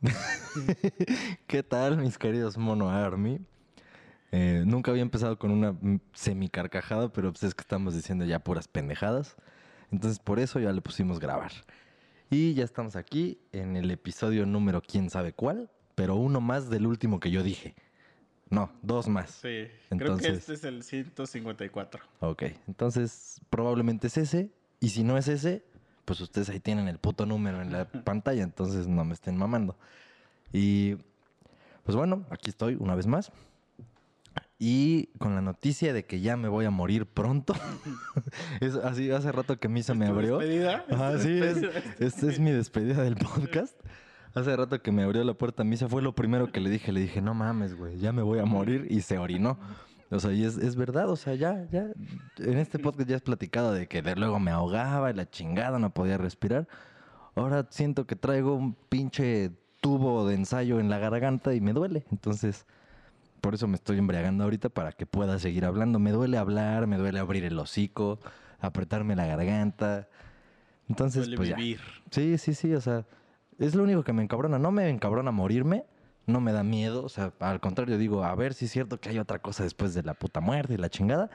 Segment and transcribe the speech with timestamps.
[1.46, 3.40] ¿Qué tal, mis queridos Mono Army?
[4.30, 8.24] Eh, nunca había empezado con una mm, semi carcajada, pero pues es que estamos diciendo
[8.24, 9.36] ya puras pendejadas.
[9.90, 11.52] Entonces por eso ya le pusimos grabar.
[12.30, 16.86] Y ya estamos aquí en el episodio número quién sabe cuál, pero uno más del
[16.86, 17.74] último que yo dije.
[18.50, 19.30] No, dos más.
[19.30, 22.02] Sí, creo que Entonces- este es el 154.
[22.20, 24.50] Ok, entonces probablemente es ese.
[24.80, 25.64] Y si no es ese,
[26.08, 29.76] pues ustedes ahí tienen el puto número en la pantalla, entonces no me estén mamando.
[30.54, 30.94] Y
[31.84, 33.30] pues bueno, aquí estoy una vez más.
[34.58, 37.52] Y con la noticia de que ya me voy a morir pronto.
[38.60, 40.38] es así, hace rato que misa me ¿Es tu abrió.
[40.38, 40.84] despedida?
[40.90, 41.94] Ajá, ¿Es sí, es, despedida?
[41.98, 43.78] esta es mi despedida del podcast.
[44.34, 46.90] Hace rato que me abrió la puerta misa fue lo primero que le dije.
[46.90, 48.86] Le dije, no mames, güey, ya me voy a morir.
[48.88, 49.58] Y se orinó.
[50.10, 51.86] O sea, y es, es verdad, o sea, ya, ya.
[52.38, 55.78] En este podcast ya has platicado de que de luego me ahogaba y la chingada,
[55.78, 56.66] no podía respirar.
[57.34, 62.04] Ahora siento que traigo un pinche tubo de ensayo en la garganta y me duele.
[62.10, 62.66] Entonces,
[63.40, 65.98] por eso me estoy embriagando ahorita para que pueda seguir hablando.
[65.98, 68.18] Me duele hablar, me duele abrir el hocico,
[68.60, 70.08] apretarme la garganta.
[70.88, 71.56] Entonces, Duele pues ya.
[71.56, 71.80] vivir.
[72.10, 73.04] Sí, sí, sí, o sea,
[73.58, 74.58] es lo único que me encabrona.
[74.58, 75.84] No me encabrona morirme,
[76.28, 79.08] no me da miedo, o sea, al contrario, digo, a ver si es cierto que
[79.08, 81.30] hay otra cosa después de la puta muerte y la chingada.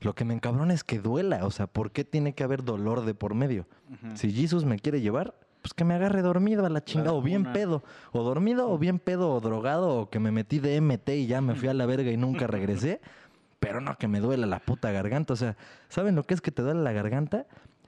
[0.00, 3.04] Lo que me encabrona es que duela, o sea, ¿por qué tiene que haber dolor
[3.04, 3.66] de por medio?
[4.14, 7.52] Si Jesus me quiere llevar, pues que me agarre dormido a la chingada, o bien
[7.52, 11.26] pedo, o dormido, o bien pedo, o drogado, o que me metí de MT y
[11.26, 13.00] ya me fui a la verga y nunca regresé.
[13.58, 15.32] Pero no que me duela la puta garganta.
[15.32, 15.56] O sea,
[15.88, 17.46] ¿saben lo que es que te duele la garganta?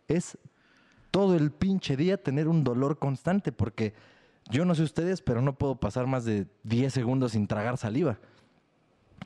[0.08, 0.36] Es
[1.12, 3.94] todo el pinche día tener un dolor constante, porque
[4.50, 8.18] yo no sé ustedes, pero no puedo pasar más de 10 segundos sin tragar saliva.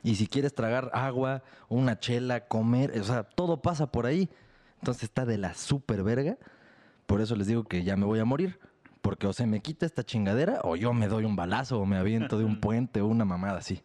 [0.03, 4.29] Y si quieres tragar agua, una chela, comer, o sea, todo pasa por ahí.
[4.79, 6.37] Entonces está de la super verga.
[7.07, 8.59] Por eso les digo que ya me voy a morir.
[9.01, 11.97] Porque o se me quita esta chingadera, o yo me doy un balazo, o me
[11.97, 13.81] aviento de un puente, o una mamada así.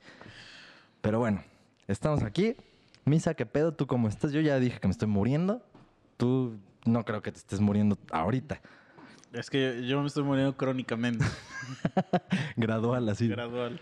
[1.00, 1.42] Pero bueno,
[1.88, 2.56] estamos aquí.
[3.04, 3.72] Misa, ¿qué pedo?
[3.72, 4.32] ¿Tú cómo estás?
[4.32, 5.62] Yo ya dije que me estoy muriendo.
[6.16, 8.60] Tú no creo que te estés muriendo ahorita.
[9.32, 11.24] Es que yo me estoy muriendo crónicamente,
[12.56, 13.28] Gradual, así.
[13.28, 13.80] gradual.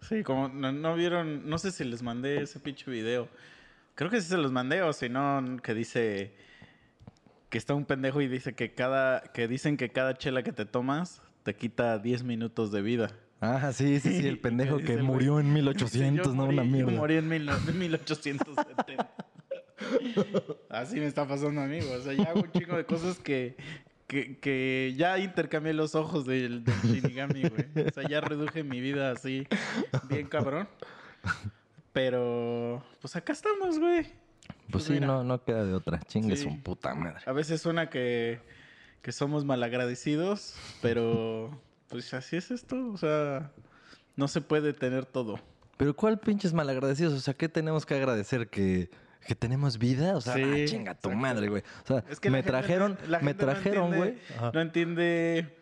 [0.00, 3.28] Sí, como no, no vieron, no sé si les mandé ese pinche video.
[3.94, 6.34] Creo que sí se los mandé o si no, que dice
[7.48, 10.64] que está un pendejo y dice que cada, que dicen que cada chela que te
[10.66, 13.12] tomas te quita 10 minutos de vida.
[13.40, 16.64] Ah, sí, sí, sí, el pendejo que murió en Dice, 1800, yo no morí- una
[16.64, 16.92] mierda.
[16.92, 19.10] Yo morí en, mil- en 1870.
[20.68, 21.78] Así me está pasando a mí.
[21.80, 23.56] O sea, ya hago un chingo de cosas que,
[24.12, 27.86] que, que ya intercambié los ojos del, del Shinigami, güey.
[27.88, 29.46] O sea, ya reduje mi vida así,
[30.10, 30.68] bien cabrón.
[31.92, 34.06] Pero, pues acá estamos, güey.
[34.70, 35.06] Pues sí, mira.
[35.06, 36.00] no, no queda de otra.
[36.00, 36.44] Chingue Sí.
[36.44, 37.20] su puta madre.
[37.26, 38.40] A veces suena que,
[39.00, 41.58] que somos malagradecidos, pero
[41.88, 42.90] pues así es esto.
[42.92, 43.50] O sea,
[44.16, 45.38] no se puede tener todo.
[45.78, 47.14] Pero ¿cuál pinches malagradecidos?
[47.14, 48.48] O sea, ¿qué tenemos que agradecer?
[48.48, 48.90] ¿Que,
[49.26, 50.16] que tenemos vida?
[50.16, 51.62] O sea, Sí, ah, chinga tu madre, güey.
[51.84, 54.18] O sea, Es que me gente no- trajeron, me no trajeron, güey.
[54.36, 54.50] Ajá.
[54.54, 55.56] No entiende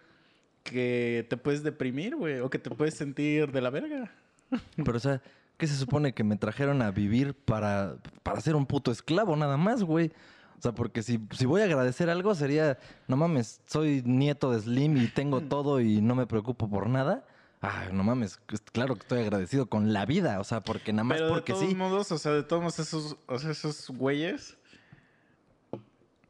[0.62, 4.10] que te puedes deprimir, güey, o que te puedes sentir de la verga.
[4.76, 5.22] Pero, o sea,
[5.56, 9.56] ¿qué se supone que me trajeron a vivir para, para ser un puto esclavo nada
[9.56, 10.12] más, güey?
[10.58, 12.78] O sea, porque si, si voy a agradecer algo sería,
[13.08, 17.24] no mames, soy nieto de Slim y tengo todo y no me preocupo por nada.
[17.62, 21.04] Ah, no mames, es claro que estoy agradecido con la vida, o sea, porque nada
[21.04, 21.76] más Pero porque de todos sí.
[21.76, 24.56] modos, o sea, de todos esos, o sea, esos güeyes.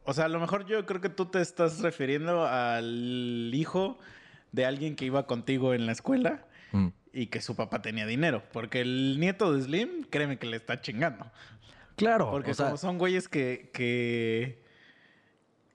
[0.05, 3.99] O sea, a lo mejor yo creo que tú te estás refiriendo al hijo
[4.51, 6.89] de alguien que iba contigo en la escuela Mm.
[7.13, 8.43] y que su papá tenía dinero.
[8.53, 11.31] Porque el nieto de Slim, créeme que le está chingando.
[11.97, 14.63] Claro, Porque o sea, como son güeyes que, que,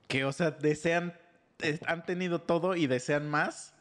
[0.07, 1.13] que, o sea, desean,
[1.61, 3.74] eh, han tenido todo y desean más,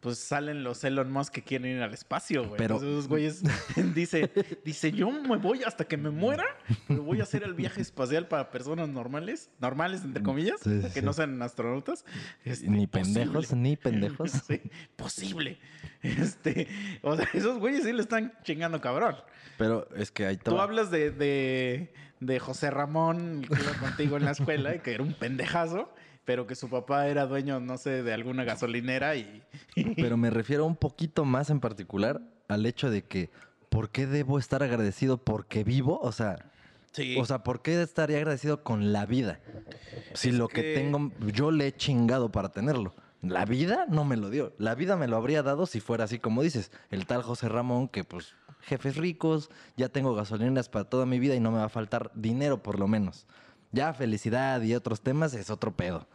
[0.00, 2.56] pues salen los Elon Musk que quieren ir al espacio, güey.
[2.56, 3.42] Pero- Entonces, esos güeyes
[3.94, 4.30] dice,
[4.64, 6.44] dice, yo me voy hasta que me muera,
[6.88, 10.88] pero voy a hacer el viaje espacial para personas normales, normales entre comillas, Sí, sí,
[10.88, 11.02] que sí.
[11.04, 12.04] no sean astronautas.
[12.44, 13.20] Este, ni posible.
[13.20, 14.30] pendejos, ni pendejos.
[14.30, 14.60] Sí,
[14.96, 15.58] posible.
[16.02, 16.66] Este,
[17.02, 19.16] o sea, esos güeyes sí le están chingando cabrón.
[19.58, 24.16] Pero es que ahí te Tú hablas de, de, de José Ramón, que iba contigo
[24.16, 25.92] en la escuela, y que era un pendejazo,
[26.24, 29.42] pero que su papá era dueño, no sé, de alguna gasolinera y...
[29.96, 33.30] Pero me refiero un poquito más en particular al hecho de que,
[33.68, 35.98] ¿por qué debo estar agradecido porque vivo?
[36.02, 36.36] O sea,
[36.92, 37.16] Sí.
[37.18, 39.38] o sea, ¿por qué estaría agradecido con la vida?
[40.14, 40.62] Si Es lo que...
[40.62, 42.94] que- tengo, yo le he chingado para tenerlo.
[43.22, 44.54] La vida no me lo dio.
[44.58, 46.72] La vida me lo habría dado si fuera así como dices.
[46.90, 51.34] El tal José Ramón, que pues, jefes ricos, ya tengo gasolineras para toda mi vida
[51.36, 53.26] y no me va a faltar dinero por lo menos.
[53.72, 56.06] Ya felicidad y otros temas es otro pedo.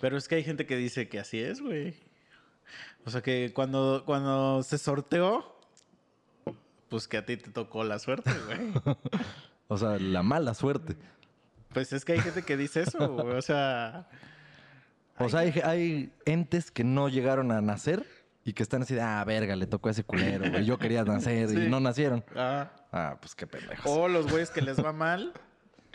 [0.00, 1.94] Pero es que hay gente que dice que así es, güey.
[3.06, 5.58] O sea que cuando, cuando se sorteó,
[6.88, 8.96] pues que a ti te tocó la suerte, güey.
[9.66, 10.94] O sea, la mala suerte.
[11.72, 13.34] Pues es que hay gente que dice eso, güey.
[13.34, 14.06] O sea,
[15.18, 18.04] O sea, hay, hay entes que no llegaron a nacer
[18.44, 20.66] y que están así de, ah, verga, le tocó a ese culero, güey.
[20.66, 21.56] Yo quería nacer Sí.
[21.56, 22.22] y no nacieron.
[22.36, 23.84] ah, Ah, pues qué pendejos.
[23.90, 25.32] o los güeyes que les va mal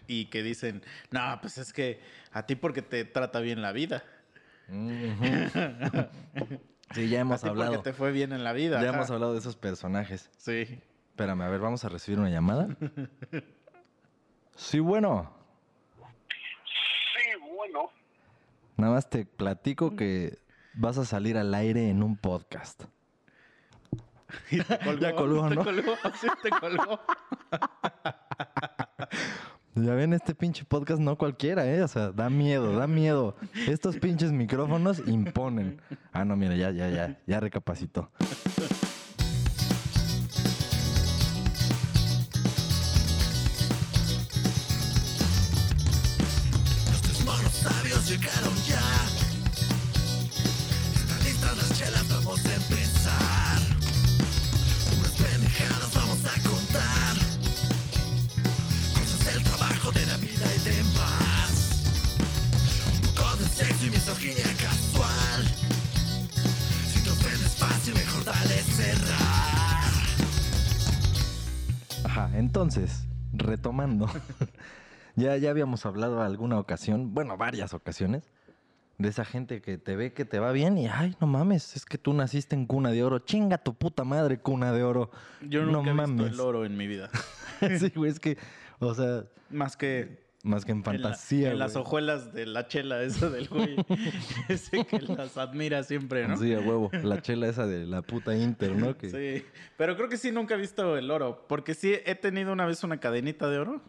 [0.09, 2.01] y que dicen, no, pues es que
[2.33, 4.03] a ti porque te trata bien la vida.
[6.94, 7.71] Sí, ya A hemos ti hablado.
[7.73, 8.81] porque te fue bien en la vida.
[8.81, 8.97] Ya ajá.
[8.97, 10.29] hemos hablado de esos personajes.
[10.38, 10.81] Sí.
[11.11, 12.67] Espérame, a ver, vamos a recibir una llamada.
[14.56, 15.31] Sí, bueno.
[15.97, 17.89] Sí, bueno.
[18.77, 20.38] Nada más te platico que
[20.73, 22.83] vas a salir al aire en un podcast.
[24.51, 25.63] Y te colgó, Ya colgó, te ¿no?
[25.63, 27.00] colgó, sí, te colgó.
[29.84, 31.81] Ya ven, este pinche podcast no cualquiera, ¿eh?
[31.81, 33.36] O sea, da miedo, da miedo.
[33.68, 35.81] Estos pinches micrófonos imponen.
[36.12, 38.10] Ah, no, mira, ya, ya, ya, ya recapacitó.
[72.30, 74.08] Ajá, entonces, retomando.
[75.16, 78.24] ya, ya habíamos hablado alguna ocasión, bueno, varias ocasiones,
[78.98, 81.86] de esa gente que te ve que te va bien y, ay, no mames, es
[81.86, 83.20] que tú naciste en cuna de oro.
[83.20, 85.10] Chinga tu puta madre, cuna de oro.
[85.42, 86.34] Yo nunca no he visto mames.
[86.34, 87.10] el oro en mi vida.
[87.80, 88.38] sí, güey, es que,
[88.80, 91.51] o sea, Más que más que en en, la- fantasía.
[91.51, 91.83] en las güey.
[91.83, 93.75] hojuelas de la chela esa del güey.
[94.47, 96.38] Ese que las admira siempre, ¿no?
[96.38, 96.89] Sí, a huevo.
[97.03, 98.97] La chela esa de la puta Inter, ¿no?
[98.97, 99.45] Que, Sí,
[99.77, 102.83] pero creo que sí nunca he visto el oro, porque sí he tenido una vez
[102.83, 103.81] una cadenita de oro,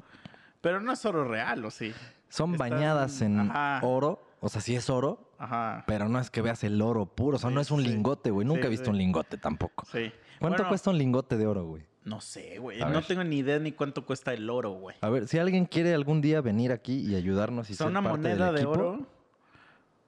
[0.61, 1.93] pero no es oro real, ¿o sí?
[2.29, 3.81] Son Están- bañadas en ajá.
[3.87, 4.26] oro.
[4.43, 5.85] O sea, sí es oro, Ajá.
[5.87, 7.37] pero no es que veas el oro puro.
[7.37, 7.88] O sea, Sí, no es un sí.
[7.91, 8.46] lingote, güey.
[8.46, 9.85] Nunca Sí, he visto un lingote tampoco.
[9.93, 10.11] Sí.
[10.38, 11.82] ¿Cuánto Bueno, cuesta un lingote de oro, güey?
[12.05, 12.81] No sé, güey.
[12.81, 13.06] A No ver.
[13.06, 14.97] tengo ni idea ni cuánto cuesta el oro, güey.
[15.02, 17.91] A ver, si alguien quiere algún día venir aquí y ayudarnos y O sea, ser
[17.97, 19.06] una parte del moneda de equipo, oro.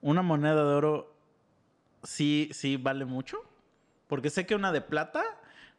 [0.00, 1.14] Una moneda de oro
[2.02, 3.38] sí, sí vale mucho.
[4.06, 5.22] Porque sé que una de plata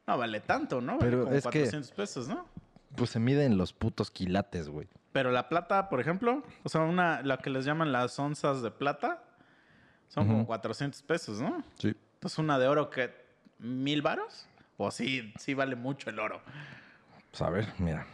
[0.07, 0.97] no vale tanto, ¿no?
[0.97, 2.47] Vale Pero como es que- 400 pesos, ¿no?
[2.95, 4.87] pues se miden los putos quilates, güey.
[5.13, 8.69] Pero la plata, por ejemplo, o sea, una, la que les llaman las onzas de
[8.69, 9.23] plata,
[10.09, 10.47] son como Ujú.
[10.47, 11.63] 400 pesos, ¿no?
[11.79, 11.95] Sí.
[12.15, 13.11] Entonces, una de oro que,
[13.57, 14.47] ¿mil varos?
[14.77, 16.41] O sí, sí vale mucho el oro.
[17.31, 18.07] Pues a ver, mira.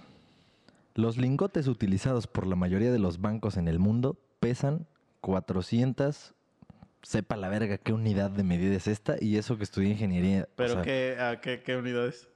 [0.95, 4.85] Los lingotes utilizados por la mayoría de los bancos en el mundo pesan
[5.21, 6.33] 400.
[7.01, 10.47] Sepa la verga qué unidad de medida es esta y eso que estudié ingeniería.
[10.55, 12.27] Pero o sea, ¿qué, a qué, qué unidades?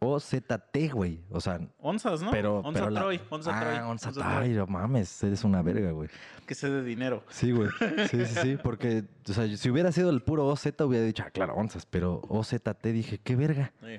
[0.00, 1.20] OZT, güey.
[1.30, 2.30] O sea, Onzas, ¿no?
[2.30, 2.58] pero.
[2.60, 3.78] onza pero la- Troy, onza ah, Troy.
[3.90, 4.48] onza onza Troy.
[4.50, 6.08] no mames, eres una verga, güey.
[6.46, 7.24] Que sé de dinero.
[7.30, 7.68] Sí, güey.
[8.10, 8.56] Sí, sí, sí.
[8.62, 11.84] Porque, o sea, si hubiera sido el puro OZ, hubiera dicho, ah, claro, onzas.
[11.86, 13.72] Pero OZT dije, qué verga.
[13.80, 13.98] Sí.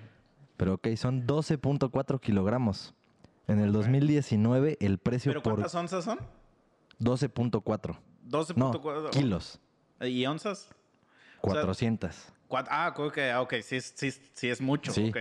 [0.58, 2.94] Pero ok, son 12.4 kilogramos.
[3.48, 6.20] En el 2019, el precio ¿Pero por cuántas onzas son?
[7.00, 7.98] 12.4.
[8.56, 9.10] No, 12.4.
[9.10, 9.60] kilos.
[10.02, 10.68] ¿Y onzas?
[10.68, 12.16] sea, 400.
[12.48, 14.92] Cuat- Ah, ok, ok, sí, sí, sí es mucho.
[14.92, 15.10] Sí.
[15.10, 15.18] ok.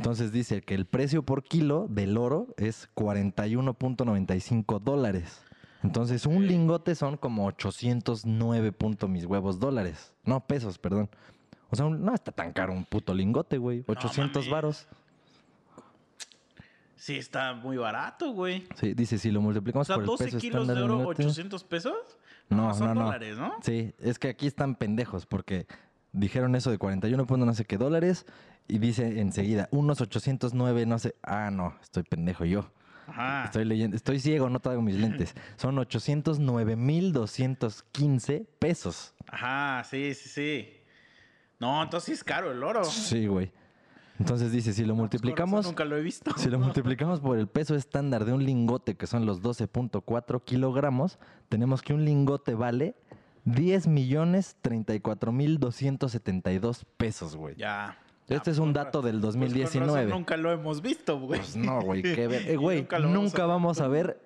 [0.00, 5.42] Entonces dice que el precio por kilo del oro es 41.95 dólares.
[5.82, 10.14] Entonces un lingote son como 809 punto mis huevos dólares.
[10.24, 11.10] No, pesos, perdón.
[11.68, 13.84] O sea, un- no está tan caro un puto lingote, güey.
[13.86, 14.50] 800 mames.
[14.50, 14.88] varos.
[16.96, 18.66] Sí, está muy barato, güey.
[18.76, 20.96] Sí, dice, si lo O multiplicamos sea, por el 12 peso kilos estándar de oro,
[20.98, 21.94] lingote- 800 pesos.
[22.48, 23.04] No, son no, no.
[23.04, 23.54] dólares, ¿no?
[23.62, 25.66] Sí, es que aquí están pendejos porque
[26.12, 28.26] dijeron eso de 41 punto no sé qué dólares
[28.68, 31.14] y dice enseguida unos 809 no sé.
[31.22, 32.70] Ah, no, estoy pendejo yo.
[33.06, 33.44] Ajá.
[33.46, 35.34] Estoy leyendo, estoy ciego, no traigo mis lentes.
[35.56, 35.76] Son
[37.20, 39.14] 809.215 pesos.
[39.28, 40.68] Ajá, sí, sí, sí.
[41.58, 42.84] No, entonces sí es caro el oro.
[42.84, 43.52] Sí, güey.
[44.18, 46.32] Entonces dice, si lo Pues multiplicamos, Nunca lo he visto.
[46.36, 51.18] si lo multiplicamos por el peso estándar de un lingote, que son los 12.4 kilogramos,
[51.48, 52.94] tenemos que un lingote vale
[53.44, 57.54] 10 millones 34 mil 272 pesos, güey.
[57.56, 57.98] Ya.
[58.28, 60.10] Este es un con dato del pues con razón 2019.
[60.12, 61.40] nunca lo hemos visto, güey.
[61.40, 62.42] Pues no, güey, qué ver.
[62.48, 64.20] Eh, güey, nunca nunca, vamos a- vamos a ver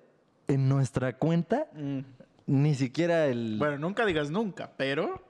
[0.47, 1.99] en nuestra cuenta Mm.
[2.45, 3.55] ni siquiera el...
[3.57, 5.25] Bueno, nunca digas nunca, pero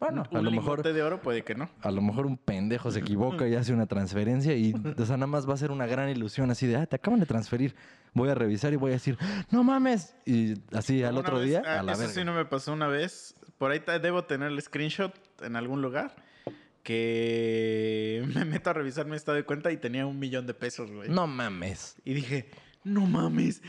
[0.00, 1.68] Bueno, un a lo mejor- de oro puede que no.
[1.82, 5.28] A lo mejor un pendejo se equivoca y hace una transferencia y o sea, nada
[5.28, 7.76] más va a ser una gran ilusión así de, ah, te acaban de transferir.
[8.16, 9.16] Voy a revisar y voy a decir,
[9.50, 10.16] no mames.
[10.24, 12.14] Y así al otro vez- día, ah, a la Eso verga.
[12.14, 13.34] sí no me pasó una vez.
[13.58, 16.16] Por ahí debo tener el screenshot en algún lugar.
[16.82, 20.90] que me meto a revisar mi estado de cuenta y tenía un millón de pesos,
[20.90, 21.08] güey.
[21.10, 21.96] No mames.
[22.04, 22.48] Y dije,
[22.84, 23.60] no mames,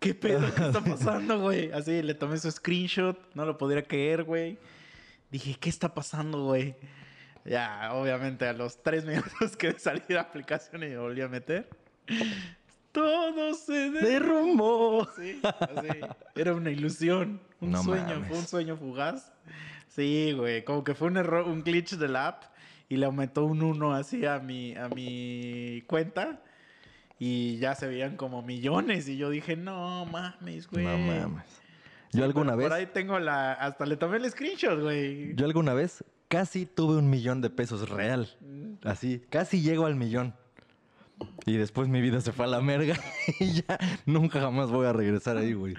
[0.00, 0.40] ¿qué pedo?
[0.54, 1.70] ¿Qué está pasando, güey?
[1.72, 4.58] Así le tomé su screenshot, no lo podría creer, güey.
[5.30, 6.74] Dije, ¿qué está pasando, güey?
[7.44, 11.28] Ya, obviamente, a los tres minutos que salí de la aplicación y me volví a
[11.28, 11.68] meter,
[13.02, 15.06] todo se derrumbó.
[15.16, 15.88] Sí, así.
[16.34, 18.28] Era una ilusión, un No sueño, mames.
[18.28, 19.32] fue un sueño fugaz.
[19.88, 22.42] Sí, güey, como que fue un error, un glitch de la app
[22.88, 26.40] y le aumentó un 1 así a mi, a mi cuenta
[27.18, 30.84] y ya se veían como millones y yo dije, no mames, güey.
[30.84, 31.44] No mames.
[32.12, 35.34] Yo alguna Por vez, ahí tengo la, hasta le tomé el screenshot, güey.
[35.34, 38.28] yo alguna vez casi tuve un millón de pesos real.
[38.84, 40.34] Así, casi llego al millón.
[41.46, 42.96] Y después mi vida se fue a la merga
[43.40, 45.74] y ya nunca jamás voy a regresar ahí, güey.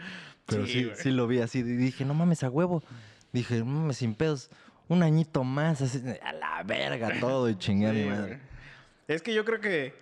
[0.46, 1.60] Pero Sí, sí, lo vi así.
[1.60, 2.84] y Dije, no mames, a huevo.
[3.32, 4.50] Dije, no mames, sin pedos.
[4.88, 8.40] Un añito más, así, a la verga todo y mi Sí, madre.
[9.08, 9.94] Es que yo creo que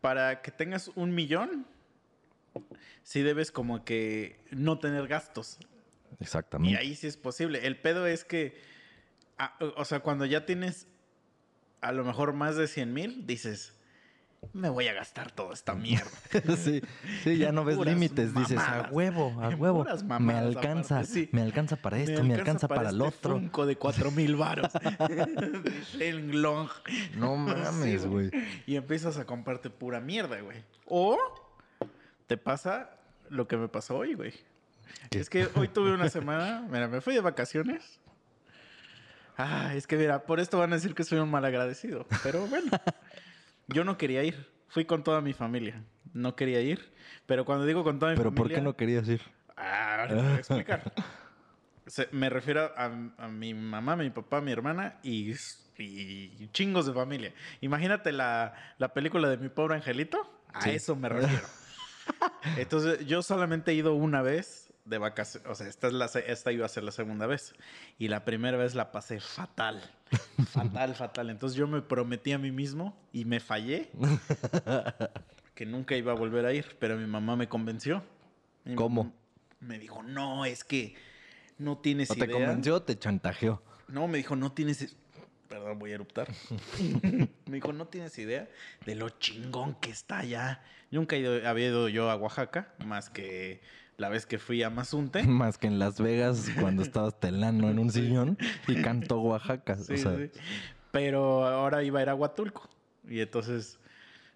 [0.00, 1.66] para que tengas un millón,
[3.02, 5.58] sí debes como que no tener gastos.
[6.18, 6.78] Y Exactamente.
[6.78, 7.66] ahí sí es posible.
[7.66, 8.58] El pedo es que,
[9.38, 10.86] ah, o sea, cuando ya tienes
[11.82, 13.74] a lo mejor más de 100 mil, dices,
[14.52, 16.10] me voy a gastar toda esta mierda.
[16.56, 16.82] sí,
[17.22, 18.34] sí, ya no ves límites.
[18.34, 19.84] Dices, a huevo, a En huevo.
[20.18, 21.28] Me alcanza, aparte, sí.
[21.32, 23.34] me alcanza para esto, me alcanza, para, el este otro.
[23.34, 24.72] Funko de 4 mil varos.
[25.92, 26.68] Shen Long.
[27.16, 28.30] No mames, Sí, güey.
[28.66, 30.62] Y empiezas a comprarte pura mierda, güey.
[30.86, 31.18] O
[32.26, 32.90] te pasa
[33.28, 34.34] lo que me pasó hoy, güey.
[35.10, 38.00] Es que hoy tuve una semana, mira, me fui de vacaciones.
[39.36, 42.06] Ah, es que mira, por esto van a decir que soy un mal agradecido.
[42.22, 42.70] Pero bueno,
[43.72, 44.48] yo no quería ir.
[44.68, 45.82] Fui con toda mi familia.
[46.12, 46.92] No quería ir.
[47.26, 48.42] Pero cuando digo con toda mi Pero familia.
[48.44, 49.20] ¿por qué no querías ir?
[49.56, 50.92] Ah, te voy a explicar.
[51.86, 52.84] Se- me refiero a,
[53.18, 55.34] a mi mamá, mi papá, mi hermana y,
[55.78, 57.34] y chingos de familia.
[57.60, 60.18] Imagínate la, la película de Mi Pobre Angelito.
[60.52, 60.70] A Sí.
[60.70, 61.46] eso me refiero.
[62.56, 65.48] Entonces, yo solamente he ido una vez de vacaciones.
[65.48, 67.54] O sea, esta, es la, esta iba a ser la segunda vez.
[67.98, 69.80] Y la primera vez la pasé fatal.
[70.50, 71.30] Fatal, fatal.
[71.30, 73.90] Entonces, yo me prometí a mí mismo y me fallé.
[75.54, 76.76] que nunca iba a volver a ir.
[76.78, 78.02] Pero mi mamá me convenció.
[78.64, 79.12] Mi ¿Cómo?
[79.60, 80.94] Me dijo, no, es que
[81.58, 82.34] no tienes ¿No te idea.
[82.36, 83.62] convenció o te chantajeó?
[83.88, 84.96] No, me dijo, no tienes...
[85.48, 86.28] Perdón, voy a eruptar.
[87.46, 88.48] me dijo, no tienes idea
[88.86, 90.62] de lo chingón que está allá.
[90.90, 93.60] Nunca he ido- había ido yo a Oaxaca, más que
[94.00, 95.22] la vez que fui a Mazunte.
[95.26, 99.76] Más que en Las Vegas cuando estabas telando en un sillón y cantó Oaxaca.
[99.76, 100.30] Sí, o sea, sí.
[100.90, 102.68] Pero ahora iba a ir a Huatulco.
[103.08, 103.78] Y entonces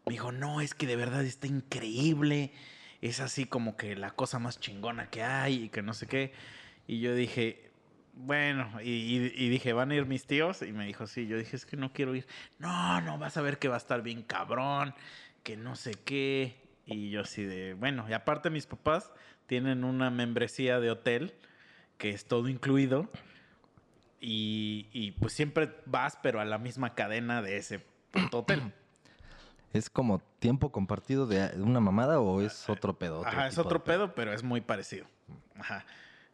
[0.06, 2.52] me dijo, no, es que de verdad está increíble.
[3.00, 6.32] Es así como que la cosa más chingona que hay y que no sé qué.
[6.86, 7.70] Y yo dije,
[8.14, 10.62] bueno, y, y- y dije, ¿van a ir mis tíos?
[10.62, 11.26] Y me dijo, sí.
[11.26, 12.26] Yo dije, es que no quiero ir.
[12.58, 14.94] No, no, vas a ver que va a estar bien cabrón,
[15.42, 16.62] que no sé qué.
[16.86, 19.10] Y yo así de, bueno, y aparte mis papás
[19.46, 21.34] tienen una membresía de hotel
[21.98, 23.08] que es todo incluido.
[24.20, 28.62] Y, y, pues siempre vas, pero a la misma cadena de ese puto hotel.
[29.74, 33.18] ¿Es como tiempo compartido de una mamada o es otro pedo?
[33.18, 35.04] otro Ajá, es otro pedo, pero es muy parecido.
[35.58, 35.84] Ajá.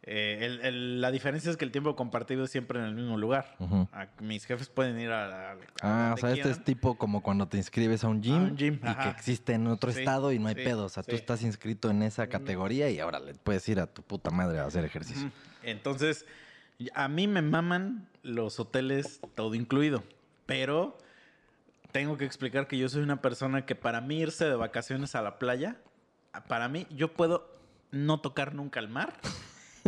[0.03, 3.17] Eh, el- el- la diferencia es que el tiempo compartido es siempre en el mismo
[3.17, 3.55] lugar.
[3.91, 7.21] A- mis jefes pueden ir a, la- a Ah, o sea, este es tipo como
[7.21, 9.03] cuando te inscribes a un gym, A un gym, y ajá.
[9.03, 10.85] que existe en otro Sí, estado y no hay sí, pedo.
[10.85, 14.01] O sea, tú estás inscrito en esa categoría y ahora le puedes ir a tu
[14.01, 15.29] puta madre a hacer ejercicio.
[15.61, 16.25] Entonces,
[16.95, 20.03] a mí me maman los hoteles todo incluido,
[20.47, 20.97] pero
[21.91, 25.21] tengo que explicar que yo soy una persona que para mí irse de vacaciones a
[25.21, 25.75] la playa,
[26.47, 27.51] para mí yo puedo
[27.91, 29.13] no tocar nunca el mar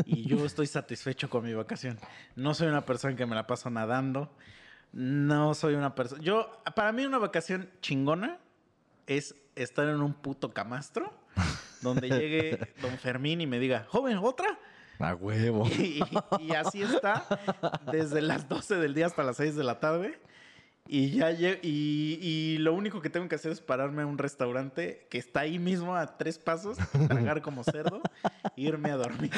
[0.06, 2.00] y yo estoy satisfecho con mi vacación.
[2.36, 4.32] No soy una persona que me la paso nadando,
[4.92, 6.22] no soy una persona...
[6.24, 8.40] Yo, para mí una vacación chingona
[9.08, 11.14] es estar en un puto camastro
[11.82, 14.60] donde llegue don Fermín y me diga, joven, ¿otra?
[15.00, 15.68] A huevo.
[15.68, 16.02] Y,
[16.40, 17.26] y así está
[17.92, 20.20] desde las 12 del día hasta las 6 de la tarde.
[20.86, 25.08] Y ya y, y lo único que tengo que hacer es pararme a un restaurante
[25.10, 29.32] que está ahí mismo a tres pasos, tragar como cerdo, e irme a dormir.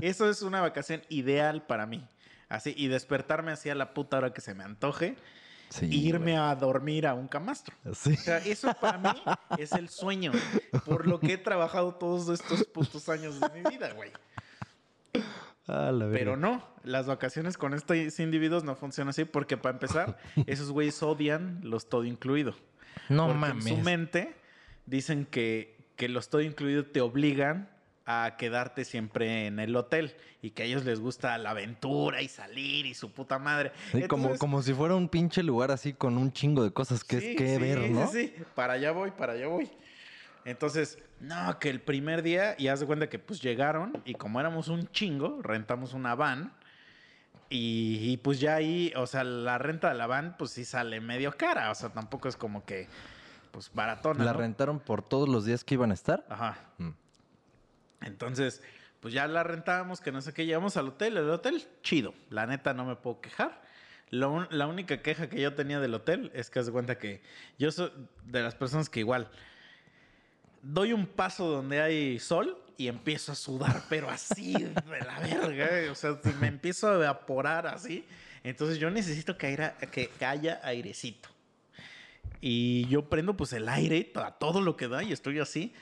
[0.00, 2.06] Eso es una vacación ideal para mí.
[2.48, 5.16] Así, y despertarme así a la puta hora que se me antoje,
[5.68, 7.76] Sí, e irme a dormir a un camastro.
[7.94, 8.14] Sí.
[8.14, 9.22] O sea, eso para mí
[9.58, 10.32] es el sueño.
[10.86, 14.10] Por lo que he trabajado todos estos putos años de mi vida, güey.
[15.68, 16.10] Ah, la.
[16.10, 21.02] Pero no, las vacaciones con estos individuos no funcionan así porque para empezar, esos güeyes
[21.02, 22.54] odian los todo incluido.
[23.08, 23.66] No porque mames.
[23.66, 24.34] en su mente
[24.86, 27.68] dicen que, que los todo incluido te obligan
[28.10, 32.28] a quedarte siempre en el hotel y que a ellos les gusta la aventura y
[32.28, 33.70] salir y su puta madre.
[33.92, 37.04] Sí, como, Entonces- como si fuera un pinche lugar así con un chingo de cosas
[37.04, 38.06] que Sí, es que sí, ver, sí, ¿no?
[38.10, 39.70] Sí, para allá voy, para allá voy.
[40.46, 44.38] Entonces, no, que el primer día, y haz de cuenta que pues llegaron y como
[44.40, 46.52] éramos un chingo, rentamos una van.
[47.50, 51.00] Y, y, pues ya ahí, o sea, la renta de la van pues sí sale
[51.00, 52.88] medio cara, o sea, tampoco es como que
[53.50, 54.22] pues baratona.
[54.22, 54.38] ¿La ¿no?
[54.38, 56.26] rentaron por todos los días que iban a estar?
[56.28, 56.58] Ajá.
[56.76, 56.90] Mm.
[58.02, 58.62] Entonces,
[59.00, 62.46] pues ya la rentábamos, que no sé qué, llegamos al hotel, el hotel chido, la
[62.46, 63.62] neta no me puedo quejar.
[64.10, 67.22] Lo la única queja que yo tenía del hotel es que haz de cuenta que
[67.58, 67.92] yo soy
[68.24, 69.30] de las personas que igual
[70.62, 75.80] doy un paso donde hay sol y empiezo a sudar, pero así de la verga,
[75.80, 78.04] eh, o sea, me empiezo a evaporar así,
[78.44, 79.46] entonces yo necesito que,
[80.20, 81.28] haya- airecito.
[82.40, 85.74] Y yo prendo pues el aire a todo lo que da y estoy así.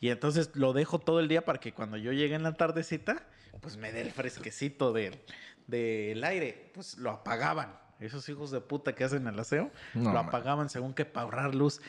[0.00, 3.26] Y entonces lo dejo todo el día para que cuando yo llegue en la tardecita,
[3.60, 6.70] pues me dé el fresquecito del aire.
[6.74, 7.76] Pues lo apagaban.
[8.00, 11.54] Esos hijos de puta que hacen el aseo, No, lo apagaban según que para ahorrar
[11.54, 11.80] luz.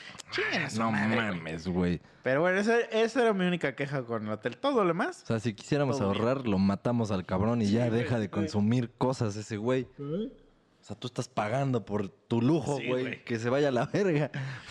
[0.69, 1.99] Su No madre, mames, güey.
[2.23, 4.57] Pero bueno, esa, esa era mi única queja con el hotel.
[4.57, 5.23] Todo lo demás.
[5.23, 6.07] O sea, si quisiéramos bien.
[6.07, 9.87] ahorrar, lo matamos al cabrón y ya güey, deja de consumir cosas ese güey.
[9.99, 13.01] O sea, tú estás pagando por tu lujo, Sí, güey.
[13.03, 13.23] güey.
[13.23, 14.29] que se vaya a la verga.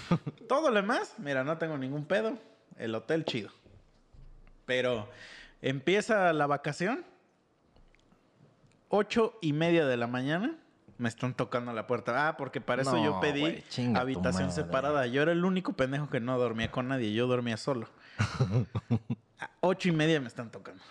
[0.48, 2.38] Todo lo demás, mira, no tengo ningún pedo.
[2.78, 3.50] El hotel chido.
[4.66, 5.08] Pero
[5.60, 7.04] empieza la vacación.
[8.88, 10.56] Ocho y media de la mañana.
[10.98, 12.28] Me están tocando la puerta.
[12.28, 13.42] Ah, porque para eso yo pedí
[13.96, 15.06] habitación separada.
[15.08, 17.12] Yo era el único pendejo que no dormía con nadie.
[17.12, 17.88] Yo dormía solo.
[19.40, 20.82] A ocho y media me están tocando.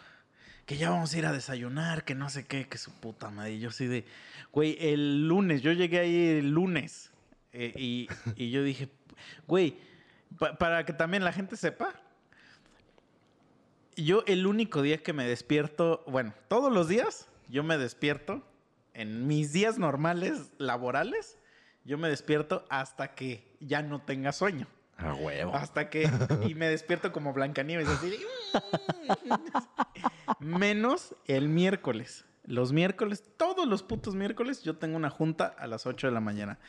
[0.65, 3.53] Que ya vamos a ir a desayunar, que no sé qué, que su puta madre.
[3.53, 4.05] Y yo así de,
[4.51, 7.11] güey, el lunes, yo llegué ahí el lunes.
[7.53, 8.89] eh, y, y yo dije,
[9.47, 9.77] güey,
[10.37, 11.93] pa- para que también la gente sepa,
[13.95, 18.41] yo el único día que me despierto, bueno, todos los días yo me despierto,
[18.93, 21.37] en mis días normales laborales,
[21.85, 24.67] yo me despierto hasta que ya no tenga sueño.
[24.97, 25.55] A huevo.
[25.55, 26.09] Hasta que.
[26.47, 28.19] Y me despierto como Blancanieves, así de.
[30.39, 32.25] Menos el miércoles.
[32.45, 36.19] Los miércoles, todos los putos miércoles, yo tengo una junta a las 8 de la
[36.19, 36.59] mañana.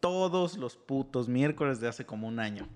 [0.00, 2.66] Todos los putos miércoles de hace como un año.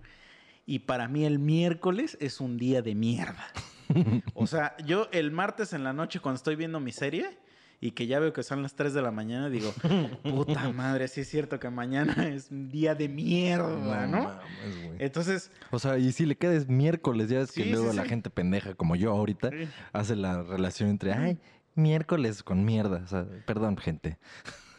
[0.67, 3.47] Y para mí el miércoles es un día de mierda.
[4.35, 7.39] O sea, yo el martes en la noche cuando estoy viendo mi serie
[7.83, 9.75] y que ya veo que son las 3 de la mañana, digo,
[10.23, 14.23] puta madre, sí es cierto que mañana es un día de mierda, ¿no?
[14.23, 15.01] mames.
[15.01, 18.09] Entonces, O sea, y si le quedes miércoles, ya es que luego sí, la sí.
[18.09, 19.51] gente pendeja como yo ahorita
[19.93, 21.39] hace la relación entre, ay,
[21.75, 23.03] miércoles con mierda.
[23.05, 24.17] O sea, perdón, gente.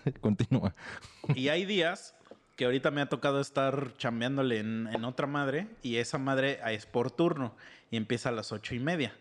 [0.21, 0.73] Continúa.
[1.35, 2.15] Y hay días
[2.55, 6.85] que ahorita me ha tocado estar chambeándole en, en otra madre y esa madre es
[6.85, 7.53] por turno
[7.91, 9.13] y empieza a las ocho y media.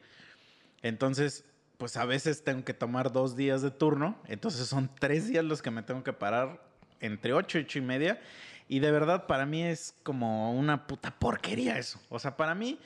[0.83, 1.45] Entonces,
[1.83, 5.63] pues a veces tengo que tomar dos días de turno, entonces son tres días los
[5.63, 6.63] que me tengo que parar
[7.01, 8.21] entre ocho y ocho y media
[8.69, 12.01] y de verdad para mí es como una puta porquería eso.
[12.09, 12.79] O sea, para mí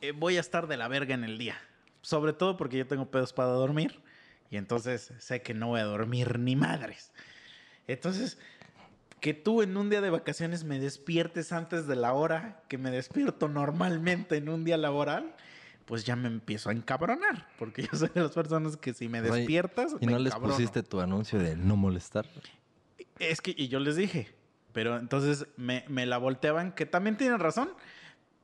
[0.00, 1.54] eh, voy a estar de la verga en el día,
[2.00, 4.00] sobre todo porque yo tengo pedos para dormir
[4.50, 7.12] y entonces sé que no voy a dormir ni madres.
[7.86, 8.38] Entonces,
[9.20, 12.90] que tú en un día de vacaciones me despiertes antes de la hora que me
[12.90, 15.32] despierto normalmente en un día laboral,
[15.84, 17.48] pues ya me empiezo a encabronar.
[17.58, 19.96] Porque yo soy de las personas que si me despiertas.
[20.00, 20.54] ¿Y me no les encabrono.
[20.54, 22.26] pusiste tu anuncio de no molestar?
[23.18, 24.34] Es que, y yo les dije,
[24.72, 27.70] pero entonces me, me la volteaban, que también tienen razón.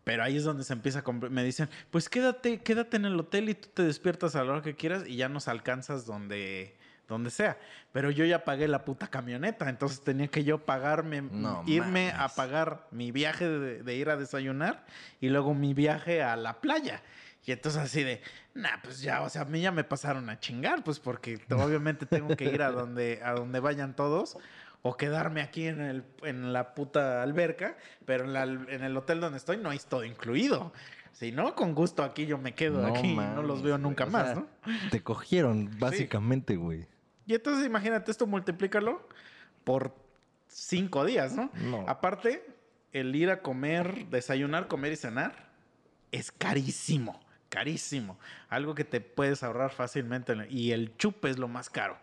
[0.04, 3.50] Pero ahí es donde se empieza a Me dicen, pues quédate, quédate en el hotel
[3.50, 7.30] y tú te despiertas a la hora que quieras y ya nos alcanzas donde, donde
[7.30, 7.58] sea.
[7.92, 12.28] Pero yo ya pagué la puta camioneta, entonces tenía que yo pagarme, No irme a
[12.30, 14.86] pagar mi viaje de, de ir a desayunar
[15.20, 17.02] y luego mi viaje a la playa.
[17.44, 18.20] Y entonces así de,
[18.54, 22.04] nah, pues ya, o sea, a mí ya me pasaron a chingar, pues porque obviamente
[22.04, 24.36] tengo que ir a donde, a donde vayan todos
[24.82, 29.20] o quedarme aquí en, el, en la puta alberca, pero en, la- en el hotel
[29.20, 30.72] donde estoy no es todo incluido.
[31.12, 34.10] Si no, con gusto aquí yo me quedo aquí y no los veo nunca O
[34.10, 34.46] más, ¿no?
[34.90, 36.86] Te cogieron, básicamente, güey.
[37.26, 39.08] Y entonces imagínate, esto multiplícalo
[39.64, 39.94] por
[40.48, 41.50] cinco días, ¿no?
[41.54, 41.84] No.
[41.88, 42.44] Aparte,
[42.92, 45.48] el ir a comer, desayunar, comer y cenar
[46.12, 48.18] es carísimo, carísimo.
[48.48, 50.34] Algo que te puedes ahorrar fácilmente.
[50.50, 51.98] Y el chupe es lo más caro.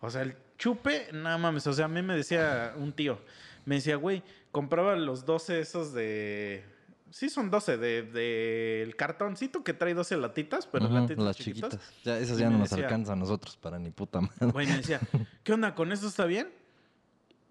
[0.00, 1.66] O sea, el chupe, nada mames.
[1.66, 3.20] O sea, a mí me decía un tío,
[3.64, 4.22] me decía, güey,
[4.52, 6.64] compraba los 12 esos de...
[7.10, 11.36] Sí, son 12 de, de el cartoncito que trae 12 latitas, pero Ujú, latitas las
[11.36, 11.70] chiquitas.
[11.70, 11.94] chiquitas.
[12.04, 14.46] Ya, esas Y ya no nos decía- alcanzan a nosotros para ni puta madre.
[14.52, 15.00] Güey, me decía,
[15.42, 16.50] ¿qué onda con eso está bien?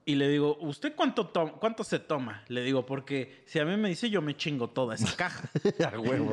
[0.08, 2.42] Y le digo, ¿usted cuánto, to- cuánto se toma?
[2.48, 5.50] Le digo, porque si a mí me dice, yo me chingo toda esa caja.
[5.94, 6.32] A huevo.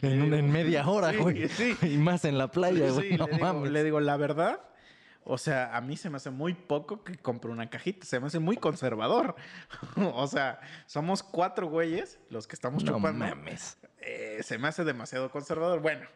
[0.00, 1.48] En, media hora, Sí, güey.
[1.50, 1.76] sí.
[1.82, 3.10] Y más en la playa, güey.
[3.10, 3.70] Sí, no le, digo, mames.
[3.72, 4.58] le digo, la verdad,
[5.22, 8.06] o sea, a mí se me hace muy poco que compre una cajita.
[8.06, 9.36] Se me hace muy conservador.
[9.96, 13.26] o sea, somos cuatro güeyes los que estamos no chupando.
[13.26, 13.76] mames.
[14.00, 15.80] Eh, se me hace demasiado conservador.
[15.80, 16.06] Bueno,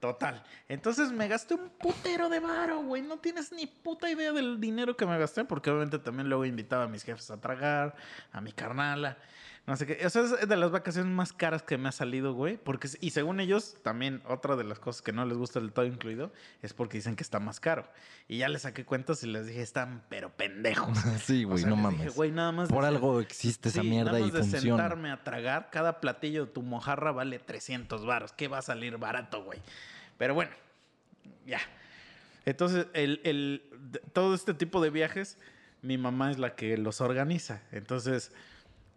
[0.00, 0.42] total.
[0.68, 3.02] Entonces me gasté un putero de varo, güey.
[3.02, 6.84] No tienes ni puta idea del dinero que me gasté, porque obviamente también luego invitaba
[6.84, 7.94] a mis jefes a tragar,
[8.32, 9.18] a mi carnala.
[9.70, 10.04] No sé qué.
[10.04, 12.56] O sea, es de las vacaciones más caras que me ha salido, güey.
[12.56, 15.84] Porque, y según ellos, también otra de las cosas que no les gusta del todo
[15.86, 17.86] incluido es porque dicen que está más caro.
[18.26, 20.98] Y ya les saqué cuentas y les dije, están pero pendejos.
[21.24, 22.00] Sí, O güey, sea, no mames.
[22.00, 24.32] dije, güey, nada más de Por ser- algo existe esa Sí, mierda nada y más
[24.32, 24.82] de funciona.
[24.82, 28.32] sentarme a tragar, cada platillo de tu mojarra vale 300 baros.
[28.32, 29.60] ¿Qué va a salir barato, güey?
[30.18, 30.50] Pero bueno,
[31.46, 31.60] ya.
[32.44, 35.38] Entonces, el, el- de- todo este tipo de viajes,
[35.82, 37.62] mi mamá es la que los organiza.
[37.70, 38.32] Entonces,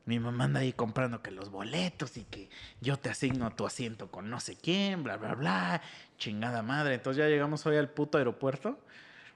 [0.05, 2.49] mi mamá anda ahí comprando que los boletos y que
[2.81, 5.81] yo te asigno tu asiento con no sé quién, bla, bla, bla.
[6.17, 6.95] Chingada madre.
[6.95, 8.79] Entonces ya llegamos hoy al puto aeropuerto.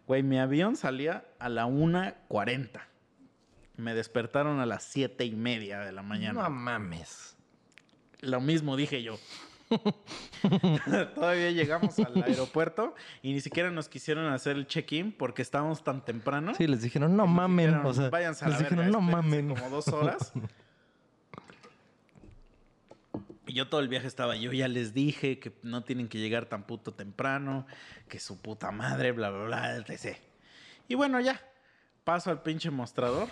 [0.08, 2.82] Güey, mi avión salía a la 1.40.
[3.78, 6.44] Me despertaron a las siete y media de la mañana.
[6.44, 7.38] No mames.
[8.20, 9.18] Lo mismo dije yo.
[11.16, 16.04] Todavía llegamos al aeropuerto y ni siquiera nos quisieron hacer el check-in porque estábamos tan
[16.04, 16.54] temprano.
[16.56, 17.68] Sí, les dijeron, no mamen.
[17.68, 19.50] Dijeron, O sea, váyanse a les la dijeron, verga, no mamen.
[19.50, 20.32] Como dos horas.
[23.46, 26.48] Y yo todo el viaje estaba, yo ya les dije que no tienen que llegar
[26.48, 27.66] tan puto temprano,
[28.10, 30.18] que su puta madre, bla, bla, bla, etc.
[30.90, 31.42] Y bueno, ya,
[32.04, 33.30] paso al pinche mostrador.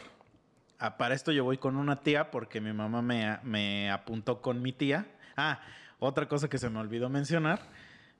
[0.79, 4.61] Ah, para esto yo voy con una tía porque mi mamá me, me apuntó con
[4.61, 5.05] mi tía.
[5.35, 5.59] Ah,
[5.99, 7.62] otra cosa que se me olvidó mencionar.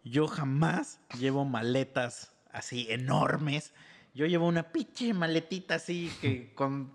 [0.04, 3.74] Yo jamás llevo maletas así enormes.
[4.14, 6.92] Yo llevo una pinche maletita así que con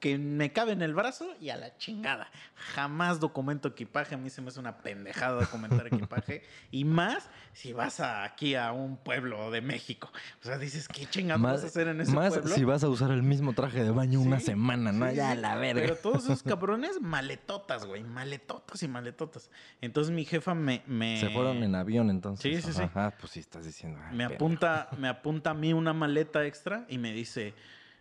[0.00, 2.30] que me cabe en el brazo y a la chingada.
[2.74, 4.14] Jamás documento equipaje.
[4.14, 6.44] A mí se me hace una pendejada documentar equipaje.
[6.70, 10.10] Y más si vas a- aquí a un pueblo de México.
[10.42, 12.54] O sea, dices, ¿qué chingados vas a hacer en ese más pueblo?
[12.54, 15.08] si vas a usar el mismo traje de baño una Sí, semana, ¿no?
[15.10, 15.40] sí, ya sí.
[15.40, 15.82] la verga.
[15.82, 18.04] Pero todos esos cabrones, maletotas, güey.
[18.04, 19.50] Maletotas y maletotas.
[19.80, 20.82] Entonces mi jefa me...
[20.86, 22.62] me Se fueron en avión entonces.
[22.62, 22.82] Sí, sí, sí.
[22.82, 23.98] Ajá, pues sí, estás diciendo.
[24.08, 27.54] ay, me apunta, me apunta a mí una maleta extra y me dice,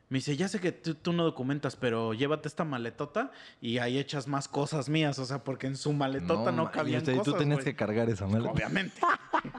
[0.10, 3.98] me dice, ya sé que tú, tú no documentas, pero llévate esta maletota y ahí
[3.98, 7.34] echas más cosas mías, o sea, porque en su maletota no, y cabían usted- cosas.
[7.34, 8.52] tú tenías que cargar esa maleta.
[8.52, 9.02] Obviamente.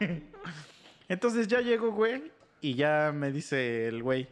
[1.09, 4.29] Entonces ya llego, güey, y ya me dice el güey,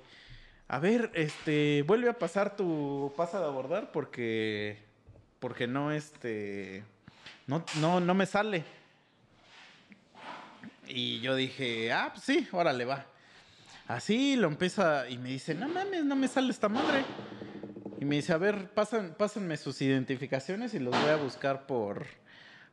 [0.69, 4.79] a ver, este, vuelve a pasar tu pasa de abordar porque,
[5.39, 6.83] porque no, este,
[7.47, 8.65] no, no, no me sale.
[10.89, 13.07] Y yo dije, ah, pues sí, órale, va.
[13.89, 17.05] Así lo empieza y me dice, no mames, no me sale esta madre.
[18.01, 22.07] Y me dice, a ver, pasan, pásenme sus identificaciones y los voy a buscar por,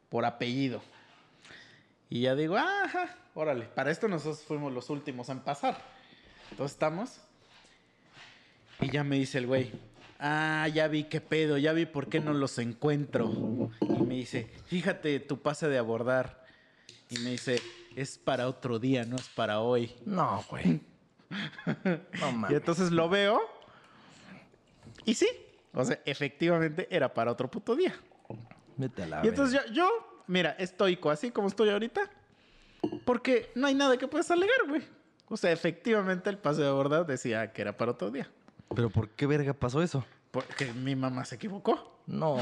[0.09, 0.81] por apellido.
[2.09, 5.77] Y ya digo, "Ah, ajá, órale, para esto nosotros fuimos los últimos en pasar.
[6.51, 7.17] Entonces estamos.
[8.81, 9.71] Y ya me dice el güey,
[10.19, 13.71] ah, ya vi qué pedo, ya vi por qué no los encuentro.
[13.81, 16.43] Y me dice, fíjate tu pase de abordar.
[17.09, 17.61] Y me dice,
[17.95, 19.95] es para otro día, no es para hoy.
[20.05, 20.81] No, güey.
[22.19, 23.41] No Y entonces lo veo.
[25.05, 25.27] Y sí,
[25.73, 27.93] o sea, efectivamente era para otro puto día.
[28.77, 32.09] Vete a la Y entonces yo, yo, mira, estoico, así como estoy ahorita.
[33.05, 34.83] Porque no hay nada que puedas alegar, güey.
[35.29, 38.29] O sea, efectivamente el pase de abordar decía que era para otro día.
[38.75, 40.05] Pero ¿por qué verga pasó eso?
[40.31, 42.01] Porque mi mamá se equivocó.
[42.05, 42.37] No.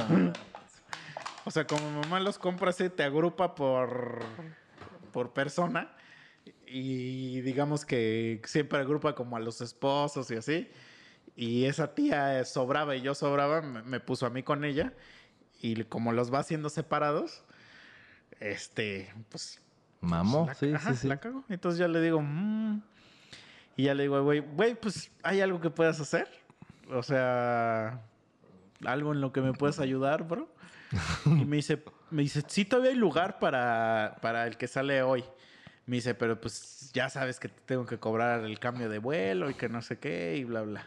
[1.46, 4.20] O sea, como mi mamá los compra así, te agrupa por,
[5.12, 5.92] por persona.
[6.68, 10.70] Y digamos que siempre agrupa como a los esposos y así.
[11.36, 14.94] Y esa tía sobraba y yo sobraba, me, me puso a mí con ella.
[15.62, 17.44] Y como los va haciendo separados,
[18.40, 19.60] este, pues
[20.02, 21.08] Mamó, la, sí, ajá, sí, sí.
[21.08, 21.44] la cago.
[21.50, 22.82] Entonces ya le digo, "Mm".
[23.78, 26.28] y ya le digo, güey, güey, pues hay algo que puedas hacer.
[26.90, 28.02] O sea,
[28.86, 30.50] algo en lo que me puedas ayudar, bro.
[31.26, 35.24] Y me dice, me dice, sí, todavía hay lugar para, para el que sale hoy.
[35.92, 39.50] Me dice, pero pues ya sabes que te tengo que cobrar el cambio de vuelo
[39.50, 40.86] y que no sé qué y bla, bla.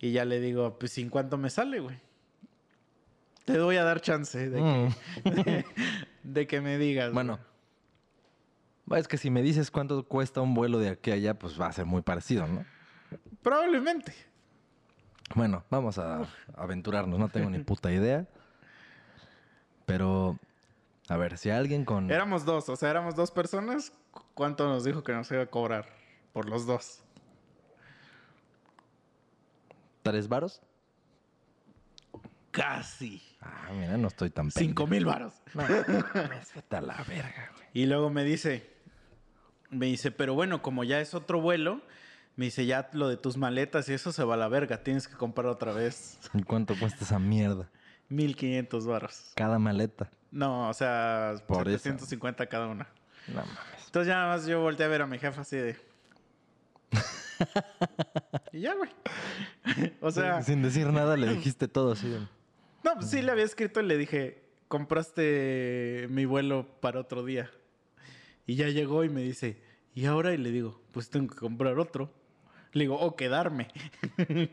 [0.00, 1.98] Y ya le digo, pues ¿en cuánto me sale, güey?
[3.44, 4.94] Te voy a dar chance de, Mm.
[5.44, 5.64] que,
[6.22, 7.12] de que me digas.
[7.12, 7.38] Bueno,
[8.86, 9.02] güey.
[9.02, 11.66] es que si me dices cuánto cuesta un vuelo de aquí a allá, pues va
[11.66, 12.64] a ser muy parecido, ¿no?
[13.42, 14.14] Probablemente.
[15.34, 16.26] Bueno, vamos a
[16.56, 18.26] aventurarnos, no tengo ni puta idea.
[19.84, 20.38] Pero,
[21.08, 22.10] a ver, si alguien con...
[22.10, 23.92] Éramos dos, o sea, éramos dos personas.
[24.10, 25.86] ¿Cu- ¿Cuánto nos dijo que nos iba a cobrar
[26.32, 27.02] por los dos?
[30.02, 30.60] ¿Tres varos?
[32.50, 33.22] Casi.
[33.40, 35.34] Ah, mira, no estoy tan Cinco mil varos.
[35.54, 35.62] No,
[36.80, 37.66] la verga, güey.
[37.74, 38.70] Y luego me dice,
[39.70, 41.82] me dice, pero bueno, como ya es otro vuelo,
[42.36, 45.08] me dice, ya lo de tus maletas y eso se va a la verga, tienes
[45.08, 47.68] que comprar otra vez ¿Y cuánto cuesta esa mierda?
[48.08, 49.32] 1500 varos.
[49.34, 50.10] Cada maleta.
[50.30, 51.78] No, o sea, Por eso.
[51.78, 52.86] 750 cada una.
[53.28, 53.86] No mames.
[53.86, 55.76] Entonces ya nada más yo volteé a ver a mi jefa así de...
[58.52, 58.90] y ya, güey.
[60.00, 62.08] o sea, Sin decir nada le dijiste todo así.
[62.08, 67.24] de- no, pues sí le había escrito y le dije, compraste mi vuelo para otro
[67.24, 67.50] día.
[68.46, 69.60] Y ya llegó y me dice,
[69.94, 70.32] ¿y ahora?
[70.32, 72.12] Y le digo, pues tengo que comprar otro.
[72.72, 73.68] Le digo, o quedarme.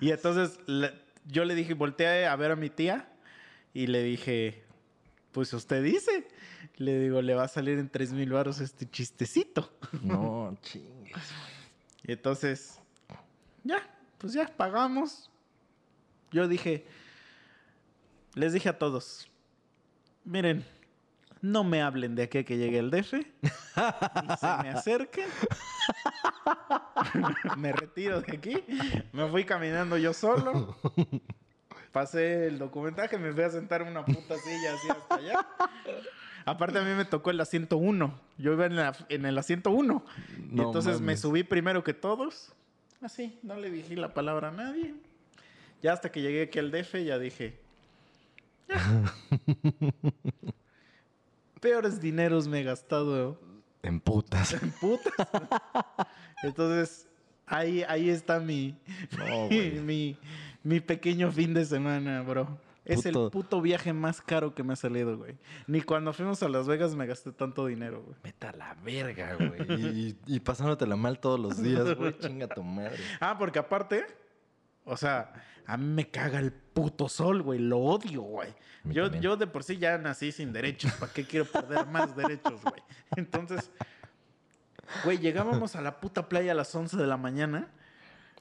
[0.00, 0.94] y entonces le-
[1.26, 3.08] yo le dije, volteé a ver a mi tía
[3.74, 4.64] y le dije,
[5.32, 6.26] pues usted dice.
[6.76, 9.72] Le digo, le va a salir en tres mil baros este chistecito.
[10.02, 11.32] No, chingues.
[12.02, 12.80] Y entonces,
[13.64, 13.82] ya,
[14.18, 15.30] pues ya, pagamos.
[16.32, 16.86] Yo dije,
[18.34, 19.28] les dije a todos,
[20.24, 20.64] miren,
[21.40, 25.28] no me hablen de aquí a que llegue el DF, ni se me acerquen.
[27.56, 28.64] me retiro de aquí,
[29.12, 30.76] me fui caminando yo solo.
[31.92, 35.46] Pasé el documentaje, me fui a sentar en una puta silla así hasta allá.
[36.44, 38.20] Aparte a mí me tocó el asiento 1.
[38.38, 40.04] Yo iba en, la- en el asiento 1.
[40.50, 42.52] y No entonces me subí primero que todos.
[43.02, 44.94] Así, no le dije la palabra a nadie.
[45.82, 47.58] Ya hasta que llegué aquí al DF ya dije...
[48.68, 48.78] "Ya".
[51.60, 53.38] Peores dineros me he gastado
[53.86, 54.52] En putas.
[54.54, 55.12] en putas.
[56.42, 57.06] Entonces,
[57.46, 58.76] ahí, ahí está mi,
[59.16, 59.48] No,
[59.82, 60.16] mi,
[60.62, 62.58] mi pequeño fin de semana, bro.
[62.84, 63.30] Es el Puto.
[63.32, 65.34] puto viaje más caro que me ha salido, güey.
[65.66, 68.16] Ni cuando fuimos a Las Vegas me gasté tanto dinero, güey.
[68.22, 69.80] Vete a la verga, güey.
[69.82, 72.16] Y, y pasándotela mal todos los días, güey.
[72.20, 72.96] Chinga tu madre.
[73.18, 74.06] Ah, porque aparte,
[74.86, 75.32] o sea,
[75.66, 77.58] a mí me caga el puto sol, güey.
[77.58, 78.54] Lo odio, güey.
[78.84, 79.22] Yo, también.
[79.22, 80.92] yo de por sí ya nací sin derechos.
[80.92, 82.82] ¿Para qué quiero perder más derechos, güey?
[83.16, 83.70] Entonces,
[85.04, 87.68] güey, llegábamos a la puta playa a las 11 de la mañana.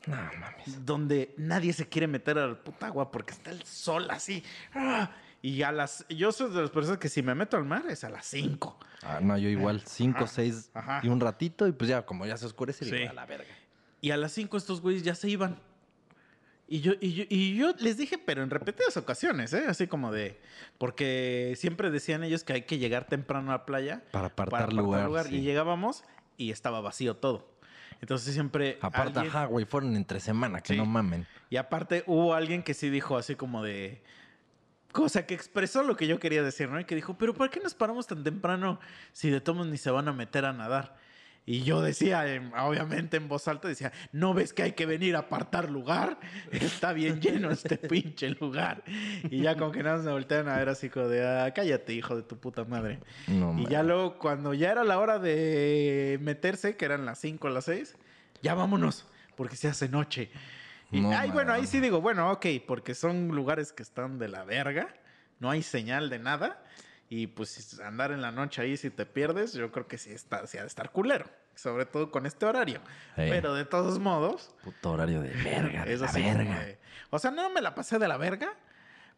[0.08, 0.86] No mames.
[0.86, 4.44] donde nadie se quiere meter al puta agua porque está el sol así.
[4.76, 5.10] ¡ah!
[5.42, 6.06] Y a las.
[6.10, 8.80] Yo soy de las personas que si me meto al mar es a las 5.
[9.02, 9.82] Ah, no, yo igual.
[9.86, 11.02] Cinco, Ajá, seis ajá.
[11.04, 11.68] y un ratito.
[11.68, 12.92] Y pues ya, como ya se oscurece, Sí.
[12.96, 13.50] digo, a la verga.
[14.02, 15.60] Y a las 5 estos güeyes ya se iban.
[16.68, 19.66] Y yo, y, yo, y yo les dije, pero en repetidas ocasiones, ¿eh?
[19.68, 20.40] Así como de.
[20.80, 24.04] Porque siempre decían ellos que hay que llegar temprano a la playa.
[24.12, 25.36] Para apartar lugar, sí.
[25.38, 26.04] Y llegábamos
[26.38, 27.48] y estaba vacío todo.
[28.02, 28.80] Entonces siempre.
[28.82, 30.78] Aparte, alguien- ajá, güey, fueron entre semana, que Sí.
[30.78, 31.28] no mamen.
[31.52, 34.02] Y aparte hubo alguien que sí dijo así como de...
[34.92, 36.80] Cosa que expresó lo que yo quería decir, ¿no?
[36.80, 38.80] Y que dijo, pero ¿por qué nos paramos tan temprano
[39.12, 40.96] si de todos ni se van a meter a nadar?
[41.48, 42.26] Y yo decía,
[42.58, 46.20] obviamente en voz alta, decía, ¿no ves que hay que venir a apartar lugar?
[46.52, 48.84] Está bien lleno este pinche lugar.
[49.30, 51.94] Y ya como que nada más me voltean a ver así como de, ah, cállate,
[51.94, 53.00] hijo de tu puta madre.
[53.28, 57.48] No Y ya luego, cuando ya era la hora de meterse, que eran las 5
[57.48, 57.96] o las 6,
[58.42, 59.06] ya vámonos,
[59.36, 60.32] porque se hace noche.
[60.92, 64.30] Y, No ay, bueno, ahí sí digo, bueno, ok, porque son lugares que están de
[64.30, 64.96] la verga,
[65.40, 66.64] no hay señal de nada,
[67.10, 70.48] y pues andar en la noche ahí si te pierdes, yo creo que sí, está,
[70.48, 72.80] sí ha de estar culero, sobre todo con este horario.
[73.16, 73.24] Sí.
[73.30, 76.68] Pero de todos modos, Puto horario de verga, de es la así como verga.
[77.12, 78.54] O sea, no me la pasé de la verga,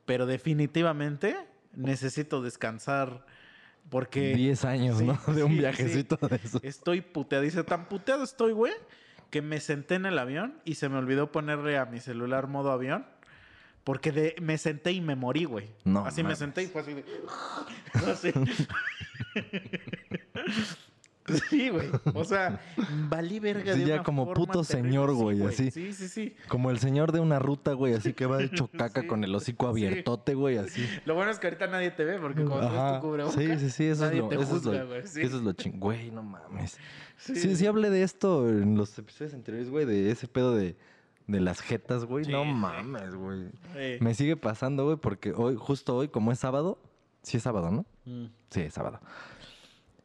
[0.06, 1.38] pero definitivamente
[1.73, 3.26] necesito descansar
[3.89, 4.36] porque...
[4.36, 5.34] 10 años, Sí, ¿no?
[5.34, 6.60] De un sí, viajecito de eso.
[6.63, 7.43] Estoy puteado.
[7.43, 8.73] Dice, tan puteado estoy, güey,
[9.30, 12.71] que me senté en el avión y se me olvidó ponerle a mi celular modo
[12.71, 13.06] avión.
[13.88, 15.69] Porque de, me senté y me morí, güey.
[15.86, 17.06] No así me senté y fue así de...
[18.12, 18.34] así.
[21.50, 21.89] Sí, güey.
[22.13, 22.62] O sea,
[23.10, 24.89] valí verga Sí, de ya una como forma puto terrible.
[24.89, 25.71] señor, güey, así.
[25.71, 26.36] Sí, sí, sí.
[26.47, 29.08] Como el señor de una ruta, güey, así que va hecho caca Sí.
[29.08, 30.88] con el hocico abiertote, güey, así.
[31.04, 33.02] Lo bueno es que ahorita nadie te ve porque como Ajá.
[33.02, 35.06] tu cubrebocas, Sí, sí, sí, eso es nadie lo, te eso es lo, güey.
[35.06, 35.21] Sí.
[35.21, 35.78] eso es lo ching...
[35.80, 36.78] Güey, no mames.
[37.17, 40.78] Sí, sí, hablé de esto en los episodios anteriores, güey, de ese pedo de,
[41.28, 42.26] de las jetas, güey.
[42.26, 42.52] Sí, no sí.
[42.52, 43.50] mames, güey.
[43.76, 44.00] Eh.
[44.02, 46.80] Me sigue pasando, güey, porque hoy, justo hoy, como es sábado,
[47.22, 47.86] sí es sábado, ¿no?
[48.06, 48.28] Mm.
[48.50, 49.00] Sí, es sábado.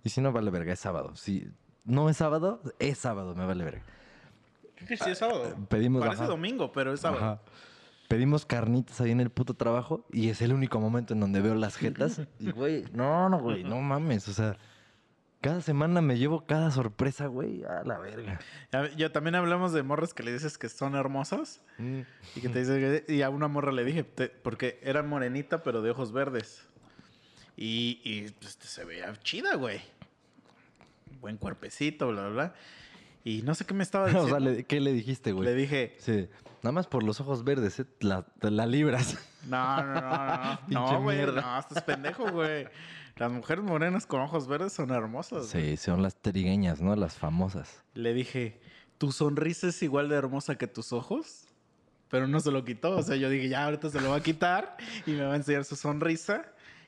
[0.05, 1.15] Y si no vale verga, es sábado.
[1.15, 1.49] Si
[1.85, 3.83] no es sábado, es sábado, me vale verga.
[4.87, 5.55] Sí es sábado.
[5.69, 6.31] pedimos, Parece ajá.
[6.31, 7.25] domingo, pero es sábado.
[7.25, 7.41] Ajá.
[8.09, 11.55] Pedimos carnitas ahí en el puto trabajo y es el único momento en donde veo
[11.55, 12.21] las jetas.
[12.41, 14.27] Y, güey, no, no, güey, no mames.
[14.29, 14.59] O sea,
[15.43, 18.41] cada semana me llevo cada sorpresa, güey, a la verga.
[18.97, 21.61] Ya también hablamos de morras que le dices que son hermosas
[22.35, 25.63] y que te dice que- y a una morra le dije te- porque era morenita
[25.63, 26.63] pero de ojos verdes
[27.57, 29.83] y, y, pues, se veía chida, güey.
[31.21, 32.55] Buen cuerpecito, bla, bla, bla.
[33.25, 34.55] Y no sé qué me estaba o diciendo.
[34.55, 35.45] sea, ¿qué le dijiste, güey?
[35.49, 36.29] Le dije, Sí.
[36.63, 37.87] Nada más por los ojos verdes, ¿eh?
[37.99, 39.19] la, la libras.
[39.49, 40.59] no, no, no, no.
[40.69, 42.69] No, güey, no, estás pendejo, güey.
[43.17, 45.47] Las mujeres morenas con ojos verdes son hermosas.
[45.47, 45.77] Sí, güey.
[45.77, 46.97] son las trigueñas, ¿no?
[46.97, 47.83] Las famosas.
[47.95, 48.61] Le dije,
[48.99, 51.47] ¿tu sonrisa es igual de hermosa que tus ojos?
[52.09, 52.97] Pero no se lo quitó.
[52.97, 55.37] O sea, yo dije, ya, ahorita se lo va a quitar y me va a
[55.37, 56.45] enseñar su sonrisa.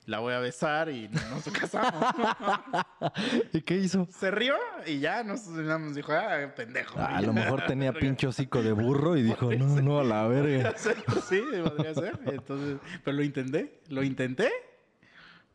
[0.07, 2.05] La voy a besar y nos casamos.
[3.55, 4.07] ¿Y qué hizo?
[4.11, 4.55] se rió
[4.87, 6.99] y ya nos, nos dijo, ah, pendejo.
[6.99, 10.27] Ah, a lo mejor tenía pinche hocico de burro y dijo, no, no, a la
[10.27, 10.75] verga.
[10.77, 12.21] sí, podría ser.
[12.27, 14.53] Entonces, pero lo intenté, lo intenté.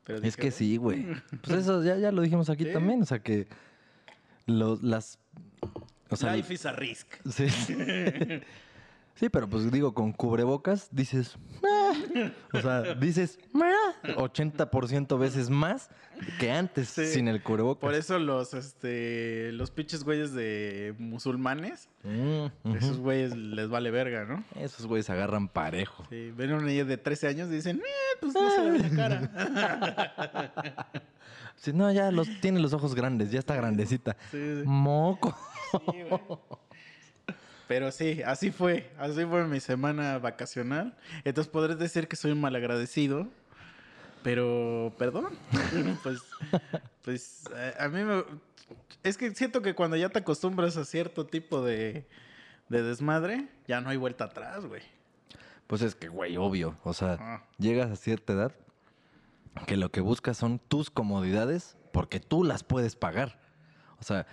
[0.09, 1.05] Pero Es que sí, güey.
[1.43, 2.73] Pues eso ya, ya lo dijimos aquí Sí.
[2.73, 3.01] también.
[3.01, 3.47] O sea que
[4.47, 5.19] lo- las...
[6.09, 7.07] O sea, Life is a risk.
[7.31, 7.45] sí.
[9.15, 11.35] Sí, pero pues digo, con cubrebocas dices...
[11.63, 11.88] "Ah".
[12.53, 15.89] O sea, dices "Ah", 80% veces más
[16.39, 17.05] que antes Sí.
[17.07, 17.81] sin el cubrebocas.
[17.81, 24.23] Por eso los, este, los pinches güeyes de musulmanes, Mm, esos güeyes les vale verga,
[24.25, 24.43] ¿no?
[24.55, 26.05] Esos güeyes agarran parejo.
[26.09, 28.71] Sí, ven a una niña de 13 años y dicen, eh, pues no se le
[28.71, 30.87] ve la cara.
[31.55, 34.15] Si no, ya los, tiene los ojos grandes, ya está grandecita.
[34.31, 34.63] Sí, sí.
[34.65, 35.37] Moco.
[35.71, 35.77] Sí,
[36.09, 36.21] güey.
[37.69, 38.91] Pero sí, así fue.
[38.97, 40.97] Así fue mi semana vacacional.
[41.23, 43.27] Entonces podrás decir que soy un malagradecido.
[44.23, 45.37] Pero, perdón.
[46.03, 46.19] pues,
[47.03, 48.23] pues eh, a mí me...
[49.03, 52.07] Es que siento que cuando ya te acostumbras a cierto tipo de,
[52.69, 54.81] de desmadre, ya no hay vuelta atrás, güey.
[55.67, 56.75] Pues es que, güey, obvio.
[56.83, 57.43] O sea, Ah.
[57.59, 58.51] llegas a cierta edad
[59.67, 63.39] que lo que buscas son tus comodidades porque tú las puedes pagar.
[63.99, 64.25] O sea,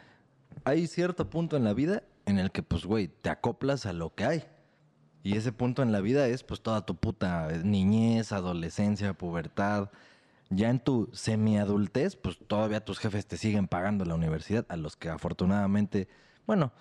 [0.64, 4.14] hay cierto punto en la vida en el que, pues, güey, te acoplas a lo
[4.14, 4.44] que hay.
[5.22, 9.90] Y ese punto en la vida es, pues, toda tu puta niñez, adolescencia, pubertad.
[10.50, 14.96] Ya en tu semiadultez, pues todavía tus jefes te siguen pagando la universidad, a los
[14.96, 16.08] que afortunadamente,
[16.46, 16.72] bueno,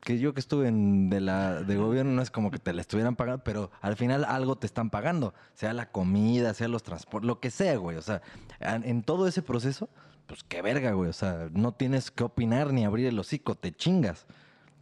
[0.00, 2.80] que yo que estuve en de la de gobierno no es como que te la
[2.80, 7.26] estuvieran pagando, pero al final algo te están pagando, sea la comida, sea los transportes,
[7.26, 7.98] lo que sea, güey.
[7.98, 8.22] O sea,
[8.60, 9.90] en, en todo ese proceso,
[10.26, 11.10] pues qué verga, güey.
[11.10, 14.26] O sea, no tienes que opinar ni abrir el hocico, te chingas,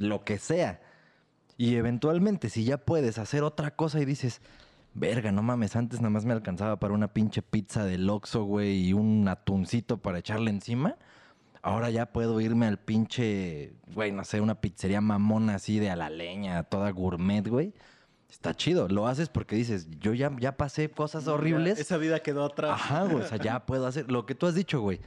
[0.00, 0.80] lo que sea.
[1.56, 4.40] Y eventualmente, si ya puedes hacer otra cosa y dices,
[4.94, 8.88] verga, no mames, antes nada más me alcanzaba para una pinche pizza del Oxxo, güey,
[8.88, 10.96] y un atuncito para echarle encima.
[11.62, 15.96] Ahora ya puedo irme al pinche, güey, no sé, una pizzería mamona así de a
[15.96, 17.74] la leña, toda gourmet, güey.
[18.30, 18.88] Está chido.
[18.88, 21.76] Lo haces porque dices, yo ya, ya pasé cosas horribles.
[21.76, 22.72] Ya, esa vida quedó atrás.
[22.72, 23.24] Ajá, güey.
[23.24, 25.00] O sea, ya puedo hacer lo que tú has dicho, güey.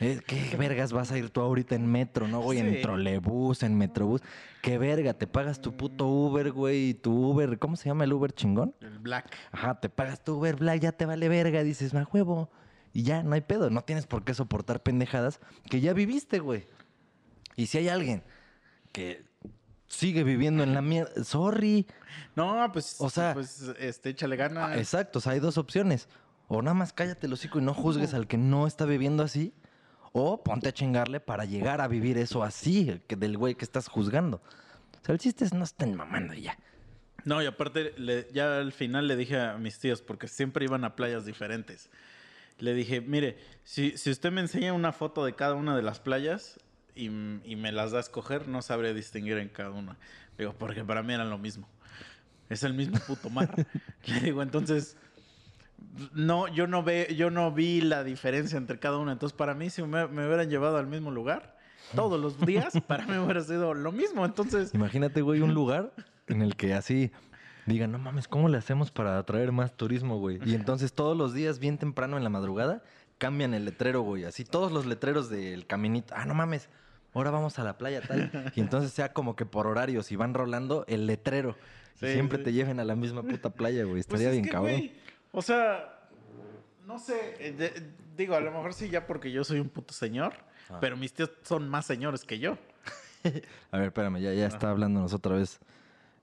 [0.00, 2.60] Eh, ¿Qué vergas vas a ir tú ahorita en metro, no, güey?
[2.60, 2.66] Sí.
[2.66, 4.22] En trolebús, en metrobús.
[4.62, 5.14] ¿Qué verga?
[5.14, 6.90] Te pagas tu puto Uber, güey.
[6.90, 8.74] y Tu Uber, ¿cómo se llama el Uber chingón?
[8.80, 9.34] El black.
[9.52, 11.62] Ajá, te pagas tu Uber Black, ya te vale verga.
[11.62, 12.50] Dices, ma huevo.
[12.92, 13.70] Y ya, no hay pedo.
[13.70, 16.66] No tienes por qué soportar pendejadas que ya viviste, güey.
[17.56, 18.22] Y si hay alguien
[18.92, 19.27] que
[19.88, 21.86] sigue viviendo en la mierda, sorry.
[22.36, 24.70] No, pues, O sea- pues, este, échale ganas.
[24.70, 26.08] Ah, Exacto, o sea, hay dos opciones.
[26.46, 29.52] O nada más cállate el hocico y no juzgues al que no está viviendo así.
[30.12, 33.88] O ponte a chingarle para llegar a vivir eso así, que del güey que estás
[33.88, 34.40] juzgando.
[35.00, 36.58] O sea, el chiste es no estén mamando y ya.
[37.24, 40.84] No, y aparte, le- ya al final le dije a mis tíos, porque siempre iban
[40.84, 41.90] a playas diferentes.
[42.58, 46.00] Le dije, mire, si, si usted me enseña una foto de cada una de las
[46.00, 46.58] playas
[46.98, 49.96] y, me las da a escoger, no sabré distinguir en cada una.
[50.36, 51.68] Digo, porque para mí eran lo mismo.
[52.48, 53.50] Es el mismo puto mar.
[54.06, 54.96] Le digo, entonces,
[56.12, 59.12] no, yo no ve, yo no vi la diferencia entre cada una.
[59.12, 61.56] Entonces, para mí, si me, me hubieran llevado al mismo lugar
[61.94, 64.24] todos los días, para mí hubiera sido lo mismo.
[64.24, 65.92] Entonces, Imagínate, güey, un lugar
[66.26, 67.10] en el que así
[67.66, 70.40] digan, no mames, ¿cómo le hacemos para atraer más turismo, güey?
[70.44, 72.82] Y entonces todos los días, bien temprano en la madrugada,
[73.18, 74.24] cambian el letrero, güey.
[74.24, 76.14] Así todos los letreros del caminito.
[76.16, 76.68] Ah, no mames,
[77.14, 78.30] ahora vamos a la playa tal.
[78.56, 81.56] Y entonces sea como que por horarios y van rolando el letrero.
[82.00, 82.44] Y siempre sí.
[82.44, 83.94] te lleven a la misma puta playa, güey.
[84.04, 84.90] Pues Estaría es bien cabrón.
[85.32, 85.98] o sea,
[86.86, 89.92] no sé, eh, de- digo, a lo mejor sí ya porque yo soy un puto
[89.92, 90.32] señor,
[90.70, 90.78] Ah.
[90.80, 92.56] pero mis tíos son más señores que yo.
[93.72, 94.48] A ver, espérame, ya, ya Ah.
[94.48, 95.58] está hablándonos otra vez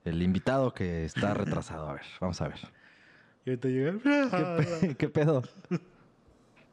[0.04, 1.88] el invitado que está retrasado.
[1.90, 2.58] A ver, vamos a ver.
[3.44, 5.42] Y ahorita llega, ¿Qué, pe- qué pedo?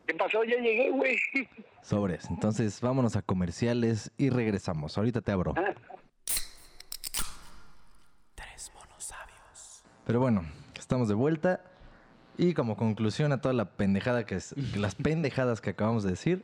[0.05, 0.43] ¿Qué pasó?
[0.43, 1.17] Ya llegué, güey.
[1.81, 2.29] Sobres.
[2.29, 4.97] Entonces, vámonos a comerciales y regresamos.
[4.97, 5.53] Ahorita te abro.
[8.35, 9.83] Tres monos sabios.
[10.05, 10.43] Pero bueno,
[10.77, 11.63] estamos de vuelta.
[12.37, 16.43] Y como conclusión a toda la pendejada que es, las pendejadas que acabamos de decir,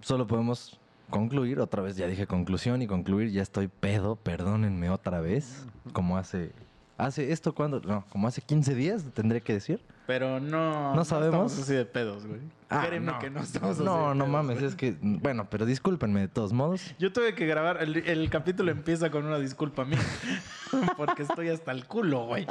[0.00, 0.80] solo podemos
[1.10, 6.16] concluir, otra vez ya dije conclusión y concluir, ya estoy pedo, perdónenme otra vez, como
[6.16, 6.52] hace
[7.00, 9.80] Hace esto cuando, no, como hace 15 días, tendré que decir.
[10.06, 10.94] Pero no.
[10.94, 11.50] ¿No sabemos?
[11.52, 12.40] estamos así de pedos, güey.
[12.68, 13.18] Ah, Créeme no.
[13.18, 13.82] que no estamos así.
[13.82, 14.28] No, de no pedos.
[14.28, 16.94] mames, es que, bueno, pero discúlpenme de todos modos.
[16.98, 17.82] Yo tuve que grabar.
[17.82, 19.98] El, el capítulo empieza con una disculpa mía.
[20.98, 22.46] porque estoy hasta el culo, güey.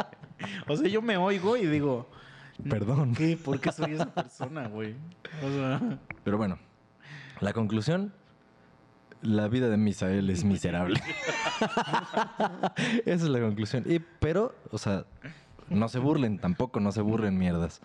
[0.67, 2.09] O sea, yo me oigo y digo.
[2.67, 3.13] Perdón.
[3.13, 3.37] ¿Qué?
[3.37, 4.95] ¿Por qué soy esa persona, güey?
[5.45, 5.99] O sea.
[6.23, 6.57] Pero bueno,
[7.39, 8.11] la conclusión,
[9.21, 11.01] la vida de Misael es miserable.
[13.05, 13.83] Esa es la conclusión.
[13.85, 15.05] Y, pero, o sea,
[15.69, 17.81] no se burlen, tampoco no se burlen mierdas.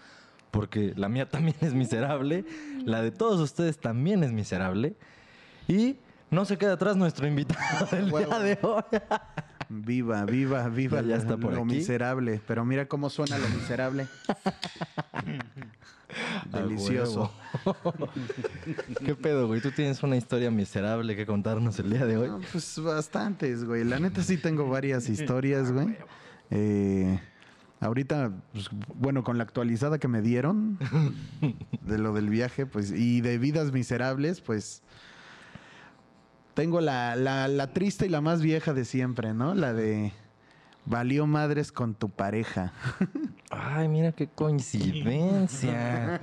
[0.51, 2.45] Porque la mía también es miserable,
[2.85, 4.95] la de todos ustedes también es miserable.
[5.67, 5.97] Y
[6.31, 8.83] no se queda atrás nuestro invitado del día de hoy.
[9.69, 11.75] Viva, viva, viva Ya- ya está lo, por lo aquí.
[11.77, 12.41] miserable.
[12.47, 14.07] Pero mira cómo suena lo miserable.
[16.53, 17.33] Delicioso.
[17.65, 18.09] A huevo.
[19.05, 19.61] ¿Qué pedo, güey?
[19.61, 22.29] ¿Tú tienes una historia miserable que contarnos el día de hoy?
[22.29, 23.85] No, pues bastantes, güey.
[23.85, 25.97] La neta sí tengo varias historias, güey.
[26.51, 27.19] Eh,
[27.81, 30.79] ahorita, pues, bueno, con la actualizada que me dieron
[31.83, 34.83] de lo del viaje, pues, y de vidas miserables, pues,
[36.55, 39.55] tengo la, la, la triste y la más vieja de siempre, ¿no?
[39.55, 40.13] La de
[40.87, 42.73] valió madres con tu pareja.
[43.51, 46.21] Ay, mira qué coincidencia.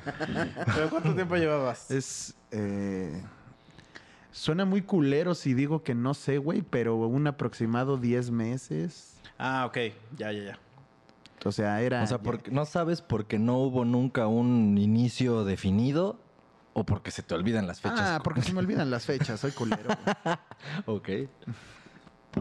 [0.76, 1.90] ¿Pero cuánto tiempo llevabas?
[1.92, 2.36] Es.
[2.52, 3.22] eh,
[4.32, 9.16] suena muy culero si digo que no sé, güey, pero un aproximado 10 meses.
[9.38, 9.78] Ah, ok.
[10.18, 10.60] Ya, ya, ya.
[11.44, 12.04] O sea, era.
[12.04, 16.20] O sea, ya- porque, ¿no sabes porque no hubo nunca un inicio definido
[16.74, 18.00] o porque se te olvidan las fechas?
[18.02, 19.90] Ah, porque se me olvidan las fechas, soy culero.
[20.86, 21.10] Ok.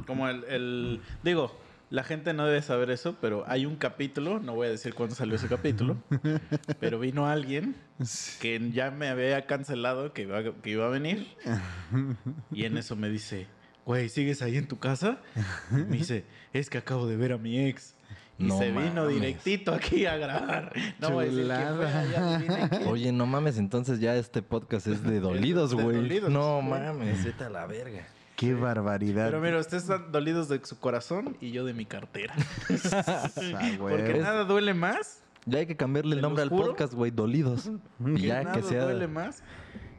[0.06, 1.58] Como el, el- Digo,
[1.90, 5.14] la gente no debe saber eso, pero hay un capítulo, no voy a decir cuándo
[5.16, 5.96] salió ese capítulo,
[6.80, 7.74] pero vino alguien
[8.40, 11.26] que ya me había cancelado que iba, que iba a venir
[12.52, 13.48] y en eso me dice,
[13.84, 15.18] güey, ¿sigues ahí en tu casa?
[15.70, 17.94] Me dice, es que acabo de ver a mi ex.
[18.40, 19.14] Y No se vino mames.
[19.14, 20.72] directito aquí a grabar.
[20.98, 22.86] No voy a decir fue.
[22.86, 26.20] Oye, no mames, entonces ya este podcast es de dolidos, güey.
[26.30, 28.06] No mames, vete a la verga.
[28.36, 29.26] Qué barbaridad.
[29.26, 32.34] Pero mira, ustedes están dolidos de su corazón y yo de mi cartera.
[33.78, 37.70] Porque nada duele más Ya hay que cambiarle el ¿Te nombre al podcast, güey, dolidos.
[38.06, 38.84] Y ya que sea...
[38.84, 39.42] duele más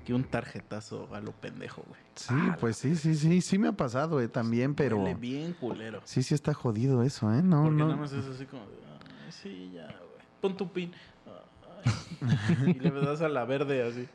[0.05, 1.99] que un tarjetazo a lo pendejo, güey.
[2.15, 3.41] Sí, pues sí, sí, sí.
[3.41, 4.97] Sí me ha pasado, eh, también, pero.
[4.97, 6.01] Duele bien culero.
[6.05, 7.41] Sí, sí está jodido eso, ¿eh?
[7.43, 7.85] No, Porque no.
[7.87, 8.75] nada más es así como, de,
[9.25, 10.25] "Ay, sí, ya, güey.
[10.41, 10.91] Pon tu pin.
[11.85, 12.75] Ay.
[12.75, 14.07] y le das a la verde así.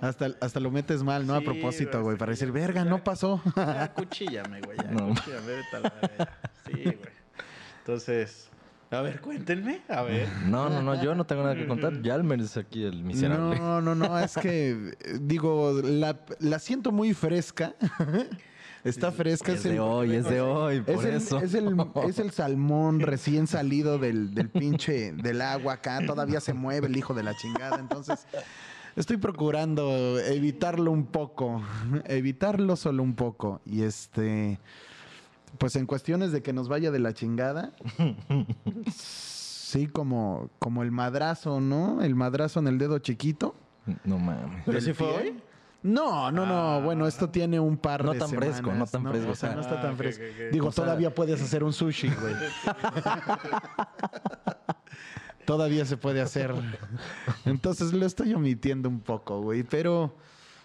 [0.00, 1.34] Hasta, hasta lo metes mal, ¿no?
[1.34, 2.88] a Sí, propósito, güey, para decir, verga, ya.
[2.90, 3.42] no pasó.
[3.56, 4.78] Ya, cuchíllame, güey.
[4.78, 5.08] Ya, No.
[5.08, 6.38] cuchíllame, vete a la verga.
[6.66, 6.98] Sí, güey.
[7.80, 8.48] Entonces,
[8.90, 9.82] a ver, cuéntenme.
[9.88, 10.28] A ver.
[10.46, 12.02] No, no, no, yo no tengo nada que contar.
[12.02, 13.58] Yalmer es aquí el miserable.
[13.58, 14.70] No, no, no, es que,
[15.00, 17.74] eh, digo, la, la siento muy fresca.
[18.84, 19.52] Está fresca.
[19.52, 21.38] Es de hoy, es de hoy, por Es el, eso.
[21.38, 21.76] es, el,
[22.08, 26.00] es el salmón recién salido del, del pinche, del agua acá.
[26.06, 27.78] Todavía se mueve el hijo de la chingada.
[27.78, 28.26] Entonces,
[28.96, 31.62] estoy procurando evitarlo un poco.
[32.06, 33.60] Evitarlo solo un poco.
[33.66, 34.58] Y este,
[35.58, 37.72] pues en cuestiones de que nos vaya de la chingada.
[38.92, 42.02] Sí, como, como el madrazo, ¿no?
[42.02, 43.54] El madrazo en el dedo chiquito.
[44.04, 44.62] No mames.
[44.66, 45.42] ¿Pero sí fue hoy?
[45.82, 46.82] No, no, no.
[46.82, 49.62] Bueno, esto tiene un par No de tan fresco, no tan fresco, O sea, no
[49.62, 50.22] está Ah, tan ok, fresco.
[50.52, 52.34] Digo, O sea- todavía puedes hacer un sushi, güey.
[55.46, 56.54] todavía se puede hacer.
[57.44, 59.62] Entonces lo estoy omitiendo un poco, güey.
[59.62, 60.14] Pero,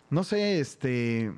[0.09, 1.33] no sé, este...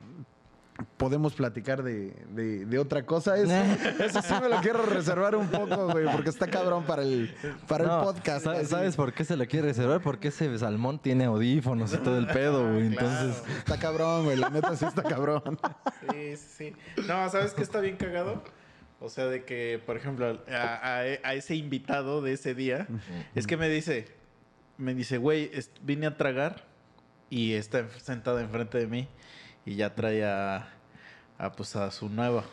[0.98, 3.36] Podemos platicar de, de- de otra cosa.
[3.38, 3.52] Eso,
[4.04, 7.34] eso sí me lo quiero reservar un poco, güey, porque está cabrón para el,
[7.68, 8.44] para No, el podcast.
[8.46, 8.70] ¿sabes, así.
[8.70, 10.02] ¿Sabes por qué se la quiere reservar?
[10.02, 12.88] Porque ese salmón tiene audífonos y todo el pedo, güey.
[12.88, 14.38] Entonces, Está cabrón, güey.
[14.38, 15.60] La neta sí está cabrón.
[16.12, 16.74] Sí, sí.
[17.08, 18.44] No, ¿sabes qué está bien cagado?
[19.00, 22.88] O sea, de que, por ejemplo, a, a- a ese invitado de ese día,
[23.36, 24.08] es que me dice,
[24.78, 25.52] me dice, güey,
[25.84, 26.66] vine a tragar
[27.30, 29.08] y está en- sentado enfrente de mí
[29.68, 30.68] y ya trae a,
[31.38, 32.44] a, pues, a su nueva.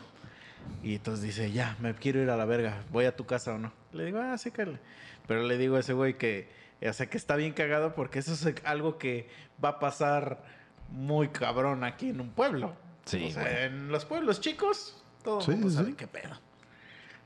[0.83, 3.57] Y entonces dice, ya, me quiero ir a la verga, voy a tu casa o
[3.57, 3.71] no.
[3.93, 4.79] Le digo, ah, sí, Carla.
[5.27, 6.49] Pero le digo a ese güey que,
[6.87, 9.29] o sea, que está bien cagado porque eso es algo que
[9.63, 10.43] va a pasar
[10.91, 12.75] muy cabrón aquí en un pueblo.
[13.05, 13.63] Sí, O sea, güey.
[13.63, 16.37] en los pueblos chicos, todo el Sí, mundo sí, sabe qué pedo.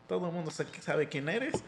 [0.08, 1.64] Todo el mundo sa- sabe quién eres.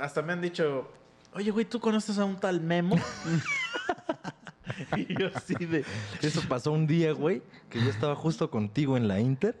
[0.00, 0.90] Hasta me han dicho,
[1.34, 2.96] oye, güey, ¿tú conoces a un tal Memo?
[4.96, 5.84] y yo así de...
[6.22, 9.60] eso pasó un día, güey, que yo estaba justo contigo en la Inter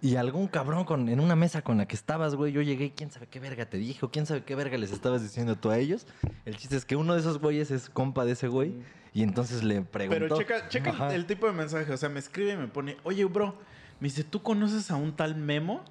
[0.00, 2.90] y algún cabrón con, en una mesa con la que estabas, güey, yo llegué y
[2.90, 5.78] quién sabe qué verga te dijo, quién sabe qué verga les estabas diciendo tú a
[5.78, 6.06] ellos.
[6.44, 8.74] El chiste es que uno de esos güeyes es compa de ese güey
[9.14, 10.20] y entonces le preguntó.
[10.20, 11.14] Pero checa, checa el- Ajá.
[11.14, 11.90] el tipo de mensaje.
[11.92, 13.56] O sea, me escribe y me pone, oye, bro,
[14.00, 15.82] me dice, ¿tú conoces a un tal Memo?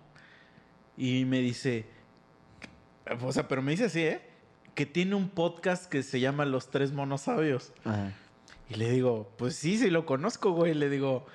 [0.97, 1.87] Y me dice,
[3.21, 4.21] O sea, pero me dice así, ¿eh?
[4.75, 7.73] Que tiene un podcast que se llama Los Tres Monos Sabios.
[7.83, 8.11] Ajá.
[8.69, 10.73] Y le digo, pues sí, sí lo conozco, güey.
[10.73, 11.25] Le digo,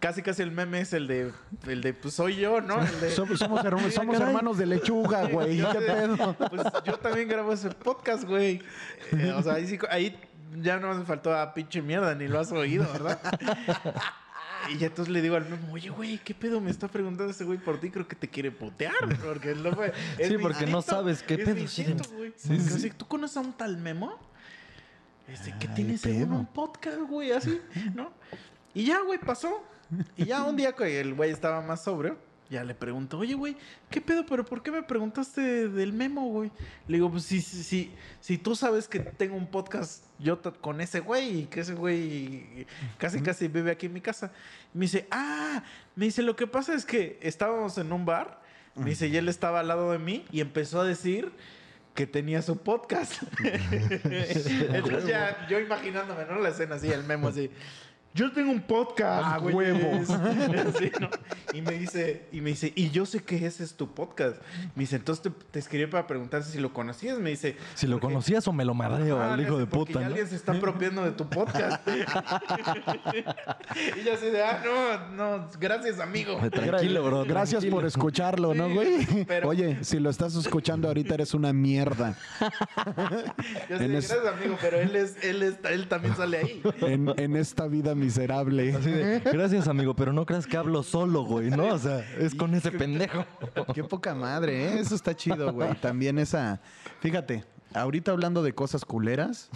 [0.00, 1.32] casi casi el meme es el de,
[1.66, 2.82] el de pues soy yo, ¿no?
[2.82, 4.28] El de, Somos, somos hermanos, somos caray.
[4.28, 5.56] hermanos de lechuga, güey.
[5.56, 6.34] Yo ¿Qué pedo?
[6.50, 8.60] Pues yo también grabo ese podcast, güey.
[9.12, 10.18] Eh, o sea, ahí, sí- ahí
[10.62, 13.20] ya no me faltó a pinche mierda, ni lo has oído, ¿verdad?
[14.68, 17.44] Y ya entonces le digo al memo, oye, güey, ¿qué pedo me está preguntando ese
[17.44, 17.88] güey por ti?
[17.90, 19.92] Creo que te quiere putear, porque no fue.
[20.20, 21.82] Sí, porque no sabes qué pedo, sí.
[21.82, 22.32] instinto, güey.
[22.32, 24.18] Porque así, ¿Tú conoces a un tal memo?
[25.28, 26.34] Este, que Ay, tiene según pedo.
[26.36, 27.60] un podcast, güey, así,
[27.94, 28.12] ¿no?
[28.74, 29.64] Y ya, güey, pasó.
[30.16, 32.18] Y ya un día que el güey estaba más sobrio,
[32.48, 33.56] ya le pregunto, oye, güey,
[33.90, 34.24] ¿qué pedo?
[34.26, 36.52] ¿Pero por qué me preguntaste del memo, güey?
[36.86, 40.80] Le digo, pues si, si, si, si tú sabes que tengo un podcast yo con
[40.80, 42.66] ese güey y que ese güey
[42.98, 44.32] casi casi vive aquí en mi casa.
[44.74, 45.62] Y me dice, ah,
[45.96, 48.40] me dice, lo que pasa es que estábamos en un bar,
[48.76, 51.32] me dice, y él estaba al lado de mí y empezó a decir
[51.96, 53.22] que tenía su podcast.
[53.42, 56.38] Entonces ya, yo imaginándome, ¿no?
[56.38, 57.50] La escena así, el memo así.
[58.16, 59.74] Yo tengo un podcast, Ah, güeyes".
[59.74, 60.00] huevo.
[60.74, 61.08] Así, ¿no?
[61.52, 64.36] Y me dice, y me dice, y yo sé que ese es tu podcast.
[64.74, 67.18] Me dice, entonces te, te escribí para preguntarte si lo conocías.
[67.18, 70.00] Me dice, Si lo "Porque- conocías o me lo madreo Ah, al hijo de puta,
[70.00, 70.06] ¿no?
[70.06, 71.86] alguien se está apropiando de tu podcast.
[74.00, 75.08] y yo así de, ah, no,
[75.38, 76.38] no, gracias, amigo.
[76.50, 77.24] Tranquilo, bro.
[77.24, 77.76] Gracias tranquilo.
[77.76, 79.24] por escucharlo, ¿no, güey?
[79.26, 82.16] pero- Oye, si lo estás escuchando ahorita eres una mierda.
[83.68, 86.62] Yo es- gracias, amigo, pero él, es, él, es, él también sale ahí.
[86.80, 88.74] En, en esta vida miserable.
[88.74, 91.66] Así de, gracias, amigo, pero no creas que hablo solo, güey, ¿no?
[91.74, 93.24] O sea, es con ese pendejo.
[93.74, 94.78] Qué poca madre, ¿eh?
[94.80, 95.74] Eso está chido, güey.
[95.80, 96.60] También esa.
[97.00, 97.44] Fíjate,
[97.74, 99.50] ahorita hablando de cosas culeras.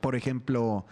[0.00, 0.86] por ejemplo,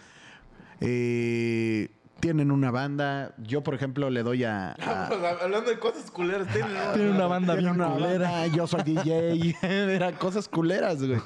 [0.79, 3.33] eh, tienen una banda.
[3.39, 4.71] Yo, por ejemplo, le doy a.
[4.79, 5.07] a-
[5.41, 8.31] Hablando de cosas culeras, tiene Tiene una banda Tiene bien una culera.
[8.31, 9.55] banda, yo soy DJ.
[9.95, 11.19] Era cosas culeras, güey.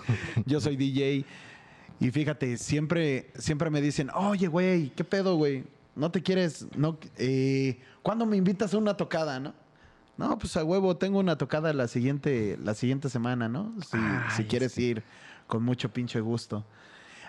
[0.46, 1.26] Yo soy DJ.
[2.00, 5.64] Y fíjate, siempre, siempre me dicen, oye, güey, ¿qué pedo, güey?
[5.96, 6.68] ¿No te quieres?
[6.76, 9.54] No, eh, ¿Cuándo me invitas a una tocada, no?
[10.18, 13.74] No, pues a huevo, tengo una tocada la siguiente, la siguiente semana, ¿no?
[13.82, 13.98] Si,
[14.36, 15.04] si quieres ir,
[15.48, 16.66] con mucho pinche gusto.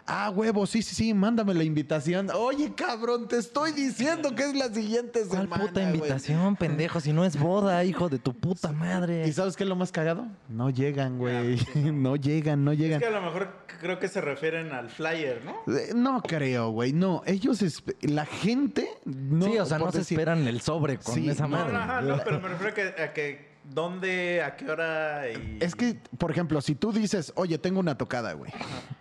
[0.08, 2.28] Ah, huevo, sí, sí, sí, mándame la invitación.
[2.32, 5.64] Oye, cabrón, te estoy diciendo que es la siguiente ¿Cuál semana.
[5.66, 5.94] puta güey.
[5.96, 7.00] invitación, pendejo?
[7.00, 9.26] Si no es boda, hijo de tu puta madre.
[9.26, 10.28] ¿Y sabes qué es lo más cagado?
[10.48, 11.58] No llegan, güey.
[11.92, 13.00] No llegan, no Es llegan.
[13.00, 13.48] que a lo mejor
[13.80, 15.74] creo que se refieren al flyer, ¿no?
[15.76, 16.92] Eh, No creo, güey.
[16.92, 17.60] No, ellos,
[18.02, 19.44] la gente, no.
[19.46, 21.72] sí, o sea, no se decir- esperan el sobre con Sí, esa no, No, madre.
[21.72, 25.58] no, ajá, no, pero me refiero a que, a que dónde, a qué hora y...
[25.60, 28.52] Es que, por ejemplo, si tú dices, oye, tengo una tocada, güey,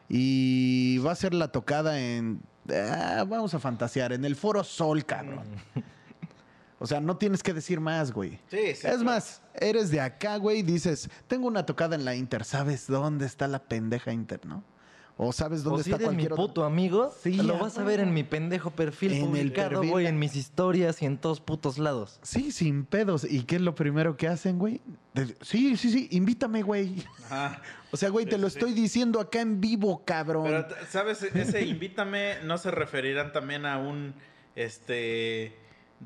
[0.09, 2.41] y va a ser la tocada en.
[2.71, 5.43] ah, vamos a fantasear, en el Foro Sol, cabrón.
[6.77, 8.31] O sea, no tienes que decir más, güey.
[8.49, 9.03] Sí, sí, Es claro.
[9.05, 13.25] más, eres de acá, güey, y dices, tengo una tocada en la Inter, ¿sabes dónde
[13.25, 14.63] está la pendeja Inter, no?
[15.17, 17.77] O sabes dónde O si está eres mi cualquier otro- puto amigo, Sí, lo vas
[17.77, 19.89] a ver en mi pendejo perfil En el publicado, perfil.
[19.91, 22.19] güey, en mis historias y en todos putos lados.
[22.21, 23.23] Sí, sin pedos.
[23.23, 24.81] ¿Y qué es lo primero que hacen, güey?
[25.13, 27.03] De- Sí, sí, sí, invítame, güey.
[27.29, 27.61] Ajá.
[27.91, 30.43] O sea, güey, Sí, te lo sí, estoy diciendo acá en vivo, cabrón.
[30.43, 31.23] Pero, ¿sabes?
[31.23, 34.13] Ese invítame no se referirán también a un,
[34.55, 35.55] este...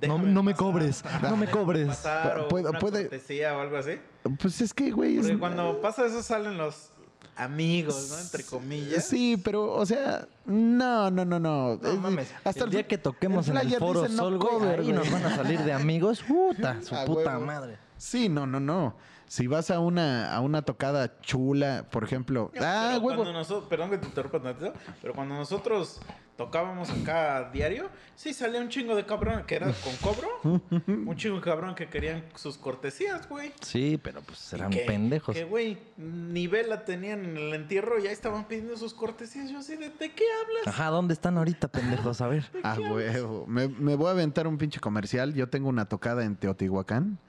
[0.02, 1.88] No, me pasar, cobres, no me cobres.
[1.88, 3.94] pasar, o Puede- una puede- o algo así.
[4.40, 5.16] Pues es que, güey.
[5.18, 6.92] es- Porque cuando pasa eso salen los
[7.40, 8.20] amigos, ¿no?
[8.20, 9.06] Entre comillas.
[9.06, 11.78] Sí, pero, o sea, no, no, no, no.
[11.78, 14.50] No Es- mames, hasta el día que toquemos en el foro dice no Sol, güey,
[14.54, 15.22] cover, ahí nos güey.
[15.24, 16.22] van a salir de amigos.
[16.28, 17.46] Puta, su A puta huevo.
[17.46, 17.78] madre.
[17.98, 18.96] Sí, no, no, no.
[19.30, 22.52] Si vas a una, a una tocada chula, por ejemplo.
[22.60, 23.18] Ah, Pero huevo.
[23.22, 24.42] cuando nosotros, perdón que te interrumpa
[25.04, 26.02] pero cuando nosotros
[26.36, 30.30] tocábamos acá a diario, sí salía un chingo de cabrón que era con cobro,
[30.88, 33.54] un chingo de cabrón que querían sus cortesías, güey.
[33.62, 35.36] Sí, pero pues eran Que- pendejos.
[35.36, 39.52] Que, güey, ni vela tenían en el entierro y ya estaban pidiendo sus cortesías.
[39.52, 40.68] Yo así, ¿de, de qué hablas?
[40.68, 42.20] Ajá, ¿dónde están ahorita, pendejos?
[42.22, 42.46] A ver.
[42.64, 43.46] Ah, huevo.
[43.46, 45.36] Me, me voy a aventar un pinche comercial.
[45.36, 47.20] Yo tengo una tocada en Teotihuacán,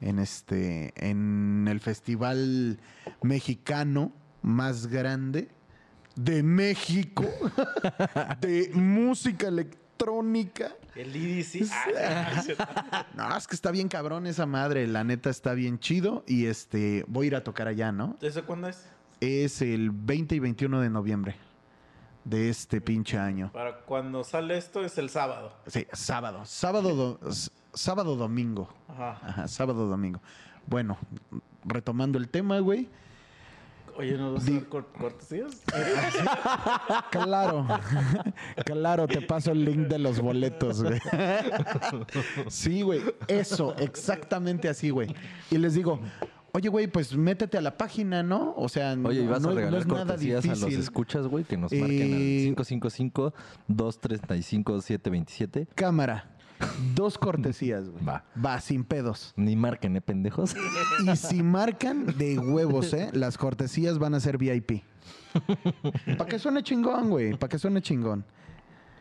[0.00, 2.78] en este, en el festival
[3.22, 5.48] mexicano más grande
[6.14, 7.24] de México
[8.40, 10.74] de música electrónica.
[10.94, 11.70] El IDC.
[11.96, 14.86] Ah, no, es que está bien cabrón esa madre.
[14.86, 18.16] La neta está bien chido y este, voy a ir a tocar allá, ¿no?
[18.20, 18.84] ¿Eso cuándo es?
[19.20, 21.36] Es el 20 y 21 de noviembre
[22.24, 23.50] de este pinche año.
[23.52, 25.52] Para cuando sale esto es el sábado.
[25.66, 26.44] Sí, sábado.
[26.44, 27.18] Sábado,
[27.78, 28.68] sábado, domingo.
[28.88, 29.18] Ajá.
[29.22, 30.20] Ajá, sábado, domingo.
[30.66, 30.96] Bueno,
[31.64, 32.88] retomando el tema, güey.
[33.96, 35.62] Oye, ¿nos vas a dar cor- cortesías?
[37.10, 37.66] Claro,
[38.64, 41.00] claro, te paso el link de los boletos, güey.
[42.48, 45.14] Sí, güey, eso, exactamente así, güey.
[45.50, 45.98] Y les digo,
[46.52, 48.54] Oye, güey, pues métete a la página, ¿no?
[48.56, 50.80] O sea, Oye, ¿y vas no, a no regalar es nada cortesías a los difícil.
[50.80, 51.44] escuchas, güey?
[51.44, 52.64] Que nos marquen Eh, al
[53.68, 55.66] 555-235-727.
[55.74, 56.30] Cámara.
[56.94, 58.04] Dos cortesías, güey.
[58.04, 58.24] Va.
[58.44, 59.32] Va, sin pedos.
[59.36, 60.54] Ni marquen, ¿eh, pendejos?
[61.06, 63.10] Y si marcan de huevos, ¿eh?
[63.12, 64.82] Las cortesías van a ser VIP.
[66.16, 67.34] Para que suene chingón, güey.
[67.36, 68.24] Para que suene chingón.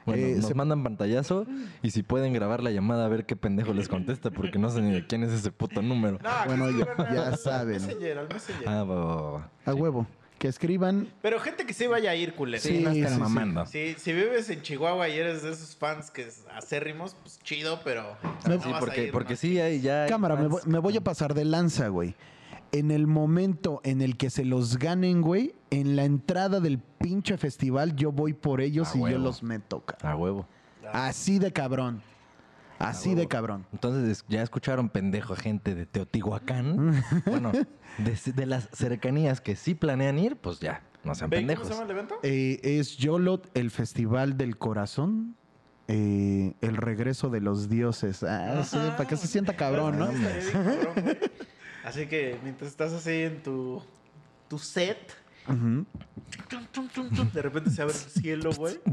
[0.05, 1.45] Bueno, Eh, nos se- mandan pantallazo
[1.81, 4.81] y si pueden grabar la llamada a ver qué pendejo les contesta, porque no sé
[4.81, 6.17] ni de quién es ese puto número.
[6.23, 7.73] No, Bueno, ya- ya al saben.
[7.81, 8.69] Messenger, al Messenger.
[8.69, 9.51] Ah, va, va, va, va.
[9.65, 10.07] A huevo.
[10.39, 11.07] Que escriban.
[11.21, 12.61] Pero gente que sí vaya a ir, culero.
[12.61, 13.65] Sí, Sí, mamando.
[13.65, 18.15] Si, si vives en Chihuahua y eres de esos fans que acérrimos, pues chido, pero
[18.47, 19.37] Me- no Sí, vas a porque, ir, porque ¿no?
[19.37, 20.03] sí, hay ya...
[20.03, 20.67] hay Cámara, me voy, fans.
[20.71, 22.13] me voy a pasar de lanza, güey.
[22.71, 27.37] En el momento en el que se los ganen, güey, en la entrada del pinche
[27.37, 30.11] festival, yo voy por ellos A y yo los meto, cabrón.
[30.11, 30.47] A huevo.
[30.93, 32.01] Así de cabrón.
[32.79, 33.65] Así de cabrón.
[33.73, 37.03] Entonces, ya escucharon pendejo a gente de Teotihuacán.
[37.25, 41.47] bueno, de, de las cercanías que sí planean ir, pues ya, no sean Ve, ¿Cómo
[41.47, 41.67] pendejos.
[41.67, 42.19] se llama el evento?
[42.23, 45.35] Eh, es Yolot, el Festival del Corazón.
[45.87, 48.21] eh, el regreso de los dioses.
[48.23, 50.07] Ah, sí, para que se sienta cabrón, ¿no?
[50.07, 51.17] Cabrón.
[51.85, 53.81] Así que mientras estás así en tu,
[54.49, 54.97] tu set,
[57.33, 58.77] de repente se abre el cielo, güey.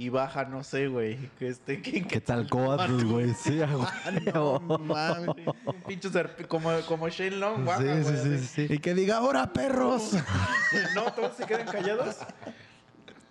[0.00, 1.18] Y baja, no sé, güey.
[1.38, 3.34] Que este, ¿quién ¿Qué tal Coatl, güey?
[3.38, 4.58] Sí, a huevo.
[4.66, 5.46] No mames.
[5.66, 6.08] Un pinche
[6.48, 8.74] como, como Shane Long, baja, Sí, güey, sí, sí, sí.
[8.76, 10.12] Y que diga, ahora perros.
[10.94, 12.16] No, todos se quedan callados.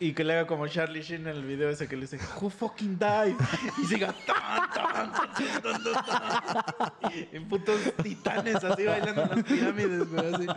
[0.01, 2.49] Y que le haga como Charlie Sheen en el video ese que le dice, Who
[2.49, 3.35] fucking died?
[3.81, 6.93] Y siga tan, tan, tan, tan.
[7.33, 10.33] En putos titanes así bailando en las pirámides, güey.
[10.35, 10.47] Así.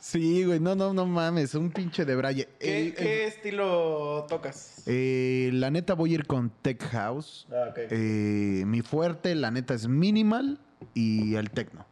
[0.00, 2.48] Sí, güey, no, no, no mames, un pinche de braille.
[2.58, 4.82] ¿Qué, Eh, qué estilo tocas?
[4.86, 7.46] eh, la neta voy a ir con Tech House.
[7.52, 7.72] Ah.
[7.76, 10.58] Eh, mi fuerte, la neta, es minimal
[10.92, 11.86] y el techno.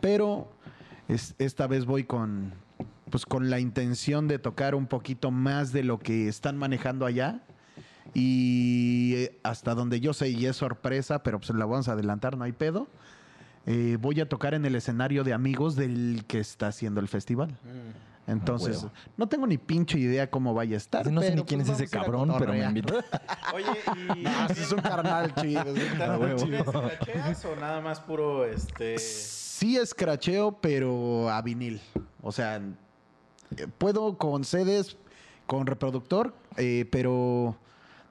[0.00, 0.50] Pero
[1.08, 2.54] es- esta vez voy con,
[3.10, 7.40] pues, con la intención de tocar un poquito más de lo que están manejando allá.
[8.14, 12.36] Y eh, hasta donde yo sé, y es sorpresa, pero pues la vamos a adelantar,
[12.36, 12.88] no hay pedo.
[13.66, 17.50] eh, voy a tocar en el escenario de amigos del que está haciendo el festival.
[17.50, 18.30] Mm.
[18.30, 18.92] Entonces, huevo.
[19.16, 21.04] no tengo ni pinche idea cómo vaya a estar.
[21.04, 22.94] Sí, no sé ni quién pues, es ese ir a cabrón, pero me invitó.
[23.54, 23.66] Oye,
[24.16, 24.24] y...
[24.26, 25.62] Ah, sí, es un carnal chido.
[25.62, 26.36] es un A carnal huevo.
[26.44, 26.64] chido.
[26.64, 28.98] ¿Tienes escracheas o nada más puro, este...
[28.98, 31.80] Sí escracheo, pero a vinil.
[32.22, 32.60] O sea,
[33.78, 34.96] puedo con CDs,
[35.46, 37.56] con reproductor, eh, pero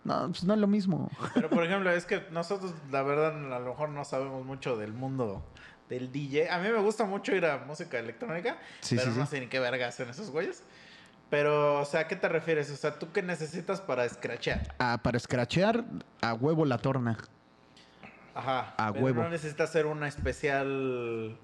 [0.03, 1.09] no, pues no es lo mismo.
[1.33, 4.93] Pero, por ejemplo, es que nosotros, la verdad, a lo mejor no sabemos mucho del
[4.93, 5.43] mundo
[5.89, 6.49] del DJ.
[6.51, 9.31] A mí me gusta mucho ir a música electrónica, Sí, pero sí, no sí.
[9.31, 10.63] sé ni qué verga hacen esos güeyes.
[11.29, 12.71] Pero, o sea, ¿a qué te refieres?
[12.71, 14.75] O sea, ¿tú qué necesitas para escrachear?
[14.79, 15.83] Ah, para escrachear,
[16.21, 17.17] a huevo la torna.
[18.33, 18.73] Ajá.
[18.77, 19.23] A pero huevo.
[19.23, 21.37] no necesitas hacer una especial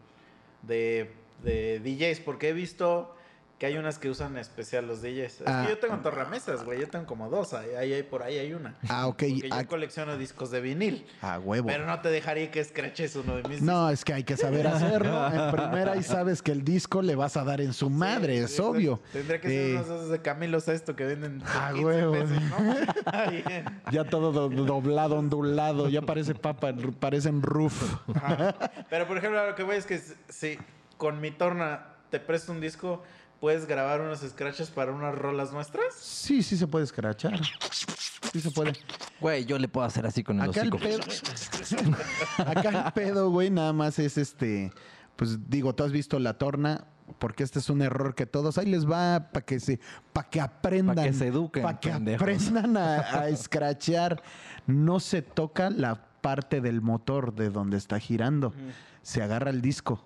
[0.64, 1.12] de,
[1.44, 3.15] de DJs, porque he visto
[3.58, 5.42] que hay unas que usan especial los DJs.
[5.42, 5.64] Es Ah.
[5.66, 6.82] que yo tengo torramesas, güey.
[6.82, 7.54] Yo tengo como dos.
[7.54, 8.76] Ahí, por ahí hay una.
[8.90, 9.16] Ah, ok.
[9.18, 11.06] Porque yo colecciono discos de vinil.
[11.22, 11.68] a huevo.
[11.68, 14.68] Pero no te dejaría que escraches uno de mis No, es que hay que saber
[14.68, 15.26] hacerlo.
[15.34, 18.44] En primera y sabes que el disco le vas a dar en su madre, Sí,
[18.44, 19.00] es sí, obvio.
[19.14, 22.12] Tendría que ser Eh, unos de esos de Camilo Sesto que venden Ah, 15 huevo.
[22.12, 22.58] pesos, ¿no?
[23.92, 27.96] Ya todo do- doblado, ondulado, ya parece papa, parecen roof.
[28.16, 28.56] Ajá.
[28.90, 30.60] Pero por ejemplo, lo que voy es que si- si
[30.98, 33.04] con mi torna te presto un disco,
[33.40, 35.94] ¿puedes grabar unos scratches para unas rolas nuestras?
[35.96, 37.40] Sí, sí se puede escrachar.
[38.32, 38.74] Sí se puede.
[39.22, 40.78] Güey, yo le puedo hacer así con el Acá el hocico.
[40.80, 41.02] pedo.
[42.38, 44.72] Acá el pedo, güey, nada más es este.
[45.16, 46.86] Pues digo, tú has visto la torna,
[47.20, 48.58] porque este es un error que todos.
[48.58, 49.80] Ahí les va para que se.
[50.12, 50.96] para que aprendan.
[50.96, 52.22] Pa' que se eduquen, Para que pendejos.
[52.22, 53.30] aprendan a, a.
[54.68, 58.54] No se toca la parte del motor de donde está girando.
[59.02, 60.04] Se agarra el disco.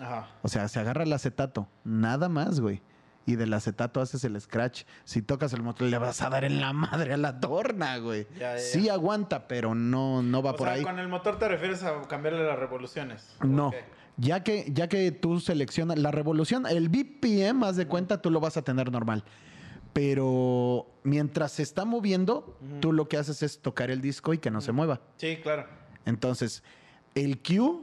[0.00, 0.28] Ajá.
[0.42, 1.68] O sea, se agarra el acetato.
[1.84, 2.82] Nada más, güey.
[3.26, 4.84] Y del acetato haces el scratch.
[5.04, 8.26] Si tocas el motor, le vas a dar en la madre a la torna, güey.
[8.38, 8.94] Ya, ya, Sí ya.
[8.94, 10.82] aguanta, pero no, no va o por sea, ahí.
[10.82, 13.36] con el motor te refieres a cambiarle las revoluciones.
[13.44, 13.72] No.
[14.16, 18.40] Ya que, ya que tú seleccionas la revolución, el BPM, más de cuenta, tú lo
[18.40, 19.22] vas a tener normal.
[19.92, 24.50] Pero mientras se está moviendo, tú lo que haces es tocar el disco y que
[24.50, 25.00] no se mueva.
[25.16, 25.66] Sí, claro.
[26.04, 26.62] Entonces,
[27.14, 27.80] el cue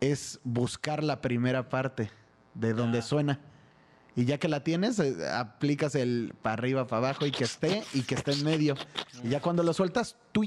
[0.00, 2.10] es buscar la primera parte
[2.54, 3.02] de donde Ah.
[3.02, 3.40] suena.
[4.16, 7.84] Y ya que la tienes, eh, aplicas el para arriba, para abajo y que esté
[7.94, 8.74] y que esté en medio.
[9.22, 10.44] Y ya cuando lo sueltas, tú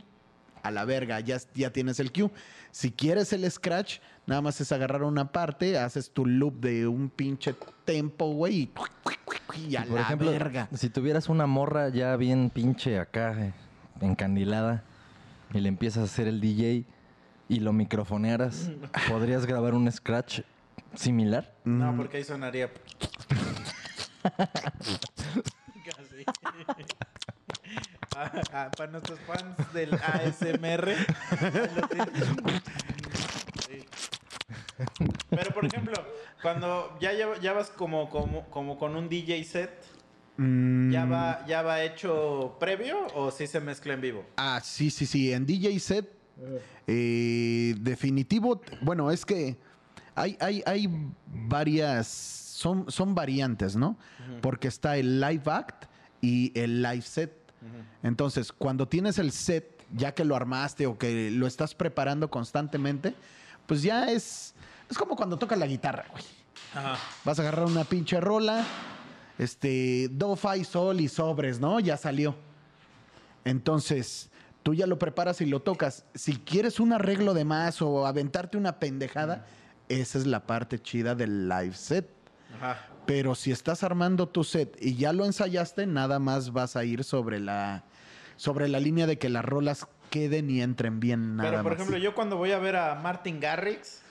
[0.63, 2.29] a la verga, ya, ya tienes el cue.
[2.71, 7.09] Si quieres el scratch, nada más es agarrar una parte, haces tu loop de un
[7.09, 8.71] pinche tempo, güey, y,
[9.69, 10.69] y a Por la ejemplo, verga.
[10.75, 13.53] si tuvieras una morra ya bien pinche acá, eh,
[14.01, 14.83] encandilada,
[15.53, 16.85] y le empiezas a hacer el DJ,
[17.51, 18.71] y lo microfonearas,
[19.09, 20.39] ¿podrías grabar un scratch
[20.95, 21.53] similar?
[21.65, 22.71] No, porque ahí sonaría.
[25.85, 26.25] Casi.
[28.13, 30.93] Ah, ah, para nuestros fans del ASMR.
[33.67, 33.85] Sí.
[35.29, 35.93] Pero por ejemplo,
[36.41, 39.71] cuando ya, lleva- ya vas como, como, como con un DJ set,
[40.37, 44.25] Mm, ¿ya va, ¿ya va hecho previo o sí se mezcla en vivo?
[44.37, 45.31] Ah, sí, sí, sí.
[45.31, 46.09] En DJ set,
[46.87, 48.61] eh, definitivo.
[48.81, 49.57] Bueno, es que
[50.15, 50.89] hay, hay, hay
[51.27, 52.07] varias.
[52.07, 53.97] Son, son variantes, ¿no?
[54.41, 55.85] Porque está el live act
[56.21, 57.33] y el live set.
[58.03, 63.15] Entonces, cuando tienes el set, ya que lo armaste o que lo estás preparando constantemente,
[63.65, 64.53] pues ya es.
[64.89, 66.23] Es como cuando tocas la guitarra, güey.
[66.73, 66.97] Ajá.
[67.23, 68.65] Vas a agarrar una pinche rola,
[69.37, 71.79] este, do, fa y sol y sobres, ¿no?
[71.79, 72.35] Ya salió.
[73.43, 74.30] Entonces,
[74.63, 76.05] tú ya lo preparas y lo tocas.
[76.13, 79.45] Si quieres un arreglo de más o aventarte una pendejada,
[79.89, 82.09] esa es la parte chida del live set.
[82.57, 82.87] Ajá.
[83.05, 87.03] Pero si estás armando tu set y ya lo ensayaste, nada más vas a ir
[87.03, 87.83] sobre la,
[88.35, 91.79] sobre la línea de que las rolas queden y entren bien nada Pero por más.
[91.79, 94.01] ejemplo, yo cuando voy a ver a Martin Garrix,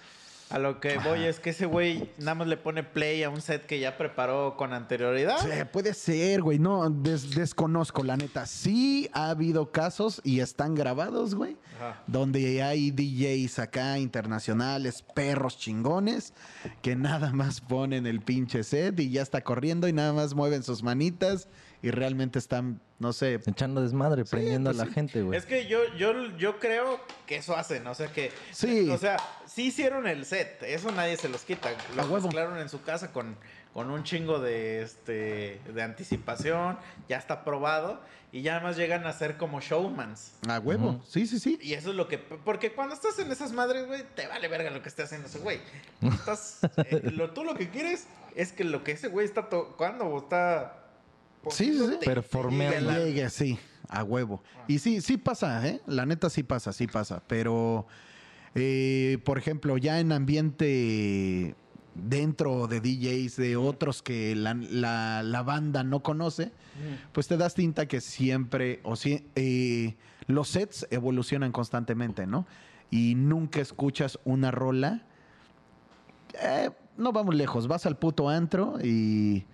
[0.51, 3.41] a lo que voy es que ese güey nada más le pone play a un
[3.41, 5.39] set que ya preparó con anterioridad.
[5.39, 6.59] Sí, puede ser, güey.
[6.59, 8.47] No, des- desconozco, la neta.
[8.47, 11.57] Sí ha habido casos y están grabados, güey.
[11.77, 12.03] Ajá.
[12.07, 16.35] Donde hay DJs acá internacionales, perros chingones,
[16.83, 20.63] que nada más ponen el pinche set y ya está corriendo y nada más mueven
[20.63, 21.49] sus manitas
[21.83, 23.41] y realmente están, no sé.
[23.47, 24.95] Echando desmadre, prendiendo pues a la sí.
[24.95, 25.37] gente, güey.
[25.37, 28.31] Es que yo, yo, yo creo que eso hacen, o sea que...
[28.53, 28.89] Sí.
[28.91, 31.71] O sea, sí hicieron el set, eso nadie se los quita.
[31.97, 33.37] Lo mezclaron en su casa con,
[33.73, 36.79] con un chingo de, este, de anticipación,
[37.09, 38.01] ya está probado,
[38.33, 40.33] y ya además llegan a ser como showmans.
[40.47, 41.03] A huevo.
[41.09, 41.59] Sí, sí, sí.
[41.63, 42.19] Y eso es lo que...
[42.19, 45.39] Porque cuando estás en esas madres, güey, te vale verga lo que esté haciendo ese
[45.39, 45.59] güey.
[46.03, 50.05] Estás, eh, lo, tú lo que quieres es que lo que ese güey está tocando
[50.05, 50.77] o está...
[51.49, 51.99] Sí, sí, sí.
[52.51, 54.43] llegue Que la- llegue, sí, a huevo.
[54.68, 55.80] Y sí, sí pasa, ¿eh?
[55.86, 57.22] La neta sí pasa, sí pasa.
[57.26, 57.86] Pero,
[58.55, 61.55] eh, por ejemplo, ya en ambiente
[61.95, 66.53] dentro de DJs, de otros que la, la- la banda no conoce,
[67.12, 72.47] pues te das tinta que siempre, o si, eh, los sets evolucionan constantemente, ¿no?
[72.91, 75.03] Y nunca escuchas una rola.
[76.41, 79.45] Eh, no vamos lejos, vas al puto antro y,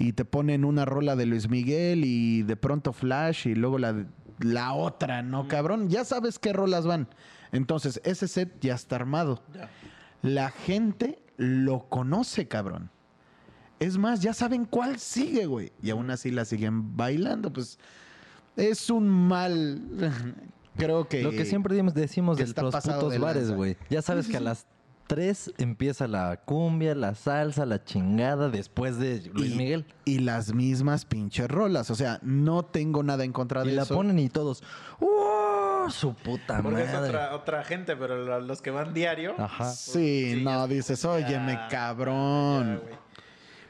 [0.00, 4.06] y te ponen una rola de Luis Miguel y de pronto Flash y luego la,
[4.38, 5.90] la otra, ¿no, cabrón?
[5.90, 7.06] Ya sabes qué rolas van.
[7.52, 9.42] Entonces, ese set ya está armado.
[9.52, 9.68] Ya.
[10.22, 12.88] La gente lo conoce, cabrón.
[13.78, 15.70] Es más, ya saben cuál sigue, güey.
[15.82, 17.78] Y aún así la siguen bailando, pues
[18.56, 19.82] es un mal.
[20.78, 21.22] Creo que.
[21.22, 23.76] Lo que siempre decimos que de los putos de bares, güey.
[23.90, 24.66] Ya sabes que a las
[25.10, 29.84] 3 empieza la cumbia, la salsa, la chingada después de Luis y- Miguel.
[30.04, 31.90] Y las mismas pinches rolas.
[31.90, 33.96] O sea, no tengo nada en contra de Y la eso.
[33.96, 34.62] ponen y todos.
[35.00, 35.90] ¡Uh!
[35.90, 37.08] Su puta Porque es madre.
[37.08, 39.34] otra, otra gente, pero lo- los que van diario.
[39.36, 39.72] Ajá.
[39.72, 42.80] Sí, Sí, no, ya- dices, óyeme, ya, cabrón.
[42.88, 42.98] ya,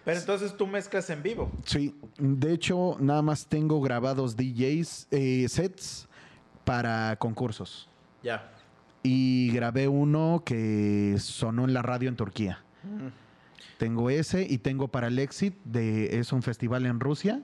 [0.04, 1.50] pero entonces tú mezclas en vivo.
[1.64, 6.06] Sí, de hecho, nada más tengo grabados DJs, eh, sets
[6.64, 7.88] para concursos.
[8.22, 8.52] Ya.
[9.02, 12.62] Y grabé uno que sonó en la radio en Turquía.
[13.78, 17.40] Tengo ese y tengo para el Exit, de, es un festival en Rusia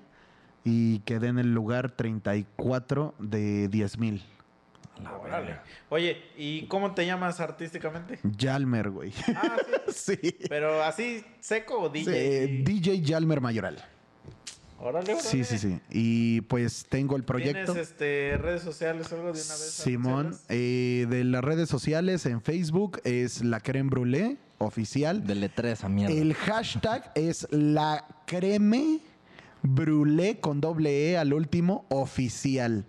[0.65, 4.23] y quedé en el lugar 34 de 10 mil.
[5.89, 8.19] Oye, ¿y cómo te llamas artísticamente?
[8.39, 9.13] Jalmer, güey.
[9.35, 9.57] Ah,
[9.89, 10.17] sí.
[10.23, 10.37] sí.
[10.49, 12.47] Pero así seco o DJ.
[12.47, 13.85] Sí, DJ Jalmer Mayoral.
[14.79, 15.21] Órale, órale.
[15.21, 15.81] Sí, sí, sí.
[15.91, 17.73] Y pues tengo el proyecto.
[17.73, 19.47] ¿Tienes este, redes sociales algo de una vez?
[19.47, 25.27] Simón, eh, de las redes sociales en Facebook es la creme brûlée oficial.
[25.27, 26.15] Dele tres a mierda.
[26.15, 29.01] El hashtag es la creme
[29.63, 32.85] brûlée con doble E al último oficial.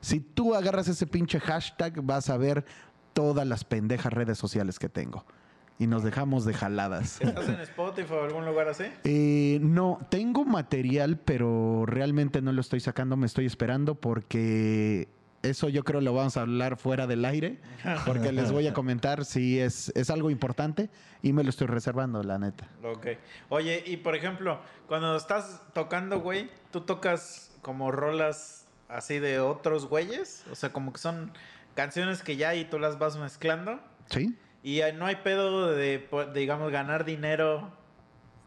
[0.00, 2.64] Si tú agarras ese pinche hashtag vas a ver
[3.12, 5.24] todas las pendejas redes sociales que tengo.
[5.78, 7.20] Y nos dejamos de jaladas.
[7.20, 8.84] ¿Estás en Spotify o algún lugar así?
[9.04, 15.08] Eh, no, tengo material, pero realmente no lo estoy sacando, me estoy esperando porque
[15.42, 17.58] eso yo creo lo vamos a hablar fuera del aire,
[18.06, 20.88] porque les voy a comentar si es, es algo importante
[21.20, 22.68] y me lo estoy reservando, la neta.
[22.82, 23.08] Ok.
[23.48, 29.86] Oye, y por ejemplo, cuando estás tocando, güey, ¿tú tocas como rolas así de otros
[29.86, 30.44] güeyes?
[30.50, 31.32] O sea, como que son
[31.74, 33.80] canciones que ya y tú las vas mezclando.
[34.10, 34.36] ¿Sí?
[34.62, 37.70] Y no hay pedo de, po- digamos, ganar dinero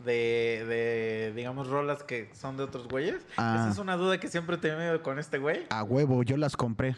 [0.03, 3.25] de, de, digamos, rolas que son de otros güeyes.
[3.37, 3.57] Ah.
[3.59, 5.65] Esa es una duda que siempre he tenido con este güey.
[5.69, 6.95] A huevo, yo las compré.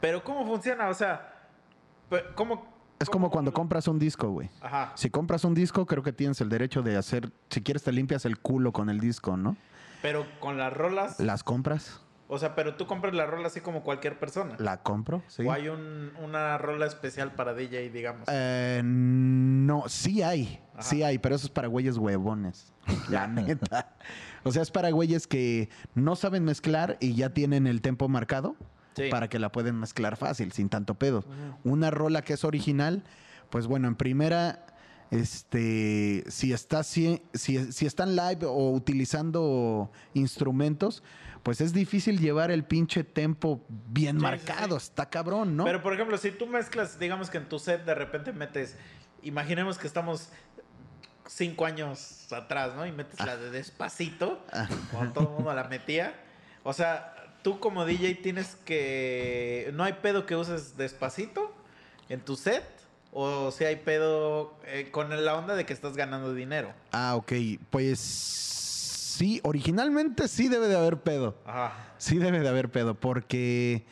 [0.00, 0.88] Pero ¿cómo funciona?
[0.88, 1.32] O sea,
[2.34, 2.74] ¿Cómo?
[2.98, 4.48] Es como cuando compras un disco, güey.
[4.60, 4.92] Ajá.
[4.94, 8.24] Si compras un disco, creo que tienes el derecho de hacer, si quieres te limpias
[8.24, 9.56] el culo con el disco, ¿no?
[10.02, 11.18] Pero con las rolas.
[11.20, 14.56] Las compras, O sea, pero tú compras la rola así como cualquier persona.
[14.58, 15.44] la compro, sí.
[15.46, 18.28] O hay un- una rola especial para DJ, digamos.
[18.30, 20.82] Eh, no, sí hay, Ajá.
[20.82, 22.72] sí hay, pero eso es para güeyes huevones,
[23.10, 23.94] la neta.
[24.42, 28.56] O sea, es para güeyes que no saben mezclar y ya tienen el tempo marcado
[28.96, 29.04] Sí.
[29.10, 31.22] para que la pueden mezclar fácil, sin tanto pedo.
[31.64, 33.04] Una rola que es original,
[33.50, 34.64] pues bueno, en primera,
[35.10, 41.02] este, si está, si, si, si están live o utilizando instrumentos,
[41.46, 44.86] pues es difícil llevar el pinche tempo bien Sí, marcado, sí.
[44.88, 45.64] está cabrón, ¿no?
[45.64, 48.76] Pero por ejemplo, si tú mezclas, digamos que en tu set de repente metes,
[49.22, 50.30] imaginemos que estamos
[51.28, 52.84] cinco años atrás, ¿no?
[52.84, 54.68] Y metes la de despacito, Ah.
[54.90, 56.14] cuando todo el mundo la metía.
[56.64, 59.70] O sea, tú como DJ tienes que.
[59.74, 61.54] No hay pedo que uses despacito
[62.08, 62.64] en tu set.
[63.18, 66.74] O si hay pedo eh, con la onda de que estás ganando dinero.
[66.92, 67.32] Ah, ok.
[67.70, 68.00] Pues
[69.16, 71.36] sí, originalmente sí debe de haber pedo.
[71.44, 71.94] Ajá.
[71.98, 73.84] Sí debe de haber pedo, porque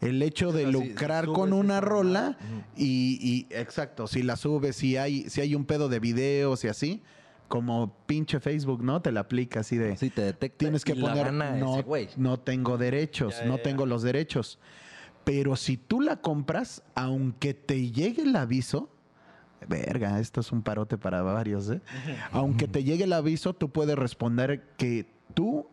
[0.00, 2.38] el hecho de O sea, si- si lucrar con una rola
[2.76, 6.68] y, y- exacto, si la subes, si hay, si hay un pedo de videos y
[6.68, 7.02] así,
[7.48, 9.00] como pinche Facebook, ¿no?
[9.02, 10.58] Te la aplica así de Sí, te detecta.
[10.58, 13.84] tienes que y la poner gana no, ese no tengo derechos, Ya, no ya, tengo
[13.84, 13.88] ya.
[13.88, 14.58] los derechos.
[15.24, 18.90] Pero si tú la compras, aunque te llegue el aviso,
[19.66, 21.80] verga, esto es un parote para varios, ¿eh?
[22.32, 25.66] Aunque te llegue el aviso, tú puedes responder que tú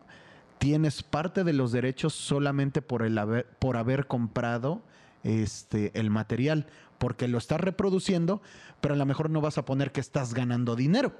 [0.58, 4.82] tienes parte de los derechos solamente por el haber, por haber comprado
[5.22, 6.66] este el material,
[6.98, 8.40] porque lo estás reproduciendo,
[8.80, 11.12] pero a lo mejor no vas a poner que estás ganando dinero,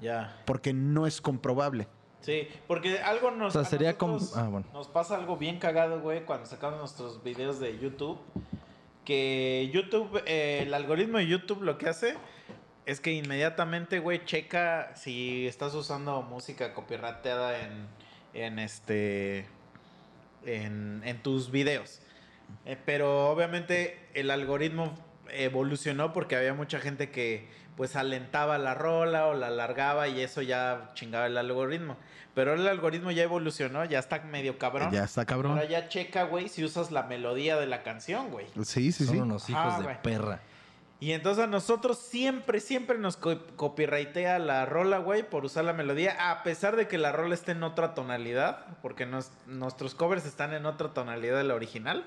[0.00, 0.40] Ya.
[0.46, 1.88] porque no es comprobable.
[2.20, 4.66] Sí, porque algo nos, O sea, sería como- ah, bueno.
[4.72, 8.18] nos pasa algo bien cagado, güey, cuando sacamos nuestros videos de YouTube.
[9.06, 12.16] Que YouTube, eh, el algoritmo de YouTube lo que hace
[12.84, 17.86] es que inmediatamente, güey, checa si estás usando música copyrightada en,
[18.34, 19.46] en este,
[20.44, 22.02] en, en tus videos.
[22.64, 24.94] Eh, pero obviamente el algoritmo
[25.30, 30.42] evolucionó porque había mucha gente que pues alentaba la rola o la alargaba y eso
[30.42, 31.96] ya chingaba el algoritmo.
[32.34, 34.90] Pero el algoritmo ya evolucionó, ya está medio cabrón.
[34.92, 35.52] Ya está cabrón.
[35.52, 38.46] Ahora ya checa, güey, si usas la melodía de la canción, güey.
[38.64, 39.20] Sí, sí, Son sí.
[39.20, 40.40] unos hijos Ah, de perra.
[40.98, 45.74] Y entonces a nosotros siempre, siempre nos co- copyrightea la rola, güey, por usar la
[45.74, 50.24] melodía, a pesar de que la rola esté en otra tonalidad, porque nos- nuestros covers
[50.24, 52.06] están en otra tonalidad de la original.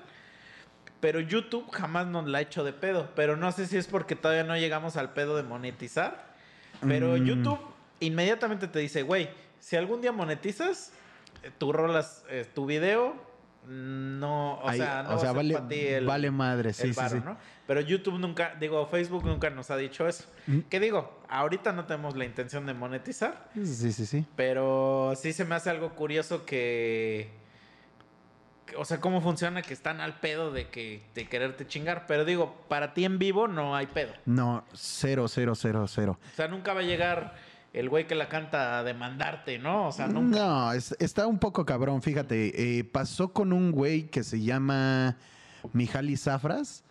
[1.00, 3.08] Pero YouTube jamás nos la ha hecho de pedo.
[3.16, 6.30] Pero no sé si es porque todavía no llegamos al pedo de monetizar.
[6.86, 7.24] Pero Mm.
[7.24, 7.58] YouTube
[8.00, 10.92] inmediatamente te dice, güey, si algún día monetizas,
[11.42, 13.14] eh, tu rolas, eh, tu video,
[13.66, 15.58] no, o Ahí- sea, no o sea, vale,
[15.96, 17.00] el- vale madre, sí, sí.
[17.24, 17.36] ¿no?
[17.66, 20.24] Pero YouTube nunca, digo, Facebook nunca nos ha dicho eso.
[20.46, 20.60] Mm.
[20.70, 21.20] ¿Qué digo?
[21.28, 24.26] Ahorita no tenemos la intención de monetizar, Sí, sí, sí.
[24.34, 27.30] pero sí se me hace algo curioso que-
[28.76, 32.54] o sea, cómo funciona que están al pedo de que de quererte chingar, pero digo,
[32.68, 34.12] para ti en vivo no hay pedo.
[34.26, 36.18] No, cero, cero, cero, cero.
[36.32, 37.34] O sea, nunca va a llegar
[37.72, 39.88] el güey que la canta a demandarte, ¿no?
[39.88, 40.38] O sea, nunca.
[40.38, 42.78] No, es- está un poco cabrón, fíjate.
[42.78, 45.16] eh, pasó con un güey que se llama
[45.72, 46.84] Mijaly Zafras,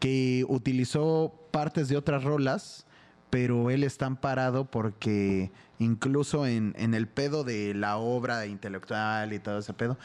[0.00, 2.86] que utilizó partes de otras rolas,
[3.30, 9.38] pero él está amparado porque incluso en, en el pedo de la obra intelectual y
[9.38, 9.98] todo ese pedo,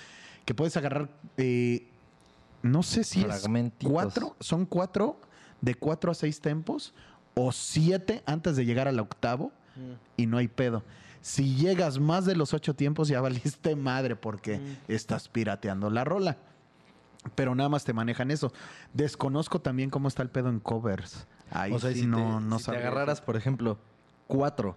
[0.51, 1.87] que puedes agarrar, eh,
[2.61, 3.47] no sé si es
[3.81, 5.17] cuatro, son cuatro,
[5.61, 6.93] de cuatro a seis tempos,
[7.35, 9.93] o siete antes de llegar al octavo, Mm.
[10.17, 10.83] y no hay pedo.
[11.21, 14.91] Si llegas más de los ocho tiempos, ya valiste madre porque Mm.
[14.91, 16.35] estás pirateando la rola.
[17.35, 18.51] Pero nada más te manejan eso.
[18.93, 21.25] Desconozco también cómo está el pedo en covers.
[21.49, 23.77] Ahí o sea, sí si, no, te, no si te agarraras, por ejemplo,
[24.27, 24.75] cuatro,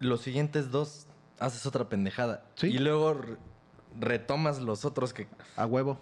[0.00, 1.06] los siguientes dos
[1.38, 2.42] haces otra pendejada.
[2.56, 2.66] Sí.
[2.66, 3.14] Y luego
[3.98, 5.26] retomas los otros que...
[5.56, 5.98] A huevo.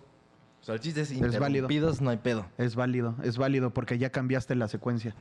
[0.61, 1.37] O sea, el chiste es válido.
[1.47, 2.47] interrumpidos, no hay pedo.
[2.59, 3.15] Es válido.
[3.23, 5.15] Es válido porque ya cambiaste la secuencia.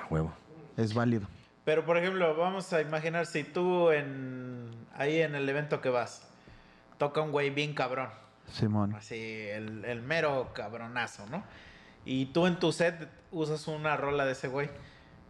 [0.00, 0.32] A huevo.
[0.76, 1.26] Es válido.
[1.64, 6.22] Pero por ejemplo, vamos a imaginar si tú en ahí en el evento que vas
[6.96, 8.08] toca un güey bien cabrón,
[8.50, 8.94] Simón.
[8.94, 11.42] así el, el mero cabronazo, ¿no?
[12.04, 14.70] Y tú en tu set usas una rola de ese güey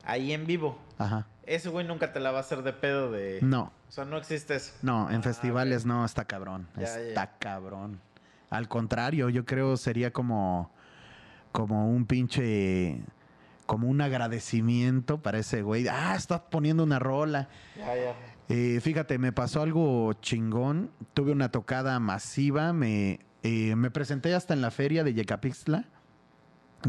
[0.04, 0.78] ahí en vivo.
[0.98, 1.26] Ajá.
[1.46, 3.72] Ese güey nunca te la va a hacer de pedo de No.
[3.88, 4.72] O sea, no existe eso.
[4.82, 6.66] No, en Ah, festivales no, está cabrón.
[6.76, 7.00] Ya, ya.
[7.00, 8.00] está cabrón.
[8.50, 10.70] Al contrario, yo creo sería como,
[11.52, 13.00] como un pinche,
[13.66, 15.86] como un agradecimiento para ese güey.
[15.88, 17.48] Ah, estás poniendo una rola.
[17.76, 18.14] Ya, ya.
[18.48, 20.90] Eh, fíjate, me pasó algo chingón.
[21.14, 22.72] Tuve una tocada masiva.
[22.72, 25.84] Me, eh, me presenté hasta en la feria de Yecapixtla.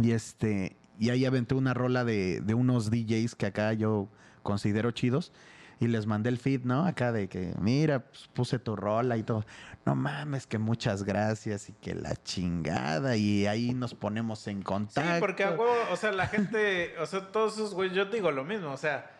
[0.01, 4.09] Y este, y ahí aventé una rola de, de unos DJs que acá yo
[4.47, 5.33] considero chidos.
[5.79, 6.87] Y les mandé el feed, ¿no?
[6.87, 9.45] Acá de que, mira, pues, puse tu rola y todo.
[9.85, 13.15] No mames, que muchas gracias y que la chingada.
[13.15, 15.19] Y ahí nos ponemos en Sí, contacto.
[15.19, 18.43] porque a huevo, o sea, la gente, o sea, todos esos güeyes, yo digo lo
[18.43, 19.11] mismo, o sea,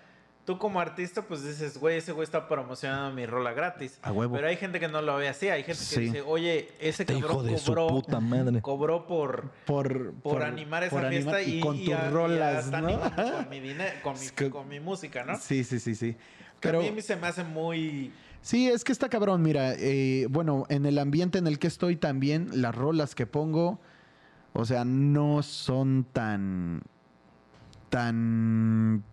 [0.47, 3.99] tú como artista, pues dices, güey, ese güey está promocionando mi rola gratis.
[4.01, 4.33] A huevo.
[4.33, 7.15] Pero hay gente que no lo ve así, hay gente que dice, oye, ese Este
[7.17, 8.61] hijo cabrón su cobró, puta madre.
[8.61, 12.09] cobró por, por, por, animar esa por fiesta animar- y, con y tus y ya
[12.09, 12.97] rolas, ¿no?
[13.01, 15.37] con mi dinero, con mi, Es que- con mi música, ¿no?
[15.37, 16.15] Sí, sí, sí, sí.
[16.61, 18.13] Pero Pero a mí se me hace muy...
[18.41, 19.41] sí, es que está cabrón.
[19.41, 23.81] Mira, eh, bueno, en el ambiente en el que estoy también, las rolas que pongo,
[24.53, 26.83] o sea, no son tan,
[27.89, 29.03] tan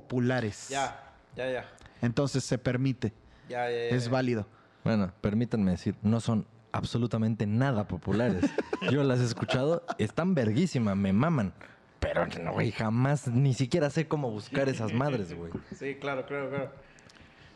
[0.00, 0.68] populares.
[0.70, 1.68] Ya, ya, ya,
[2.00, 3.12] Entonces se permite,
[3.48, 4.10] ya, ya, ya, es ya.
[4.10, 4.46] válido.
[4.84, 8.44] Bueno, permítanme decir, no son absolutamente nada populares.
[8.90, 11.52] Yo las he escuchado, están verguísimas, me maman.
[12.00, 15.52] Pero no, güey, jamás, ni siquiera sé cómo buscar esas madres, güey.
[15.78, 16.72] Sí, claro, claro, claro.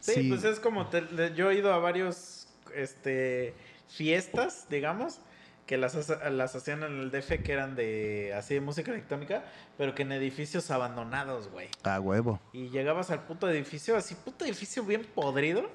[0.01, 0.29] Sí, Sí.
[0.29, 3.55] pues es como te- yo he ido a varios este
[3.89, 5.21] fiestas, digamos,
[5.67, 9.45] que las, las hacían en el DF que eran de así de música electrónica,
[9.77, 11.69] pero que en edificios abandonados, güey.
[11.83, 12.41] A huevo.
[12.53, 15.69] Y llegabas al puto edificio, así puto edificio bien podrido,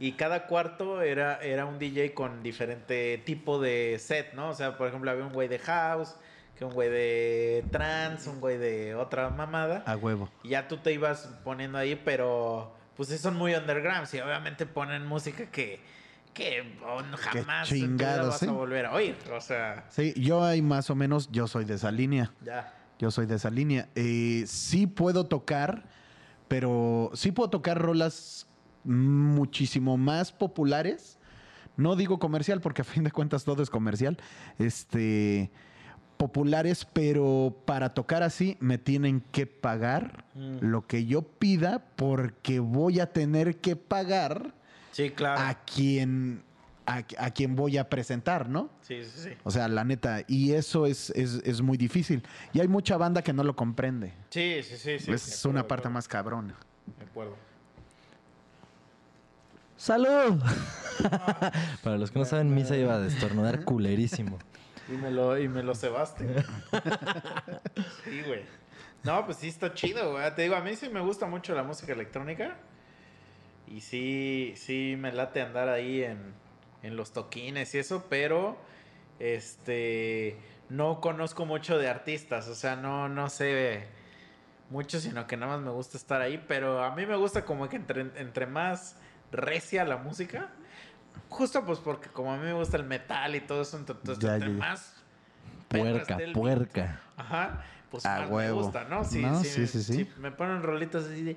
[0.00, 4.50] y cada cuarto era, era un DJ con diferente tipo de set, ¿no?
[4.50, 6.16] O sea, por ejemplo, había un güey de house,
[6.58, 9.84] que un güey de trance, un güey de otra mamada.
[9.86, 10.28] A huevo.
[10.42, 14.08] Y ya tú te ibas poniendo ahí, pero pues son muy underground.
[14.12, 15.80] Y obviamente ponen música que,
[16.38, 18.46] que oh, jamás vas ¿sí?
[18.46, 19.16] a volver a oír.
[19.36, 22.32] O sea, Sí, yo ahí más o menos, yo soy de esa línea.
[22.44, 22.74] ya.
[23.00, 23.88] Yo soy de esa línea.
[23.94, 25.84] Eh, sí puedo tocar,
[26.48, 28.48] pero sí puedo tocar rolas
[28.84, 31.18] muchísimo más populares.
[31.76, 34.16] No digo comercial, porque a fin de cuentas todo es comercial.
[34.58, 35.50] Este.
[36.16, 40.58] Populares, pero para tocar así me tienen que pagar Mm.
[40.62, 44.54] lo que yo pida, porque voy a tener que pagar
[44.98, 45.40] Sí, claro.
[45.40, 46.42] a quien,
[46.84, 48.68] a, a quien voy a presentar, ¿no?
[48.80, 49.30] Sí, sí, sí.
[49.44, 52.24] O sea, la neta, y eso es, es, es muy difícil.
[52.52, 54.12] Y hay mucha banda que no lo comprende.
[54.30, 54.98] Sí, sí, sí.
[54.98, 56.56] sí, es una parte más cabrona.
[56.98, 57.36] De acuerdo.
[59.76, 60.42] ¡Salud!
[61.84, 64.36] Para los que no saben, Misa iba a destornudar culerísimo.
[64.92, 66.26] Y me lo, y me lo cebaste.
[68.04, 68.42] sí, güey.
[69.04, 70.34] No, pues sí está chido, güey.
[70.34, 72.56] Te digo, a mí sí me gusta mucho la música electrónica.
[73.70, 76.32] Y sí, sí me late andar ahí en,
[76.82, 78.56] en los toquines y eso, pero
[79.18, 80.36] este
[80.68, 82.48] no conozco mucho de artistas.
[82.48, 83.86] O sea, no, no sé
[84.70, 86.42] mucho, sino que nada más me gusta estar ahí.
[86.48, 88.96] Pero a mí me gusta como que entre, entre más
[89.32, 90.50] recia la música.
[91.28, 94.34] Justo pues porque como a mí me gusta el metal y todo eso, entonces Ya,
[94.34, 94.94] entre ya, más
[95.68, 97.00] Puerca, puerca.
[97.16, 98.56] Ajá, pues A más huevo.
[98.56, 99.04] me gusta, ¿no?
[99.04, 100.10] Sí, No, sí, sí, me- sí, sí.
[100.16, 101.36] Me ponen rolitos así de...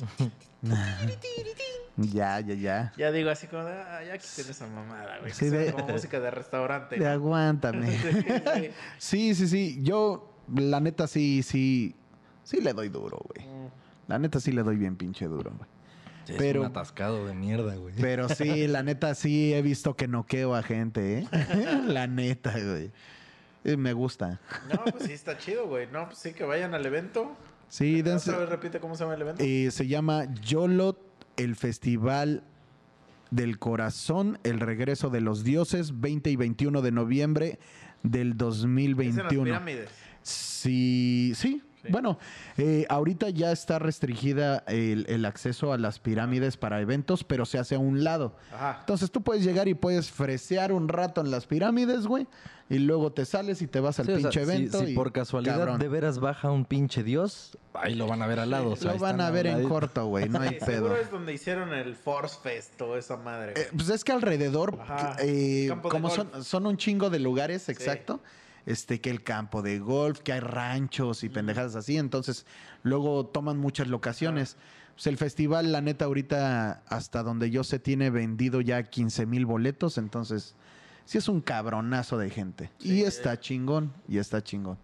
[1.96, 2.92] Ya, ya, ya.
[2.98, 5.32] Ya digo así como, de, ah, ya quiten esa mamada, güey.
[5.32, 6.96] Sí, de- como música de restaurante.
[6.96, 7.10] De ¿no?
[7.10, 7.88] aguántame.
[8.98, 9.48] Sí, sí.
[9.48, 9.78] sí.
[9.82, 11.94] Yo, la neta, sí, sí.
[12.44, 13.46] Sí le doy duro, güey.
[13.48, 13.68] Mm.
[14.08, 15.70] La neta, sí le doy bien pinche duro, güey.
[16.26, 17.94] Sí, es Pero- un atascado de mierda, güey.
[17.98, 21.28] Pero sí, la neta, sí he visto que noqueo a gente, ¿eh?
[21.86, 22.90] la neta, güey.
[23.64, 24.38] Eh, Me gusta.
[24.72, 25.86] No, pues sí está chido, güey.
[25.90, 27.34] No, pues sí, que vayan al evento.
[27.68, 29.42] Sí, dense- Otra vez repite cómo se llama el evento.
[29.44, 30.98] Eh, se llama Yolot,
[31.36, 32.42] el Festival
[33.30, 37.58] del Corazón, el regreso de los dioses, 20 y 21 de noviembre
[38.02, 39.44] del Es en las 2021.
[39.44, 39.90] pirámides.
[40.22, 41.62] Sí, sí.
[41.86, 41.92] Sí.
[41.92, 42.18] Bueno,
[42.58, 47.58] eh, ahorita ya está restringida el, el acceso a las pirámides para eventos, pero se
[47.58, 48.36] hace a un lado.
[48.52, 48.78] Ajá.
[48.80, 52.26] Entonces tú puedes llegar y puedes fresear un rato en las pirámides, güey,
[52.68, 54.78] y luego te sales y te vas al Sí, o sea, pinche si- evento.
[54.80, 55.78] si, y- por casualidad cabrón.
[55.78, 58.70] de veras baja un pinche dios, ahí lo van a ver al lado.
[58.70, 60.74] o sea, Lo van a ver en corto, güey, no hay Sí, pedo.
[60.88, 63.52] seguro es donde hicieron el Force Fest o esa madre.
[63.56, 65.16] Eh, pues es que alrededor, Ajá.
[65.20, 68.20] eh, como son, son un chingo de lugares, exacto.
[68.66, 71.96] Este, que el campo de golf, que hay ranchos y pendejadas así.
[71.96, 72.44] Entonces,
[72.82, 74.56] luego toman muchas locaciones.
[74.94, 79.46] Pues el festival, la neta, ahorita, hasta donde yo sé, tiene vendido ya 15 mil
[79.46, 79.98] boletos.
[79.98, 80.56] Entonces,
[81.04, 82.70] sí es un cabronazo de gente.
[82.78, 82.94] Sí.
[82.94, 84.78] Y está chingón, y está chingón.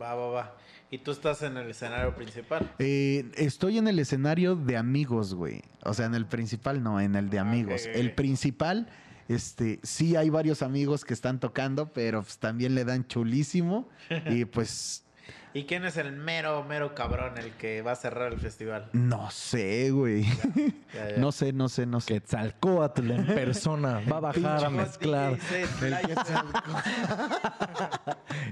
[0.00, 0.56] Va, va, va.
[0.90, 2.72] Y tú estás en el escenario principal.
[2.78, 5.62] Eh, estoy en el escenario de amigos, güey.
[5.84, 7.86] O sea, en el principal no, en el de Ah, amigos.
[7.86, 8.88] El principal,
[9.28, 13.88] este, sí hay varios amigos que están tocando, pero pues, también le dan chulísimo.
[14.26, 15.02] y pues
[15.54, 18.90] ¿Y quién es el mero, mero cabrón el que va a cerrar el festival?
[18.92, 20.24] No sé, güey.
[20.92, 21.16] Ya, ya.
[21.16, 22.12] No sé, no sé, no sé.
[22.12, 25.38] Quetzalcóatl en persona va a bajar a mezclar.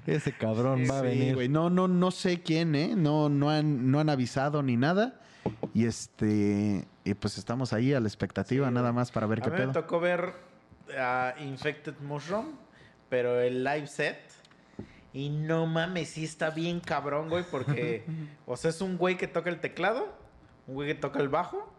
[0.06, 1.34] Ese cabrón va a Sí, venir.
[1.34, 1.48] güey.
[1.48, 2.94] No, no, no sé quién, ¿eh?
[2.96, 5.20] No, no han, no han avisado ni nada.
[5.74, 9.42] Y este, y pues estamos ahí a la expectativa, Sí, nada más para ver A
[9.42, 9.72] qué mí me pedo.
[9.72, 10.32] tocó ver
[10.98, 12.56] a Infected Mushroom,
[13.08, 14.18] pero el live set.
[15.12, 18.04] Y no mames, sí está bien cabrón, güey, porque,
[18.46, 20.12] o sea, es un güey que toca el teclado,
[20.66, 21.72] un güey que toca el bajo,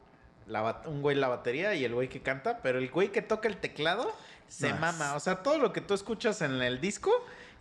[0.47, 3.47] la un güey la batería y el güey que canta, pero el güey que toca
[3.49, 4.09] el teclado
[4.47, 4.79] se Nice.
[4.79, 5.15] mama.
[5.15, 7.11] O sea, todo lo que tú escuchas en el disco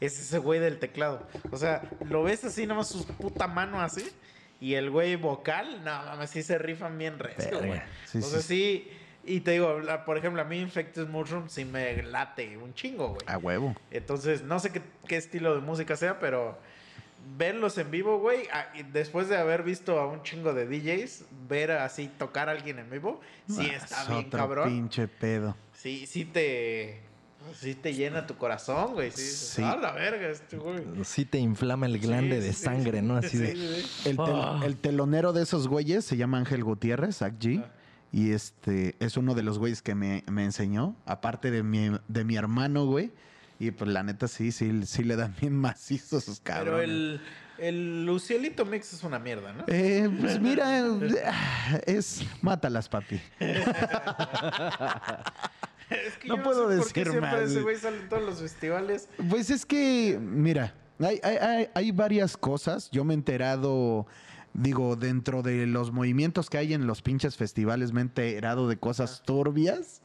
[0.01, 1.27] es ese güey del teclado.
[1.51, 4.07] O sea, lo ves así, nomás su puta mano así.
[4.61, 7.67] Y el güey vocal, no mames, sí se rifan bien recio, Verga.
[7.67, 7.81] güey.
[8.07, 8.91] Sí, o sí, sea, sí.
[9.27, 13.09] Y te digo, la- por ejemplo, a mí Infected Mushroom sí me late un chingo,
[13.09, 13.21] güey.
[13.27, 13.75] A huevo.
[13.91, 16.59] Entonces, no sé qué, qué estilo de música sea, pero
[17.39, 18.47] verlos en vivo, güey,
[18.93, 22.91] después de haber visto a un chingo de DJs, ver así tocar a alguien en
[22.91, 24.69] vivo, sí Ah, está es bien otro cabrón.
[24.69, 25.57] pinche pedo.
[25.73, 27.01] Sí, sí te...
[27.61, 29.11] Sí te llena tu corazón, güey.
[29.11, 29.63] Sí, dices, Sí.
[29.63, 30.83] "Ah, la verga, este güey.
[31.05, 33.05] Sí te inflama el glande Sí, de sí, sangre, sí.
[33.07, 33.17] ¿no?
[33.19, 33.53] Así Sí, de...
[33.53, 34.09] sí, sí.
[34.09, 34.61] El, tel- Ah.
[34.65, 37.63] el telonero de esos güeyes se llama Ángel Gutiérrez, Zach G.
[37.63, 37.71] Ah.
[38.17, 42.25] Y este es uno de los güeyes que me, me enseñó, aparte de mi, de
[42.25, 43.11] mi hermano, güey.
[43.59, 46.71] Y pues la neta sí, sí, sí le dan bien macizo a sus cabrones.
[46.75, 47.21] Pero el,
[47.59, 49.65] el Lucielito Mix es una mierda, ¿no?
[49.67, 50.87] Eh, pues mira,
[51.87, 53.21] es mátalas, papi.
[55.91, 57.63] Es que no yo puedo sé por qué decir siempre más, ese güey.
[57.63, 59.09] güey sale en todos los festivales.
[59.29, 62.89] Pues es que, mira, hay, hay- hay- hay varias cosas.
[62.91, 64.07] Yo me he enterado,
[64.55, 68.77] digo, dentro de los movimientos que hay en los pinches festivales, me he enterado de
[68.79, 70.01] cosas turbias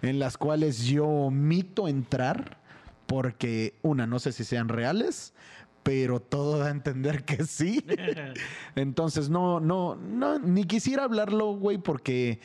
[0.00, 2.58] en las cuales yo omito entrar
[3.06, 5.34] porque, una, no sé si sean reales,
[5.82, 7.84] pero todo da a entender que sí.
[8.74, 12.40] Entonces, no, no, no, ni quisiera hablarlo, güey, porque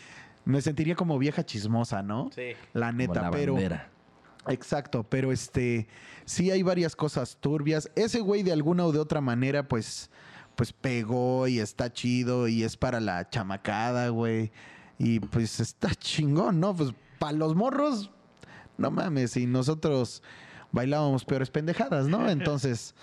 [0.46, 2.30] me sentiría como vieja chismosa, ¿no?
[2.36, 2.52] Sí.
[2.74, 3.54] La como neta, la pero...
[3.54, 3.90] bandera.
[4.50, 5.88] Exacto, pero este
[6.24, 7.92] sí hay varias cosas turbias.
[7.96, 10.10] Ese güey de alguna o de otra manera pues
[10.58, 14.52] pues pegó y está chido y es para la chamacada, güey.
[15.00, 16.76] Y pues está chingón, ¿no?
[16.76, 18.10] Pues para los morros
[18.78, 20.22] no mames, y nosotros
[20.72, 22.30] bailábamos peores pendejadas, ¿no?
[22.30, 22.96] Entonces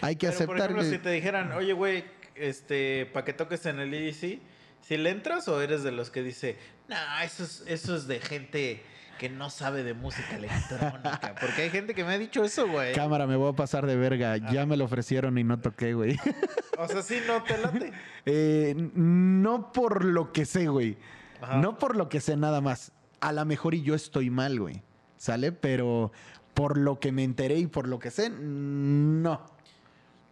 [0.00, 2.04] hay que Pero, por aceptar ejemplo, que- si te dijeran, oye, güey,
[2.36, 4.40] este, para que toques en el EDC,
[4.80, 6.56] ¿si le entras o eres de los que dice,
[6.88, 8.82] no, eso es, eso es de gente
[9.22, 11.34] que no sabe de música electrónica?
[11.40, 12.92] Porque hay gente que me ha dicho eso, güey.
[12.92, 14.50] cámara me voy a pasar de verga, Ah.
[14.52, 16.16] ya me lo ofrecieron y no toqué, güey.
[16.78, 17.92] O sea, sí, no te late.
[18.26, 20.98] Eh, no por lo que sé, güey.
[21.40, 21.58] Ajá.
[21.58, 22.90] No por lo que sé nada más.
[23.20, 24.82] A lo mejor y yo estoy mal, güey.
[25.16, 25.52] ¿Sale?
[25.52, 26.10] Pero
[26.54, 29.46] por lo que me enteré y por lo que sé, no.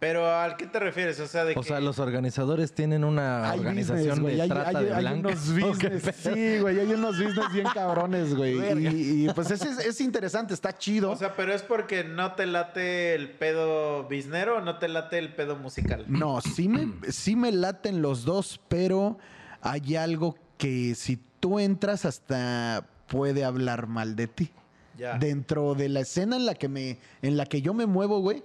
[0.01, 1.19] Pero ¿al qué te refieres?
[1.19, 1.67] O sea, de O que...
[1.67, 4.35] sea, los organizadores tienen una Hay organización business, güey.
[4.35, 5.47] de Hay, trata hay- de hay blancas.
[5.49, 6.15] unos ¿o qué business.
[6.23, 6.79] Sí, güey.
[6.79, 8.57] Hay unos business bien cabrones, güey.
[8.83, 11.11] Y, y, pues es, es interesante, está chido.
[11.11, 15.19] O sea, pero es porque no te late el pedo biznero o no te late
[15.19, 16.03] el pedo musical.
[16.07, 19.19] No, sí me, sí me laten los dos, pero
[19.61, 24.49] hay algo que si tú entras hasta puede hablar mal de ti.
[24.97, 25.19] Ya.
[25.19, 28.41] Dentro de la escena en la que me, en la que yo me muevo, güey,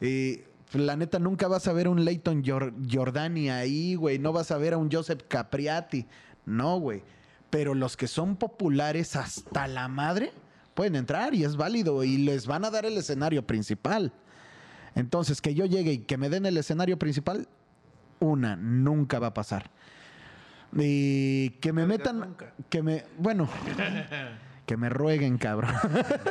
[0.00, 0.44] eh,
[0.74, 4.18] la neta nunca vas a ver un Leighton Jor- Jordani ahí, güey.
[4.18, 6.06] No vas a ver a un Joseph Capriati.
[6.46, 7.02] No, güey.
[7.50, 10.32] Pero los que son populares hasta la madre
[10.74, 14.12] pueden entrar y es válido y les van a dar el escenario principal.
[14.94, 17.48] Entonces, que yo llegue y que me den el escenario principal,
[18.20, 19.70] una, nunca va a pasar.
[20.74, 22.34] Y que me metan,
[22.70, 23.48] que me, bueno,
[24.72, 25.74] que me rueguen, cabrón.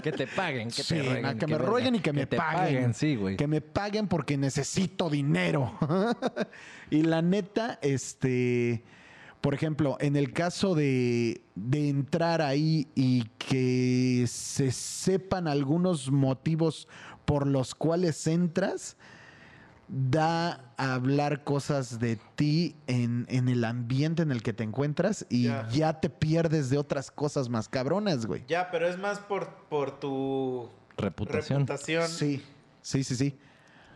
[0.02, 1.22] Que te paguen, que Sí, te rueguen.
[1.22, 2.96] na, que me rueguen y que me te paguen.
[2.96, 3.38] Sí, güey.
[3.38, 5.78] Que me paguen porque necesito dinero.
[6.90, 8.84] y la neta, este,
[9.42, 16.88] por ejemplo, en el caso de, de entrar ahí y que se sepan algunos motivos
[17.26, 18.98] por los cuales entras,
[19.94, 25.26] da a hablar cosas de ti en, en el ambiente en el que te encuentras
[25.30, 25.68] y Ya.
[25.70, 28.46] ya te pierdes de otras cosas más cabronas, güey.
[28.48, 31.60] Ya, pero es más por, por tu Reputación.
[31.68, 32.08] reputación.
[32.08, 32.42] Sí,
[32.82, 33.38] sí, sí, sí.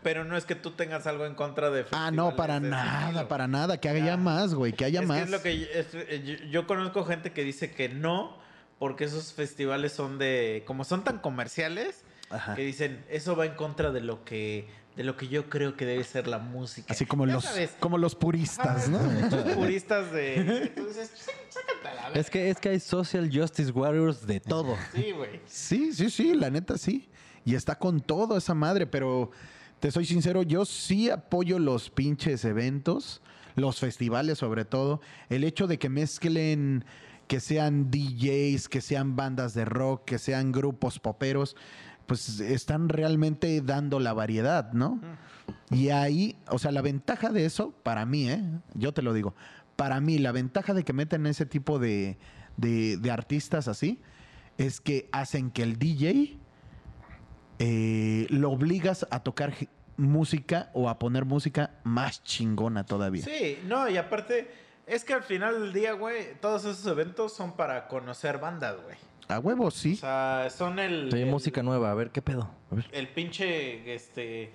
[0.02, 3.28] Pero no es que tú tengas algo en contra de Ah, no, para nada, estilo.
[3.28, 3.80] para nada.
[3.80, 4.16] Que haya Ya.
[4.18, 5.16] más, güey, que haya es más.
[5.18, 8.36] Que es lo que yo, es- yo- yo conozco gente que dice que no,
[8.78, 12.54] porque esos festivales son de, como son tan comerciales, Ajá.
[12.54, 15.84] que dicen eso va en contra de lo que, de lo que yo creo que
[15.84, 16.92] debe ser la música.
[16.92, 18.98] Así como Ya los, sabes, como los puristas, ajá, ¿no?
[19.00, 20.36] Muchos puristas de,
[20.74, 22.20] entonces "Sí, sácate a la verga".
[22.20, 24.76] Es que, es que hay social justice warriors de todo.
[24.94, 25.40] sí, güey.
[25.46, 27.08] Sí, sí, sí, la neta sí.
[27.44, 29.30] Y está con todo esa madre, pero
[29.80, 33.20] te soy sincero, yo sí apoyo los pinches eventos,
[33.54, 35.00] los festivales sobre todo.
[35.28, 36.84] El hecho de que mezclen,
[37.28, 41.54] que sean DJs, que sean bandas de rock, que sean grupos poperos,
[42.06, 45.00] pues están realmente dando la variedad, ¿no?
[45.70, 48.42] Y ahí, o sea, la ventaja de eso, para mí, ¿eh?
[48.74, 49.34] Yo te lo digo,
[49.76, 52.16] para mí, la ventaja de que meten ese tipo de,
[52.56, 54.00] de- de artistas así,
[54.58, 56.38] es que hacen que el DJ
[57.58, 59.54] eh, lo obligas a tocar
[59.96, 63.24] música o a poner música más chingona todavía.
[63.24, 64.50] Sí, no, y aparte,
[64.86, 68.96] es que al final del día, güey, todos esos eventos son para conocer bandas, güey.
[69.28, 69.96] A huevo, O sí.
[69.96, 71.10] sea, son el.
[71.12, 72.50] Sí, el- música nueva, a ver qué pedo.
[72.70, 72.86] A ver.
[72.92, 74.52] el pinche, este,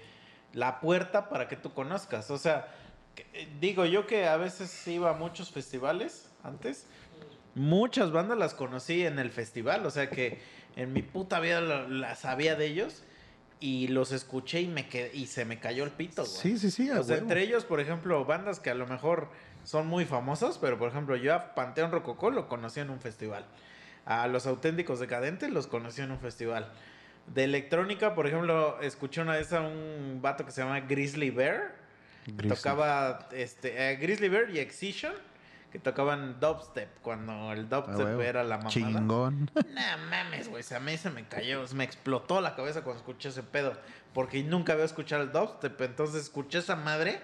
[0.53, 2.31] la puerta para que tú conozcas.
[2.31, 2.67] O sea,
[3.15, 6.85] que- eh, digo yo que a veces iba a muchos festivales antes.
[7.53, 10.39] Muchas bandas las conocí en el festival, o sea que
[10.77, 13.03] en mi puta vida la- las sabía de ellos
[13.59, 16.33] y los escuché y me quedé, y se me cayó el pito, güey.
[16.33, 17.23] Sí, sí, sí, a O sea, huevo.
[17.27, 19.27] entre ellos, por ejemplo, bandas que a lo mejor
[19.65, 23.45] son muy famosas, pero por ejemplo, yo a Panteón Rococó lo conocí en un festival.
[24.05, 26.71] A los auténticos decadentes los conocí en un festival.
[27.27, 31.75] De electrónica, por ejemplo, escuché una vez a un vato que se llama Grizzly Bear.
[32.25, 32.55] Grizzly.
[32.55, 35.13] Tocaba este, eh, Grizzly Bear y Excision,
[35.71, 38.21] que tocaban dubstep, cuando el dubstep huevo.
[38.21, 38.71] era la mamada.
[38.71, 39.49] Chingón.
[39.55, 40.63] No mames, güey.
[40.75, 43.77] A mí se me cayó, se me explotó la cabeza cuando escuché ese pedo.
[44.13, 45.79] Porque nunca había escuchado el dubstep.
[45.81, 47.21] Entonces escuché esa madre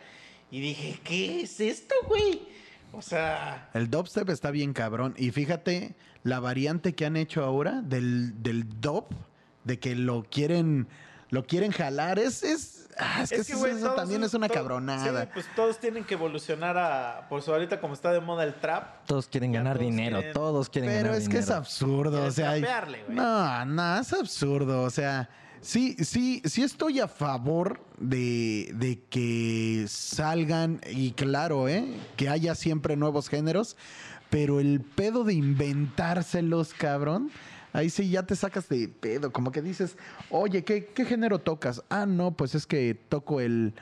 [0.51, 2.47] y dije, ¿qué es esto, güey?
[2.91, 5.13] O sea, El dubstep está bien cabrón.
[5.17, 9.05] Y fíjate la variante que han hecho ahora del, del dub,
[9.65, 10.87] de que lo quieren,
[11.29, 12.17] lo quieren jalar.
[12.17, 15.23] Es, es, ah, es que, eso, güey, eso todos- también es una cabronada.
[15.25, 17.27] Sí, pues todos tienen que evolucionar a.
[17.29, 19.05] Pues ahorita, como está de moda el trap.
[19.05, 21.59] Todos quieren ganar todos dinero, quieren- todos quieren Pero ganar es que es dinero.
[21.59, 22.65] absurdo, o sea, hay-
[23.09, 25.29] no, no, es absurdo, o sea,
[25.61, 31.85] sí, sí, sí estoy a favor de, de que salgan y claro, ¿eh?
[32.15, 33.75] que haya siempre nuevos géneros,
[34.29, 37.31] pero el pedo de inventárselos, cabrón.
[37.73, 39.97] Ahí sí ya te sacas de pedo, como que dices,
[40.31, 41.83] oye, ¿qué, qué género tocas?
[41.89, 43.73] Ah, no, pues es que toco el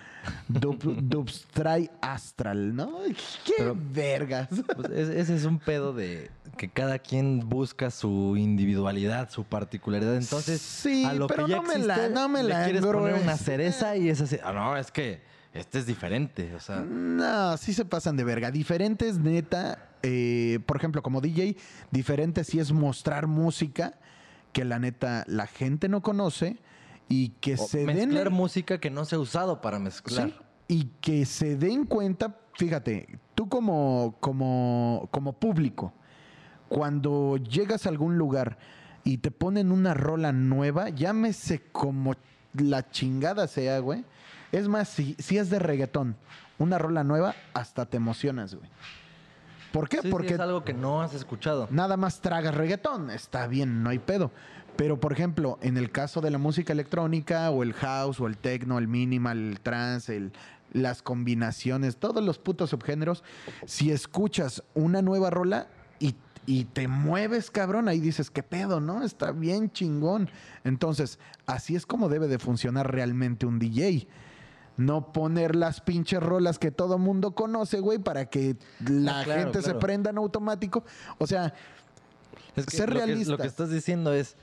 [0.50, 3.00] dub, Dubstray Astral, ¿no?
[3.46, 4.50] ¡Qué Pero- vergas!
[4.76, 10.16] Pues es- ese es un pedo de que cada quien busca su individualidad, su particularidad.
[10.16, 12.82] Entonces, Sí, a lo pero que ya no me la- no me le la quieres
[12.86, 13.40] poner una engrues.
[13.42, 14.38] cereza y es así.
[14.44, 15.22] Ah, no, es que
[15.54, 16.54] este es diferente.
[16.56, 18.52] O sea, No, sí se pasan de verga.
[18.52, 19.90] Diferentes, neta.
[20.08, 21.58] eh, por ejemplo, como DJ,
[21.92, 23.96] diferente sí es mostrar música
[24.54, 26.58] que la neta la gente no conoce
[27.10, 28.10] y que o se den.
[28.10, 30.30] mezclar música que no se ha usado para mezclar.
[30.30, 30.36] Sí,
[30.68, 35.92] y que se den cuenta, fíjate, tú como, como, como público,
[36.70, 38.58] cuando llegas a algún lugar
[39.04, 42.16] y te ponen una rola nueva, llámese como
[42.54, 44.04] la chingada sea, güey.
[44.52, 46.16] Es más, si, si es de reggaetón,
[46.58, 48.70] una rola nueva, hasta te emocionas, güey.
[49.72, 49.98] ¿Por qué?
[49.98, 51.68] Sí, sí, Porque es algo que no has escuchado.
[51.70, 53.10] nada más tragas reggaetón.
[53.10, 54.32] Está bien, no hay pedo.
[54.78, 58.38] Pero, por ejemplo, en el caso de la música electrónica, o el house, o el
[58.38, 60.32] techno, el minimal, el trance, el-
[60.74, 63.24] las combinaciones, todos los putos subgéneros,
[63.66, 65.68] si escuchas una nueva rola
[66.46, 69.04] y, te mueves, cabrón, ahí dices, ¿qué pedo, no?
[69.04, 70.30] Está bien chingón.
[70.64, 74.08] Entonces, así es como debe de funcionar realmente un DJ.
[74.78, 78.58] No poner las pinches rolas que todo mundo conoce, güey, para que
[78.88, 80.84] la Ah, claro, gente se prenda en automático.
[81.18, 81.54] O sea,
[82.56, 83.28] Es que ser lo que- realistas.
[83.30, 84.36] lo que estás diciendo es,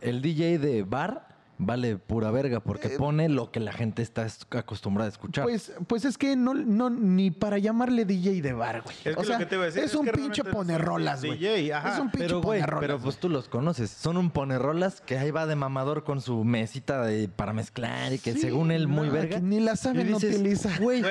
[0.00, 1.27] el DJ de bar
[1.58, 5.44] vale pura verga porque pone lo que la gente está es- acostumbrada a escuchar.
[5.44, 8.96] pues, pues es que no, no, ni para llamarle DJ de bar, güey.
[9.04, 11.24] Es o que sea, lo que te iba a decir es, es un pinche ponerrolas,
[11.24, 11.36] güey.
[11.38, 11.94] DJ, ajá.
[11.94, 12.80] Es un pinche pero, güey, ponerrolas.
[12.80, 13.90] pero pues tú los conoces.
[13.90, 18.18] Son un ponerrolas que ahí va de mamador con su mesita de, para mezclar y
[18.18, 19.36] que Sí, según él muy no, verga.
[19.36, 20.80] que ni la saben dices, utilizar.
[20.80, 21.02] Güey,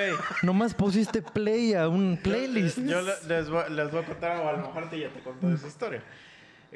[0.43, 2.79] nomás pusiste play a un playlist.
[2.79, 5.19] Yo le- les voy, les voy a contar, o a lo mejor te ya te
[5.21, 6.01] contó esa historia.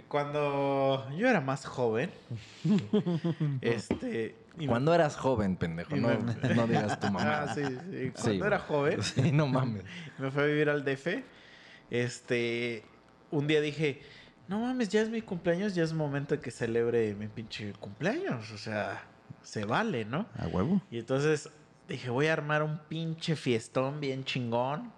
[0.07, 2.11] Cuando yo era más joven,
[3.61, 4.35] este...
[4.57, 7.43] y me- Cuando eras joven, pendejo, no, me- no digas tu mamá.
[7.43, 8.11] Ah, sí, sí.
[8.11, 9.83] Cuando Sí, era joven, Sí, no mames.
[10.17, 11.07] me fui a vivir al DF.
[11.89, 12.83] Este,
[13.31, 14.01] un día dije,
[14.47, 18.51] no mames, ya es mi cumpleaños, ya es momento de que celebre mi pinche cumpleaños.
[18.51, 19.03] O sea,
[19.43, 20.25] se vale, ¿no?
[20.37, 20.81] A huevo.
[20.89, 21.49] Y entonces
[21.87, 24.91] dije, voy a armar un pinche fiestón bien chingón.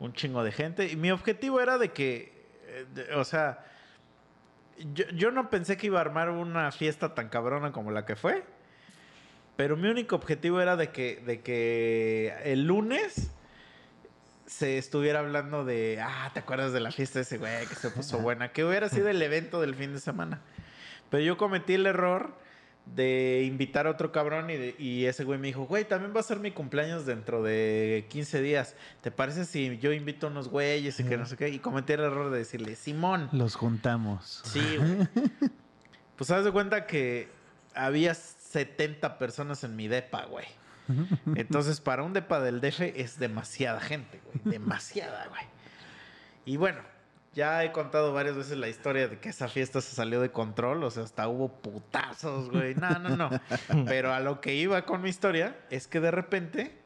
[0.00, 0.90] Un chingo de gente.
[0.90, 3.64] Y mi objetivo era de que, eh, de- o sea,
[4.94, 8.16] yo, yo no pensé que iba a armar una fiesta tan cabrona como la que
[8.16, 8.44] fue.
[9.56, 13.32] Pero mi único objetivo era de que, de que el lunes
[14.46, 17.90] se estuviera hablando de, ah, ¿te acuerdas de la fiesta de ese güey que se
[17.90, 18.52] puso buena?
[18.52, 20.40] Que hubiera sido el evento del fin de semana.
[21.10, 22.34] Pero yo cometí el error
[22.94, 26.20] de invitar a otro cabrón y, de- y ese güey me dijo, güey, también va
[26.20, 28.74] a ser mi cumpleaños dentro de 15 días.
[29.02, 31.48] ¿Te parece si yo invito a unos güeyes y que no sé qué?
[31.48, 33.28] Y cometí el error de decirle, Simón.
[33.32, 34.42] Los juntamos.
[34.44, 35.08] Sí, güey.
[36.16, 37.28] Pues haz de cuenta que
[37.74, 40.46] había 70 personas en mi depa, güey.
[41.34, 44.54] Entonces, para un depa del DF es demasiada gente, güey.
[44.58, 45.42] Demasiada, güey.
[46.46, 46.80] Y bueno,
[47.38, 50.82] ya he contado varias veces la historia de que esa fiesta se salió de control.
[50.82, 52.74] O sea, hasta hubo putazos, güey.
[52.74, 53.30] No, no, no.
[53.86, 56.76] Pero a lo que iba con mi historia es que de repente,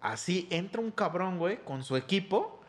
[0.00, 2.60] así entra un cabrón, güey, con su equipo.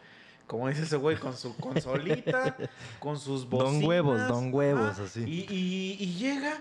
[0.45, 2.55] Como dice ese güey, con su consolita,
[2.99, 3.73] con sus bocinas.
[3.81, 5.23] Don huevos, don huevos, así.
[5.23, 6.53] Y, y- y llega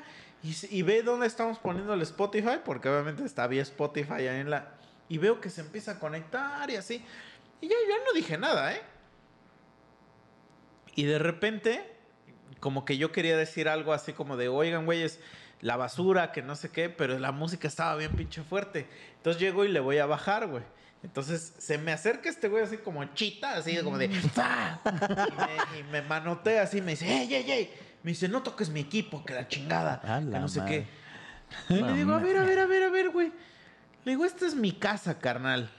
[0.70, 4.68] y, ve dónde estamos poniendo el Spotify, porque obviamente está vía Spotify ahí en la...
[5.08, 7.04] Y veo que se empieza a conectar y así.
[7.60, 8.80] Y ya yo no dije nada, ¿eh?
[10.98, 11.80] Y de repente,
[12.58, 15.20] como que yo quería decir algo así como de, oigan, güeyes,
[15.60, 18.88] la basura, que no sé qué, pero la música estaba bien pinche fuerte.
[19.18, 20.64] Entonces llego y le voy a bajar, güey.
[21.04, 24.80] Entonces se me acerca este güey así como chita, así como de ¡fa!
[24.84, 27.72] Y me, y me manotea así, me dice, ¡ey, ey, ey!
[28.02, 30.00] Me dice, no toques mi equipo, que la chingada.
[30.00, 30.84] Que no sé qué.
[31.68, 33.28] Y le digo, a ver, a ver, a ver, a ver, güey.
[34.04, 35.70] Le digo, esta es mi casa, carnal.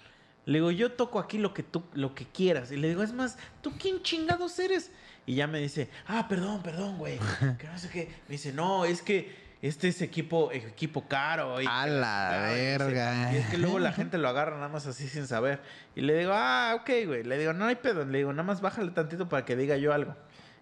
[0.50, 2.72] Le digo, yo toco aquí lo que tú, lo que quieras.
[2.72, 4.90] Y le digo, es más, ¿tú quién chingados eres?
[5.28, 7.20] Y ya me dice, ah, perdón, perdón, güey.
[7.60, 8.08] Que no sé qué.
[8.28, 9.32] Me dice, no, es que
[9.62, 11.62] este es equipo, equipo caro.
[11.62, 12.52] Y A que la chingada".
[12.52, 13.34] Y dice, verga.
[13.34, 15.62] Y es que luego la gente lo agarra nada más así sin saber.
[15.96, 17.24] Y le digo, ah, ok, güey.
[17.24, 18.04] Le digo, no hay pedo.
[18.04, 20.16] Le digo, nada más bájale tantito para que diga yo algo.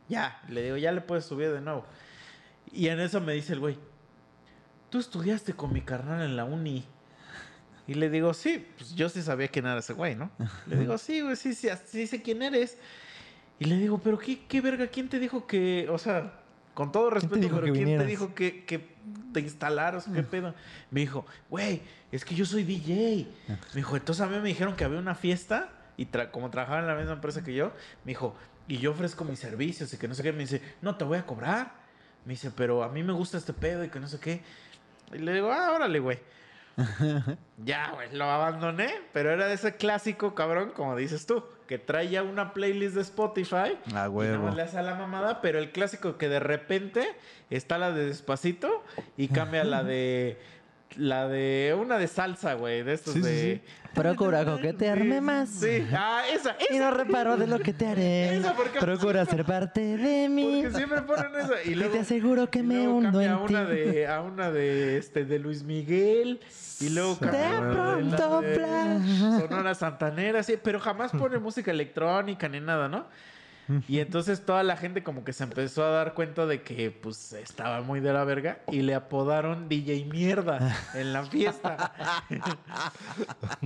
[0.10, 0.42] Ya.
[0.50, 1.86] Le digo, ya le puedes subir de nuevo.
[2.74, 3.80] Y en eso me dice el güey,
[4.90, 6.86] tú estudiaste con mi carnal en la uni.
[7.88, 10.30] Y le digo, sí, pues yo sí sabía quién era ese güey, ¿no?
[10.68, 12.78] Le digo, sí, güey, sí, sí, sí sé quién eres.
[13.60, 16.34] Y le digo, pero qué, qué verga, ¿quién te dijo que, o sea,
[16.74, 18.06] con todo ¿Quién respeto, dijo pero quién vinieras?
[18.06, 18.96] te dijo que, que
[19.34, 20.54] te instalaras qué pedo?
[20.92, 21.82] Me dijo, güey,
[22.12, 23.28] es que yo soy DJ.
[23.48, 26.80] Me dijo, entonces a mí me dijeron que había una fiesta y tra- como trabajaba
[26.82, 27.68] en la misma empresa que yo,
[28.04, 28.36] me dijo,
[28.68, 30.34] y yo ofrezco mis servicios y que no sé qué.
[30.34, 31.72] Me dice, no te voy a cobrar.
[32.26, 34.42] Me dice, pero a mí me gusta este pedo y que no sé qué.
[35.14, 36.20] Y le digo, ah, órale, güey.
[37.64, 42.10] Ya, güey, lo abandoné, pero era de ese clásico, cabrón, como dices tú, que trae
[42.10, 43.56] ya una playlist de Spotify.
[43.56, 44.44] A Y nada huevo.
[44.46, 47.08] más le hace a la mamada, pero el clásico que de repente
[47.50, 48.84] está la de Despacito
[49.18, 50.38] y cambia la de.
[50.96, 51.76] La de.
[51.78, 53.56] Una de salsa, güey, de estos Sí, sí, de.
[53.56, 53.62] sí.
[53.98, 55.50] Procura coquetearme más.
[55.50, 56.74] Sí, ah, esa, esa.
[56.74, 58.36] Y no reparo de lo que te haré.
[58.38, 60.62] Esa, porque- Procura ser parte de mí.
[60.64, 61.64] Porque siempre ponen esa.
[61.66, 63.74] Y te aseguro que y me hundo en a una ti.
[63.76, 66.40] de a una de este de Luis Miguel
[66.80, 67.30] y luego De
[67.72, 69.40] pronto, de flash.
[69.42, 73.06] Sonora Santanera sí pero jamás pone música electrónica ni nada no
[73.88, 77.34] y entonces toda la gente como que se empezó a dar cuenta de que pues
[77.34, 81.92] estaba muy de la verga y le apodaron DJ mierda en la fiesta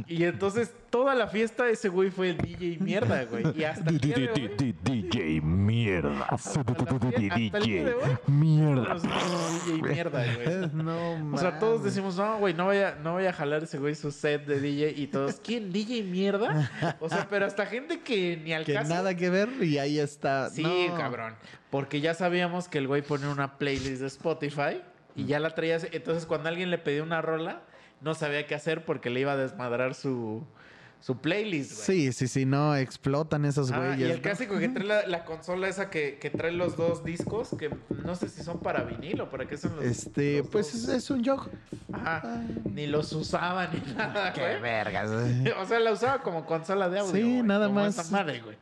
[0.07, 5.41] y entonces toda la fiesta ese güey fue el DJ mierda güey y hasta DJ
[5.41, 6.27] mierda.
[6.31, 8.95] hoy Mierda.
[8.95, 13.33] DJ mierda güey No O sea, todos decimos, no, güey, no vaya, no vaya a
[13.33, 15.71] jalar ese güey su set de DJ y todos, ¿quién?
[15.71, 16.69] ¿DJ mierda?
[16.99, 18.89] O sea, pero hasta gente que ni al Que caso.
[18.93, 20.49] nada que ver y ahí está.
[20.49, 20.95] Sí, No.
[20.97, 21.35] cabrón.
[21.69, 24.81] Porque ya sabíamos que el güey pone una playlist de Spotify
[25.15, 25.77] y ya la traía.
[25.91, 27.61] Entonces, cuando alguien le pedía una rola,
[28.01, 30.43] no sabía qué hacer porque le iba a desmadrar su,
[30.99, 31.85] su playlist, güey.
[31.85, 33.99] Sí, sí, sí, no, explotan esos Ah, güeyes.
[33.99, 34.21] y el ¿no?
[34.21, 37.69] clásico que trae la, la consola esa que, que trae los dos discos, que
[38.03, 40.89] no sé si son para vinil o para qué son los Este, los pues dos.
[40.89, 41.49] es, es un jog.
[41.93, 42.41] Ajá.
[42.65, 44.61] Ni los usaba ni nada, Qué güey.
[44.61, 45.09] vergas.
[45.59, 47.13] O sea, la usaba como consola de audio.
[47.13, 47.97] Sí, güey, nada como más.
[47.97, 48.57] esa madre, güey.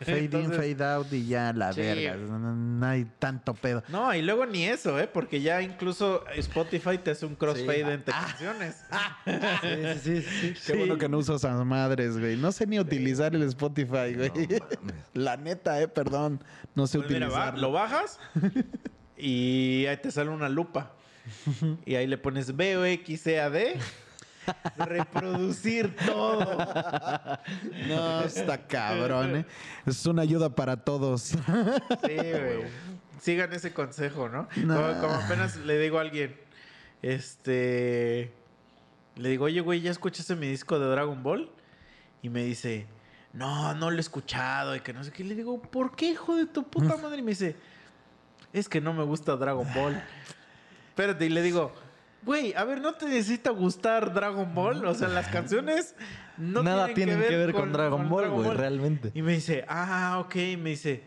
[0.00, 1.80] Fade in, fade out y ya la Sí.
[1.80, 2.16] verga.
[2.16, 3.82] No, hay tanto pedo.
[3.88, 5.06] No, y luego ni eso, ¿eh?
[5.06, 8.76] Porque ya incluso Spotify te hace un crossfade entre canciones.
[10.02, 10.72] Sí, sí, sí, sí.
[10.72, 12.36] Qué bueno que no uso esas madres, güey.
[12.36, 14.30] No sé ni utilizar el Spotify, güey.
[15.14, 16.42] la neta, eh, perdón.
[16.74, 17.58] No sé Pues mira, va, utilizar.
[17.58, 18.18] lo bajas
[19.16, 20.92] y ahí te sale una lupa.
[21.86, 23.54] Y ahí le pones BOXCAD.
[24.76, 26.58] Reproducir todo.
[27.88, 29.46] No, está cabrón, eh.
[29.86, 31.22] Es una ayuda para todos.
[31.22, 31.38] Sí,
[32.14, 32.64] güey.
[33.20, 34.48] Sigan ese consejo, ¿no?
[34.54, 36.36] Como, como apenas le digo a alguien,
[37.02, 38.32] este,
[39.16, 41.50] le digo, oye, güey, ¿ya escuchaste mi disco de Dragon Ball?
[42.22, 42.86] Y me dice,
[43.32, 45.22] no, no lo he escuchado y que no sé qué.
[45.22, 47.18] Y le digo, ¿por qué, hijo de tu puta madre?
[47.18, 47.56] Y me dice,
[48.52, 50.02] es que no me gusta Dragon Ball.
[50.88, 51.72] Espérate, y le digo,
[52.26, 54.84] güey, a ver, ¿no te necesita gustar Dragon Ball?
[54.84, 55.94] O sea, las canciones
[56.36, 59.10] no Nada tienen que ver con Dragon Ball, güey, realmente.
[59.14, 60.36] y me dice, ah, ok.
[60.36, 61.02] Y me dice,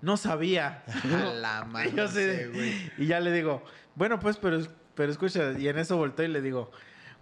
[0.00, 0.82] no sabía.
[1.04, 2.92] A la Y, madre, yo de- güey.
[2.96, 3.62] y ya le digo,
[3.96, 4.60] bueno, pues, pero,
[4.94, 6.70] pero escucha, y en eso volteo y le digo,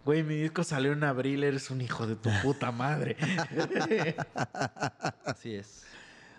[0.05, 3.17] güey, mi disco salió en abril, eres un hijo de tu puta madre.
[5.25, 5.85] Así es.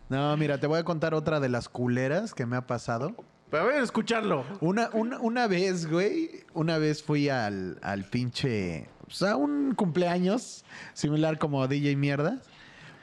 [0.09, 3.15] No, mira, te voy a contar otra de las culeras que me ha pasado.
[3.49, 4.45] Pero a escucharlo.
[4.61, 10.63] Una, una, una vez, güey, una vez fui al, al pinche, o sea, un cumpleaños
[10.93, 12.41] similar como DJ Mierda,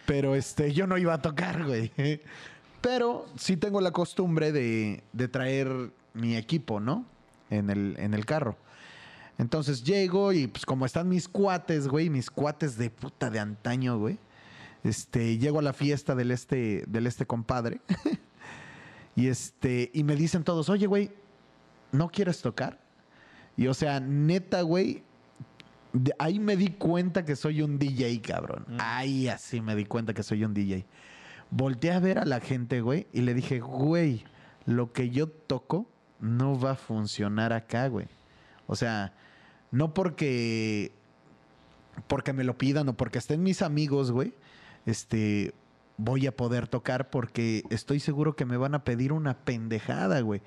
[0.07, 1.93] pero este, yo no iba a tocar, güey.
[2.81, 7.05] Pero sí tengo la costumbre de, de traer mi equipo, ¿no?
[7.51, 8.57] En el, en el carro.
[9.39, 13.99] Entonces llego y pues como están mis cuates, güey, mis cuates de puta de antaño,
[13.99, 14.19] güey.
[14.85, 17.81] Este, llego a la fiesta del este, del este compadre.
[19.17, 21.11] y este, y me dicen todos, oye, güey,
[21.91, 22.79] ¿no quieres tocar?
[23.57, 25.03] Y o sea, neta, güey,
[26.19, 28.67] ahí me di cuenta que soy un DJ, cabrón.
[28.79, 30.85] Ahí así me di cuenta que soy un DJ.
[31.51, 34.25] Volteé a ver a la gente, güey, y le dije, güey,
[34.67, 35.89] lo que yo toco
[36.21, 38.09] no va a funcionar acá, güey.
[38.67, 39.15] O sea,
[39.71, 40.93] no porque
[42.09, 44.35] porque me lo pidan o porque estén mis amigos, güey,
[44.85, 45.55] este
[45.99, 50.43] voy a poder tocar porque estoy seguro que me van a pedir una pendejada, güey.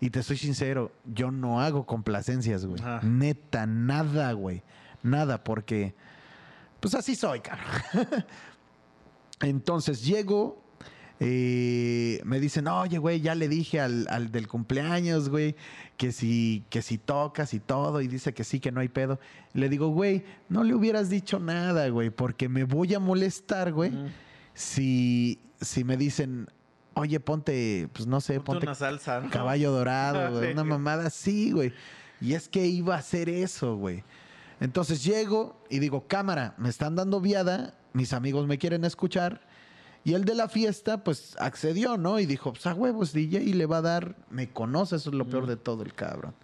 [0.00, 2.82] Y te soy sincero, yo no hago complacencias, güey.
[3.02, 4.62] Neta, nada, güey.
[5.02, 5.94] Nada, porque
[6.80, 7.66] pues así soy, cabrón.
[9.40, 10.60] Entonces llego,
[11.20, 15.54] eh, me dicen, oye, güey, ya le dije al, al del cumpleaños, güey,
[15.96, 19.20] que si, que si tocas y todo, y dice que sí, que no hay pedo.
[19.52, 23.92] Le digo, güey, no le hubieras dicho nada, güey, porque me voy a molestar, güey,
[24.54, 26.48] si, si me dicen,
[26.94, 29.30] oye, ponte, pues no sé, Ponte ponte una salsa, ¿no?
[29.30, 31.72] caballo dorado, güey, una mamada así, güey.
[32.20, 34.04] Y es que iba a hacer eso, güey.
[34.60, 39.40] Entonces llego y digo, cámara, me están dando viada, mis amigos me quieren escuchar.
[40.04, 42.18] Y el de la fiesta, pues accedió, ¿no?
[42.18, 45.16] Y dijo, pues a huevos, DJ, y le va a dar, me conoce, eso es
[45.16, 46.34] lo peor de todo el cabrón.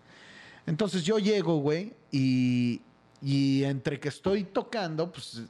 [0.66, 2.82] Entonces yo llego, güey, y,
[3.22, 5.43] y entre que estoy tocando, pues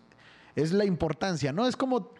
[0.54, 1.66] es la importancia, ¿no?
[1.66, 2.12] Es como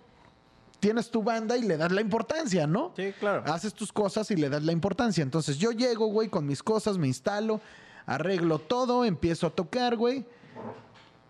[0.81, 2.93] tienes tu banda y le das la importancia, ¿no?
[2.97, 3.43] Sí, claro.
[3.53, 5.23] Haces tus cosas y le das la importancia.
[5.23, 7.61] Entonces yo llego, güey, con mis cosas, me instalo,
[8.07, 10.25] arreglo todo, empiezo a tocar, güey.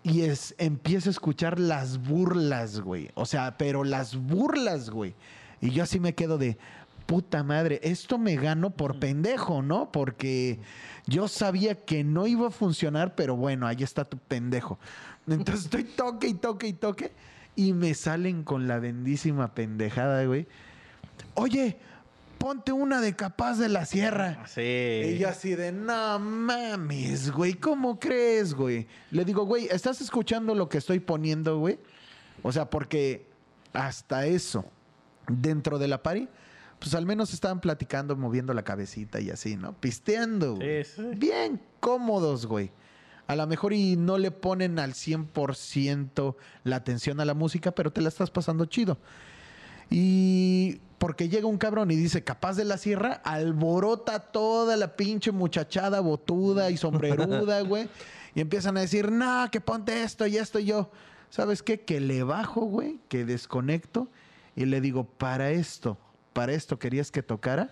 [0.03, 3.11] Y es, empiezo a escuchar las burlas, güey.
[3.15, 5.15] O sea, pero las burlas, güey.
[5.61, 6.57] Y yo así me quedo de,
[7.09, 9.91] puta madre, esto me gano por pendejo, ¿no?
[9.91, 10.61] Porque
[11.07, 14.79] yo sabía que no iba a funcionar, pero bueno, ahí está tu pendejo.
[15.27, 17.13] Entonces estoy toque y toque y toque.
[17.59, 20.47] Y me salen con la bendísima pendejada, güey.
[21.35, 21.77] Oye,
[22.39, 24.47] ponte una de capaz de la sierra.
[24.47, 24.61] Sí.
[24.61, 28.87] Y yo así de, no mames, güey, ¿cómo crees, güey?
[29.11, 31.81] Le digo, güey, ¿estás escuchando lo que estoy poniendo, güey?
[32.45, 33.27] O sea, porque
[33.73, 34.65] hasta eso,
[35.27, 36.29] dentro de la party,
[36.79, 39.73] pues al menos estaban platicando, moviendo la cabecita y así, ¿no?
[39.73, 40.85] Pisteando, güey.
[40.85, 41.11] Sí, sí.
[41.17, 42.71] Bien cómodos, güey.
[43.29, 46.35] A lo mejor y no le ponen al 100%
[46.65, 48.99] la atención a la música, pero te la estás pasando chido.
[49.91, 55.31] Y porque llega un cabrón y dice, capaz de la sierra, alborota toda la pinche
[55.31, 57.89] muchachada botuda y sombreruda, güey.
[58.35, 60.91] Y empiezan a decir, no, que ponte esto y esto y yo.
[61.31, 61.81] ¿Sabes qué?
[61.81, 64.09] Que le bajo, güey, que desconecto
[64.57, 65.99] y le digo, para esto,
[66.33, 67.71] para esto querías que tocara.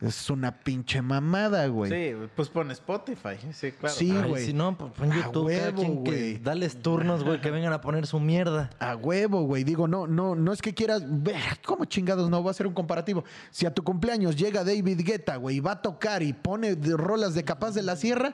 [0.00, 1.90] Es una pinche mamada, güey.
[1.90, 3.36] Sí, pues pon Spotify.
[3.52, 3.94] Sí, claro.
[3.94, 4.46] Sí, Ay, güey.
[4.46, 6.38] si no, pues pon A YouTube, cada huevo, que güey.
[6.38, 8.70] dales turnos, güey, que vengan a poner su mierda.
[8.78, 9.62] A huevo, güey.
[9.62, 11.36] Digo, no, no, no es que quieras ver
[11.66, 13.24] cómo chingados no va a ser un comparativo.
[13.50, 16.96] Si a tu cumpleaños llega David Guetta, güey, y va a tocar y pone de-
[16.96, 18.32] rolas de Capaz de la Sierra,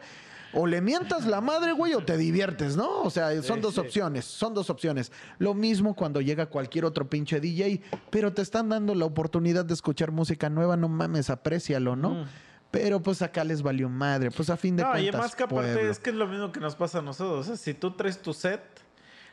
[0.53, 3.03] o le mientas la madre, güey, o te diviertes, ¿no?
[3.03, 3.81] O sea, son Sí, dos sí.
[3.81, 5.13] opciones, son dos opciones.
[5.39, 9.75] Lo mismo cuando llega cualquier otro pinche DJ, pero te están dando la oportunidad de
[9.75, 12.27] escuchar música nueva, no mames, aprécialo, ¿no?
[12.71, 15.15] Pero pues acá les valió madre, pues a fin de No, y cuentas.
[15.15, 15.91] además que aparte pueblo.
[15.91, 17.41] es que es lo mismo que nos pasa a nosotros.
[17.41, 18.61] O sea, si tú traes tu set,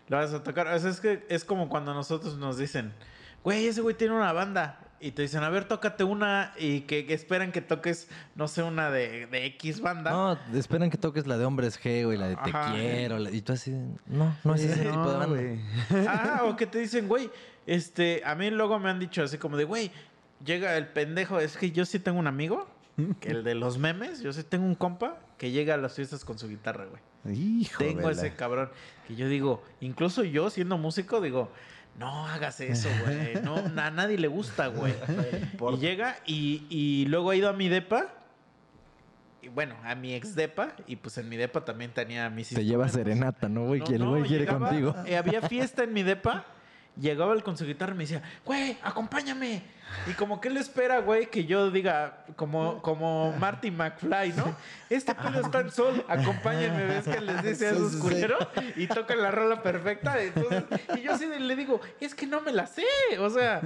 [0.07, 0.68] lo vas a tocar.
[0.68, 2.94] O sea, es que es como cuando a nosotros nos dicen,
[3.44, 4.80] güey, ese güey tiene una banda.
[5.06, 8.64] Y te dicen, a ver, tócate una y que, que esperan que toques, no sé,
[8.64, 10.12] una de, de X banda.
[10.12, 12.72] No, esperan que toques la de Hombres G, güey, la de Te Ajá.
[12.74, 13.20] Quiero.
[13.20, 13.72] la- y tú así,
[14.08, 15.26] no, no es ese tipo de banda.
[15.28, 16.08] güey.
[16.08, 17.30] Ajá, o que te dicen, güey,
[17.68, 19.92] este, a mí luego me han dicho así como de, güey,
[20.46, 22.66] llega el pendejo, es que yo sí tengo un amigo,
[23.20, 26.24] que el de los memes, yo sí tengo un compa que llega a las fiestas
[26.24, 27.02] con su guitarra, güey.
[27.62, 28.70] Hijo Tengo ese cabrón
[29.08, 31.50] que yo digo, incluso yo siendo músico digo,
[31.98, 33.36] no hagas eso, güey.
[33.44, 34.94] No, a nadie le gusta, güey.
[35.74, 38.07] Y llega y, y luego ha ido a mi depa.
[39.41, 40.74] Y bueno, a mi ex depa.
[40.88, 43.82] Y pues en mi depa también tenía mis Te lleva serenata, ¿no, güey?
[43.82, 44.95] No, que el no, güey quiere llegaba, contigo.
[45.06, 46.45] eh, había fiesta en mi depa
[46.99, 49.64] llegaba el con su guitarra y me decía, güey, acompáñame.
[50.07, 54.56] Y como que él espera, güey, que yo diga, como, como Marty McFly, ¿no?
[54.90, 57.99] Este pelo está en sol, acompáñenme, ves que les dice a sí.
[57.99, 60.22] culeros y tocan la rola perfecta.
[60.22, 60.64] Entonces,
[60.95, 62.86] y yo así le digo, es que no me la sé.
[63.20, 63.61] O sea,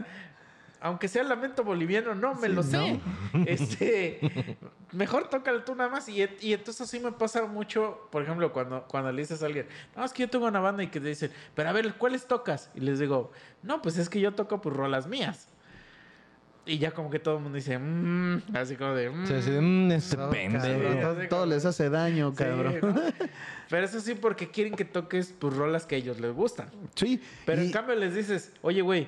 [0.81, 2.99] aunque sea lamento boliviano, no me lo sé.
[3.45, 4.19] Este,
[4.93, 6.07] mejor tócalo tú nada más.
[6.09, 9.67] Y, y entonces así me pasa mucho, por ejemplo, cuando, cuando le dices a alguien,
[9.95, 12.25] no, es que yo tengo una banda y que te dicen, pero a ver, ¿cuáles
[12.27, 12.69] tocas?
[12.75, 13.31] Y les digo,
[13.63, 15.49] no, pues es que yo toco pues rolas mías.
[16.69, 19.25] Y ya como que todo el mundo dice, "Mm", así como de, "Mm".
[19.25, 20.65] Sí, así de, "Mm, este No, pendejo.
[20.65, 22.75] cabrón, todo, Sí, todo les hace daño, Sí, cabrón.
[22.81, 23.01] ¿no?
[23.69, 26.69] Pero eso sí porque quieren que toques pues rolas que a ellos les gustan.
[26.95, 27.21] Sí.
[27.45, 29.07] Pero y- en cambio les dices, oye, güey,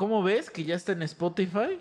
[0.00, 1.78] ¿cómo ves que ya está en Spotify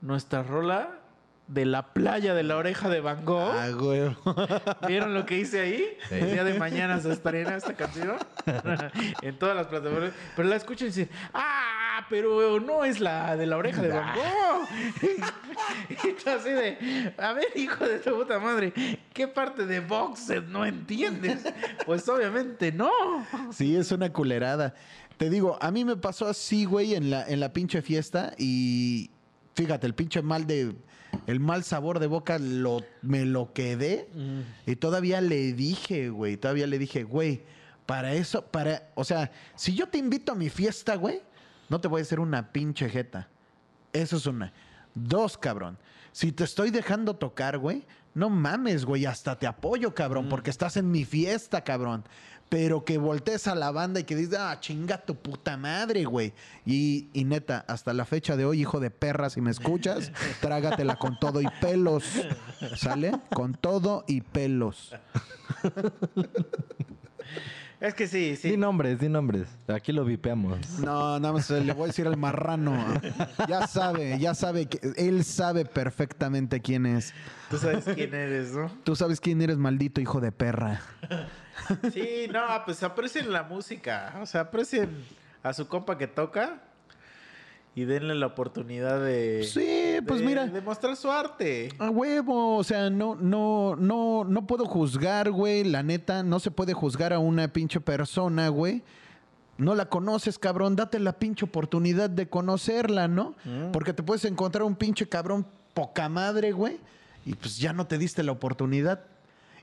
[0.00, 1.00] nuestra rola
[1.48, 3.52] de la playa de la oreja de Van Gogh?
[3.52, 4.16] Ah, güey.
[4.88, 5.84] ¿Vieron lo que hice ahí?
[6.10, 8.16] El día de mañana se estrena esta canción
[9.20, 10.12] en todas las plataformas.
[10.34, 12.06] Pero la escuchan y dicen, ¡ah!
[12.08, 14.68] Pero no es la de la oreja de Van Gogh.
[16.24, 18.72] y así de, a ver, hijo de tu puta madre,
[19.12, 21.44] ¿qué parte de Boxed no entiendes?
[21.84, 22.90] Pues obviamente no.
[23.52, 24.74] Sí, es una culerada.
[25.18, 29.10] Te digo, a mí me pasó así, güey, en la, en la pinche fiesta y
[29.54, 30.74] fíjate, el pinche mal de...
[31.26, 34.08] El mal sabor de boca lo, me lo quedé
[34.66, 37.42] y todavía le dije, güey, todavía le dije, güey,
[37.86, 41.22] para eso, para, o sea, si yo te invito a mi fiesta, güey,
[41.70, 43.28] no te voy a hacer una pinche jeta.
[43.94, 44.52] Eso es una.
[44.94, 45.78] Dos, cabrón.
[46.12, 50.76] Si te estoy dejando tocar, güey, no mames, güey, hasta te apoyo, cabrón, porque estás
[50.76, 52.04] en mi fiesta, cabrón.
[52.48, 56.32] Pero que voltees a la banda y que dices, ah, chinga tu puta madre, güey.
[56.64, 60.96] Y, y neta, hasta la fecha de hoy, hijo de perra, si me escuchas, trágatela
[60.96, 62.04] con todo y pelos.
[62.76, 63.12] ¿Sale?
[63.34, 64.94] Con todo y pelos.
[67.80, 68.50] Es que sí, sí.
[68.50, 69.46] Di nombres, di nombres.
[69.68, 70.80] Aquí lo vipeamos.
[70.80, 72.74] No, nada más le voy a decir al marrano.
[73.48, 77.14] Ya sabe, ya sabe que él sabe perfectamente quién es.
[77.48, 78.68] Tú sabes quién eres, ¿no?
[78.82, 80.80] Tú sabes quién eres, maldito hijo de perra.
[81.92, 84.14] Sí, no, pues aprecien la música.
[84.22, 85.04] O sea, aprecien
[85.42, 86.62] a su compa que toca
[87.74, 89.44] y denle la oportunidad de.
[89.44, 90.46] Sí, pues de- mira.
[90.46, 91.68] De mostrar su arte.
[91.78, 96.50] A huevo, o sea, no, no, no, no puedo juzgar, güey, la neta, no se
[96.50, 98.82] puede juzgar a una pinche persona, güey.
[99.58, 103.34] No la conoces, cabrón, date la pinche oportunidad de conocerla, ¿no?
[103.72, 105.44] Porque te puedes encontrar un pinche cabrón
[105.74, 106.78] poca madre, güey,
[107.26, 109.04] y pues ya no te diste la oportunidad.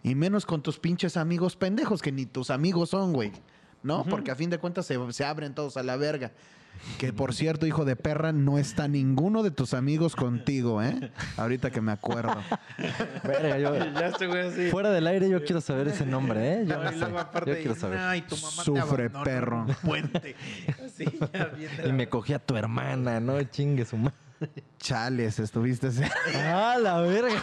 [0.05, 3.31] Y menos con tus pinches amigos pendejos, que ni tus amigos son, güey.
[3.81, 4.03] ¿No?
[4.03, 6.31] Porque a fin de cuentas se, se abren todos a la verga.
[6.97, 11.11] Que por cierto, hijo de perra, no está ninguno de tus amigos contigo, ¿eh?
[11.37, 12.35] Ahorita que me acuerdo.
[13.23, 14.69] Verga, yo- Ya este güey así.
[14.69, 16.65] fuera del aire yo quiero saber ese nombre, ¿eh?
[16.67, 17.55] Yo, No, sé.
[17.61, 17.97] quiero saber.
[17.99, 19.65] "Ay, tu mamá Sufre, perro".
[19.83, 20.35] puente.
[20.85, 23.41] Así, ya Y me cogí a tu hermana, ¿no?
[23.43, 24.15] Chingue su madre.
[24.79, 25.89] Chales, estuviste.
[26.35, 27.41] ¡Ah, la verga!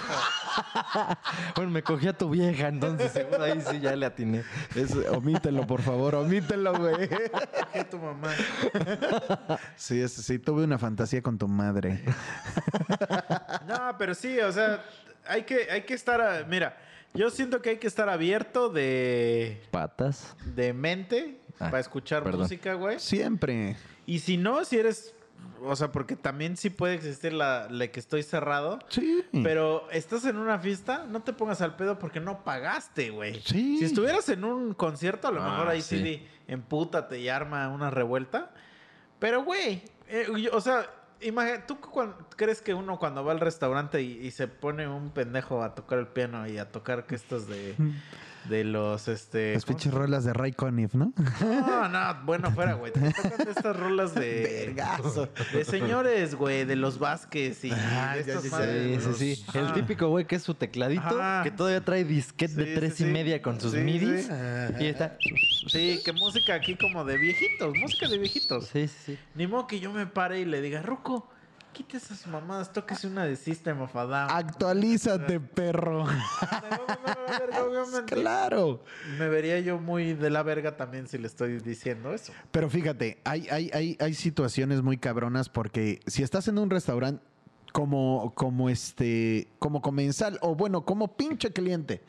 [1.57, 4.45] bueno, me cogí a tu vieja, entonces seguro ahí sí ya le atiné.
[4.75, 7.09] Es- omítelo, por favor, omítelo, güey.
[7.73, 8.31] ¿Qué tu mamá?
[9.77, 12.05] Sí, es- sí, tuve una fantasía con tu madre.
[13.67, 14.85] No, pero sí, o sea,
[15.27, 16.21] hay que, hay que estar.
[16.21, 16.77] a- mira,
[17.15, 20.37] yo siento que hay que estar abierto de, Patas.
[20.45, 22.41] de mente Ah, para escuchar perdón.
[22.43, 22.99] música, güey.
[22.99, 23.77] Siempre.
[24.07, 25.15] Y si no, si eres.
[25.65, 28.79] O sea, porque también sí puede existir la, la que estoy cerrado.
[28.89, 29.25] Sí.
[29.45, 33.41] Pero estás en una fiesta, no te pongas al pedo porque no pagaste, güey.
[33.45, 33.79] Sí.
[33.79, 36.27] Si estuvieras en un concierto, a lo Ah, mejor ahí sí, sí.
[36.49, 38.51] empútate y arma una revuelta.
[39.21, 40.85] Pero, güey, eh, o sea,
[41.21, 41.79] imagina, ¿tú
[42.37, 46.01] crees que uno cuando va al restaurante y, y se pone un pendejo a tocar
[46.01, 47.77] el piano y a tocar que estos de,
[48.49, 49.55] de los, este...
[49.55, 51.13] Las ¿cómo pinches rolas de Ray Conniff, ¿no?
[51.41, 52.93] no, no, bueno, fuera, güey.
[52.93, 54.65] Te tocan de estas rolas de.
[54.75, 55.29] Vergazo.
[55.53, 59.59] De señores, güey, de los Vázquez y Ah, de madres, Sí, los- sí, sí.
[59.59, 61.43] El típico güey que es su tecladito, Ajá.
[61.45, 63.13] que todavía trae disquete Sí, de tres sí, y sí.
[63.13, 64.27] media con sus Sí, midis.
[64.27, 64.33] sí.
[64.81, 65.17] Y está.
[65.69, 68.67] Sí, que música aquí como de viejitos, música de viejitos.
[68.67, 69.19] Sí, sí, sí.
[69.35, 71.29] Ni modo que yo me pare y le diga, Ruco,
[71.73, 74.31] quite esas mamadas, tóquese una de System of a Down.
[74.31, 76.05] Actualízate, perro.
[78.07, 78.85] Claro.
[79.19, 82.33] Me vería yo muy de la verga también si le estoy diciendo eso.
[82.51, 87.23] Pero fíjate, hay, hay, hay, hay situaciones muy cabronas porque si estás en un restaurante
[87.73, 92.03] como, como este, como comensal, o bueno, como pinche cliente,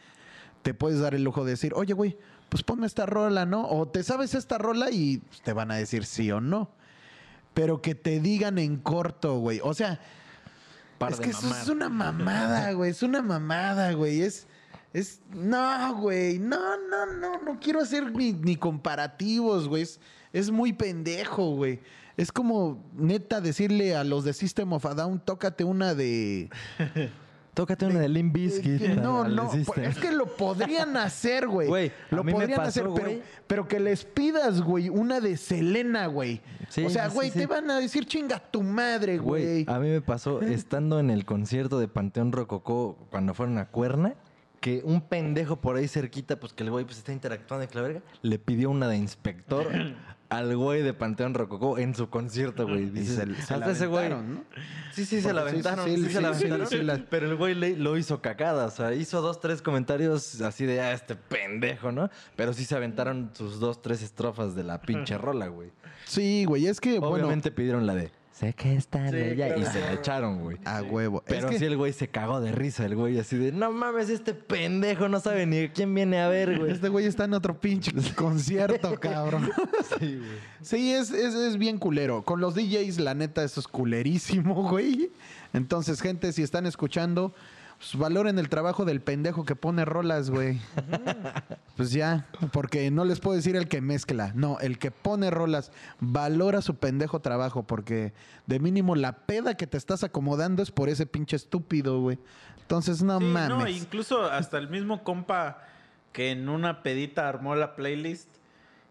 [0.61, 2.17] te puedes dar el lujo de decir, oye, güey,
[2.49, 3.67] pues ponme esta rola, ¿no?
[3.67, 6.69] O te sabes esta rola y te van a decir sí o no.
[7.53, 9.59] Pero que te digan en corto, güey.
[9.63, 9.99] O sea,
[11.09, 12.91] es que eso es una mamada, güey.
[12.91, 14.21] Es una mamada, güey.
[14.21, 14.47] Es.
[14.93, 15.21] Es.
[15.33, 16.39] No, güey.
[16.39, 17.41] No, no, no.
[17.41, 19.83] No quiero hacer ni, ni comparativos, güey.
[19.83, 19.99] Es,
[20.31, 21.79] es muy pendejo, güey.
[22.15, 26.49] Es como neta decirle a los de System of a Down, tócate una de.
[27.53, 28.81] Tócate una de Limp Bizkit.
[28.81, 31.67] Eh, no, no, es que lo podrían hacer, güey.
[31.67, 36.41] Güey, lo podrían pasó, hacer, pero, pero que les pidas, güey, una de Selena, güey.
[36.69, 37.39] Sí, o sea, güey, sí.
[37.39, 39.63] te van a decir chinga tu madre, güey.
[39.63, 43.67] Güey, a mí me pasó estando en el concierto de Panteón Rococó cuando fueron a
[43.67, 44.15] Cuerna,
[44.59, 47.75] que un pendejo por ahí cerquita, pues que el güey pues está interactuando y que
[47.75, 49.67] la verga, le pidió una de inspector
[50.37, 52.89] al güey de Panteón Rococó en su concierto, güey.
[52.89, 53.33] Dices, se- se la
[53.65, 54.05] hasta ese güey.
[54.05, 54.43] aventaron, ¿no?
[54.93, 55.85] Sí, sí, se la Porque sí, sí, aventaron.
[55.85, 56.67] sí, Sí, sí, se la sí, aventaron.
[56.67, 58.65] sí, la- Pero el güey le- lo hizo cagada.
[58.65, 62.09] O sea, hizo dos, tres comentarios así de, ah, este pendejo, ¿no?
[62.35, 65.71] Pero sí se aventaron sus dos, tres estrofas de la pinche rola, güey.
[66.05, 69.65] Sí, güey, es que, bueno, Obviamente pidieron la de, sé que está Sí, ella, y
[69.65, 70.57] se la echaron, güey.
[70.65, 71.23] a huevo.
[71.25, 73.71] Pero es que, sí el güey se cagó de risa, el güey así de, no
[73.71, 76.71] mames, este pendejo no sabe ni quién viene a ver, güey.
[76.71, 79.49] Este güey está en otro pinche concierto, cabrón.
[79.99, 80.53] Sí, güey.
[80.61, 82.23] Sí, es, es, es bien culero.
[82.23, 85.11] Con los DJs, la neta, eso es culerísimo, güey.
[85.53, 87.33] Entonces, gente, si están escuchando,
[87.91, 90.59] pues valoren el trabajo del pendejo que pone rolas, güey.
[91.75, 94.31] Pues ya, porque no les puedo decir el que mezcla.
[94.35, 98.13] No, el que pone rolas valora su pendejo trabajo, porque
[98.45, 102.19] de mínimo la peda que te estás acomodando es por ese pinche estúpido, güey.
[102.61, 103.49] Entonces, no Sí, mames.
[103.57, 105.63] no, incluso hasta el mismo compa
[106.11, 108.29] que en una pedita armó la playlist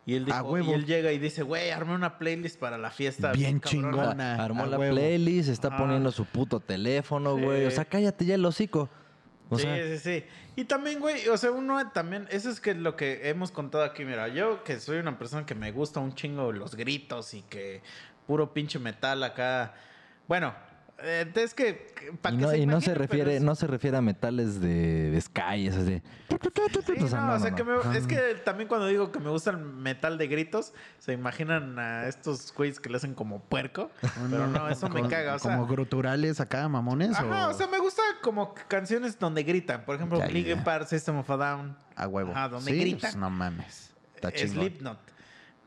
[0.04, 0.70] y él, A dijo, huevo.
[0.70, 3.32] y él llega y dice, güey, armé una playlist para la fiesta.
[3.32, 3.90] Bien cabrona".
[3.92, 4.44] chingona.
[4.44, 4.94] Armó a la huevo.
[4.94, 5.76] playlist, está Ajá.
[5.78, 7.64] poniendo su puto teléfono, güey.
[7.66, 8.88] O sea, cállate ya el hocico.
[9.48, 10.24] O sí, sea, sí, sí.
[10.56, 14.04] Y también, güey, o sea, uno también, eso es que lo que hemos contado aquí,
[14.04, 17.82] mira, yo que soy una persona que me gusta un chingo los gritos y que
[18.26, 19.74] puro pinche metal acá.
[20.26, 20.54] Bueno,
[21.02, 21.86] es que...
[22.00, 25.10] y que no, se y no se refiere, es- no se refiere a metales de,
[25.10, 26.02] de Sky, de.
[26.86, 27.84] Sí, O sea, no, no, o sea, no, que no.
[27.84, 31.78] me- es que también cuando digo que me gusta el metal de gritos, se imaginan
[31.78, 33.90] a estos güeyes que le hacen como puerco.
[34.30, 35.36] Pero no, eso me caga.
[35.36, 37.12] O sea, Como gruturales acá, mamones.
[37.16, 37.50] ajá, o...
[37.50, 39.84] o sea, me gusta como canciones donde gritan.
[39.84, 40.64] Por ejemplo, ya.
[40.64, 42.32] Park, System of a Down, A huevo.
[42.32, 43.00] Ajá, donde Sí, gritan.
[43.00, 43.92] pues, no mames.
[44.14, 44.56] Está chingón.
[44.66, 44.98] Slipknot.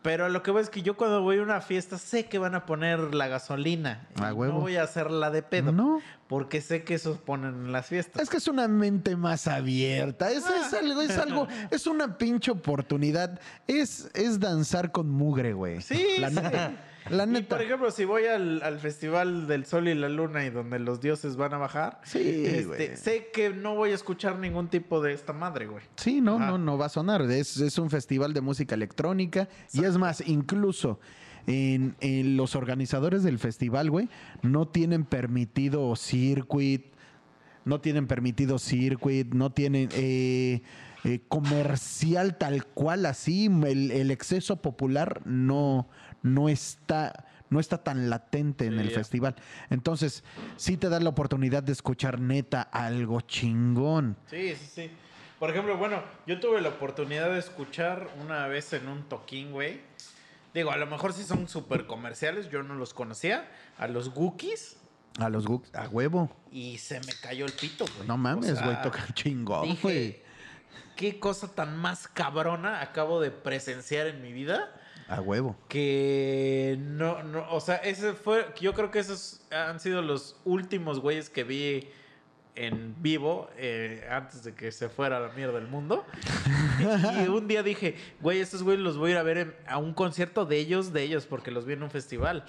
[0.06, 2.54] Pero lo que voy es que yo cuando voy a una fiesta sé que van
[2.54, 4.08] a poner la gasolina.
[4.16, 4.22] Y.
[4.22, 5.72] No voy a hacerla de pedo.
[5.72, 6.00] No.
[6.28, 8.22] Porque sé que eso ponen en las fiestas.
[8.22, 10.30] Es que es una mente más abierta.
[10.30, 13.40] Es, es algo, es algo, es una pinche oportunidad.
[13.66, 15.82] Es, es danzar con mugre, güey.
[15.82, 16.36] Sí, la sí.
[17.10, 17.40] Neta.
[17.40, 20.80] Y por ejemplo, si voy al, al Festival del Sol y la Luna y donde
[20.80, 25.02] los dioses van a bajar, Sí, este, sé que no voy a escuchar ningún tipo
[25.02, 25.84] de esta madre, güey.
[25.98, 26.48] Sí, no, Ah.
[26.48, 27.22] no, no va a sonar.
[27.24, 29.48] Es, es un festival de música electrónica.
[29.74, 31.00] Y es más, incluso
[31.48, 34.10] en, en los organizadores del festival, güey,
[34.42, 36.86] no tienen permitido circuit,
[37.66, 40.62] no tienen permitido circuit, no tienen eh,
[41.04, 43.46] eh, comercial tal cual así.
[43.46, 45.88] El, el exceso popular no,
[46.26, 47.26] no está.
[47.48, 48.96] No está tan latente en el ya.
[48.96, 49.36] festival.
[49.70, 50.24] Entonces,
[50.58, 54.18] sí te da la oportunidad de escuchar neta algo chingón.
[54.32, 54.92] Sí, sí, sí.
[55.38, 59.80] Por ejemplo, bueno, yo tuve la oportunidad de escuchar una vez en un toquín, güey.
[60.56, 63.48] Digo, a lo mejor sí son súper comerciales, yo no los conocía.
[63.78, 64.78] A los Wookiees.
[65.20, 66.36] A los Gooks, a huevo.
[66.52, 68.08] Y se me cayó el pito, güey.
[68.08, 70.24] No mames, O sea, güey, tocan chingón, güey.
[70.96, 74.74] ¿Qué cosa tan más cabrona acabo de presenciar en mi vida?
[75.08, 75.56] A huevo.
[75.70, 81.00] que no, no, o sea, ese fue, yo creo que esos han sido los últimos
[81.00, 81.88] güeyes que vi
[82.56, 86.06] en vivo eh, antes de que se fuera a la mierda del mundo.
[87.24, 89.78] y un día dije, güey, estos güeyes los voy a ir a ver en- a
[89.78, 92.46] un concierto de ellos, de ellos, porque los vi en un festival.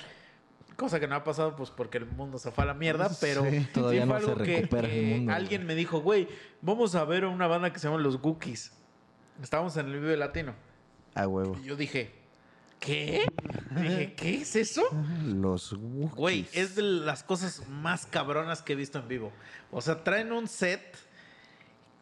[0.76, 3.42] Cosa que no ha pasado, pues porque el mundo se fue a la mierda, pero
[3.44, 3.66] Sí.
[3.72, 6.28] fue no se algo que- el mundo, alguien me dijo, güey,
[6.62, 8.72] vamos a ver a una banda que se llama Los Gookies.
[9.42, 10.54] Estábamos en el Vive Latino.
[11.14, 11.56] A huevo.
[11.62, 12.12] Y yo dije,
[12.80, 13.26] ¿qué?
[13.70, 14.82] Dije, ¿qué es eso?
[15.24, 16.14] Los Wookiees.
[16.14, 19.32] Güey, es de las cosas más cabronas que he visto en vivo.
[19.70, 20.96] O sea, traen un set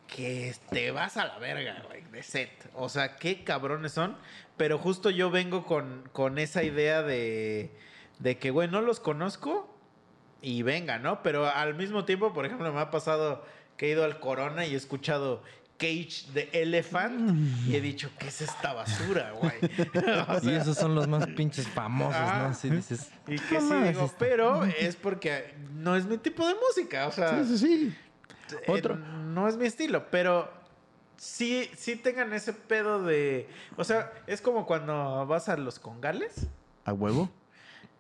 [0.07, 2.71] que te vas a la verga, güey, de set.
[2.75, 4.17] O sea, qué cabrones son.
[4.57, 7.77] Pero justo yo vengo con, con esa idea de,
[8.19, 9.75] de que, güey, no los conozco
[10.43, 11.23] y venga, ¿no?
[11.23, 13.45] Pero al mismo tiempo, por ejemplo, me ha pasado
[13.77, 15.43] que he ido al Corona y he escuchado
[15.77, 19.53] Cage de Elephant y he dicho, ¿qué es esta basura, güey?
[20.29, 22.39] O Y esos son los más pinches famosos, Ah.
[22.43, 22.45] ¿no?
[22.51, 23.11] Así dices.
[23.27, 24.17] y que "No sí digo, esto".
[24.19, 27.97] pero es porque no es mi tipo de música, o sea, Sí, sí, sí.
[28.53, 28.97] eh, Otro.
[28.97, 30.49] no es mi estilo, pero
[31.17, 36.47] sí, sí tengan ese pedo de, o sea, es como cuando vas a los congales,
[36.85, 37.31] A huevo.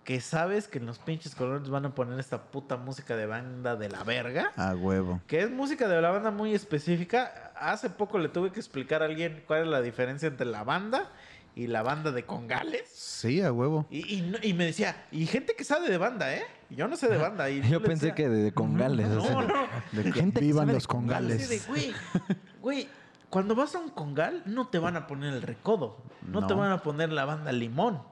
[0.04, 3.74] Que sabes que en los pinches colones van a poner esta puta música de banda
[3.76, 4.52] de la verga.
[4.56, 5.20] A huevo.
[5.26, 7.52] Que es música de la banda muy específica.
[7.56, 11.10] Hace poco le tuve que explicar a alguien cuál es la diferencia entre la banda
[11.56, 12.82] y la banda de congales.
[12.92, 13.86] Sí, a huevo.
[13.88, 16.42] Y, y no- y me decía, y gente que sabe de banda, ¿eh?
[16.68, 17.48] Yo no sé de banda.
[17.48, 19.06] Y Yo pensé decía, que de, de congales.
[19.08, 19.54] o sea, No, no.
[19.92, 21.48] De que Gente que vivan los congales.
[21.48, 21.92] De, güey,
[22.60, 22.88] güey,
[23.30, 25.96] cuando vas a un congal, no te van a poner el recodo.
[26.26, 26.60] No, te No.
[26.60, 28.02] van a poner la banda limón.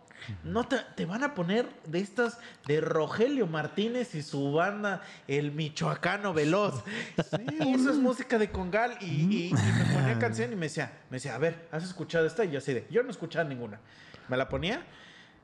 [0.44, 5.53] No te, te van a poner de estas de Rogelio Martínez y su banda, el
[5.53, 6.82] Michoacano Veloz.
[7.16, 8.97] Eso es música de congal.
[9.01, 12.27] Y, y- y me ponía canción y me decía, me decía, a ver, ¿has escuchado
[12.27, 12.44] esta?
[12.44, 13.81] Y yo así de, yo no escuchaba ninguna.
[14.28, 14.82] Me la ponía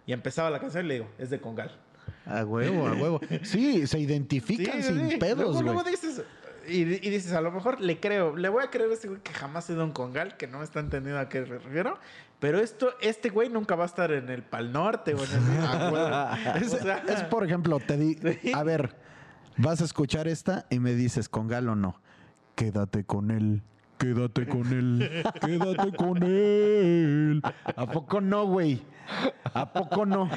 [0.06, 1.76] y empezaba la canción y le digo, es de congal.
[2.24, 3.20] A huevo, a huevo.
[3.42, 5.16] Sí, se identifican Sí, sin sí.
[5.16, 5.64] pedos, Luego, güey.
[5.64, 6.22] luego dices,
[6.66, 9.20] y, y dices, a lo mejor le creo, le voy a creer a este güey
[9.22, 11.58] que jamás ha ido a un congal, que no me está entendiendo a qué me
[11.58, 11.98] refiero.
[12.40, 16.62] Pero esto, este güey nunca va a estar en el Pal Norte o en el.
[16.62, 18.52] Es, O sea, es, por ejemplo, te di, Sí.
[18.54, 18.94] a ver,
[19.56, 22.00] vas a escuchar esta y me dices con gal o no.
[22.54, 23.62] Quédate con él,
[23.98, 27.42] quédate con él, quédate con él.
[27.76, 28.82] ¿A poco no, güey?
[29.54, 30.28] ¿A poco no?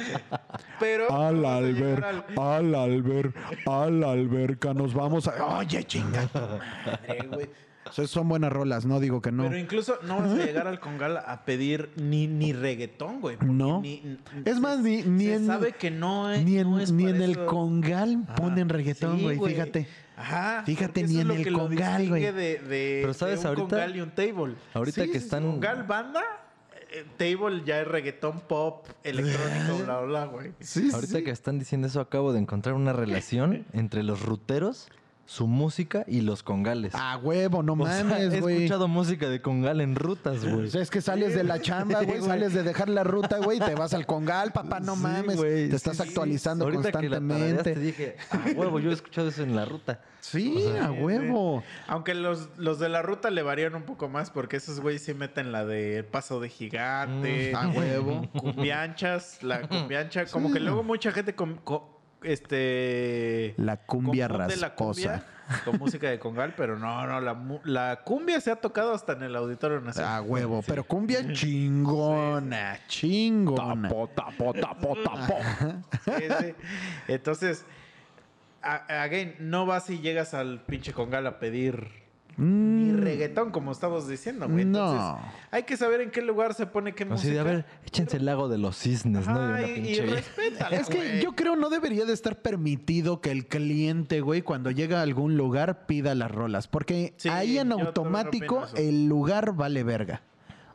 [0.80, 1.12] pero.
[1.12, 3.34] Al alber, al- al alber,
[3.68, 5.58] a la alberca nos vamos a...
[5.58, 6.30] Oye, chinga.
[6.34, 7.50] madre, güey.
[7.90, 9.44] O sea, son buenas rolas, no digo que no.
[9.44, 13.38] Pero incluso no vas a llegar al congal a pedir ni, ni reggaetón, güey.
[13.42, 13.82] No.
[13.82, 16.44] ni- Es se- más, ni, ni se en, sabe que no es.
[16.46, 18.36] ni en, no es ni para en el congal Ajá.
[18.36, 19.88] ponen reggaetón, Sí, güey, fíjate.
[20.16, 20.64] Ajá.
[20.66, 22.22] Fíjate, ni en el congal, güey.
[22.24, 23.42] De, de, Pero, ¿sabes?
[23.42, 24.56] de un Ahorita- congal y un table.
[24.74, 26.22] ahorita que están- Congal, banda,
[26.92, 30.52] eh, table ya es reggaetón, pop, electrónico, bla, bla, güey.
[30.60, 31.24] Sí, Ahorita sí.
[31.24, 34.88] que están diciendo eso, acabo de encontrar una relación entre los ruteros,
[35.32, 36.94] su música y los congales.
[36.94, 38.56] A huevo, no O mames, he güey.
[38.58, 40.68] escuchado música de congal en rutas, güey.
[40.68, 43.60] O sea, es que sales de la chamba, güey, sales de dejar la ruta, güey,
[43.60, 45.38] te vas al congal, papá, no Sí, mames.
[45.38, 46.10] güey, te estás sí, sí.
[46.10, 47.76] actualizando Ahorita que la constantemente.
[47.76, 50.02] dije, a huevo, yo he escuchado eso en la ruta.
[50.20, 51.64] Sí, a huevo.
[51.88, 55.14] Aunque los, los de la ruta le varían un poco más porque esos güeyes sí
[55.14, 58.30] meten la de paso de gigante, Mm, a huevo.
[58.38, 65.24] cumbianchas, la cumbiancha, como que luego mucha gente com- co- este La cumbia rasposa.
[65.66, 69.24] con música de congal, pero no, no, la, la cumbia se ha tocado hasta en
[69.24, 70.14] el Auditorio Nacional.
[70.14, 73.90] A huevo, pero cumbia chingona, chingona.
[73.90, 75.38] Tapo, tapo, tapo, tapo.
[76.06, 76.54] Sí.
[77.08, 77.66] Entonces,
[78.62, 82.01] again, no vas y llegas al pinche congal a pedir
[82.38, 84.62] ni reggaetón, como estamos diciendo, güey.
[84.64, 85.04] Entonces, Mm.
[85.04, 85.20] No.
[85.52, 87.34] hay que saber en qué lugar se pone qué Así música.
[87.34, 89.60] de, a ver, échense el lago de los cisnes, ¿no?
[89.62, 90.00] Y y,
[90.72, 95.00] Es que yo creo no debería de estar permitido que el cliente, güey, cuando llega
[95.00, 96.68] a algún lugar pida las rolas.
[96.68, 100.22] Porque Sí, ahí en automático el lugar vale verga.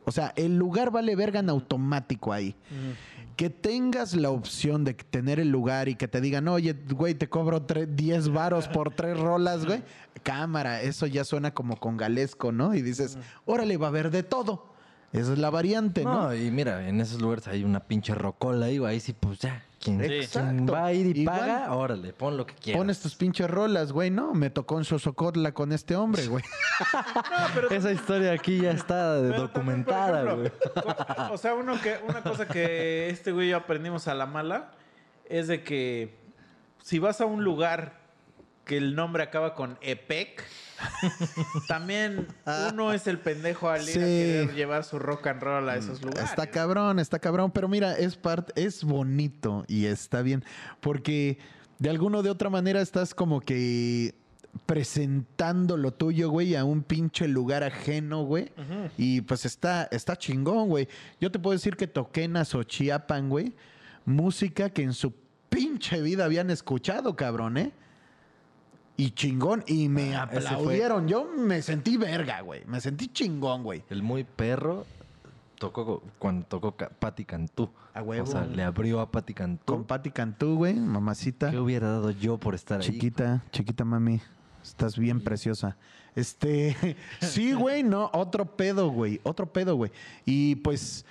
[0.05, 2.55] O sea, el lugar vale verga en automático ahí.
[3.37, 7.29] Que tengas la opción de tener el lugar y que te digan, oye, güey, te
[7.29, 9.83] cobro tre- 10 varos por tres rolas, güey.
[10.23, 12.73] Cámara, eso ya suena como congalesco, ¿no?
[12.73, 14.73] Y dices, órale, va a haber de todo.
[15.13, 16.23] Esa es la variante, ¿no?
[16.23, 18.83] No, y mira, en esos lugares hay una pinche rocola güey.
[18.85, 19.63] Ahí sí, pues ya.
[19.79, 19.99] Quien,
[20.67, 21.39] va a ir y Igual.
[21.39, 22.79] paga, órale, pon lo que quieras.
[22.79, 24.33] Pones tus pinches rolas, güey, ¿no?
[24.33, 26.43] Me tocó en Sosocotla con este hombre, güey.
[27.69, 30.73] Esa historia aquí ya está documentada, también, güey.
[30.75, 34.25] ejemplo, O sea, uno que, una cosa que este güey y yo aprendimos a la
[34.25, 34.71] mala
[35.29, 36.15] es de que
[36.83, 37.99] si vas a un lugar
[38.65, 40.43] que el nombre acaba con EPEC,
[41.67, 42.27] también
[42.71, 43.99] uno es el pendejo al ir a Sí.
[43.99, 46.29] querer llevar su rock and roll a esos lugares.
[46.29, 47.51] Está cabrón, está cabrón.
[47.51, 50.43] Pero mira, es parte, es bonito y está bien.
[50.79, 51.37] Porque
[51.79, 54.13] de alguna o de otra manera estás como que
[54.65, 58.51] presentando lo tuyo, güey, a un pinche lugar ajeno, güey.
[58.97, 60.87] Y pues está, está chingón, güey.
[61.21, 63.53] Yo te puedo decir que toqué en Azochiapan, güey.
[64.05, 65.13] Música que en su
[65.49, 67.71] pinche vida habían escuchado, cabrón, ¿eh?
[68.97, 69.63] Y chingón.
[69.67, 71.07] Y me Ah, aplaudieron.
[71.07, 72.63] Yo me sentí verga, güey.
[72.65, 73.83] Me sentí chingón, güey.
[73.89, 74.85] El muy perro
[75.59, 77.69] tocó cuando tocó Patti Cantú.
[77.93, 78.27] A huevo.
[78.27, 79.63] O sea, le abrió a Patti Cantú.
[79.65, 81.51] Con Patti Cantú, güey, mamacita.
[81.51, 82.87] ¿Qué hubiera dado yo por estar ahí?
[82.87, 84.19] Chiquita, chiquita mami.
[84.63, 85.77] Estás bien preciosa.
[86.15, 86.75] Este,
[87.21, 89.91] sí, güey, no, otro pedo, güey, otro pedo, güey.
[90.25, 91.05] Y pues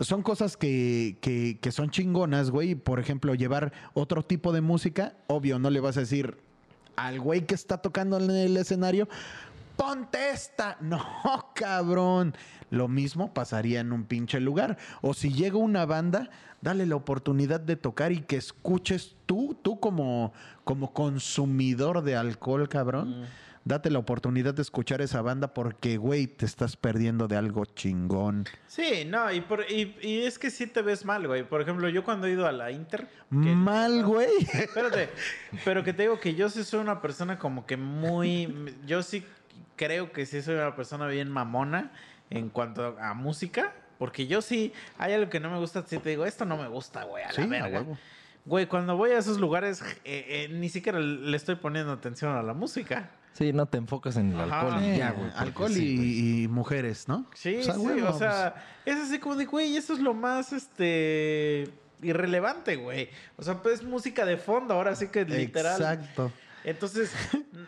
[0.00, 2.74] son cosas que, que, que son chingonas, güey.
[2.74, 6.36] Por ejemplo, llevar otro tipo de música, obvio, no le vas a decir
[7.06, 9.08] al güey que está tocando en el escenario,
[9.76, 10.76] ponte esta.
[10.80, 11.02] No,
[11.54, 12.34] cabrón.
[12.70, 14.78] Lo mismo pasaría en un pinche lugar.
[15.00, 19.80] O si llega una banda, dale la oportunidad de tocar y que escuches tú, tú
[19.80, 20.32] como,
[20.64, 23.26] como consumidor de alcohol, cabrón.
[23.64, 28.46] Date la oportunidad de escuchar esa banda porque, güey, te estás perdiendo de algo chingón.
[28.66, 31.44] Sí, no, y, por- y, y es que sí te ves mal, güey.
[31.46, 33.06] Por ejemplo, yo cuando he ido a la Inter...
[33.30, 34.30] que- Mal, güey.
[34.54, 35.10] Espérate,
[35.64, 38.74] pero que te digo que yo sí soy una persona como que muy...
[38.86, 39.24] Yo sí
[39.76, 41.92] creo que sí soy una persona bien mamona
[42.30, 43.74] en cuanto a música.
[43.98, 46.66] Porque yo sí, hay algo que no me gusta, si te digo, esto no me
[46.68, 47.84] gusta, güey, a Sí, la verga.
[48.46, 52.42] Güey, cuando voy a esos lugares, eh, eh, ni siquiera le estoy poniendo atención a
[52.42, 53.10] la música.
[53.32, 54.60] Sí, no te enfocas en el Ajá.
[54.60, 55.30] alcohol ya, güey.
[55.36, 57.26] alcohol sí, y, y mujeres, ¿no?
[57.34, 58.54] Sí, O sea, sí, o sea,
[58.84, 61.68] es así como de, güey, eso es lo más, este,
[62.02, 63.08] irrelevante, güey.
[63.36, 65.80] O sea, pues es música de fondo, ahora sí que literal.
[65.80, 66.32] Exacto.
[66.64, 67.12] Entonces,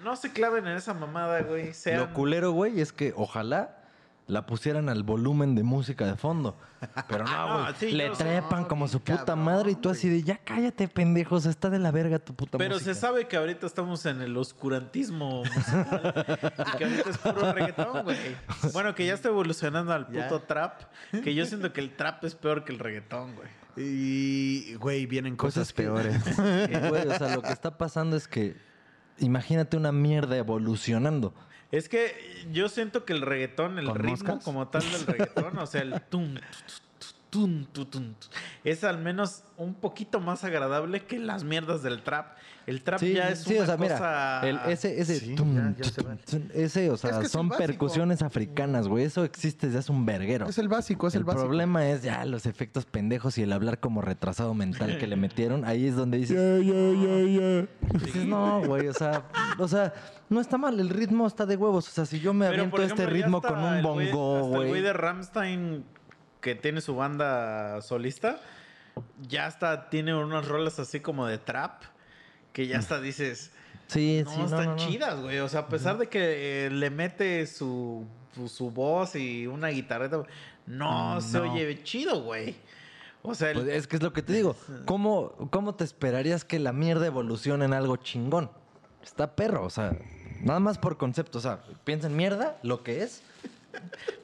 [0.05, 1.72] no se claven en esa mamada, güey.
[1.72, 2.01] Sean...
[2.01, 3.81] Lo culero, güey, es que ojalá
[4.28, 6.56] la pusieran al volumen de música de fondo.
[7.08, 7.74] Pero no, No, güey.
[7.78, 10.88] sí, le trepan No, como su puta cabrón, madre y tú así de, ya cállate,
[10.88, 12.94] pendejos, está de la verga tu puta Pero música.
[12.94, 16.26] se sabe que ahorita estamos en el oscurantismo musical
[16.74, 18.16] y que ahorita es puro reggaetón, güey.
[18.72, 20.28] Bueno, que ya está evolucionando al Ya.
[20.28, 20.80] puto trap,
[21.22, 23.48] que yo siento que el trap es peor que el reggaetón, güey.
[23.76, 26.16] Y, güey, vienen cosas que- peores.
[26.90, 28.56] Güey, o sea, lo que está pasando es que
[29.18, 31.34] imagínate una mierda evolucionando.
[31.72, 34.44] Es que yo siento que el reggaetón, el ¿Con ritmo moscas?
[34.44, 36.91] como tal del reggaetón, o sea, el tum, tu, tu, tum,
[37.32, 37.46] tu,
[37.86, 38.28] tum, tu,
[38.62, 42.36] es al menos un poquito más agradable que las mierdas del trap.
[42.66, 44.40] El trap Sí, ya es sí, una o sea, mira, cosa...
[44.48, 46.16] el- ese, ese, Sí, tum, ya- ya se tum, va.
[46.16, 49.04] tum, ese, o sea, Es que el son percusiones africanas, güey.
[49.04, 50.46] Eso existe desde hace un verguero.
[50.46, 51.44] es el básico, es el, el básico.
[51.46, 55.64] problema es ya los efectos pendejos y el hablar como retrasado mental que le metieron.
[55.64, 59.24] Ahí es donde dices, dices, no, güey, o sea,
[59.59, 59.92] o sea,
[60.28, 61.88] no está mal, el ritmo está de huevos.
[61.88, 64.12] O sea, si yo me Pero, aviento este ejemplo, ya ritmo con un el güey-
[64.12, 64.82] bongo, hasta El güey güey.
[64.82, 65.84] de Ramstein,
[66.43, 68.39] que tiene su banda solista,
[69.27, 71.82] ya hasta tiene unas rolas así como de trap,
[72.52, 73.52] que ya hasta dices,
[73.86, 74.77] Sí, no, sí, están no, no.
[74.77, 75.39] chidas, güey.
[75.39, 79.69] O sea, a pesar de que eh, le mete su, su, su voz y una
[79.69, 80.23] guitarreta,
[80.66, 81.52] no, se No.
[81.52, 82.55] oye chido, güey.
[83.23, 84.56] O sea, el- Pues es que es lo que te digo.
[84.86, 88.51] ¿Cómo, ¿Cómo te esperarías que la mierda evolucione en algo chingón?
[89.02, 89.97] Está perro, o sea,
[90.40, 91.39] nada más por concepto.
[91.39, 93.23] O sea, piensa en mierda, lo que es.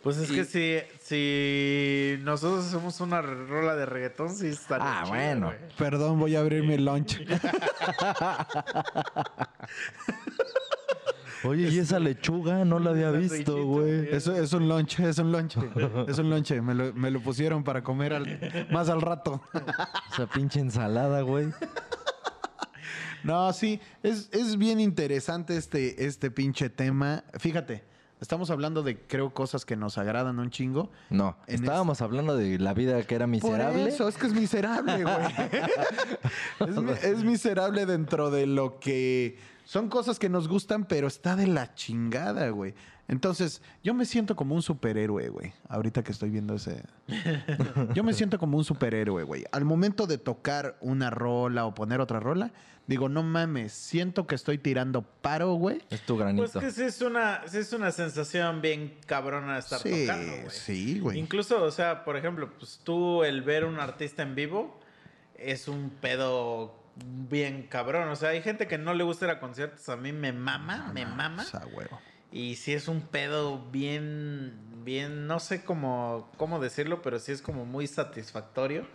[0.03, 5.15] Pues es que si, si nosotros hacemos una rola de reggaetón, sí estaría Ah, chido,
[5.17, 5.53] bueno.
[5.77, 7.21] Perdón, voy a abrir mi lunch.
[11.45, 12.65] Oye, ¿y esa lechuga?
[12.65, 14.09] No la había visto, güey.
[14.11, 15.57] Eso es un lunch, es un lunch.
[16.09, 16.51] Es un lunch.
[16.61, 19.41] Me lo, me lo pusieron para comer al- más al rato.
[20.13, 21.49] Esa pinche ensalada, güey.
[23.23, 27.23] No, sí, es, es bien interesante este, este pinche tema.
[27.39, 27.85] Fíjate,
[28.21, 30.91] estamos hablando de, creo, cosas que nos agradan un chingo.
[31.11, 33.85] No, En estábamos hablando de la vida que era miserable.
[33.85, 35.17] Por eso, es que es miserable, güey.
[37.03, 39.39] es miserable dentro de lo que
[39.69, 42.73] son cosas que nos gustan, pero está de la chingada, güey.
[43.07, 45.53] Entonces, yo me siento como un superhéroe, güey.
[45.69, 46.83] Ahorita que estoy viendo ese.
[47.95, 49.45] Yo me siento como un superhéroe, güey.
[49.53, 52.51] Al momento de tocar una rola o poner otra rola,
[52.87, 55.83] digo, no mames, siento que estoy tirando paro, güey.
[55.91, 56.61] Es tu Pues granito.
[56.61, 60.51] que sí es una, sí es una sensación bien cabrona estar Sí, tocando, güey.
[60.51, 61.19] sí, güey.
[61.19, 64.81] Incluso, o sea, por ejemplo, pues tú el ver un artista en vivo
[65.35, 68.09] es un pedo bien cabrón.
[68.09, 69.89] O sea, hay gente que no le gusta ir a conciertos.
[69.89, 71.43] A mí me mama, me mama.
[71.43, 72.01] O sea, huevo.
[72.31, 77.41] Y sí es un pedo bien, bien, no sé cómo, cómo decirlo, pero sí es
[77.41, 78.87] como muy satisfactorio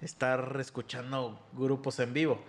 [0.00, 2.42] estar escuchando grupos en vivo.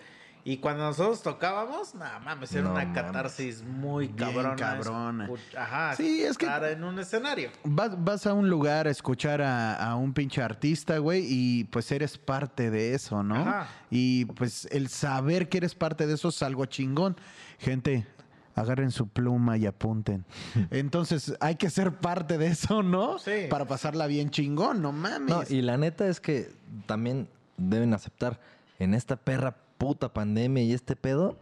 [0.48, 3.02] Y cuando nosotros tocábamos, nada mames, era No una mames.
[3.02, 4.56] catarsis muy Bien cabrona.
[4.56, 5.30] cabrona.
[5.58, 7.50] Ajá, Sí, es que- en un escenario.
[7.64, 11.92] Vas, vas a un lugar a escuchar a, a un pinche artista, güey, y pues
[11.92, 13.38] eres parte de eso, ¿no?
[13.38, 13.68] Ajá.
[13.90, 17.18] Y pues el saber que eres parte de eso es algo chingón.
[17.58, 18.06] Gente,
[18.54, 20.26] agarren su pluma y apunten.
[20.70, 23.18] Entonces hay que ser parte de eso, ¿no?
[23.18, 23.48] Sí.
[23.50, 25.28] Para pasarla bien chingón, no mames.
[25.28, 26.52] No, y la neta es que
[26.86, 27.28] también
[27.58, 28.40] deben aceptar
[28.78, 31.38] en esta perra puta pandemia y este pedo,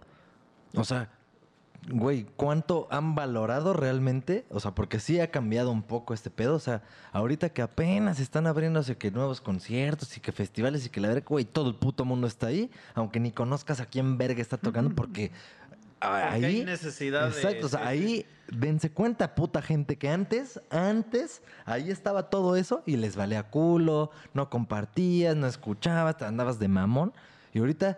[0.76, 1.10] o sea,
[1.90, 4.46] güey, ¿cuánto han valorado realmente?
[4.50, 6.82] O sea, porque sí ha cambiado un poco este pedo, o sea,
[7.12, 11.26] ahorita que apenas están abriéndose que nuevos conciertos y que festivales y que la verga,
[11.28, 14.96] güey, todo el puto mundo está ahí, aunque ni conozcas a quién verga está tocando
[14.96, 15.32] porque
[16.00, 20.60] ahí hay necesidad de- Exacto, o sea, sí, ahí dense cuenta, puta gente, que antes,
[20.70, 26.60] antes, ahí estaba todo eso y les valía culo, no compartías, no escuchabas, te andabas
[26.60, 27.14] de mamón.
[27.54, 27.98] Y ahorita,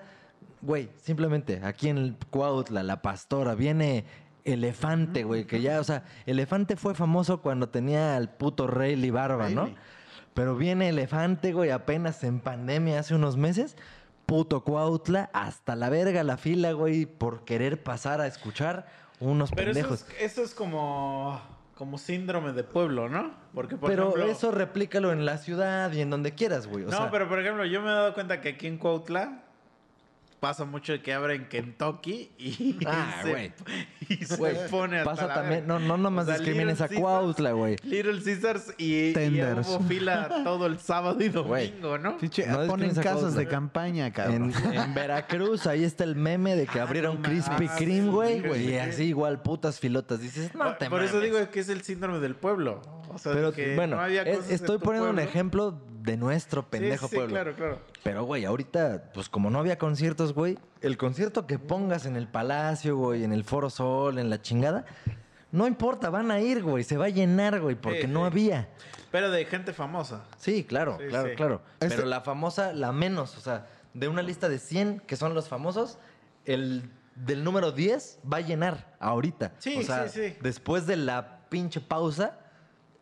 [0.61, 4.05] güey, simplemente aquí en Cuautla, la pastora, viene
[4.43, 9.49] Elefante, güey, que ya, o sea, Elefante fue famoso cuando tenía al puto Rayleigh Barba,
[9.49, 9.69] ¿no?
[10.33, 13.75] Pero viene Elefante, güey, apenas en pandemia hace unos meses.
[14.25, 18.87] Puto Cuautla, hasta la verga la fila, güey, por querer pasar a escuchar
[19.19, 20.05] unos Pero eso pendejos.
[20.19, 21.39] es, eso es como,
[21.75, 23.33] como síndrome de pueblo, ¿no?
[23.53, 24.25] Porque, por pero ejemplo...
[24.25, 26.85] eso replícalo en la ciudad y en donde quieras, güey.
[26.85, 29.44] O no, sea, pero por ejemplo, yo me he dado cuenta que aquí en Cuautla
[30.45, 33.51] pasa mucho de que abren Kentucky y Ah, se,
[34.09, 34.17] y
[34.69, 37.77] pone hasta pasa la también, no, no nomás O sea, discrimines a Cuautla, güey.
[37.81, 39.67] Little Caesars y, y Tenders.
[39.67, 42.19] hubo fila todo el sábado y domingo, ¿no?
[42.19, 44.53] Pinche, No ponen casas de campaña, En, cabrón.
[44.71, 47.71] en Veracruz, ahí está el meme de que abrieron Krispy mames.
[47.71, 48.43] Kreme, güey.
[48.45, 48.77] Ah, y sí.
[48.77, 50.21] así igual, putas filotas.
[50.21, 52.81] Dices, no por te por eso digo que es el síndrome del pueblo.
[53.09, 56.17] O sea, de Pero que bueno, no había cosas en estoy poniendo un ejemplo de
[56.17, 57.33] nuestro Sí, pendejo sí, pueblo.
[57.33, 57.79] claro, claro.
[58.03, 62.27] Pero, güey, ahorita, pues como no había conciertos, güey, el concierto que pongas en el
[62.27, 64.85] Palacio, güey, en el Foro Sol, en la chingada,
[65.51, 68.25] no importa, van a ir, güey, se va a llenar, güey, porque Sí, no sí.
[68.27, 68.69] había.
[69.11, 70.23] Pero de gente famosa.
[70.37, 71.35] Sí, claro, Sí, claro, sí.
[71.35, 71.61] claro.
[71.79, 75.33] Este- Pero la famosa, la menos, o sea, de una lista de 100 que son
[75.33, 75.97] los famosos,
[76.45, 79.53] el del número 10 va a llenar ahorita.
[79.59, 80.37] Sí, o sea, sí, sí.
[80.41, 82.37] después de la pinche pausa,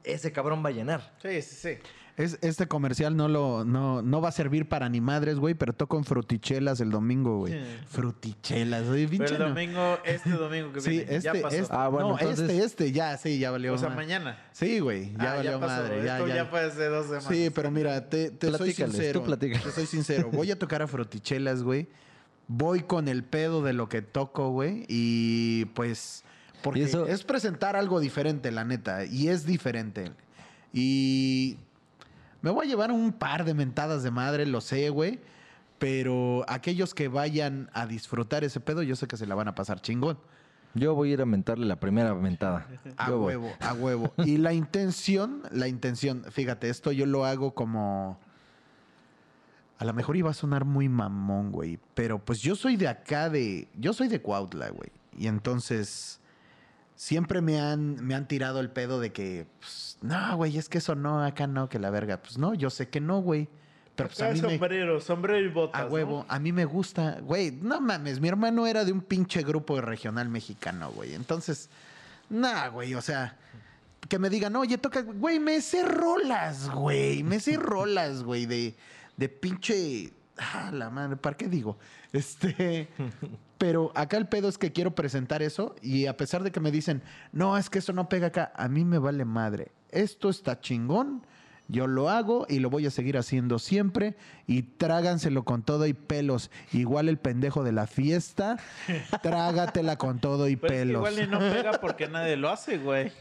[0.03, 1.13] ese cabrón va a llenar.
[1.21, 1.69] Sí, sí, sí.
[2.15, 5.73] Es, este comercial no lo no, no va a servir para ni madres, güey, pero
[5.73, 7.53] toco en frutichelas el domingo, güey.
[7.53, 7.59] Sí.
[7.87, 11.55] Frutichelas, oye, Pero pinche el domingo, este domingo que Sí, viene, este, ya pasó.
[11.55, 13.73] este- Ah, bueno, no, entonces- este, este, ya, sí, ya valió.
[13.73, 14.37] o sea, ma- mañana.
[14.51, 15.81] Sí, güey, ya Ah, valió pasó.
[15.81, 16.03] madre.
[16.05, 16.35] Ya, Esto ya.
[16.35, 17.27] ya fue hace dos semanas.
[17.29, 19.21] Sí, pero mira, te, te soy sincero.
[19.21, 19.63] tú platícales.
[19.63, 20.29] Te soy sincero.
[20.31, 21.87] Voy a tocar a frutichelas, güey.
[22.47, 24.85] Voy con el pedo de lo que toco, güey.
[24.87, 26.23] Y pues.
[26.63, 29.05] Porque Y eso- es presentar algo diferente, la neta.
[29.05, 30.11] Y es diferente.
[30.73, 31.57] Y.
[32.41, 35.19] Me voy a llevar un par de mentadas de madre, lo sé, güey.
[35.79, 39.55] Pero aquellos que vayan a disfrutar ese pedo, yo sé que se la van a
[39.55, 40.17] pasar chingón.
[40.73, 42.67] Yo voy a ir a mentarle la primera mentada.
[42.97, 43.27] A Yo voy.
[43.35, 44.13] huevo, a huevo.
[44.25, 48.19] Y la intención, la intención, fíjate, esto yo lo hago como.
[49.77, 51.79] A lo mejor iba a sonar muy mamón, güey.
[51.93, 53.67] Pero pues yo soy de acá de.
[53.77, 54.89] Yo soy de Cuautla, güey.
[55.17, 56.19] Y entonces.
[56.95, 59.47] Siempre me han, me han tirado el pedo de que.
[59.59, 62.17] pues, no, güey, es que eso no, acá no, que la verga.
[62.21, 63.49] Pues no, yo sé que no, güey.
[63.95, 64.37] Pero pues a me.
[64.37, 65.81] sombrero, sombrero y botas.
[65.81, 65.91] A ¿no?
[65.91, 69.79] huevo, a mí me gusta, güey, no mames, mi hermano era de un pinche grupo
[69.81, 71.13] regional mexicano, güey.
[71.13, 71.69] Entonces,
[72.29, 73.37] nah, güey, o sea,
[74.09, 78.75] que me digan, oye, toca, güey, me sé rolas, güey, me sé rolas, güey, de,
[79.15, 81.77] de pinche, ah, la madre, ¿para qué digo?
[82.11, 82.89] Este,
[83.63, 86.69] pero acá el pedo es que quiero presentar eso y a pesar de que me
[86.69, 89.71] dicen, no, es que eso no pega acá, a mí me vale madre.
[89.89, 91.25] Esto está chingón.
[91.69, 94.17] Yo lo hago y lo voy a seguir haciendo siempre.
[94.47, 96.51] Y tráganselo con todo y pelos.
[96.73, 98.57] Igual el pendejo de la fiesta,
[99.23, 101.09] trágatela con todo y Pero es que pelos.
[101.09, 103.13] igual y no pega porque nadie lo hace, güey.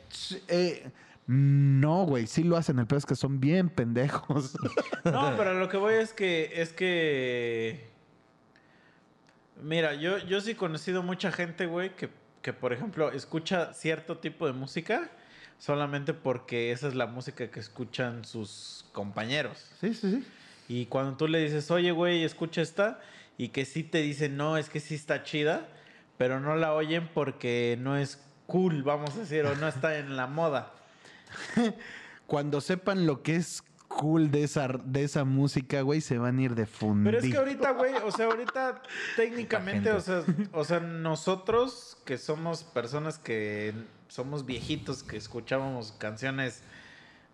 [0.48, 0.90] Eh,
[1.28, 2.80] no, güey, sí lo hacen.
[2.80, 4.56] El peor es que son bien pendejos.
[5.04, 7.91] No, pero lo que voy es que es que
[9.62, 12.10] mira, yo yo sí he conocido mucha gente, güey, que
[12.42, 15.10] que por ejemplo escucha cierto tipo de música
[15.58, 19.70] solamente porque esa es la música que escuchan sus compañeros.
[19.80, 20.26] sí, sí, sí.
[20.68, 23.00] Y cuando tú le dices, oye, güey, escucha esta,
[23.36, 25.68] y que sí te dicen, no, es que sí está chida,
[26.16, 30.16] pero no la oyen porque no es cool, vamos a decir, o no está en
[30.16, 30.72] la moda.
[32.26, 33.62] Cuando sepan lo que es
[33.98, 37.12] cool de esa, de esa música, güey, se van a ir de fundir.
[37.12, 38.82] Pero es que ahorita, güey, o sea, ahorita
[39.16, 43.74] técnicamente, o sea, o sea, nosotros que somos personas que
[44.08, 46.62] somos viejitos, que escuchábamos canciones,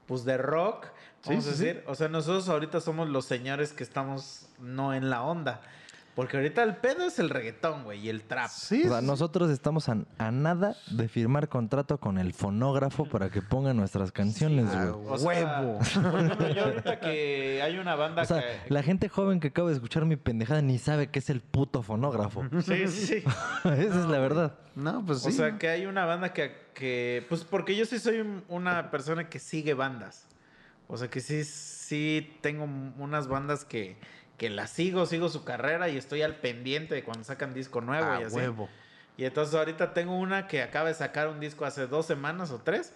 [0.06, 0.86] pues de rock,
[1.26, 1.64] vamos Sí, a sí, sí.
[1.64, 5.60] decir, o sea, nosotros ahorita somos los señores que estamos no en la onda.
[6.18, 8.50] Porque ahorita el pedo es el reggaetón, güey, y el trap.
[8.50, 13.04] Sí, O sea, sí, nosotros estamos a, a nada de firmar contrato con el fonógrafo
[13.04, 14.88] para que ponga nuestras canciones, güey.
[15.06, 15.78] O sea, Huevo.
[16.56, 18.74] yo ahorita que hay una banda O sea, que...
[18.74, 21.84] la gente joven que acaba de escuchar mi pendejada ni sabe qué es el puto
[21.84, 22.42] fonógrafo.
[22.64, 23.14] Sí, sí, sí.
[23.64, 24.58] Esa es la verdad.
[24.74, 25.28] No, pues sí.
[25.28, 28.90] O sea, que hay una banda que, que- Pues porque yo sí soy un- una
[28.90, 30.26] persona que sigue bandas.
[30.88, 32.64] O sea, que sí, sí tengo
[32.98, 33.98] unas bandas que,
[34.38, 38.10] que las sigo, sigo su carrera y estoy al pendiente de cuando sacan disco nuevo
[38.10, 38.36] a y así.
[38.36, 38.68] huevo.
[39.18, 42.60] Y entonces ahorita tengo una que acaba de sacar un disco hace dos semanas o
[42.60, 42.92] tres.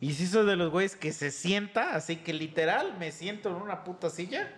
[0.00, 3.56] Y sí soy de los güeyes que se sienta, así que literal me siento en
[3.56, 4.48] una puta silla,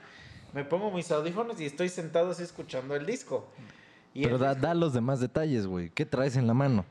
[0.52, 3.51] me pongo mis audífonos y estoy sentado así escuchando el disco.
[4.15, 5.90] Y Pero el da, da los demás detalles, güey.
[5.90, 6.85] ¿Qué traes en la mano?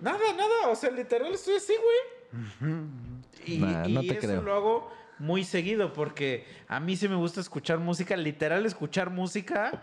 [0.00, 2.82] Nada, nada, o sea, literal estoy así, güey.
[3.46, 4.42] Y, Nah, no y te eso creo.
[4.42, 9.82] lo hago muy seguido porque a mí sí me gusta escuchar música, literal escuchar música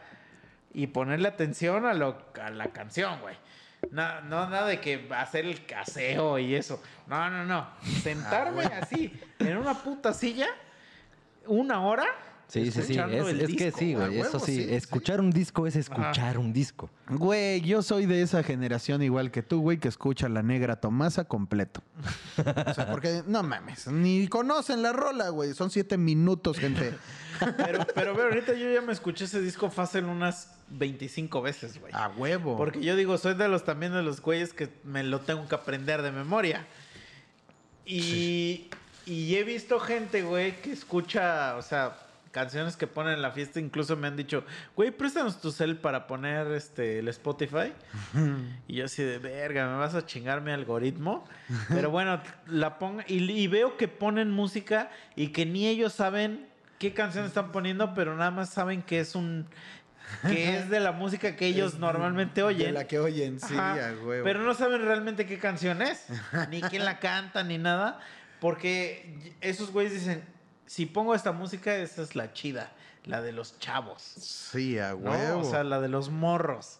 [0.73, 3.35] y ponerle atención a, lo, a la canción, güey.
[3.91, 6.81] No, no, nada de que hacer el caseo y eso.
[7.07, 7.67] No, no, no.
[8.03, 10.47] Sentarme así en una puta silla
[11.45, 12.05] una hora
[12.49, 12.97] Sí, sí, sí.
[12.97, 14.17] Es, el es que sí, güey.
[14.17, 14.55] Eso huevo, sí.
[14.55, 14.73] sí, sí.
[14.73, 16.89] escuchar un disco es escuchar un disco.
[17.07, 21.25] Güey, yo soy de esa generación igual que tú, güey, que escucha la negra Tomasa
[21.25, 21.83] completo.
[22.37, 25.53] O sea, porque no mames, ni conocen la rola, güey.
[25.53, 26.95] Son siete minutos, gente.
[27.55, 31.93] Pero, pero ahorita yo ya me escuché ese disco fácil unas 25 veces, güey.
[31.93, 32.57] A huevo.
[32.57, 35.53] Porque yo digo, soy de los también de los güeyes que me lo tengo que
[35.53, 36.65] aprender de memoria.
[37.85, 38.69] Y,
[39.05, 43.59] y he visto gente, güey, que escucha, o sea, canciones que ponen en la fiesta.
[43.59, 44.43] Incluso me han dicho,
[44.75, 47.73] güey, préstanos tu cel para poner este el Spotify.
[48.67, 51.25] y yo así de verga, me vas a chingar mi algoritmo.
[51.69, 56.47] Pero bueno, la pongo y, y veo que ponen música y que ni ellos saben
[56.77, 59.47] qué canción están poniendo, pero nada más saben que es un
[60.27, 62.67] que es de la música que ellos normalmente oyen.
[62.67, 64.23] De la que oyen, sí, Ajá, a huevo.
[64.23, 66.07] Pero no saben realmente qué canción es,
[66.49, 67.99] ni quién la canta, ni nada.
[68.39, 70.23] Porque esos güeyes dicen,
[70.69, 72.69] si pongo esta música, esa es la chida,
[73.05, 74.03] la de los chavos.
[74.03, 75.09] Sí, a ¿no?
[75.09, 75.39] huevo.
[75.39, 76.77] O sea, la de los morros.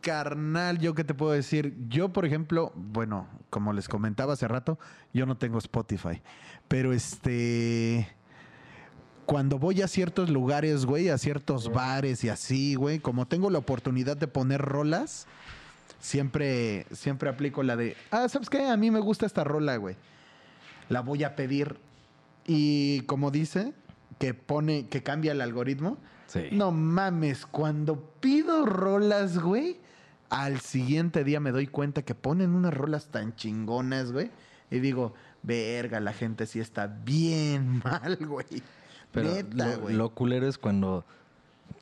[0.00, 1.74] Carnal, yo qué te puedo decir.
[1.90, 4.78] Yo, por ejemplo, bueno, como les comentaba hace rato,
[5.12, 6.22] yo no tengo Spotify.
[6.66, 8.08] Pero este.
[9.26, 13.58] Cuando voy a ciertos lugares, güey, a ciertos bares y así, güey, como tengo la
[13.58, 15.26] oportunidad de poner rolas,
[16.00, 18.66] siempre, siempre aplico la de, ah, ¿sabes qué?
[18.66, 19.96] A mí me gusta esta rola, güey.
[20.88, 21.78] La voy a pedir.
[22.46, 23.74] Y como dice,
[24.18, 25.98] que pone, que cambia el algoritmo.
[26.26, 26.48] Sí.
[26.52, 29.78] No mames, cuando pido rolas, güey,
[30.30, 34.30] al siguiente día me doy cuenta que ponen unas rolas tan chingonas, güey.
[34.70, 38.62] Y digo, verga, la gente sí está bien mal, güey.
[39.12, 39.94] Pero Neta, lo, güey.
[39.94, 41.04] lo culero es cuando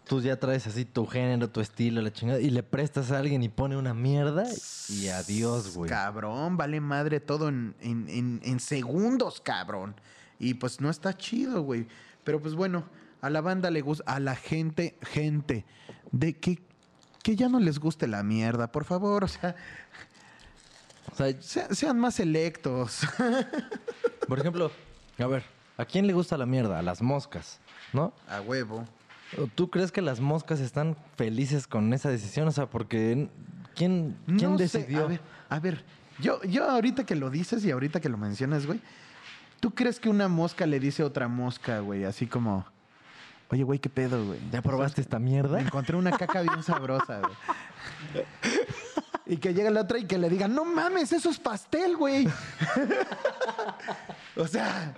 [0.07, 3.43] tú ya traes así tu género, tu estilo, la chingada, y le prestas a alguien
[3.43, 4.45] y pone una mierda
[4.89, 5.89] y adiós, güey.
[5.91, 9.95] Cabrón, vale madre todo en, en- en- en segundos, cabrón.
[10.39, 11.87] Y pues no está chido, güey.
[12.25, 12.85] Pero pues bueno,
[13.23, 15.65] a la banda le gusta, a la gente, gente,
[16.13, 16.63] de que,
[17.23, 19.57] que ya no les guste la mierda, por favor, o sea,
[21.13, 23.01] O sea, se- sean más selectos.
[24.29, 24.71] por ejemplo,
[25.19, 25.45] a ver,
[25.77, 26.79] ¿a quién le gusta la mierda?
[26.79, 27.61] A las moscas,
[27.93, 28.13] ¿no?
[28.29, 28.85] a huevo.
[29.39, 32.49] ¿O ¿Tú crees que las moscas están felices con esa decisión?
[32.49, 33.29] O sea, porque
[33.75, 35.05] ¿quién, quién No sé, decidió?
[35.05, 35.85] A ver, a ver,
[36.21, 38.81] yo, yo ahorita que lo dices y ahorita que lo mencionas, güey,
[39.61, 42.65] ¿tú crees que una mosca le dice a otra mosca, güey, así como,
[43.51, 44.41] oye, güey, qué pedo, güey?
[44.53, 45.61] ¿Ya probaste esta Me mierda?
[45.61, 48.25] encontré una caca bien sabrosa, güey.
[49.27, 52.29] Y que llegue la otra y que le diga, no mames, eso es pastel, güey.
[54.37, 54.93] o sea,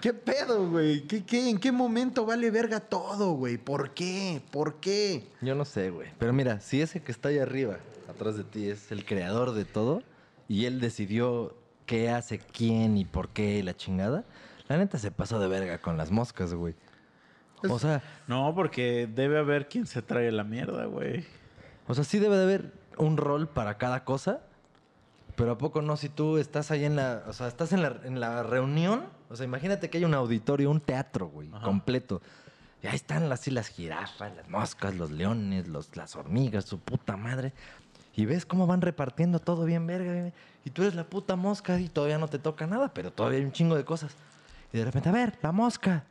[0.00, 1.02] ¿qué pedo, güey?
[1.06, 3.58] ¿Qué, qué, ¿En qué momento vale verga todo, güey?
[3.58, 4.40] ¿Por qué?
[4.50, 5.24] ¿Por qué?
[5.40, 6.08] Yo no sé, güey.
[6.18, 7.78] Pero mira, si ese que está ahí arriba,
[8.08, 10.02] atrás de ti, es el creador de todo,
[10.48, 11.54] y él decidió
[11.86, 14.24] qué hace quién y por qué y la chingada,
[14.68, 16.74] la neta se pasó de verga con las moscas, güey.
[17.68, 21.26] O sea, No, porque debe haber quien se trae la mierda, güey.
[21.86, 24.40] o sea, sí debe de haber un rol para cada cosa,
[25.36, 25.96] pero ¿a poco no?
[25.96, 29.36] Si tú estás ahí en la, o sea, estás en la, en la reunión, o
[29.36, 32.20] sea, imagínate que hay un auditorio, un teatro, güey, completo.
[32.82, 37.16] Y ahí están así las jirafas, las moscas, los leones, los, las hormigas, su puta
[37.16, 37.52] madre.
[38.16, 40.12] Y ves cómo van repartiendo todo bien verga.
[40.12, 40.32] bien-
[40.64, 43.44] Y tú eres la puta mosca y todavía no te toca nada, pero todavía hay
[43.44, 44.14] un chingo de cosas.
[44.72, 46.04] Y de repente, a ver, la mosca.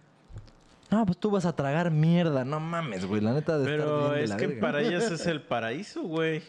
[0.91, 2.43] No, pues tú vas a tragar mierda.
[2.45, 3.21] No mames, güey.
[3.21, 4.61] La neta de estar Pero bien de es la que verga.
[4.61, 6.41] para ellas es el paraíso, güey.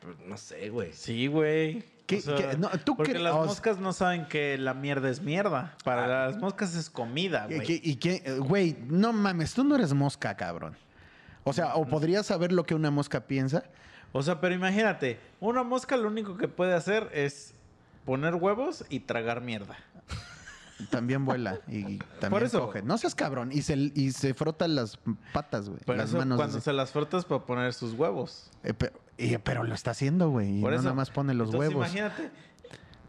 [0.00, 0.92] Pues, No sé, güey.
[0.92, 1.84] Sí, güey.
[2.06, 5.22] ¿Qué- O sea, qué- no, tú porque las moscas no saben que la mierda es
[5.22, 5.74] mierda.
[5.84, 7.80] Para las moscas es comida, ¿Y güey.
[7.82, 8.22] y qué?
[8.26, 10.76] Eh, Güey, no mames, tú no eres mosca, cabrón.
[11.44, 13.64] O sea, o podrías saber lo que una mosca piensa.
[14.12, 17.54] O sea, pero imagínate, una mosca lo único que puede hacer es
[18.04, 19.76] poner huevos y tragar mierda.
[20.90, 22.66] También vuela y también Por eso.
[22.66, 22.82] coge.
[22.82, 23.50] No seas cabrón.
[23.52, 24.98] Y se, y se frota las
[25.32, 25.80] patas, güey.
[25.84, 26.36] Por Las eso manos.
[26.36, 26.64] cuando así.
[26.64, 28.50] se las frotas para poner sus huevos.
[28.64, 28.92] Eh, pero,
[29.44, 30.58] pero lo está haciendo, güey.
[30.58, 30.82] Y no eso.
[30.82, 31.86] nada más pone los Entonces, huevos.
[31.88, 32.30] imagínate,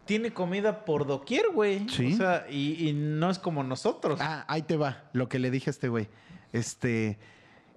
[0.06, 1.90] tiene comida por doquier, güey.
[1.90, 2.14] Sí.
[2.14, 4.20] O sea, y, y no es como nosotros.
[4.22, 5.06] Ah, ahí te va.
[5.14, 6.08] Lo que le dije a este güey.
[6.54, 7.18] Este.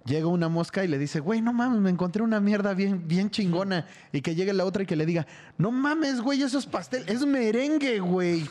[0.04, 3.30] Llega una mosca y le dice, güey, no mames, me encontré una mierda bien, bien
[3.30, 3.86] chingona.
[4.12, 5.26] Y que llegue la otra y que le diga,
[5.58, 8.48] no mames, güey, eso es pastel, es merengue, güey.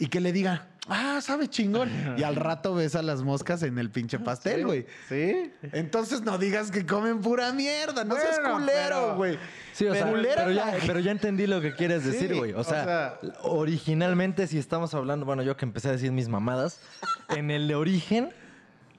[0.00, 1.88] Y que le diga, ah, sabe chingón.
[2.16, 4.86] Y al rato ves a las moscas en el pinche pastel, güey.
[5.08, 5.52] Sí.
[5.72, 9.38] Entonces no digas que comen pura mierda, no seas culero, pero- güey.
[9.72, 12.52] Sí, o sea, pero ya, pero ya entendí lo que quieres Sí, decir, güey.
[12.52, 16.28] O, o sea, sea- originalmente, si estamos hablando, bueno, yo que empecé a decir mis
[16.28, 16.80] mamadas,
[17.28, 18.30] en el de origen,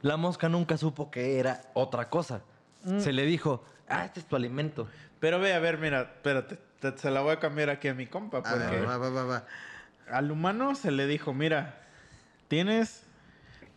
[0.02, 2.42] la mosca nunca supo que era otra cosa.
[2.84, 3.00] Mm.
[3.00, 4.88] Se le dijo, ah, este es tu alimento.
[5.20, 6.58] Pero ve, a ver, mira, espérate.
[6.80, 8.40] te- se la voy a cambiar aquí a mi compa.
[8.40, 9.46] A ver, Porque va, va, va, va.
[10.10, 11.78] Al humano se le dijo, mira,
[12.48, 13.04] tienes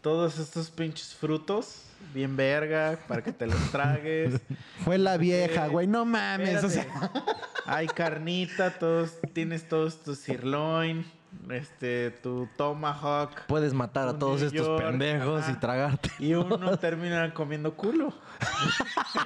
[0.01, 4.41] todos estos pinches frutos bien verga para que te los tragues.
[4.85, 5.87] Fue la vieja, Eh, güey.
[5.87, 6.63] No mames.
[6.63, 6.87] O sea.
[7.67, 11.07] Hay carnita, todos, tienes todos tu sirloin,
[11.51, 13.47] este, tu tomahawk.
[13.47, 16.11] Puedes matar a todos New estos York, pendejos y tragarte.
[16.19, 18.13] Y uno termina comiendo culo.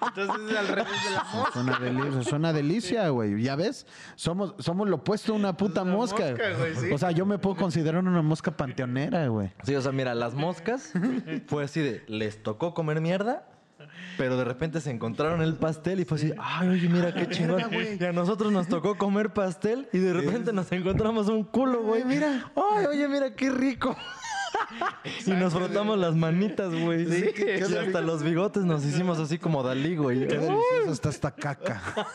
[0.00, 2.20] Entonces es al revés de la mosca.
[2.20, 3.42] es una delicia, delicia, güey.
[3.42, 3.86] ¿Ya ves?
[4.14, 6.30] Somos, somos lo opuesto a una puta Una mosca.
[6.30, 6.92] mosca, güey, sí.
[6.92, 9.52] O sea, yo me puedo considerar una mosca panteonera, güey.
[9.64, 10.92] Sí, o sea, mira, las moscas
[11.46, 13.48] fue así de, les tocó comer mierda,
[14.16, 17.60] pero de repente se encontraron el pastel y fue así, ay, oye, mira qué chingón.
[17.98, 22.04] Y a nosotros nos tocó comer pastel y de repente nos encontramos un culo, güey.
[22.04, 22.52] mira.
[22.56, 23.96] Ay, oye, mira qué rico.
[25.26, 27.06] y nos frotamos las manitas, güey.
[27.06, 30.26] Sí, y hasta los bigotes nos hicimos así como Dalí, güey.
[30.28, 31.82] Qué deliciosa está esta caca.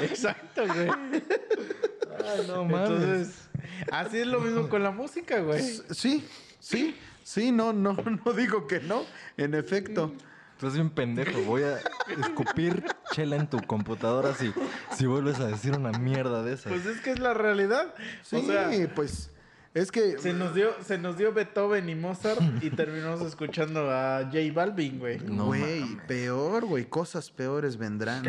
[0.00, 0.88] Exacto, güey.
[0.88, 2.90] Ay, no mames.
[2.90, 3.48] Entonces,
[3.90, 5.62] así es lo mismo con la música, güey.
[5.90, 6.24] Sí,
[6.64, 7.92] sí, sí, no, no,
[8.24, 9.04] no digo que no.
[9.36, 10.12] En efecto.
[10.58, 11.40] Tú eres bien pendejo.
[11.42, 11.78] Voy a
[12.20, 14.52] escupir chela en tu computadora si,
[14.96, 16.72] si vuelves a decir una mierda de esas.
[16.72, 17.92] Pues es que es la realidad.
[18.22, 19.30] Sí, O sea, pues
[19.74, 24.22] es que se nos dio, se nos dio Beethoven y Mozart y terminamos escuchando a
[24.26, 25.18] J Balvin, güey.
[25.18, 28.22] No güey, peor, güey, cosas peores vendrán.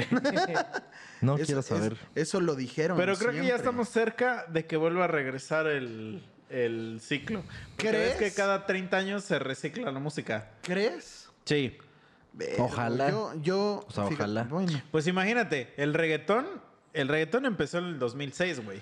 [1.22, 1.98] No Eso- quiero es- saber.
[2.16, 2.98] eso lo dijeron.
[2.98, 7.42] Pero creo que ya estamos cerca de que vuelva a regresar el, el ciclo.
[7.76, 8.20] Porque ¿Crees?
[8.20, 10.52] ves que cada 30 años se recicla la música.
[10.62, 11.30] ¿Crees?
[11.46, 11.78] Sí.
[12.58, 13.10] Ojalá.
[13.10, 14.44] Yo, yo O sea, fíjate, ojalá.
[14.44, 16.46] Bueno, Pues imagínate, el reggaetón,
[16.94, 18.80] el reggaetón empezó en el 2006, güey.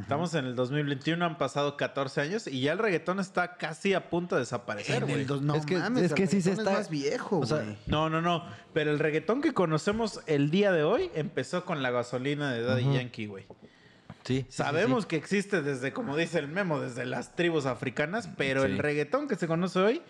[0.00, 4.08] Estamos en el 2021, han pasado 14 años y ya el reggaetón está casi a
[4.08, 5.26] punto de desaparecer, güey.
[5.42, 7.58] no Es que- mames, es que el sí se está- es más viejo, o sea,
[7.64, 7.76] güey.
[7.86, 8.46] No, no, no.
[8.72, 12.84] Pero el reggaetón que conocemos el día de hoy empezó con la gasolina de Daddy
[12.94, 13.46] Yankee, güey.
[14.24, 14.36] Sí.
[14.40, 18.62] sí, sí, Sabemos que existe desde, como dice el memo, desde las tribus africanas, pero
[18.64, 18.70] Sí.
[18.72, 20.02] el reggaetón que se conoce hoy,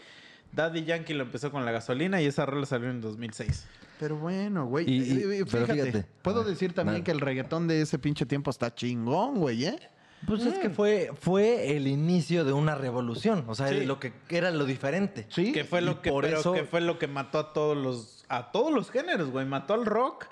[0.52, 3.66] Daddy Yankee lo empezó con la gasolina y esa rola salió en 2006.
[4.00, 4.88] Pero bueno, güey.
[4.90, 7.98] Y- y- eh, eh, pero fíjate, puedo ver, decir también que el reggaetón de ese
[7.98, 9.78] pinche tiempo está chingón, güey, ¿eh?
[10.26, 13.44] Pues es que fue, fue el inicio de una revolución.
[13.46, 13.84] O sea, Sí.
[13.86, 15.26] lo que era lo diferente.
[15.30, 15.52] Sí.
[15.52, 17.76] Que fue y lo que, por pero eso- que fue lo que mató a todos
[17.76, 19.46] los, a todos los géneros, güey.
[19.46, 20.26] Mató al rock,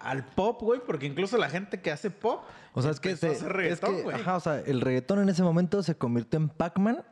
[0.00, 2.42] al pop, güey, porque incluso la gente que hace pop.
[2.74, 4.16] O sea, es que, se- es que, güey.
[4.16, 7.02] ajá, o sea, el reggaetón en ese momento se convirtió en Pac-Man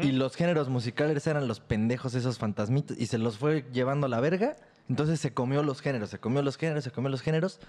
[0.00, 4.08] y los géneros musicales eran los pendejos, esos fantasmitas, y se los fue llevando a
[4.08, 4.56] la verga.
[4.88, 7.60] Entonces se comió los géneros, se comió los géneros, se comió los géneros,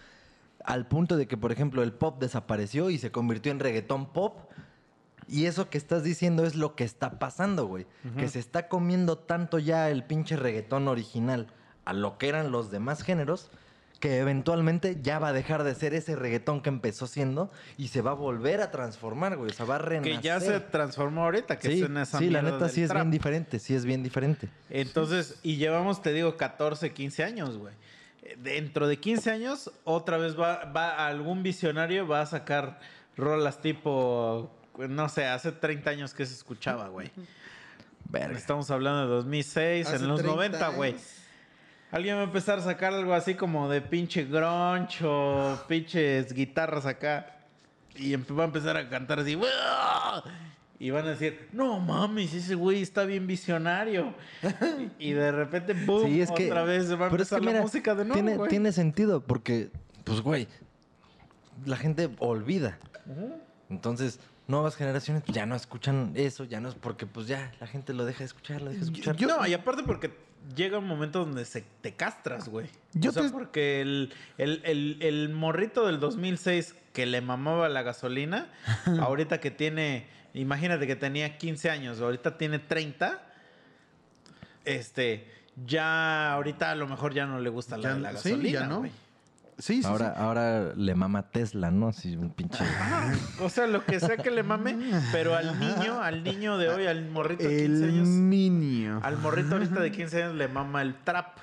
[0.63, 4.49] al punto de que, por ejemplo, el pop desapareció y se convirtió en reggaetón pop.
[5.27, 7.85] Y eso que estás diciendo es lo que está pasando, güey.
[8.17, 11.47] Que se está comiendo tanto ya el pinche reggaetón original
[11.83, 13.49] a lo que eran los demás géneros,
[14.05, 18.03] que eventualmente ya va a dejar de ser ese reggaetón que empezó siendo y se
[18.03, 19.49] va a volver a transformar, güey.
[19.49, 20.17] O sea, va a renacer.
[20.17, 22.89] Que ya se transformó ahorita, que sí, es en esa sí, la neta sí es
[22.89, 23.01] trap.
[23.01, 24.47] bien diferente, sí es bien diferente.
[24.69, 27.73] Entonces, y llevamos, te digo, 14, 15 años, güey.
[28.37, 32.79] Dentro de 15 años, otra vez va, va algún visionario va a sacar
[33.17, 37.09] rolas tipo, no sé, hace 30 años que se escuchaba, güey.
[38.07, 38.37] Verga.
[38.37, 40.95] Estamos hablando de 2006, Hace en los 30 90, güey.
[41.91, 46.85] Alguien va a empezar a sacar algo así como de pinche grunge o pinches guitarras
[46.85, 47.31] acá.
[47.95, 49.39] Y va a empezar a cantar así.
[50.77, 54.13] Y van a decir, no mames, ese güey está bien visionario.
[54.99, 56.47] y, de repente, boom, Sí, es que.
[56.47, 58.49] otra vez va a pero es empezar que la mira, música de nuevo, tiene, güey.
[58.49, 59.69] tiene sentido porque,
[60.03, 60.49] pues, güey,
[61.65, 62.77] la gente olvida.
[63.69, 67.93] Entonces, nuevas generaciones ya no escuchan eso, ya no es porque, pues, ya la gente
[67.93, 69.21] lo deja de escuchar, lo deja de escuchar.
[69.21, 70.11] no, y aparte porque
[70.55, 72.67] llega un momento donde se te castras, güey.
[72.93, 77.69] Yo o sea, te- porque el, el, el, el morrito del 2006 que le mamaba
[77.69, 78.47] la gasolina,
[78.99, 83.21] ahorita que tiene, imagínate que tenía 15 años, ahorita tiene 30,
[84.65, 85.31] este,
[85.65, 88.79] ya ahorita a lo mejor ya no le gusta la, Ya- la gasolina, ya no.
[88.79, 88.91] güey.
[89.57, 91.87] Sí, sí, Ahora, ahora le mama Tesla, ¿no?
[91.87, 92.63] Así un pinche.
[93.39, 94.77] O sea, lo que sea que le mame,
[95.13, 98.99] pero al niño, al niño de hoy, al morrito de 15 El años, niño.
[99.01, 101.37] al morrito ahorita de 15 años le mama el trap.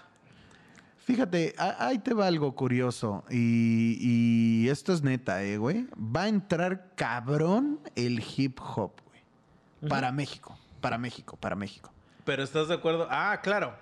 [0.98, 3.24] Fíjate, ahí te va algo curioso.
[3.30, 5.89] Y, y esto es neta, eh, güey.
[5.98, 9.90] Va a entrar cabrón el hip hop, güey.
[9.90, 10.56] Para México.
[10.80, 11.93] Para México, para México.
[12.24, 13.09] Pero estás de acuerdo.
[13.10, 13.74] Ah, claro.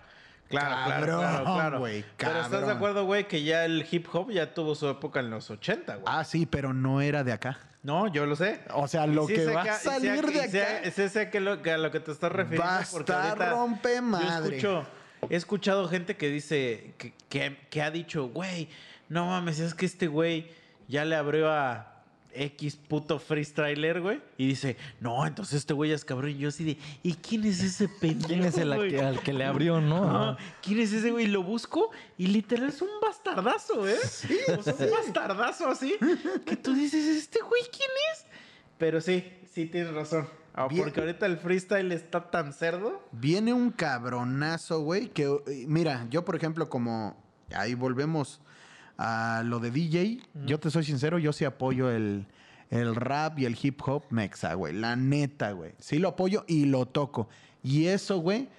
[0.51, 1.79] Claro, claro, Cabrón, claro, claro.
[1.79, 5.21] güey, Pero estás de acuerdo, güey, que ya el hip hop ya tuvo su época
[5.21, 6.05] en los 80, güey.
[6.07, 7.59] Ah, sí, pero no era de acá.
[7.83, 8.61] No, yo lo sé.
[8.75, 10.91] O sea, lo que va a salir de acá.
[10.91, 12.65] sé- sé que, lo, que a lo que te estás refiriendo.
[12.69, 14.61] Va a estar rompe madre.
[14.61, 14.87] Yo escucho,
[15.31, 18.69] he escuchado gente que dice, que, que, que ha dicho, güey,
[19.09, 20.51] no mames, es que este güey
[20.89, 21.90] ya le abrió a
[22.35, 24.21] X puto freestyler, güey.
[24.39, 26.31] Y dice, no, entonces este güey es cabrón.
[26.31, 28.29] Y yo así de, ¿y quién es ese pendejo?
[28.29, 30.05] ¿Quién es el que- al que le abrió, no?
[30.05, 30.37] Ajá.
[30.63, 31.27] ¿Quién es ese güey?
[31.27, 33.97] Lo busco y literal es un bastardazo, ¿eh?
[34.59, 35.95] o sea, un bastardazo así.
[36.47, 38.25] Que tú dices, ¿este güey quién es?
[38.79, 40.29] Pero sí, sí tienes razón.
[40.55, 43.07] Ah, porque ahorita el freestyle está tan cerdo.
[43.13, 47.17] Viene un cabronazo, güey, que eh, mira, yo por ejemplo como
[47.55, 48.41] ahí volvemos
[49.03, 52.27] a lo de DJ, yo te soy sincero, yo sí apoyo el,
[52.69, 55.73] el rap y el hip hop mexa, güey, la neta, güey.
[55.79, 57.27] Sí lo apoyo y lo toco.
[57.63, 58.51] Y eso, güey,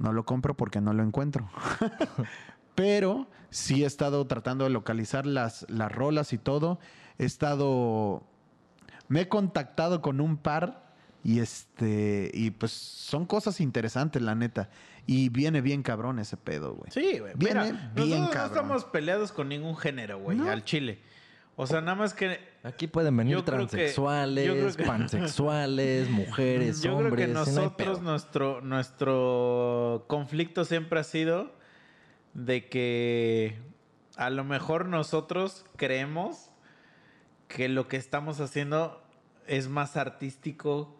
[0.00, 1.48] no lo compro porque no lo encuentro.
[2.74, 6.80] Pero sí he estado tratando de localizar las, las rolas y todo.
[7.18, 8.24] He estado
[9.06, 10.81] me he contactado con un par
[11.24, 14.68] y este y pues son cosas interesantes la neta
[15.06, 17.32] y viene bien cabrón ese pedo güey Sí, güey.
[17.36, 18.32] Viene Mira, bien nosotros cabrón.
[18.34, 20.50] no estamos peleados con ningún género, güey, No.
[20.50, 20.98] al chile.
[21.54, 24.84] O sea, nada más que Aquí pueden venir Yo creo que- transexuales, yo creo que-
[24.84, 27.26] pansexuales, mujeres, yo creo hombres.
[27.26, 31.52] que nosotros, nuestro, nuestro conflicto siempre ha sido
[32.34, 33.58] de que
[34.16, 36.50] a lo mejor nosotros creemos
[37.48, 39.02] que lo que estamos haciendo
[39.46, 40.96] es más artístico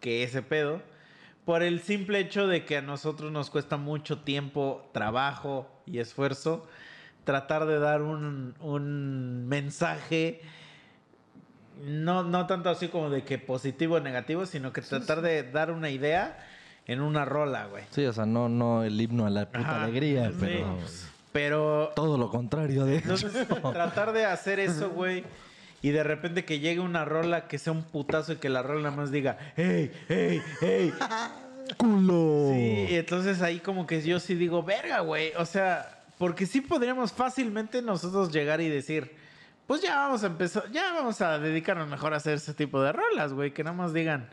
[0.00, 0.80] que ese pedo.
[1.44, 6.66] Por el simple hecho de que a nosotros nos cuesta mucho tiempo, trabajo y esfuerzo
[7.24, 10.40] tratar de dar un, un mensaje
[11.82, 15.70] no, no tanto así como de que positivo o negativo, sino que tratar de dar
[15.70, 16.38] una idea
[16.86, 17.84] en una rola, güey.
[17.90, 19.84] Sí, o sea, no, no el himno a la puta Ajá.
[19.84, 20.36] alegría, Sí.
[20.40, 20.76] pero
[21.32, 23.14] Pero todo lo contrario de eso.
[23.14, 25.24] entonces tratar de hacer eso, güey.
[25.82, 28.82] Y de repente que llegue una rola que sea un putazo y que la rola
[28.90, 30.92] nada más diga, hey, hey, hey.
[31.78, 32.50] ¡Culo!
[32.52, 35.32] Sí, y entonces ahí como que yo sí digo, verga, güey.
[35.38, 39.12] O sea, porque sí podríamos fácilmente nosotros llegar y decir,
[39.66, 42.92] pues ya vamos a empezar, ya vamos a dedicarnos mejor a hacer ese tipo de
[42.92, 43.52] rolas, güey.
[43.52, 44.28] Que nada más digan,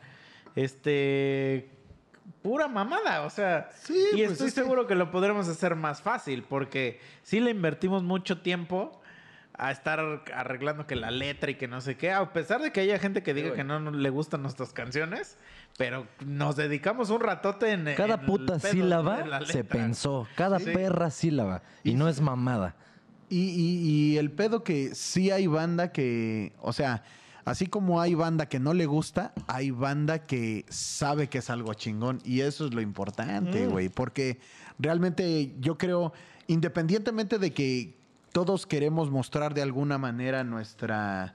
[0.56, 1.70] este,
[2.42, 3.22] pura mamada.
[3.22, 4.96] O sea, Sí, y pues estoy es que- seguro que...
[4.96, 8.97] lo podremos hacer más fácil porque sí le invertimos mucho tiempo
[9.60, 10.00] a estar
[10.36, 13.24] arreglando que la letra y que no sé qué, a pesar de que haya gente
[13.24, 15.38] que diga que no le gustan nuestras canciones,
[15.78, 20.28] pero nos dedicamos un ratote en Cada en puta sílaba se pensó.
[20.36, 20.66] Cada Sí.
[20.74, 21.64] perra sílaba.
[21.84, 22.76] Y no es mamada.
[23.30, 27.04] Y, y- y el pedo que sí hay banda que, o sea,
[27.44, 31.74] así como hay banda que no le gusta, hay banda que sabe que es algo
[31.74, 32.20] chingón.
[32.24, 33.90] Y eso es lo importante, güey.
[33.90, 34.40] Porque
[34.80, 36.14] realmente yo creo,
[36.46, 37.97] independientemente de que
[38.38, 41.34] todos queremos mostrar de alguna manera nuestra,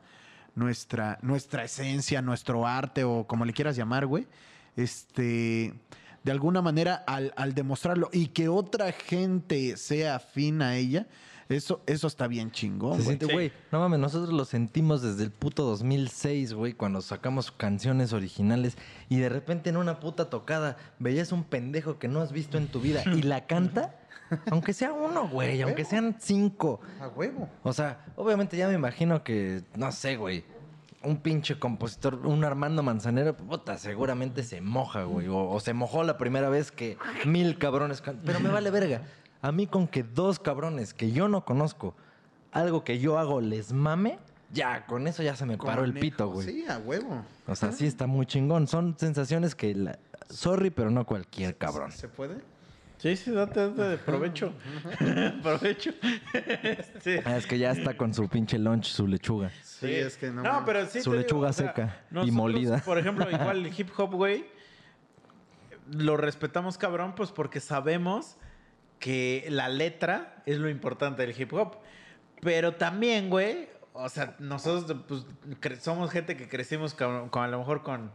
[0.55, 4.29] nuestra, nuestra esencia, nuestro arte o como le quieras llamar, güey.
[4.77, 5.75] Este,
[6.23, 11.09] de alguna manera, al, al demostrarlo y que otra gente sea afín a ella,
[11.49, 13.17] eso, eso está bien chingón, Se güey.
[13.19, 18.13] siente, güey, no mames, nosotros lo sentimos desde el puto 2006, güey, cuando sacamos canciones
[18.13, 18.77] originales
[19.09, 22.69] y de repente en una puta tocada veías un pendejo que no has visto en
[22.69, 23.97] tu vida y la canta,
[24.51, 26.81] aunque sea uno, güey, aunque sean cinco.
[27.01, 27.49] A huevo.
[27.63, 30.45] O sea, obviamente ya me imagino que, no sé, güey,
[31.03, 35.29] un pinche compositor, un Armando Manzanero, puta, seguramente se moja, güey.
[35.29, 39.03] O, o se mojó la primera vez que mil cabrones Pero me vale verga.
[39.41, 41.95] A mí con que dos cabrones que yo no conozco,
[42.53, 44.19] algo que yo hago les mame,
[44.53, 46.47] ya, con eso ya se me paró el pito, güey.
[46.47, 47.25] Sí, a huevo.
[47.47, 48.69] O sea, sí está muy chingón.
[48.69, 49.99] Son sensaciones que, la-
[50.29, 51.91] sorry, pero no cualquier cabrón.
[51.91, 52.37] ¿Se puede?
[53.03, 54.53] Sí, sí, date, date de provecho.
[55.43, 55.91] provecho.
[57.01, 57.17] sí.
[57.25, 59.51] Ah, es que ya está con su pinche lunch, su lechuga.
[59.65, 60.45] Sí, es que no.
[60.45, 61.01] No, pero sí.
[61.01, 62.79] Su te lechuga seca y nosotros, molida.
[62.79, 64.47] Por ejemplo, igual el hip hop, güey,
[65.91, 68.37] lo respetamos cabrón, pues porque sabemos
[69.01, 71.79] que la letra es lo importante del hip hop.
[72.41, 75.27] Pero también, güey, o sea, nosotros pues,
[75.83, 78.13] somos gente que crecimos con, con- a lo mejor con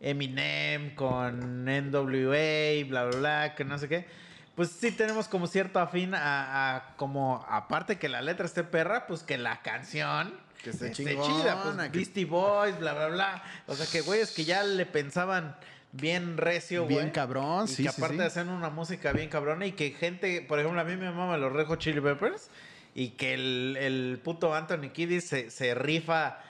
[0.00, 4.27] Eminem, con NWA, bla, bla, bla, que no sé qué.
[4.58, 9.06] Pues sí tenemos como cierto afín a, a como, aparte que la letra esté perra,
[9.06, 11.14] pues que la canción Que esté chida.
[11.62, 13.42] Pues que- Beastie Boys, bla, bla, bla.
[13.68, 15.54] O sea, que güeyes que ya le pensaban
[15.92, 16.96] bien recio, güey.
[16.96, 18.22] Bien cabrón, Y sí, que sí, aparte sí.
[18.24, 21.52] hacen una música bien cabrona y que gente, por ejemplo, a mí me mama los
[21.52, 22.50] Red Hot Chili Peppers
[22.96, 26.40] y que el, el puto Anthony Kiddis se, se rifa.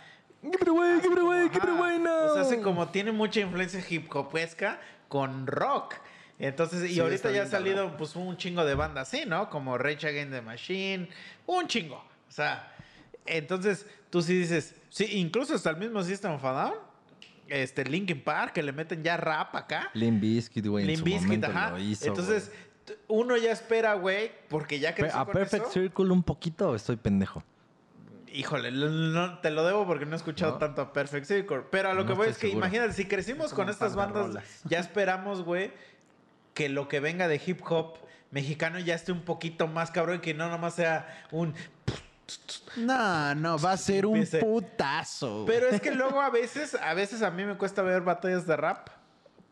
[0.41, 1.79] Give it away, give it away, give it Ajá.
[1.79, 2.31] away now.
[2.31, 5.95] O sea, hace como tiene mucha influencia hip hopesca con rock.
[6.39, 9.51] Entonces, y Sí, ahorita ya ha salido pues un chingo de bandas así, ¿no?
[9.51, 11.09] Como Rage Against the Machine,
[11.47, 11.97] un chingo.
[11.97, 12.73] O sea,
[13.27, 16.75] entonces tú sí dices, sí, incluso hasta el mismo System of a Down,
[17.49, 19.91] este Linkin Park, que le meten ya rap acá.
[19.95, 21.71] Limp Bizkit, güey, Limp Bizkit, ajá.
[21.71, 22.53] lo hizo, Entonces,
[22.85, 25.73] t- uno ya espera, güey, porque ya creció ¿A con Perfect eso.
[25.73, 27.43] Circle un poquito estoy pendejo?
[28.33, 30.59] Híjole, no, te lo debo porque no he escuchado No.
[30.59, 31.63] tanto a Perfect Circle.
[31.71, 32.59] Pero a lo No que voy es que seguro.
[32.67, 35.73] imagínate, si crecimos con estas bandas, ya esperamos, güey,
[36.59, 37.99] que lo que venga de hip hop
[38.33, 41.55] mexicano ya esté un poquito más cabrón, que no nomás sea un...
[42.75, 45.45] No, no, va a ser un putazo.
[45.47, 48.57] Pero es que luego a veces, a veces a mí me cuesta ver batallas de
[48.57, 48.89] rap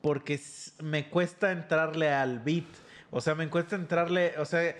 [0.03, 0.41] porque
[0.83, 2.67] me cuesta entrarle al beat.
[3.13, 4.75] O sea, me cuesta entrarle, o sea,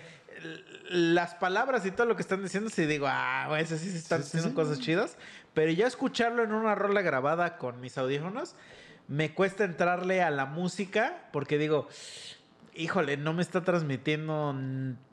[0.89, 4.19] las palabras y todo lo que están diciendo, si digo, ah, eso sí se están
[4.19, 4.55] sí, diciendo sí.
[4.55, 5.15] cosas chidas.
[5.53, 8.53] Pero ya escucharlo en una rola grabada con mis audífonos,
[9.07, 11.87] me cuesta entrarle a la música porque digo,
[12.75, 14.55] híjole, no me está transmitiendo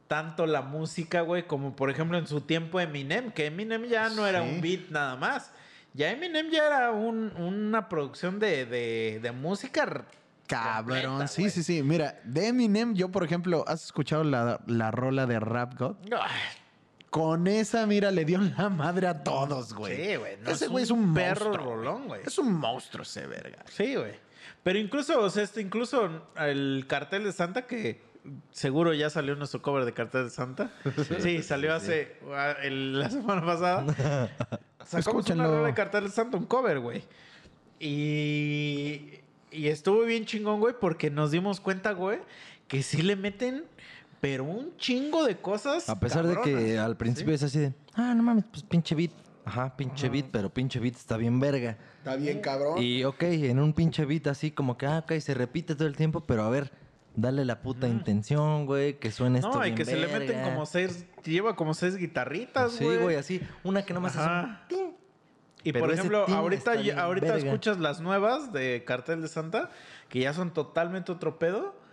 [0.08, 4.26] tanto la música, güey, como por ejemplo en su tiempo Eminem, que Eminem ya no
[4.26, 5.52] era un beat nada más.
[5.94, 10.04] Ya Eminem ya era un- una producción de, de- de música.
[10.46, 11.82] Cabrón, completa, sí, sí, sí.
[11.82, 15.96] Mira, de Eminem, yo, por ejemplo, ¿has escuchado la, la rola de Rap God?
[16.20, 16.30] Ay,
[17.14, 19.94] Con esa, mira, le dio la madre a todos, güey.
[19.94, 20.36] Sí, güey.
[20.42, 22.22] no, ese güey es un perro monstruo, rolón, güey.
[22.26, 23.64] Es un monstruo ese verga.
[23.70, 24.14] Sí, güey.
[24.64, 28.00] Pero incluso, o sea, este, incluso el cartel de Santa, que
[28.50, 30.72] seguro ya salió nuestro cover de cartel de Santa.
[31.20, 33.84] Sí, salió hace ah, el- la semana pasada.
[34.84, 35.44] Sacamos Escúchenlo.
[35.44, 37.04] una rola de cartel de Santa, un cover, güey.
[37.78, 39.20] Y,
[39.52, 42.18] y estuvo bien chingón, güey, porque nos dimos cuenta, güey,
[42.66, 43.66] que sí le meten,
[44.24, 45.86] pero un chingo de cosas.
[45.90, 49.10] A pesar de que al principio es así de, ah, no mames, pues pinche beat.
[49.44, 51.76] Ajá, pinche beat, pero pinche beat está bien verga.
[51.98, 52.82] Está bien, cabrón.
[52.82, 55.94] Y ok, en un pinche beat así como que, ah, ok, se repite todo el
[55.94, 56.72] tiempo, pero a ver,
[57.14, 60.42] dale la puta intención, güey, que suene esto No, y bien que se le meten
[60.42, 62.96] como seis, lleva como seis guitarritas, Sí, güey.
[62.96, 63.42] güey, así.
[63.62, 64.64] Una que nomás Ajá.
[64.70, 64.94] es un...
[65.64, 67.46] Y Pero por ejemplo, ahorita, bien ahorita verga.
[67.46, 69.68] escuchas las nuevas de Cartel de Santa,
[70.08, 71.83] que ya son totalmente otro pedo,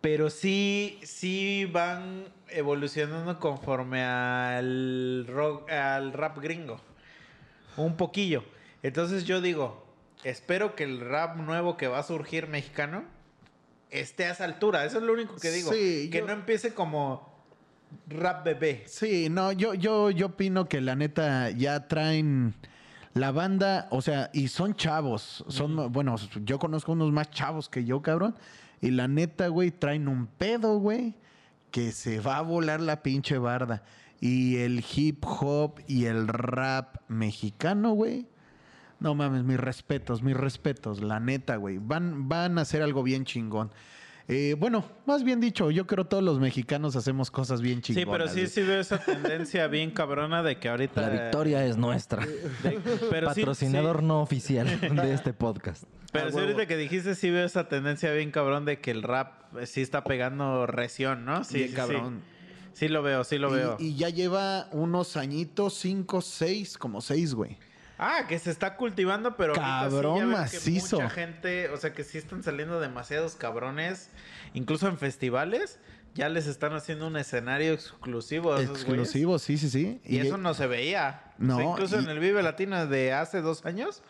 [0.00, 6.80] pero sí, sí van evolucionando conforme al rock, al rap gringo.
[7.76, 8.44] Un poquillo.
[8.82, 9.84] Entonces yo digo,
[10.24, 13.04] espero que el rap nuevo que va a surgir mexicano
[13.90, 14.84] esté a esa altura.
[14.84, 15.72] Eso es lo único que digo.
[15.72, 17.28] Sí, que yo- no empiece como
[18.08, 18.84] rap bebé.
[18.86, 22.54] Sí, no, yo, yo, yo opino que la neta ya traen
[23.14, 25.44] la banda, o sea, y son chavos.
[25.48, 28.36] Son, bueno, yo conozco unos más chavos que yo, cabrón.
[28.80, 31.14] Y la neta, güey, traen un pedo, güey,
[31.70, 33.82] que se va a volar la pinche barda.
[34.20, 38.26] Y el hip hop y el rap mexicano, güey.
[39.00, 41.78] No mames, mis respetos, mis respetos, la neta, güey.
[41.78, 43.70] Van, van a hacer algo bien chingón.
[44.30, 48.28] Eh, bueno, más bien dicho, yo creo todos los mexicanos hacemos cosas bien Sí, chingonas.
[48.32, 51.00] pero sí, sí veo esa tendencia bien cabrona de que ahorita...
[51.00, 52.26] La victoria es nuestra.
[52.26, 55.84] de- pero sí- Patrocinador sí, no oficial de este podcast.
[56.12, 56.40] Pero huevo.
[56.40, 59.82] ahorita que dijiste, sí veo esa tendencia bien cabrón de que el rap eh, sí
[59.82, 61.44] está pegando reción, ¿no?
[61.44, 62.22] Sí, Bien sí, cabrón.
[62.24, 62.34] Sí.
[62.74, 63.76] Sí lo veo, sí lo Y- veo.
[63.80, 67.58] Y, ya lleva unos añitos, cinco, seis, como seis, güey.
[67.98, 70.96] Ah, que se está cultivando, pero Cabrón sí macizo.
[71.00, 74.10] mucha gente, o sea, que sí están saliendo demasiados cabrones,
[74.54, 75.80] incluso en festivales,
[76.14, 79.08] ya les están haciendo un escenario exclusivo a esos güeyes.
[79.08, 80.00] Exclusivo, sí, sí, sí.
[80.04, 81.22] Y, eso no se veía.
[81.34, 84.02] O sea, No, incluso y- en el Vive Latino de hace dos años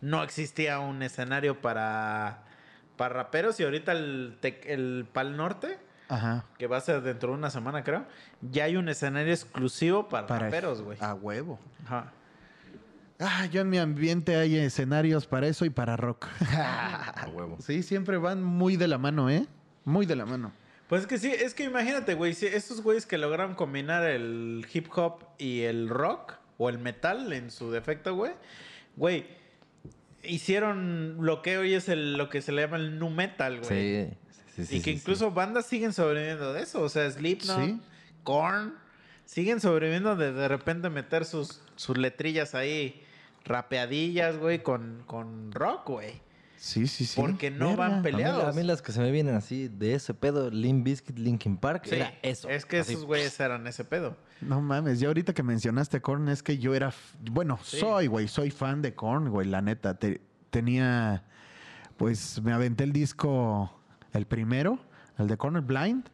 [0.00, 2.44] no existía un escenario para,
[2.96, 6.44] para raperos y ahorita el, el Pal Norte, Ajá.
[6.58, 8.06] que va a ser dentro de una semana creo,
[8.40, 10.98] ya hay un escenario exclusivo para, Para raperos, güey.
[11.00, 11.58] A huevo.
[11.84, 12.12] Ajá.
[13.20, 16.26] Ah, yo en mi ambiente hay escenarios para eso y para rock.
[16.52, 17.56] A huevo.
[17.60, 19.46] sí, siempre van muy de la mano, ¿eh?
[19.84, 20.52] Muy de la mano.
[20.88, 24.64] Pues es que sí, es que imagínate, güey, si estos güeyes que lograron combinar el
[24.72, 28.32] hip hop y el rock, o el metal en su defecto, güey,
[28.96, 29.26] güey,
[30.22, 33.68] hicieron lo que hoy es el, lo que se le llama el nu metal, güey.
[34.06, 34.10] Sí,
[34.54, 34.76] sí, sí.
[34.76, 36.82] y que sí, incluso bandas siguen sobreviviendo de eso.
[36.82, 37.80] O sea, Slipknot, Sí.
[38.24, 38.74] Korn,
[39.24, 43.02] siguen sobreviviendo de de repente meter sus, sus letrillas ahí
[43.44, 46.20] rapeadillas, güey, con, con rock, güey.
[46.60, 47.20] Sí, sí, sí.
[47.20, 48.44] Porque no van A mí, peleados.
[48.44, 51.84] a mí las que se me vienen así de ese pedo, Limp Bizkit, Linkin Park,
[51.86, 52.48] Sí, era eso.
[52.48, 52.92] Es que así.
[52.94, 54.16] esos güeyes eran ese pedo.
[54.40, 56.92] No mames, ya ahorita que mencionaste Korn es que yo era,
[57.30, 57.78] bueno, Sí.
[57.78, 59.94] soy, güey, soy fan de Korn, güey, la neta.
[59.98, 60.20] Te-
[60.50, 61.24] tenía,
[61.96, 63.72] pues me aventé el disco,
[64.12, 64.78] el primero,
[65.16, 66.08] el de Corner Blind,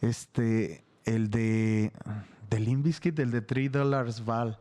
[0.00, 1.92] este, el de,
[2.50, 4.58] de Limp Bizkit, el de 3 Dollars Val.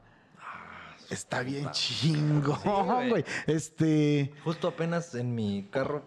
[1.09, 3.09] Está bien chingón, güey.
[3.09, 3.25] güey.
[3.47, 6.03] Este, Justo apenas en mi carro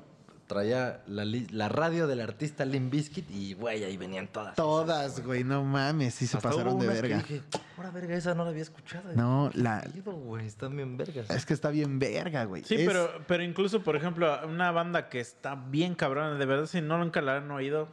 [0.46, 4.56] traía la, la radio del artista Limp Bizkit y, güey, ahí venían todas.
[4.56, 7.18] todas, güey, no mames, sí se Hasta pasaron hubo de verga.
[7.18, 7.42] dije,
[7.76, 9.12] ahora verga, esa no la había escuchado.
[9.14, 11.30] No, ¿Qué la- güey, están bien vergas.
[11.30, 12.64] Es que está bien verga, güey.
[12.64, 16.66] Sí, Es- pero, pero incluso, por ejemplo, una banda que está bien cabrona, de verdad,
[16.66, 17.88] si no nunca la han oído,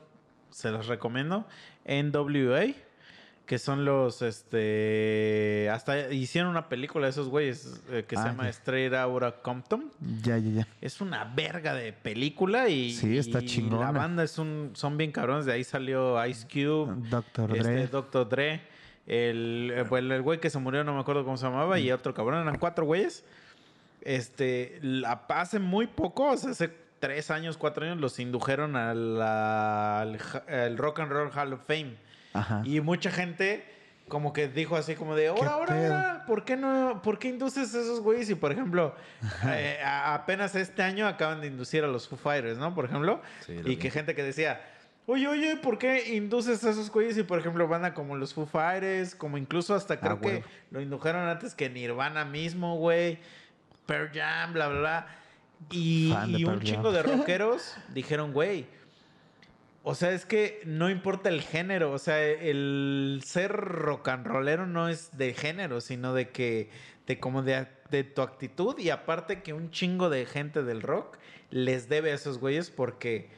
[0.49, 1.45] se los recomiendo.
[1.85, 2.73] NWA.
[3.47, 8.25] Que son los, este, hasta hicieron una película de esos güeyes eh, que se Ah,
[8.27, 8.49] llama ya.
[8.49, 9.89] Straight Outta Compton.
[10.21, 10.67] Ya, ya, ya.
[10.81, 15.11] Es una verga de película y, Sí, está y la banda es un, son bien
[15.11, 15.45] cabrones.
[15.45, 17.55] De ahí salió Ice Cube, Dr.
[17.55, 17.87] este, Dre.
[17.87, 18.29] Dr.
[18.29, 18.61] Dre,
[19.07, 21.91] el, eh, pues, el güey que se murió, no me acuerdo cómo se llamaba, y
[21.91, 23.23] otro cabrón, eran cuatro güeyes.
[24.01, 26.69] Este, la, hace muy poco, o sea, hace
[26.99, 31.95] tres años, cuatro años, los indujeron al, ja- al Rock and Roll Hall of Fame.
[32.39, 32.61] Ajá.
[32.65, 33.63] Y mucha gente
[34.07, 37.75] como que dijo así como de, ahora, ahora, ahora, ¿por qué no, por qué induces
[37.75, 38.29] a esos güeyes?
[38.29, 38.95] Y por ejemplo,
[39.47, 42.73] eh, a- apenas este año acaban de inducir a los Foo Fighters, ¿no?
[42.73, 44.61] Por ejemplo, Sí, y que gente que decía,
[45.07, 47.17] oye, oye, ¿por qué induces a esos güeyes?
[47.17, 51.27] Y por ejemplo, banda como los Foo Fighters, como incluso hasta creo que lo indujeron
[51.27, 53.19] antes que Nirvana mismo, güey,
[53.85, 55.07] Pearl Jam, bla, bla, bla.
[55.71, 56.13] Y,
[56.45, 56.59] un Jam.
[56.61, 58.67] chingo de rockeros dijeron, güey,
[59.87, 61.93] o sea, es que no importa el género.
[61.93, 66.69] O sea, el ser rock and rollero no es de género, sino de que,
[67.05, 68.77] de como de, de tu actitud.
[68.79, 71.17] Y aparte que un chingo de gente del rock
[71.51, 73.29] les debe a esos güeyes porque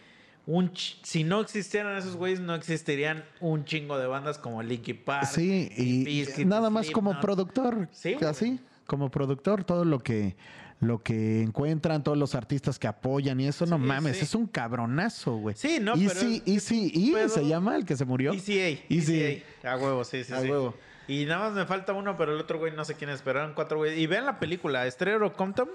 [0.48, 5.28] un si no existieran esos güeyes, no existirían un chingo de bandas como Linkin Park.
[5.28, 7.90] Sí, y nada más como productor.
[7.92, 8.18] Sí.
[8.28, 10.36] Así, como productor, todo lo que
[10.80, 14.24] lo que encuentran, todos los artistas que apoyan y eso, no mames, sí.
[14.24, 15.56] es un cabronazo, güey.
[15.56, 18.32] Sí, no, pero Easy, es- Easy E pedo- se llama el que se murió.
[18.32, 18.82] ECA.
[18.90, 19.22] Easy.
[19.22, 19.74] ECA.
[19.74, 20.50] A huevo, sí, sí, A sí.
[20.50, 20.74] huevo.
[21.08, 23.40] Y nada más me falta uno, pero el otro güey no sé quién es, pero
[23.40, 23.98] eran cuatro güeyes.
[24.00, 25.70] Y vean la película, Estrella Compton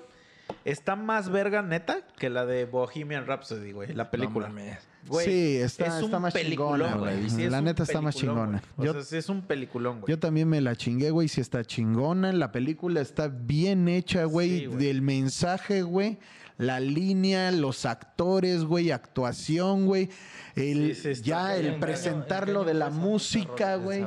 [0.64, 4.48] está más verga neta que la de Bohemian Rhapsody, güey, la película.
[4.48, 4.78] No mames.
[5.06, 7.28] Güey, Sí, está- es un está más chingona, güey.
[7.30, 8.62] Sí, La neta está más chingona.
[8.76, 10.10] O Yo- sea, sí es un peliculón, güey.
[10.10, 12.32] Yo también me la chingué, güey, si está chingona.
[12.32, 14.60] La película está bien hecha, güey.
[14.60, 16.18] Sí, del mensaje, güey.
[16.56, 20.08] La línea, los actores, güey, actuación, güey.
[20.54, 24.06] El, Sí, sí, ya el presentarlo de la música, güey.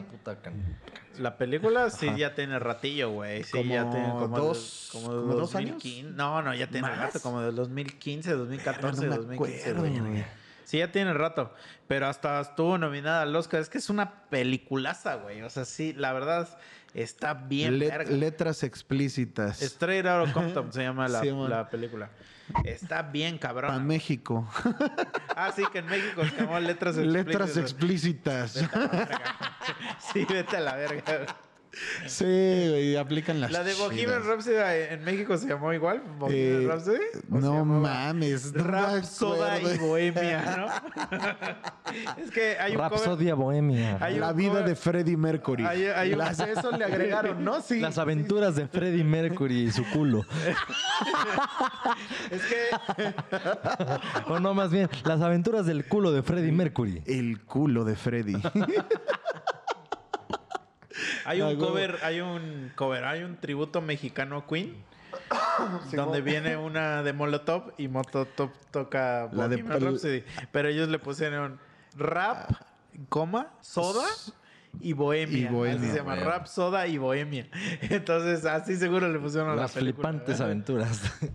[1.19, 3.43] La película sí ya tiene ratillo, güey.
[3.43, 5.71] Sí, ya Como tiene como dos- como, como dos años.
[5.71, 6.11] 2015.
[6.15, 10.23] No, no, ya tiene rato, como de 2015, 2014, No me 2015, acuerdo, güey.
[10.67, 11.53] Sí, ya tiene rato.
[11.87, 13.61] Pero hasta estuvo nominada al Oscar.
[13.61, 15.41] Es que es una peliculaza, güey.
[15.41, 16.49] O sea, sí, la verdad
[16.93, 18.11] está bien Let- verga.
[18.11, 19.61] letras explícitas.
[19.61, 22.09] Straight Outta Compton se llama la, Sí, la película.
[22.65, 23.87] Está bien cabrón.
[23.87, 24.45] México.
[25.39, 28.57] Ah, sí, que en México se llamó Letras letras Explícitas.
[28.57, 29.19] explícitas.
[30.11, 31.25] Sí, vete a la verga.
[32.07, 34.23] Sí, güey, aplican las La de Bohemian.
[34.23, 34.55] Rhapsody
[34.91, 36.01] en México se llamó igual.
[36.19, 36.97] Bohemian Eh, Rhapsody.
[37.31, 38.53] ¿O se No mames.
[38.53, 40.67] no me Rap, soda y bohemia, ¿no?
[42.23, 42.91] es que hay un cover.
[42.91, 43.97] Rapsodia Bohemia.
[44.01, 45.65] Hay La vida cover- de Freddie Mercury.
[45.65, 47.61] Hay- hay un- Las- eso le agregaron, ¿no?
[47.61, 47.79] Sí.
[47.79, 50.25] Las aventuras de Freddie Mercury y su culo.
[52.31, 52.67] Es que
[54.27, 57.01] O no, más bien, las aventuras del culo de Freddie Mercury.
[57.05, 58.35] El culo de Freddy.
[61.25, 61.67] Hay Ah, un huevo.
[61.67, 64.75] cover, hay un cover, hay un tributo mexicano a Queen.
[65.93, 70.23] donde viene una de Molotov y Molotov toca La de Rhapsody.
[70.51, 71.59] Pero ellos le pusieron
[71.95, 72.51] rap,
[73.09, 74.05] coma, soda
[74.79, 75.37] y bohemia.
[75.39, 77.47] Y bohemia, Así se llama, rap, soda y bohemia.
[77.81, 80.09] Entonces, así seguro le pusieron a la Las película.
[80.09, 81.01] flipantes aventuras.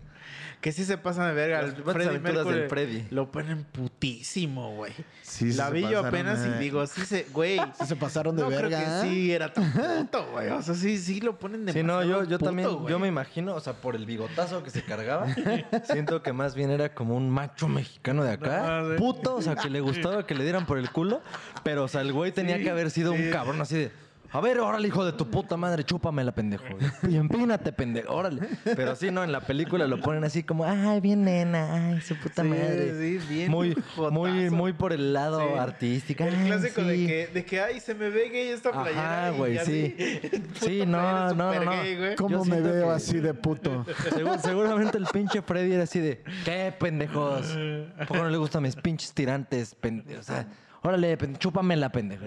[0.63, 1.61] Que sí se pasan de verga.
[1.63, 1.77] Las
[2.23, 3.05] Mercury del Freddy.
[3.11, 4.93] Lo ponen putísimo, güey.
[5.23, 7.59] Sí, sí la se vi yo apenas de- y digo, sí se, güey.
[7.81, 10.49] Sí se pasaron de no verga, creo que sí era tan puto, güey.
[10.51, 13.55] O sea, sí, sí lo ponen de Sí, no, yo, yo también, yo me imagino,
[13.57, 15.27] o sea, por el bigotazo que se cargaba,
[15.93, 18.99] siento que más bien era como un macho mexicano de acá, No, sí.
[18.99, 21.23] puto, o sea, que le gustaba que le dieran por el culo,
[21.65, 23.21] pero, o sea, el güey tenía Sí, que haber sido sí.
[23.23, 23.93] un cabrón así de,
[24.33, 26.65] a ver, órale, hijo de tu puta madre, chúpamela, pendejo.
[27.09, 28.49] Y empínate, pendejo, órale.
[28.65, 32.17] Pero sí, no, en la película lo ponen así como, ay, bien nena, ay, su
[32.17, 32.95] puta Sí, madre.
[32.99, 34.11] sí, bien Muy, jotazo.
[34.11, 35.59] muy, muy por el lado Sí.
[35.59, 36.25] artístico.
[36.25, 39.29] El ay, clásico de, que, de que, ay, se me ve gay esta playera.
[39.29, 39.97] Ajá, y güey, sí.
[40.61, 41.71] Sí, no, no, no.
[41.71, 42.15] gay.
[42.17, 43.85] ¿Cómo Yo me veo que- así de puto?
[44.43, 47.57] Seguramente el pinche Freddy era así de, ¿qué pendejos?
[47.99, 49.77] ¿A poco no le gustan mis pinches tirantes?
[49.79, 50.47] pende- O sea,
[50.83, 52.25] órale, pen- chúpamela, pendejo.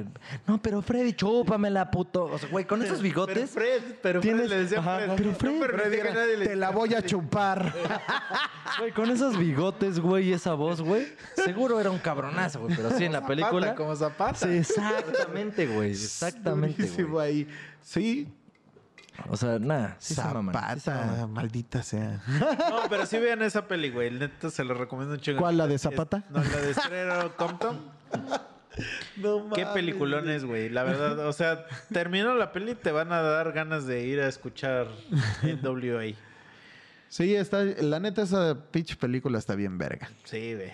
[0.48, 2.26] No, pero Freddy, chúpamela, puto.
[2.26, 3.52] O sea, güey, con esos Pero bigotes.
[3.52, 5.16] Fred, pero Fred tienes- le decía Ajá, Fred.
[5.16, 7.74] pero no Fred- nadie le te la voy a chupar.
[8.80, 11.08] Güey, con esos bigotes, güey, y esa voz, güey.
[11.36, 12.76] Seguro era un cabronazo, güey.
[12.76, 13.68] Pero sí, en la película.
[13.68, 14.36] Zapata, como Zapata.
[14.36, 15.92] Sí, exactamente, güey.
[15.92, 17.28] Exactamente, Durísimo güey.
[17.28, 17.48] ahí.
[17.82, 18.34] Sí.
[19.30, 19.96] O sea, nada.
[20.00, 21.32] Sí se maman, sí se Zapata, maman.
[21.32, 22.22] maldita sea.
[22.28, 24.12] No, pero sí vean esa peli, güey.
[24.12, 25.40] Neta se lo recomiendo un chingo.
[25.40, 26.24] ¿Cuál, la de Es- Zapata?
[26.30, 27.80] No, la de Estrella Compton.
[29.16, 30.68] No Qué peliculones, güey.
[30.68, 34.20] La verdad, o sea, terminó la peli y te van a dar ganas de ir
[34.20, 34.88] a escuchar
[35.44, 36.14] NWA.
[37.08, 40.10] Sí, está, la neta esa pitch película está bien verga.
[40.26, 40.74] Sí, güey.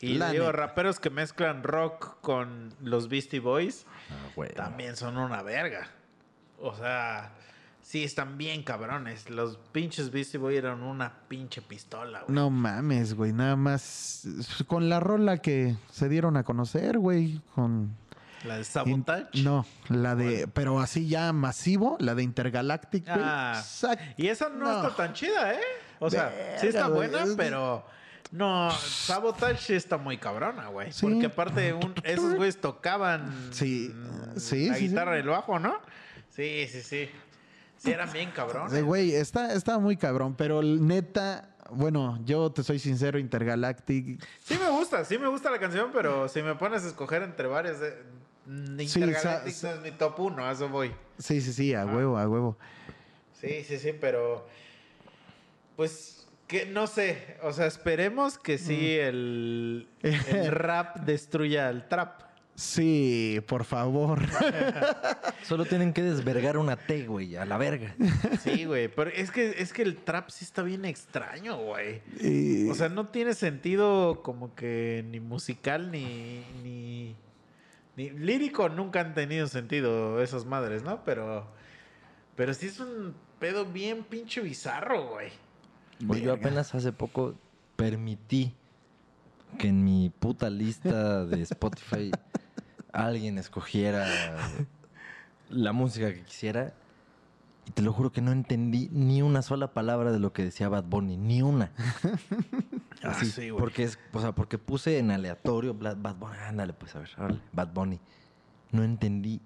[0.00, 0.56] Y La digo, neta.
[0.56, 5.88] raperos que mezclan rock con los Beastie Boys Ah, también son una verga.
[6.58, 7.30] O sea,
[7.90, 9.28] sí, están bien cabrones.
[9.28, 12.32] Los pinches Beastie Boys eran una pinche pistola, güey.
[12.34, 13.32] No mames, güey.
[13.32, 14.22] Nada más
[14.68, 17.40] con la rola que se dieron a conocer, güey.
[17.54, 17.96] Con.
[18.44, 19.26] La de Sabotage.
[19.32, 20.46] In- no, la de.
[20.46, 23.04] Pero así ya masivo, la de Intergalactic.
[23.08, 23.60] Ah,
[24.16, 24.76] y esa no, No.
[24.86, 25.60] está tan chida, ¿eh?
[25.98, 27.84] O sea, sí está buena, pero
[28.30, 30.92] no, Sabotage sí está muy cabrona, güey.
[30.92, 31.00] Sí.
[31.02, 33.92] Porque aparte un- esos güeyes tocaban Sí,
[34.36, 35.76] sí, la sí, guitarra y el bajo, ¿no?
[36.30, 37.10] Sí, sí, sí.
[37.82, 38.84] Sí eran bien Eh, cabrones.
[38.84, 44.22] Güey, está, está muy cabrón, pero neta, bueno, yo te soy sincero, Intergalactic.
[44.44, 47.46] Sí me gusta, sí me gusta la canción, pero si me pones a escoger entre
[47.48, 47.96] varias de
[48.86, 50.92] Sí, Intergalactic no es mi top uno, a eso voy.
[51.18, 52.58] Sí, sí, sí, a huevo, a huevo.
[53.40, 54.46] Sí, sí, sí, pero
[55.76, 59.06] pues que no sé, o sea, esperemos que sí Mm.
[59.08, 62.22] el, el rap destruya el trap.
[62.60, 64.20] Sí, por favor.
[65.44, 67.94] Solo tienen que desvergar una T, güey, a la verga.
[68.44, 72.02] Sí, güey, pero es que es que el trap sí está bien extraño, güey.
[72.20, 77.16] Y- O sea, no tiene sentido como que ni musical ni ni
[77.96, 81.02] ni lírico nunca han tenido sentido esas madres, ¿no?
[81.02, 81.46] Pero
[82.36, 85.30] pero sí es un pedo bien pinche bizarro, güey.
[86.22, 87.36] Yo apenas hace poco
[87.76, 88.52] permití
[89.58, 92.10] que en mi puta lista de Spotify
[92.92, 94.06] alguien escogiera
[95.50, 96.74] la música que quisiera.
[97.66, 100.68] Y te lo juro que no entendí ni una sola palabra de lo que decía
[100.68, 101.70] Bad Bunny, ni una.
[103.02, 106.94] Ah, Así, sí, porque es, o sea, porque puse en aleatorio Bad Bunny, ándale, pues
[106.94, 107.98] a ver, órale, Bad Bunny.
[108.72, 109.40] No entendí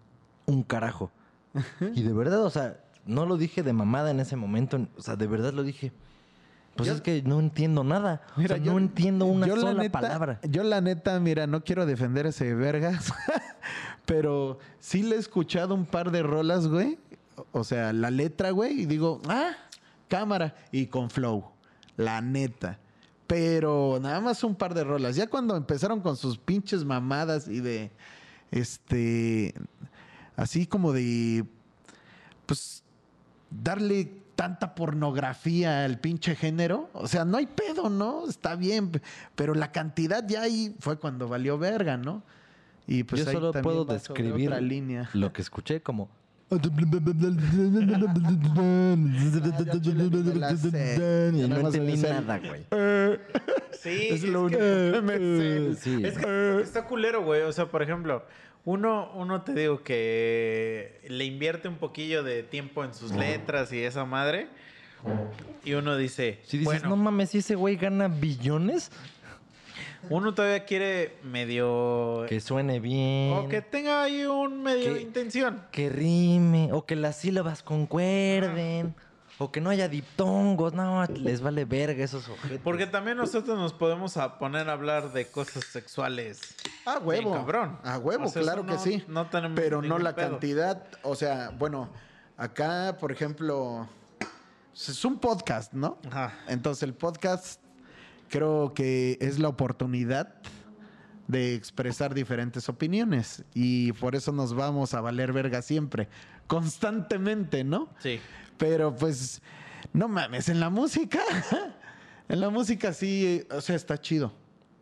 [0.47, 1.13] un carajo.
[1.95, 5.15] Y de verdad, o sea, no lo dije de mamada en ese momento, o sea,
[5.15, 5.93] de verdad lo dije.
[6.77, 8.23] Pues Yo- es que no entiendo nada.
[8.37, 10.41] o sea, no entiendo una yo la sola neta- palabra.
[10.49, 13.13] Yo la neta, mira, no quiero defender ese vergas,
[14.07, 16.99] pero sí le he escuchado un par de rolas, güey.
[17.53, 19.53] O sea, la letra, güey, y digo, ah,
[20.09, 21.45] cámara, y con flow,
[21.97, 22.79] la neta.
[23.27, 25.17] Pero nada más un par de rolas.
[25.17, 27.91] Ya cuando empezaron con sus pinches mamadas y de,
[28.51, 29.55] este,
[30.37, 31.45] así como de,
[32.47, 32.83] pues,
[33.51, 34.13] darle
[34.45, 36.91] tanta pornografía al pinche género.
[36.93, 38.29] O sea, no hay pedo, ¿no?
[38.29, 38.93] Está bien.
[39.35, 42.23] Pero la cantidad ya ahí fue cuando valió verga, ¿no?
[42.87, 45.09] Y pues Yo ahí solo puedo describir otra línea.
[45.15, 46.11] lo que escuché como...
[51.35, 52.65] Y no entendí nada, güey.
[53.85, 55.75] Sí, Es lo que- único que me sé.
[55.83, 56.03] Sí.
[56.05, 57.43] Es que está culero, güey.
[57.43, 58.25] O sea, por ejemplo,
[58.65, 63.81] uno, uno te digo que le invierte un poquillo de tiempo en sus letras y
[63.83, 64.49] esa madre.
[65.67, 68.91] Y uno dice, Si dices, bueno, no mames, si ese güey gana billones,
[70.11, 72.25] uno todavía quiere medio...
[72.29, 73.33] que suene bien.
[73.33, 75.63] O que tenga ahí un medio Que- de intención.
[75.71, 78.95] que rime, o que las sílabas concuerden,
[79.39, 82.61] o que no haya diptongos, no, les vale verga esos objetos.
[82.63, 86.41] Porque también nosotros nos podemos a poner a hablar de cosas sexuales.
[86.87, 87.31] A huevo.
[87.31, 87.79] Bien cabrón.
[87.83, 89.03] A huevo, O sea, claro que sí.
[89.09, 90.31] no tenemos Pero no la pedo.
[90.31, 90.87] cantidad.
[91.03, 91.91] O sea, bueno,
[92.37, 93.89] acá, por ejemplo,
[94.73, 95.99] es un podcast, ¿no?
[96.07, 96.35] Ajá.
[96.49, 97.61] Entonces el podcast
[98.35, 100.35] creo que es la oportunidad
[101.29, 106.09] de expresar diferentes opiniones y por eso nos vamos a valer verga siempre,
[106.49, 107.95] constantemente, ¿no?
[108.01, 108.19] Sí.
[108.59, 109.41] Pero pues,
[109.93, 111.21] no mames, en la música,
[112.29, 114.35] en la música sí, o sea, está chido.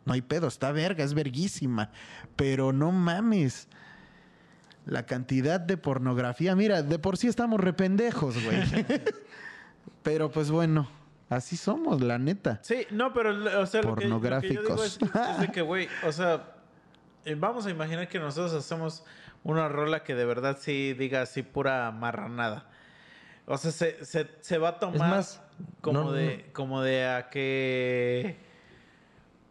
[0.05, 1.91] No hay pedo, está verga, es verguísima.
[2.35, 3.67] Pero no mames.
[4.87, 8.85] La cantidad de pornografía, mira, de por sí estamos rependejos, güey.
[10.01, 10.89] Pero pues bueno,
[11.35, 12.59] así somos, la neta.
[12.63, 13.31] Sí, no, pero
[13.61, 14.85] o sea, lo que, lo que yo digo Pornográficos.
[14.85, 14.99] es,
[15.31, 16.53] es de que, güey, o sea,
[17.25, 19.03] eh, vamos a imaginar que nosotros hacemos
[19.43, 22.65] una rola que de verdad sí diga así pura marranada.
[23.45, 25.41] O sea, se, se, se va a tomar más,
[25.81, 28.37] como no- de como de a que,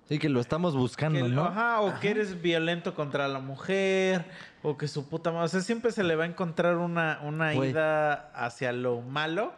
[0.08, 1.44] Sí, que lo estamos buscando, que- ¿no?
[1.44, 4.24] ajá, o que eres violento contra la mujer
[4.62, 7.54] o que su puta madre, o sea, siempre se le va a encontrar una una
[7.54, 9.52] ida hacia lo malo,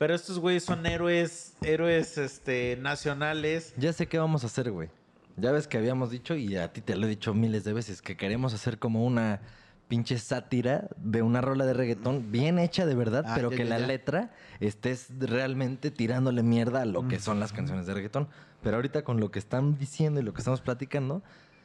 [0.00, 3.74] pero estos güeyes son héroes héroes este nacionales.
[3.76, 4.88] Ya sé qué vamos a hacer, güey.
[5.36, 8.00] Ya ves que habíamos dicho, y a ti te lo he dicho miles de veces,
[8.00, 9.42] que queremos hacer como una
[9.88, 13.64] pinche sátira de una rola de reggaetón bien hecha de verdad, Ah, pero ya, que
[13.64, 13.86] ya, la ya.
[13.88, 18.26] letra estés realmente tirándole mierda a lo que son las canciones de reggaetón.
[18.62, 21.22] Pero ahorita con lo que están diciendo y lo que estamos platicando,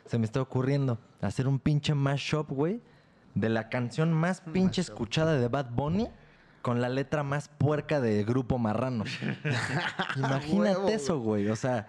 [0.07, 2.81] se me está ocurriendo hacer un pinche mashup, güey,
[3.33, 6.09] de la canción más pinche escuchada de Bad Bunny
[6.65, 9.03] con la letra más puerca de Grupo Marrano.
[10.15, 11.47] Imagínate Huevo, eso, güey.
[11.49, 11.85] O sea,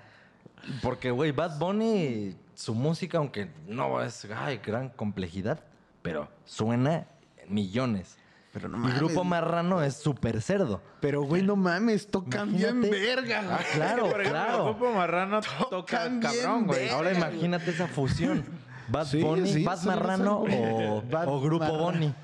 [0.82, 5.64] porque, güey, Bad Bunny su música, aunque no es ay, gran complejidad,
[6.02, 7.06] pero suena
[7.48, 8.18] millones.
[8.52, 8.98] Pero no y mames.
[8.98, 10.82] Grupo Marrano es súper cerdo.
[11.00, 14.64] Pero, güey, no mames, tocan bien verga, Ah, claro, Por ejemplo, claro.
[14.64, 16.90] Grupo Marrano toca Tocan bien cabrón, güey.
[16.90, 18.44] Ahora imagínate esa fusión.
[18.88, 21.82] Bad Sí, Bunny, sí, Bad Marrano o, Bad o Grupo Marrano.
[21.84, 22.14] Bunny.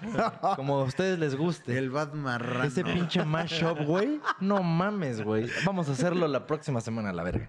[0.57, 1.77] Como a ustedes les guste.
[1.77, 2.65] El Bad Marrano.
[2.65, 4.21] Ese pinche mashup, güey.
[4.41, 5.49] No mames, güey.
[5.65, 7.49] Vamos a hacerlo la próxima semana, la verga.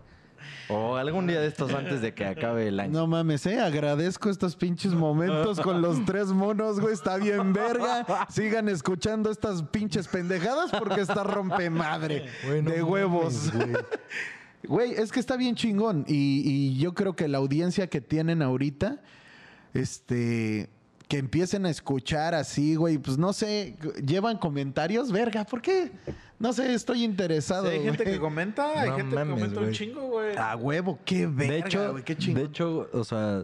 [0.69, 2.93] O algún día de estos antes de que acabe el año.
[2.93, 3.59] No mames, eh.
[3.59, 6.93] Agradezco estos pinches momentos con los tres monos, güey.
[6.93, 8.05] Está bien verga.
[8.29, 12.25] Sigan escuchando estas pinches pendejadas porque está rompe madre.
[12.45, 13.51] De mames, huevos.
[13.53, 13.73] güey.
[14.67, 16.05] Güey, es que está bien chingón.
[16.07, 19.01] Y, y yo creo que la audiencia que tienen ahorita,
[19.73, 20.69] este.
[21.09, 22.97] Que empiecen a escuchar así, güey.
[22.97, 25.43] Pues no sé, llevan comentarios, verga.
[25.43, 25.91] ¿Por qué?
[26.39, 27.67] No sé, estoy interesado.
[27.67, 28.15] Sí, hay gente güey.
[28.15, 30.35] que comenta, hay No gente mames, que comenta un chingo, güey.
[30.37, 32.41] A huevo, qué verga, de hecho, güey, qué chingón.
[32.41, 33.43] de hecho, o sea,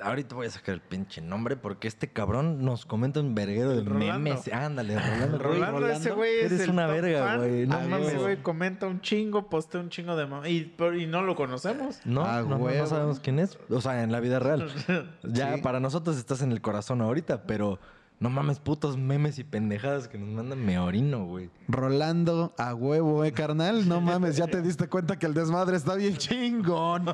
[0.00, 3.82] ahorita voy a sacar el pinche nombre porque este cabrón nos comenta un verguero de
[3.82, 4.18] Rolando.
[4.18, 4.52] memes.
[4.52, 5.38] Ándale, Rolando.
[5.38, 5.58] güey.
[5.60, 7.38] Rolando, ese güey es Eres el una top verga, fan.
[7.38, 7.66] güey.
[7.66, 8.08] No Ah, mames.
[8.08, 11.34] Ese güey comenta un chingo, postea un chingo de mam- y, pero- y no lo
[11.36, 12.00] conocemos.
[12.04, 12.86] No, no, no, no huevo.
[12.86, 13.58] sabemos quién es.
[13.70, 14.68] O sea, en la vida real.
[15.24, 15.60] Ya Sí.
[15.62, 17.78] para nosotros estás en el corazón ahorita, pero
[18.20, 21.50] no mames, putos memes y pendejadas que nos mandan me orino, güey.
[21.66, 23.88] Rolando a huevo, eh, carnal.
[23.88, 27.06] No mames, ya te diste cuenta que el desmadre está bien chingón.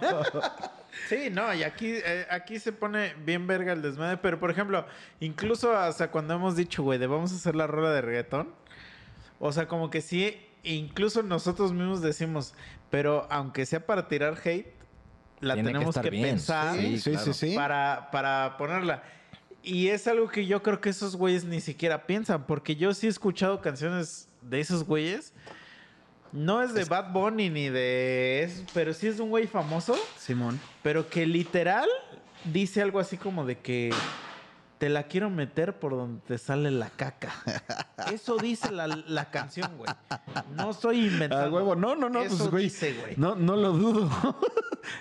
[1.08, 4.18] Sí, no, y aquí, eh, aquí se pone bien verga el desmadre.
[4.18, 4.84] Pero, por ejemplo,
[5.20, 8.48] incluso hasta cuando hemos dicho, güey, de vamos a hacer la rola de reggaetón.
[9.38, 12.54] O sea, como que sí, incluso nosotros mismos decimos,
[12.90, 14.66] pero aunque sea para tirar hate,
[15.40, 17.32] la Tiene tenemos que, pensar Sí, sí, claro.
[17.32, 17.54] sí, sí.
[17.54, 19.02] para, para ponerla.
[19.62, 23.06] Y es algo que yo creo que esos güeyes ni siquiera piensan, porque yo sí
[23.06, 25.32] he escuchado canciones de esos güeyes.
[26.32, 29.96] No es de Bad Bunny ni de eso, pero sí es de un güey famoso.
[30.18, 30.60] Simón.
[30.82, 31.88] Pero que literal
[32.44, 33.92] dice algo así como de que
[34.78, 37.32] te la quiero meter por donde te sale la caca.
[38.12, 39.90] Eso dice la, la canción, güey.
[40.54, 41.46] No estoy inventando.
[41.46, 42.64] A huevo, no, no, no, Eso pues güey.
[42.64, 43.14] dice, güey.
[43.16, 44.08] No, no lo dudo.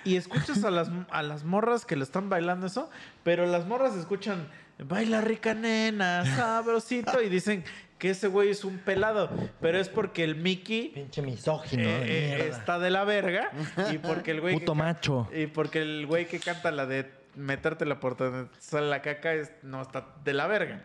[0.04, 2.90] Y escuchas a las, a las morras que le están bailando eso,
[3.22, 4.48] pero las morras escuchan,
[4.78, 7.64] baila rica nena, sabrosito, y dicen
[7.98, 9.28] que ese güey es un pelado.
[9.60, 11.82] Pero es porque el Mickey Pinche misógino.
[11.82, 13.50] eh, de eh, está de la verga.
[13.92, 14.54] Y porque el güey.
[14.54, 15.28] que Puto macho.
[15.34, 19.52] Y porque el güey que canta la de metértela por donde sale la caca es-
[19.62, 20.82] no está de la verga.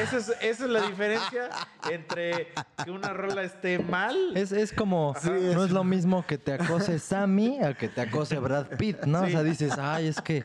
[0.00, 1.48] Esa es, esa es la diferencia
[1.90, 2.48] entre
[2.84, 4.16] que una rola esté mal.
[4.36, 8.38] Es, es como, no es lo mismo que te acose Sammy a que te acose
[8.38, 9.22] Brad Pitt, ¿no?
[9.22, 10.44] O sea, dices, ay, es que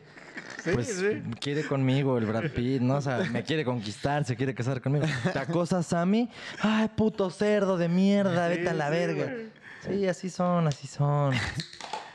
[0.72, 1.22] pues sí.
[1.40, 2.96] quiere conmigo el Brad Pitt, ¿no?
[2.96, 5.06] O sea, me quiere conquistar, se quiere casar conmigo.
[5.32, 9.26] Te acosa Sammy, ay, puto cerdo de mierda, vete a la sí, verga.
[9.26, 9.50] güey.
[9.88, 11.34] Sí, así son, así son.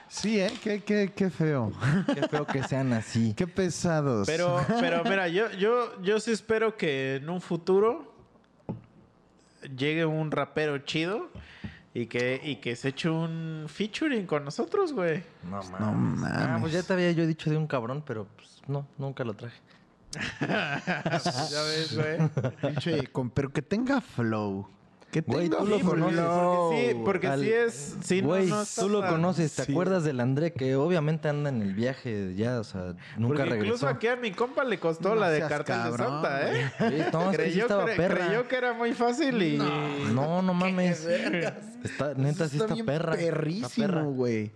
[0.08, 0.50] Sí, ¿eh?
[0.62, 1.70] Qué, qué, qué feo.
[2.14, 3.34] Qué feo que sean así.
[3.36, 4.26] Qué pesados.
[4.26, 8.14] Pero, pero mira, yo, yo, yo sí espero que en un futuro
[9.76, 11.28] llegue un rapero chido
[12.02, 15.22] y que, y que se eche un featuring con nosotros, güey.
[15.44, 15.70] No mames.
[15.80, 16.60] No Ah, mames.
[16.60, 19.60] pues ya te había yo dicho de un cabrón, pero pues no, nunca lo traje.
[20.40, 22.18] ya ves, güey.
[22.62, 24.68] Pinche, con- pero que tenga flow.
[25.10, 26.20] Que Güey, tú lo conoces.
[26.20, 27.96] porque sí, porque Al- sí es.
[28.02, 29.72] Sí, no, Güey, no está tú lo conoces, ¿te sí.
[29.72, 33.64] acuerdas del André que obviamente anda en el viaje ya, o sea, nunca Porque regresó?
[33.64, 36.70] incluso aquí a mi compa le costó No la de Cartel de cabrón, Santa, ¿eh?
[36.78, 38.26] Sí, no, es que sí creyó, estaba cre- perra.
[38.26, 39.56] creyó que era muy fácil y.
[40.12, 41.06] No, no mames.
[41.06, 42.82] Está, neta, sí está, perra.
[42.82, 43.12] Está perra.
[43.16, 44.52] Perrísimo, güey.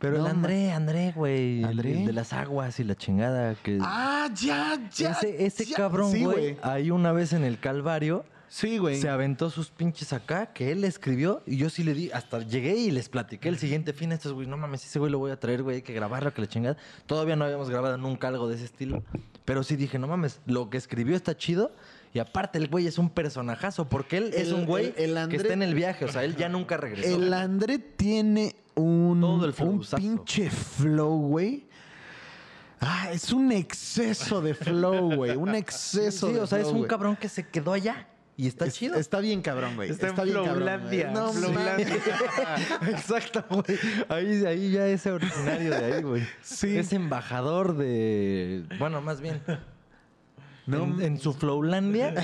[0.00, 1.60] Pero No el André, André, güey.
[1.60, 1.92] el- ¿André?
[2.00, 3.54] El de las aguas y la chingada.
[3.54, 3.78] Que...
[3.80, 5.12] Ah, ya, ya.
[5.12, 5.76] ese ese ya.
[5.76, 8.26] cabrón, Sí, güey, ahí una vez en el Calvario
[8.56, 9.00] Sí, güey.
[9.00, 12.76] se aventó sus pinches acá, que él escribió, y yo sí le di, hasta llegué
[12.76, 15.32] y les platiqué el siguiente fin a estos güey, no mames, ese güey lo voy
[15.32, 16.76] a traer, güey, hay que grabarlo, que la chingada.
[17.06, 19.02] Todavía no habíamos grabado nunca algo de ese estilo,
[19.44, 21.72] pero sí dije, no mames, lo que escribió está chido,
[22.12, 25.28] y aparte el güey es un personajazo, porque él es El- un güey el- el
[25.28, 27.12] que está en el viaje, o sea, él ya nunca regresó.
[27.12, 31.66] El André tiene un, Todo el un pinche flow, güey.
[32.78, 35.34] Ah, es un exceso de flow, güey.
[35.36, 36.88] Un exceso Sí, de o sea, es un güey.
[36.88, 38.96] cabrón que se quedó allá, y está Es- chido.
[38.96, 39.90] Está bien cabrón, güey.
[39.90, 41.10] Está, en bien cabrón, Flowlandia.
[41.12, 41.86] No, Flowlandia.
[42.88, 43.78] Exacto, güey.
[44.08, 46.26] Ahí, ahí ya es originario de ahí, güey.
[46.42, 46.76] Sí.
[46.76, 48.64] Es embajador de.
[48.78, 49.40] Bueno, más bien.
[50.66, 50.84] No.
[50.84, 52.14] En, en su Flowlandia,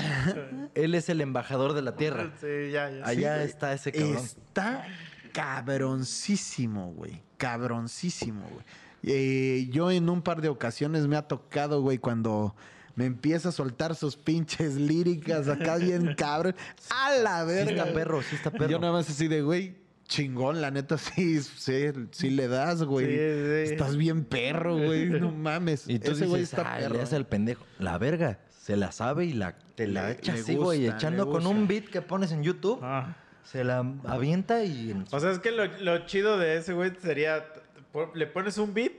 [0.75, 2.31] él es el embajador de la tierra.
[2.41, 3.05] Sí, ya, ya.
[3.05, 4.17] Allá está ese cabrón.
[4.17, 4.85] Está
[5.31, 7.21] cabroncísimo, güey.
[7.37, 8.65] Cabroncísimo, güey.
[9.03, 12.55] Eh, yo en un par de ocasiones me ha tocado, güey, cuando
[12.95, 16.55] me empieza a soltar sus pinches líricas acá bien cabrón.
[16.89, 17.71] A la Sí verga.
[17.83, 18.69] está perro, sí está perro.
[18.69, 19.75] Yo nada más así de, güey,
[20.07, 23.05] chingón, la neta, sí, sí, sí le das, güey.
[23.05, 23.73] Sí, sí.
[23.73, 25.05] Estás bien perro, güey.
[25.09, 25.87] No mames.
[25.87, 26.95] Y tú Ese güey está "Ay, perro.
[26.95, 27.65] le hace el pendejo.
[27.79, 31.47] La verga, se la sabe y la, te la Le- echa así, güey, echando con
[31.47, 32.79] un beat que pones en YouTube.
[32.83, 33.15] Ah.
[33.43, 34.93] Se la avienta y...
[35.11, 37.43] O sea, es que lo, lo chido de ese güey sería,
[38.13, 38.91] le pones un beat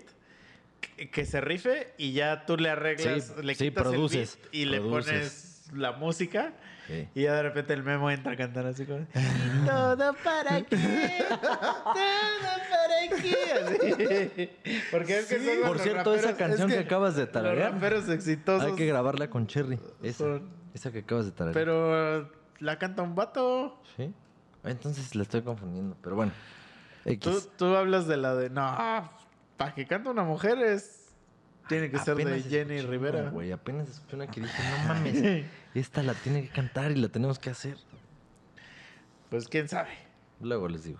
[1.10, 4.54] que, se rife y ya tú le arreglas, Sí, le sí, quitas produces, el beat
[4.54, 6.52] y le pones la música
[6.88, 7.08] Sí.
[7.14, 8.98] y ya de repente el memo entra a cantar así como...
[9.00, 9.06] "¿Y
[9.66, 10.76] todo para qué?
[11.28, 11.38] ¿Todo
[11.94, 13.52] para qué?
[13.52, 14.50] Así.
[14.90, 17.78] Porque es que son los Por cierto, esa canción es que, acabas de tararear,
[18.10, 18.68] exitosos...
[18.68, 19.78] hay que grabarla con Cherry.
[20.02, 21.54] Esa, son- esa que acabas de tararear.
[21.54, 23.80] Pero la canta un vato.
[23.96, 24.12] ¿Sí?
[24.64, 26.32] Entonces la estoy confundiendo, pero bueno.
[27.04, 27.20] X.
[27.20, 28.50] Tú, tú hablas de la de...
[28.50, 28.62] No,
[29.56, 30.98] para que cante una mujer es...
[31.68, 33.30] Tiene que ser de Jenny escuché Rivera.
[33.30, 37.08] güey, apenas escuché una que dije, no mames, esta la tiene que cantar y la
[37.08, 37.76] tenemos que hacer.
[39.30, 39.90] Pues quién sabe.
[40.40, 40.98] Luego les digo.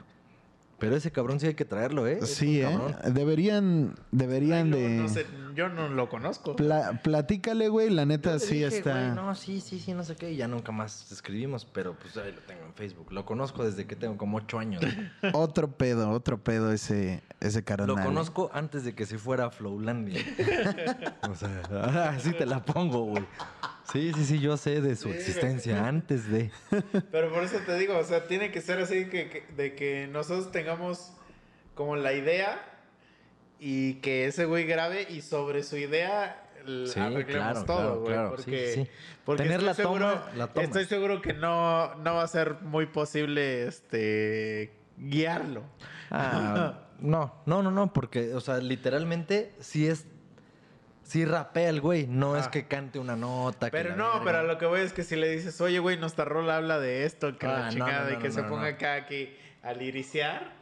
[0.82, 2.26] Pero ese cabrón sí hay que traerlo, ¿eh?
[2.26, 2.76] Sí, ¿eh?
[3.12, 4.88] Deberían, deberían Ay, no, de...
[4.88, 6.56] no sé, yo no lo conozco.
[6.56, 8.90] Pla- platícale, güey, la neta sí dije, está...
[8.92, 10.32] güey, no, sí, sí, sí, no sé qué.
[10.32, 13.12] Y ya nunca más escribimos, pero pues ahí lo tengo en Facebook.
[13.12, 14.82] Lo conozco desde que tengo como ocho años.
[14.82, 15.32] güey.
[15.34, 17.86] Otro pedo, otro pedo ese, ese carnal.
[17.86, 20.20] Lo conozco antes de que se fuera a Flowlandia.
[21.30, 23.24] o sea, así te la pongo, güey.
[23.90, 26.50] Sí, sí, sí, yo sé de su existencia antes de.
[27.10, 30.08] Pero por eso te digo, o sea, tiene que ser así que, que- de que
[30.10, 31.12] nosotros tengamos
[31.74, 32.60] como la idea
[33.58, 38.12] y que ese güey grabe y sobre su idea Sí, arreglemos claro, todo, claro, güey.
[38.12, 38.86] claro, porque, sí.
[39.24, 40.64] porque Tener la seguro, toma, la toma.
[40.64, 45.64] Estoy seguro que no, no va a ser muy posible este guiarlo.
[46.08, 50.06] Ah, no, no, no, no, porque, o sea, literalmente sí es.
[51.12, 52.50] Sí rapea el güey, no es Ah.
[52.50, 53.68] que cante una nota.
[53.70, 54.24] Pero no, verga.
[54.24, 56.78] pero a lo que voy es que si le dices, oye, güey, nuestra rola habla
[56.80, 59.28] de esto, que Ah, la no, chingada, no, y que se ponga acá aquí
[59.62, 60.52] a liriciar.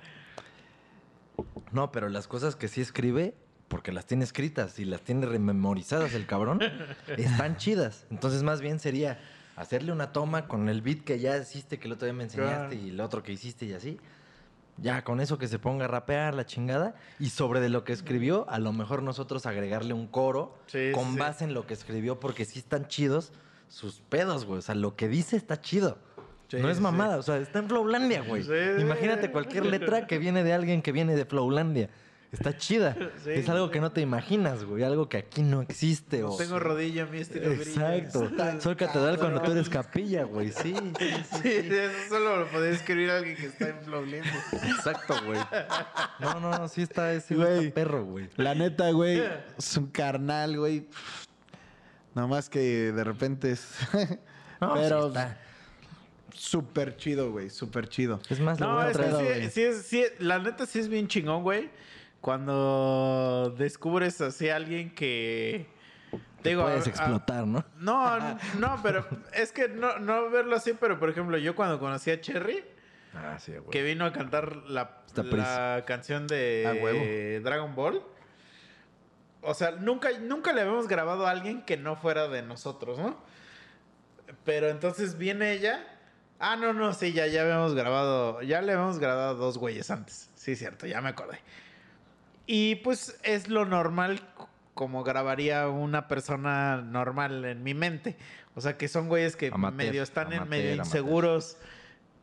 [1.70, 3.34] No, pero las cosas que sí escribe,
[3.68, 6.60] porque las tiene escritas y las tiene rememorizadas el cabrón,
[7.16, 8.06] están chidas.
[8.10, 9.20] Entonces, más bien sería
[9.54, 12.56] hacerle una toma con el beat que ya hiciste, que el otro día me enseñaste,
[12.56, 12.74] Claro.
[12.74, 14.00] y el otro que hiciste y así.
[14.80, 16.94] Ya con eso que se ponga a rapear la chingada.
[17.18, 21.12] Y sobre de lo que escribió, a lo mejor nosotros agregarle un coro Sí, con
[21.12, 21.18] sí.
[21.18, 23.32] base en lo que escribió, porque sí están chidos
[23.68, 24.58] sus pedos, güey.
[24.58, 25.98] O sea, lo que dice está chido.
[26.48, 28.42] Sí, no es mamada, o sea, está en Flowlandia, güey.
[28.80, 31.90] Imagínate cualquier letra que viene de alguien que viene de Flowlandia.
[32.32, 32.96] Está chida.
[33.24, 34.82] Sí, es algo que no te imaginas, güey.
[34.84, 36.20] Algo que aquí no existe.
[36.20, 36.36] No o...
[36.36, 37.96] tengo rodilla, mi estilo brilla.
[37.96, 38.30] Exacto.
[38.60, 40.50] Soy catedral cuando tú eres capilla, güey.
[40.52, 41.68] Sí, sí, sí, Sí, sí.
[41.74, 44.32] eso solo lo podría escribir alguien que está en Flowlandia.
[44.52, 45.40] Exacto, güey.
[46.20, 46.68] No, no, no.
[46.68, 47.66] Sí está ese güey.
[47.66, 48.28] Está perro, güey.
[48.36, 49.22] La neta, güey,
[49.58, 50.86] es un carnal, güey.
[52.14, 53.66] Nada más que de repente es...
[54.60, 55.38] No, Pero sí está.
[56.34, 58.20] súper chido, güey, súper chido.
[58.28, 60.78] Es más, lo No, voy a es que sí, sí es- sí, la neta sí
[60.80, 61.70] es bien chingón, güey.
[62.20, 65.66] Cuando descubres así a alguien que...
[66.42, 67.64] Te Digo, puedes a- explotar, ¿no?
[67.78, 68.18] No,
[68.58, 72.20] no, pero es que no, no verlo así, pero por ejemplo, yo cuando conocí a
[72.20, 72.64] Cherry,
[73.14, 73.70] Ah, sí, güey.
[73.70, 75.02] que vino a cantar la,
[75.86, 77.44] canción de Ah, huevo.
[77.44, 78.02] Dragon Ball.
[79.42, 83.16] O sea, nunca, nunca le habíamos grabado a alguien que no fuera de nosotros, ¿no?
[84.44, 85.84] Pero entonces viene ella.
[86.38, 88.40] Ah, no, no, sí, ya, ya habíamos grabado.
[88.42, 90.30] Ya le habíamos grabado a dos güeyes antes.
[90.36, 91.40] Sí, cierto, ya me acordé.
[92.52, 94.20] Y pues es lo normal
[94.74, 98.16] como grabaría una persona normal en mi mente.
[98.56, 100.84] O sea, que son güeyes que Amateur, medio están en medio amateur.
[100.84, 101.58] inseguros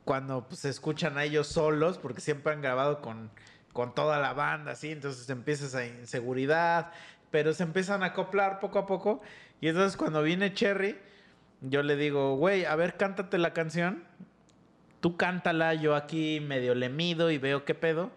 [0.04, 3.32] cuando pues, se escuchan a ellos solos, porque siempre han grabado con,
[3.72, 6.92] con toda la banda, así, entonces empieza esa inseguridad,
[7.32, 9.22] pero se empiezan a acoplar poco a poco.
[9.62, 11.00] Y entonces cuando viene Cherry,
[11.62, 14.04] yo le digo, güey, a ver, cántate la canción.
[15.00, 18.12] Tú cántala, yo aquí medio le mido y veo qué pedo.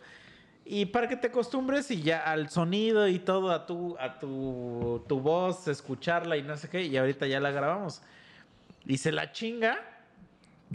[0.73, 5.05] Y para que te acostumbres y ya al sonido y todo, a tu, a tu,
[5.09, 8.03] tu voz, escucharla y no sé qué, y ahorita ya la grabamos.
[8.87, 9.81] Y se la chinga,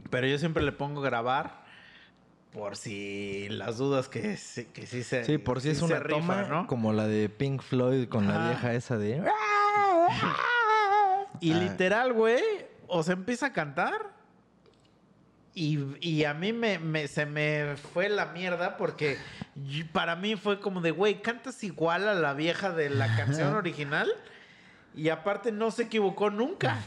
[0.09, 1.63] pero yo siempre le pongo grabar
[2.51, 6.19] por si las dudas que, sí- que sí se Sí, por si es una rifa,
[6.19, 6.67] toma ¿no?
[6.67, 9.23] como la de Pink Floyd con la vieja esa de...
[11.41, 11.57] Y Ah.
[11.59, 12.41] literal, güey,
[12.87, 14.14] o se empieza a cantar.
[15.57, 19.17] Y, y a mí me, me- se me fue la mierda porque
[19.93, 24.09] para mí fue como de, güey, cantas igual a la vieja de la canción original.
[24.97, 26.77] Y aparte no se equivocó nunca.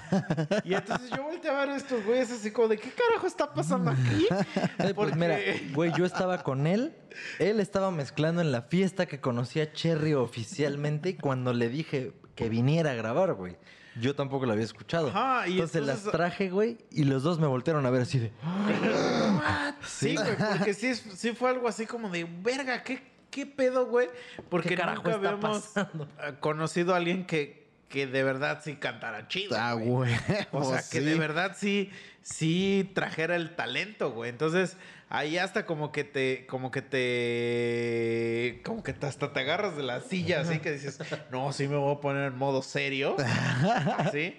[0.64, 3.52] Y entonces yo volteé a ver a estos güeyes así como de, ¿qué carajo está
[3.52, 4.26] pasando aquí?
[4.94, 5.38] Pues mira,
[5.74, 6.94] güey, yo estaba con él.
[7.38, 12.48] Él estaba mezclando en la fiesta que conocí a Cherry oficialmente cuando le dije que
[12.48, 13.56] viniera a grabar, güey.
[14.00, 15.08] Yo tampoco la había escuchado.
[15.08, 18.18] Ajá, y entonces, entonces- las traje, güey, y los dos me voltearon a ver así
[18.18, 18.32] de...
[19.86, 20.94] Sí, güey, porque sí,
[21.32, 24.08] fue algo así como de, verga, ¿qué, qué pedo, güey?
[24.48, 26.08] Porque ¿Qué carajo nunca está habíamos pasando?
[26.22, 29.56] eh, conocido a alguien que, que de verdad sí cantara chido.
[29.58, 30.14] Ah, güey.
[30.52, 31.90] O sea, que de verdad sí,
[32.22, 34.30] sí trajera el talento, güey.
[34.30, 34.76] Entonces,
[35.08, 39.82] ahí hasta como que te, como que te, como que te- hasta te agarras de
[39.82, 40.98] la silla, así que dices,
[41.30, 43.16] no, sí me voy a poner en modo serio.
[44.12, 44.36] ¿Sí?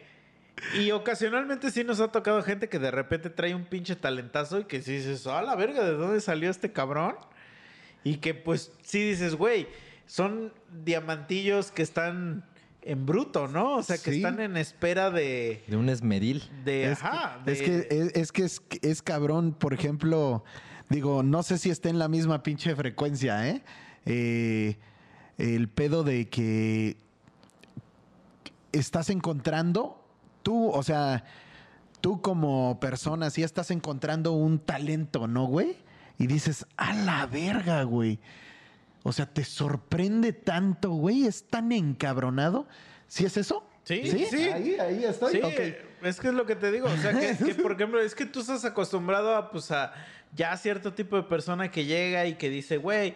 [0.78, 4.66] Y ocasionalmente sí nos ha tocado gente que de repente trae un pinche talentazo y
[4.66, 7.16] que sí dices, a la verga, ¿de dónde salió este cabrón?
[8.03, 9.68] Y que pues sí dices, güey,
[10.06, 10.53] son
[10.84, 12.44] diamantillos que están
[12.82, 13.77] en bruto, ¿no?
[13.77, 14.17] O sea, que Sí.
[14.17, 15.64] están en espera de...
[15.67, 16.43] De un esmeril.
[16.64, 20.43] de Es, ajá, que, es que es, es que es, es cabrón, por ejemplo,
[20.90, 23.64] digo, no sé si esté en la misma pinche frecuencia, ¿eh?
[24.06, 24.77] Eh,
[25.38, 26.98] el pedo de que
[28.72, 30.03] estás encontrando,
[30.43, 31.24] tú, o sea,
[32.01, 35.77] tú como persona, sí estás encontrando un talento, ¿no, güey?
[36.17, 38.19] Y dices, a la verga, güey.
[39.03, 42.68] O sea, te sorprende tanto, güey, es tan encabronado.
[43.08, 43.66] ¿Sí es eso?
[43.84, 44.50] Sí, sí.
[44.50, 45.32] Ahí, ahí estoy.
[45.34, 45.60] Sí, Ok.
[46.03, 46.88] es que es lo que te digo.
[46.88, 49.94] O sea, que, que, por ejemplo, es que tú estás acostumbrado a, pues, a
[50.36, 53.16] ya cierto tipo de persona que llega y que dice, güey,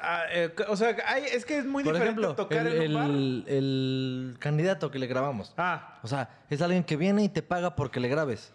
[0.00, 2.88] ah, eh, o sea, hay- es que es muy Por diferente ejemplo, tocar el, en
[2.90, 3.10] un bar.
[3.10, 5.52] el- el candidato que le grabamos.
[5.56, 8.52] Ah, O sea, es alguien que viene y te paga porque le grabes.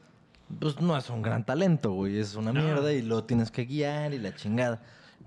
[0.59, 2.17] Pues no es un gran talento, güey.
[2.19, 4.81] Es una mierda y lo tienes que guiar y la chingada.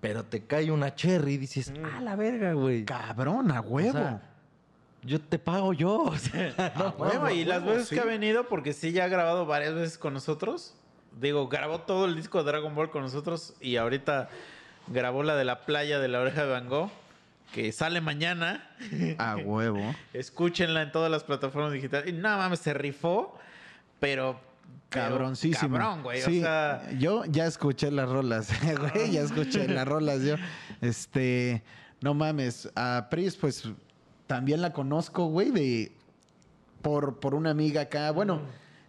[0.05, 1.85] Pero te cae una cherry y dices, Mm.
[1.87, 2.85] ah, la verga, güey.
[2.85, 3.93] Cabrón, a huevo.
[3.93, 4.21] sea,
[5.03, 6.03] Yo te pago yo.
[6.13, 7.95] O sea, no, Bueno, y las huevo, veces sí.
[7.95, 10.75] que ha venido, porque sí ya ha grabado varias veces con nosotros.
[11.19, 14.29] Digo, grabó todo el disco de Dragon Ball con nosotros y ahorita
[14.89, 16.91] grabó la de la playa de la oreja de Van Gogh,
[17.55, 18.69] que sale mañana.
[19.17, 19.95] a huevo.
[20.13, 22.09] Escúchenla en todas las plataformas digitales.
[22.09, 23.39] Y nada mames, se rifó,
[24.01, 24.39] pero.
[24.89, 25.77] Cabroncísimo.
[25.77, 26.21] Cabrón, güey.
[26.23, 26.89] Sí, O sea.
[26.99, 28.49] yo ya escuché las rolas,
[28.95, 30.37] güey, ya escuché las rolas yo.
[30.81, 31.63] Este,
[32.01, 33.69] no mames, a Pris pues
[34.27, 35.93] también la conozco, güey, de
[36.83, 38.41] por por una amiga acá, bueno,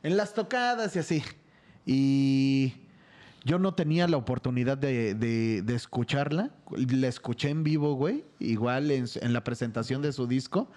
[0.03, 1.23] en las tocadas y así.
[1.85, 2.73] Y
[3.43, 6.51] yo no tenía la oportunidad de, de- de escucharla.
[6.71, 8.25] La escuché en vivo, güey.
[8.39, 10.69] Igual en, en la presentación de su disco.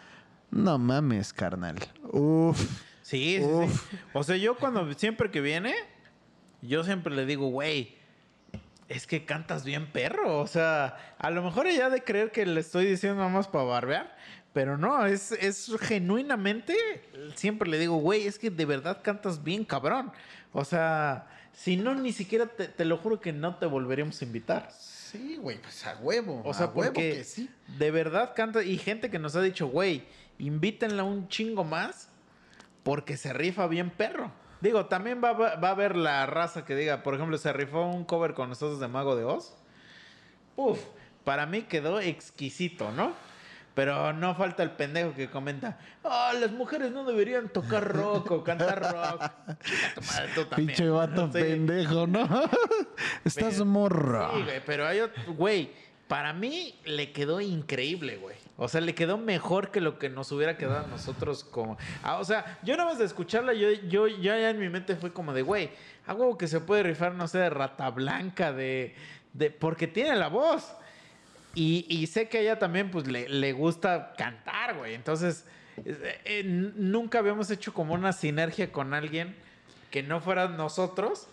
[0.51, 1.77] No mames, carnal.
[2.13, 2.83] Uf.
[3.09, 3.99] Sí, sí, sí.
[4.13, 5.75] O sea, yo cuando siempre que viene,
[6.61, 7.97] yo siempre le digo, güey,
[8.87, 10.39] es que cantas bien perro.
[10.41, 13.65] O sea, a lo mejor ella de creer que le estoy diciendo nada más para
[13.65, 14.15] barbear,
[14.53, 16.75] pero no, es, es genuinamente,
[17.35, 20.13] siempre le digo, güey, es que de verdad cantas bien cabrón.
[20.53, 24.25] O sea, si no, ni siquiera te, te lo juro que no te volveríamos a
[24.27, 24.71] invitar.
[24.71, 26.43] Sí, güey, pues a huevo.
[26.45, 27.49] O sea, a huevo porque que sí.
[27.79, 28.63] de verdad canta.
[28.63, 30.05] Y gente que nos ha dicho, güey,
[30.39, 32.08] invítenla un chingo más
[32.89, 34.31] porque se rifa bien perro.
[34.63, 37.83] Digo, también va, va- va a haber la raza que diga, por ejemplo, se rifó
[37.85, 39.53] un cover con nosotros de Mago de Oz.
[40.57, 40.81] Uf,
[41.23, 43.13] para mí quedó exquisito, ¿no?
[43.75, 48.43] Pero no falta el pendejo que comenta, ah, las mujeres no deberían tocar rock o
[48.43, 49.31] cantar rock.
[49.95, 50.67] Tu madre, tú también.
[50.69, 51.33] Pinche vato Sí.
[51.41, 52.23] pendejo, ¿no?
[53.23, 54.31] Estás Pero- morra.
[54.35, 55.73] Sí, güey, pero hay otro, güey,
[56.09, 58.37] para mí le quedó increíble, güey.
[58.61, 61.79] O sea, le quedó mejor que lo que nos hubiera quedado a nosotros como...
[62.03, 65.13] Ah, o sea, yo nada más de escucharla, yo, yo ya, en mi mente fue
[65.13, 65.71] como de, güey,
[66.09, 68.97] algo que se puede rifar, no sé, de rata blanca, de...
[69.33, 70.75] de porque tiene la voz.
[71.55, 74.95] Y, y sé que a ella también, pues, le, le gusta cantar, güey.
[74.95, 75.45] Entonces,
[75.85, 79.37] eh, eh, nunca habíamos hecho como una sinergia con alguien
[79.93, 81.29] que no fuera nosotros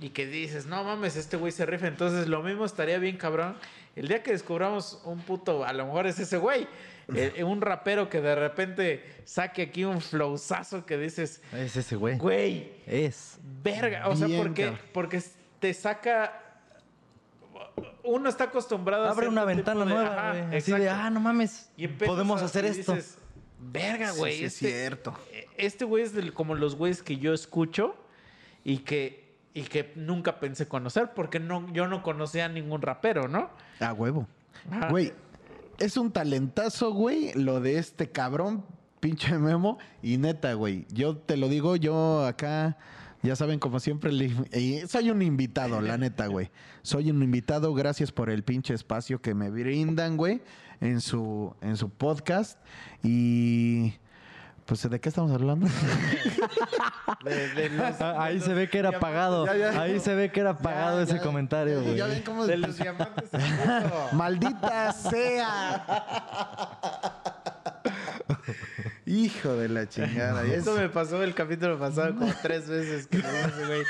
[0.00, 1.86] y que dices, no mames, este güey se rifa.
[1.86, 3.56] Entonces, lo mismo estaría bien, cabrón.
[3.96, 6.66] El día que descubramos un puto, a lo mejor es ese güey,
[7.14, 12.16] eh, un rapero que de repente saque aquí un flowzazo que dices, Es ese güey.
[12.16, 13.38] güey, Es.
[13.62, 14.08] verga.
[14.08, 14.80] O sea, Bien, porque, cabrón.
[14.92, 15.22] porque
[15.58, 16.36] te saca.
[18.02, 20.58] Uno está acostumbrado a Abre una ventana de- nueva, Ajá, güey.
[20.58, 21.70] Así de, ah, no mames.
[21.76, 22.94] Y Podemos a- hacer y esto.
[22.94, 23.18] dices,
[23.62, 24.32] Verga, güey.
[24.32, 25.14] Sí, sí, es este, cierto.
[25.58, 27.94] Este güey es del- como los güeyes que yo escucho
[28.64, 29.19] y que,
[29.54, 33.50] y que nunca pensé conocer porque no, yo no conocía a ningún rapero, ¿no?
[33.80, 34.26] A huevo.
[34.70, 34.88] Ajá.
[34.88, 35.12] Güey,
[35.78, 38.64] es un talentazo, güey, lo de este cabrón,
[39.00, 39.78] pinche Memo.
[40.02, 42.76] Y neta, güey, yo te lo digo, yo acá,
[43.22, 44.10] ya saben, como siempre,
[44.52, 46.50] eh, soy un invitado, la neta, güey.
[46.82, 50.42] Soy un invitado, gracias por el pinche espacio que me brindan, güey,
[50.80, 52.58] en su, en su podcast.
[53.02, 53.94] Y...
[54.70, 55.66] Pues, ¿de qué estamos hablando?
[57.24, 59.46] De- de los- Ahí de se los ve que era diamantes- pagado.
[59.46, 59.80] Ya, ya.
[59.82, 61.96] Ahí se ve que era pagado Ya, ese comentario, güey.
[61.96, 62.46] Ya ven cómo...
[62.46, 63.30] De los diamantes.
[64.12, 65.84] ¡Maldita sea!
[69.06, 70.46] Hijo de la chingada.
[70.46, 73.82] y Eso es- me pasó el capítulo pasado como tres veces que me dice, güey,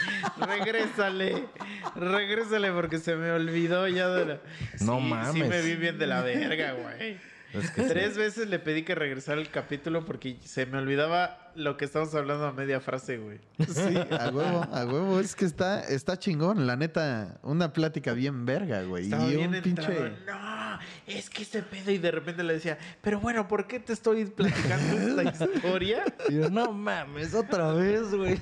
[0.58, 1.46] regrésale,
[1.94, 4.34] regrésale porque se me olvidó ya de la...
[4.80, 5.48] No Sí, Sí mames.
[5.50, 7.18] me vi bien de la verga, güey.
[7.52, 11.76] Es que Tres veces le pedí que regresara el capítulo porque se me olvidaba lo
[11.76, 13.38] que estamos hablando a media frase, güey.
[13.58, 15.18] Sí, a huevo, a huevo.
[15.20, 17.38] Es que está, está chingón, la neta.
[17.42, 19.04] Una plática bien verga, güey.
[19.04, 20.12] Estaba y bien un pinche.
[20.26, 23.92] No, es que este pedo y de repente le decía, pero bueno, ¿por qué te
[23.92, 26.04] estoy platicando esta historia?
[26.28, 28.40] Y yo, no mames, otra vez, güey.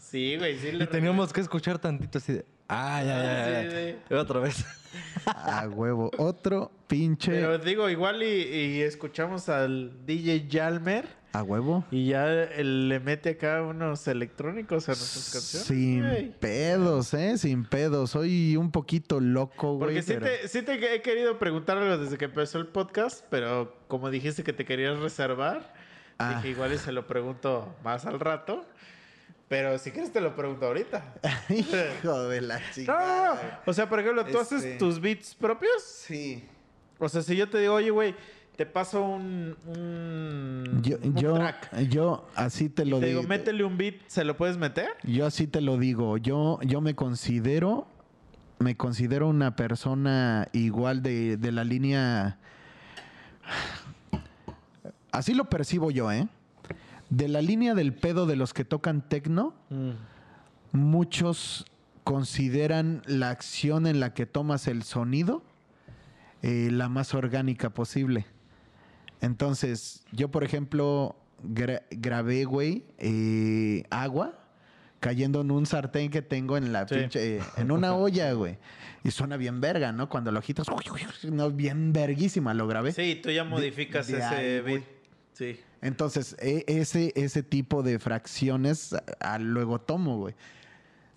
[0.00, 2.44] Sí, güey, sí le Y teníamos que escuchar tantito así de.
[2.68, 3.70] Ah, ya, ya, ya.
[3.70, 4.16] Sí, ya.
[4.20, 4.64] Otra vez.
[5.26, 6.10] A huevo.
[6.18, 7.30] Otro pinche.
[7.32, 11.84] Pero digo, igual y, y escuchamos al DJ Jalmer A huevo.
[11.90, 15.66] y ya él le mete acá unos electrónicos a nuestras canciones.
[16.18, 17.36] Sin pedos, ¿eh?
[17.38, 18.10] Sin pedos.
[18.10, 19.80] Soy un poquito loco, güey.
[19.94, 23.24] Porque sí, pero- te, sí te he querido preguntar algo desde que empezó el podcast,
[23.30, 25.74] pero como dijiste que te querías reservar,
[26.20, 26.34] Ah.
[26.36, 28.66] dije igual y se lo pregunto más al rato.
[29.48, 31.14] Pero si quieres te lo pregunto ahorita.
[31.48, 33.40] Hijo de la no, no.
[33.66, 35.82] O sea, por ejemplo, ¿tú Este- haces tus beats propios?
[35.82, 36.44] Sí.
[36.98, 38.14] O sea, si yo te digo, oye, güey,
[38.56, 41.76] te paso un, un, Yo, un yo, track.
[41.88, 43.20] yo así te lo Te digo.
[43.20, 44.88] digo, métele un beat, ¿se lo puedes meter?
[45.04, 46.18] Yo así te lo digo.
[46.18, 47.86] Yo, yo me considero,
[48.58, 52.38] me considero una persona igual de, de la línea.
[55.12, 56.28] Así lo percibo yo, ¿eh?
[57.10, 59.54] De la línea del pedo de los que tocan tecno,
[60.72, 61.66] muchos
[62.04, 65.42] consideran la acción en la que tomas el sonido
[66.42, 68.24] eh, la más orgánica posible.
[69.20, 74.38] Entonces, yo, por ejemplo, gra- grabé, güey, eh, agua
[75.00, 76.94] cayendo en un sartén que tengo en la Sí.
[76.96, 78.58] pinche, eh, en una olla, güey.
[79.04, 80.08] Y suena bien verga, ¿no?
[80.08, 80.66] Cuando lo agitas,
[81.30, 82.92] no, bien verguísima, lo grabé.
[82.92, 84.82] Sí, tú ya modificas de ese ahí, beat.
[85.32, 85.58] Sí.
[85.80, 89.02] Entonces, e- ese, ese tipo de fracciones a-
[89.34, 90.34] a luego tomo, güey.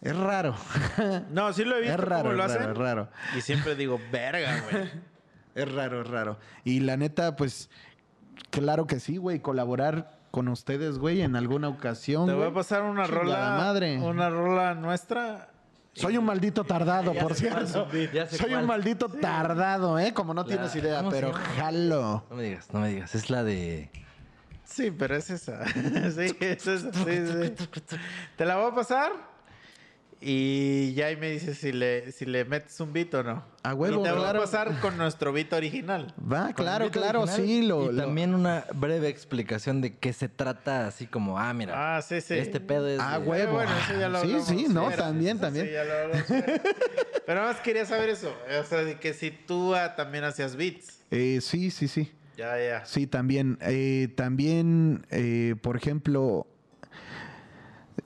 [0.01, 0.55] Es raro.
[1.31, 2.71] No, sí lo he visto es raro, cómo lo es raro, hacen.
[2.71, 3.09] es raro.
[3.37, 4.89] Y siempre digo, verga, güey.
[5.53, 6.39] Es raro, es raro.
[6.63, 7.69] Y la neta, pues,
[8.51, 9.41] claro que sí, güey.
[9.41, 12.25] Colaborar con ustedes, güey, en alguna ocasión.
[12.25, 13.57] Te voy a pasar una Chingada rola.
[13.57, 13.99] madre.
[13.99, 15.49] Una rola nuestra.
[15.93, 17.85] Soy un maldito tardado, por cierto.
[18.29, 18.61] Soy cuál.
[18.61, 20.13] un maldito tardado, ¿eh?
[20.13, 22.23] Como no La- tienes idea, ¿cómo se pero jalo.
[22.29, 23.13] No me digas, no me digas.
[23.13, 23.91] Es la de.
[24.71, 25.65] Sí, pero es esa.
[26.11, 26.91] sí, es esa.
[26.93, 27.67] Sí, sí.
[28.37, 29.11] Te la voy a pasar.
[30.23, 33.43] Y ya ahí me dices si le, si le metes un beat o no.
[33.63, 34.37] A huevo, y te voy claro.
[34.39, 36.13] a pasar con nuestro beat original.
[36.31, 37.63] Va, claro, claro, original sí.
[37.63, 41.97] Lo, y lo- también una breve explicación de qué se trata, así como, ah, mira.
[41.97, 42.35] Ah, sí, sí.
[42.35, 42.99] Este pedo es.
[43.01, 43.27] Ah, de-.
[43.27, 43.53] Huevo.
[43.53, 45.71] bueno, eso ya lo Sí, sí, no, también, sí, también.
[45.71, 46.25] ya lo hablamos.
[47.25, 48.31] Pero nada más quería saber eso.
[48.59, 51.01] O sea, de que si tú ah, también hacías beats.
[51.09, 52.11] Eh, sí, sí, sí.
[52.41, 52.85] Ya, ya.
[52.85, 53.59] Sí, también.
[53.61, 56.47] Eh, también, eh, por ejemplo,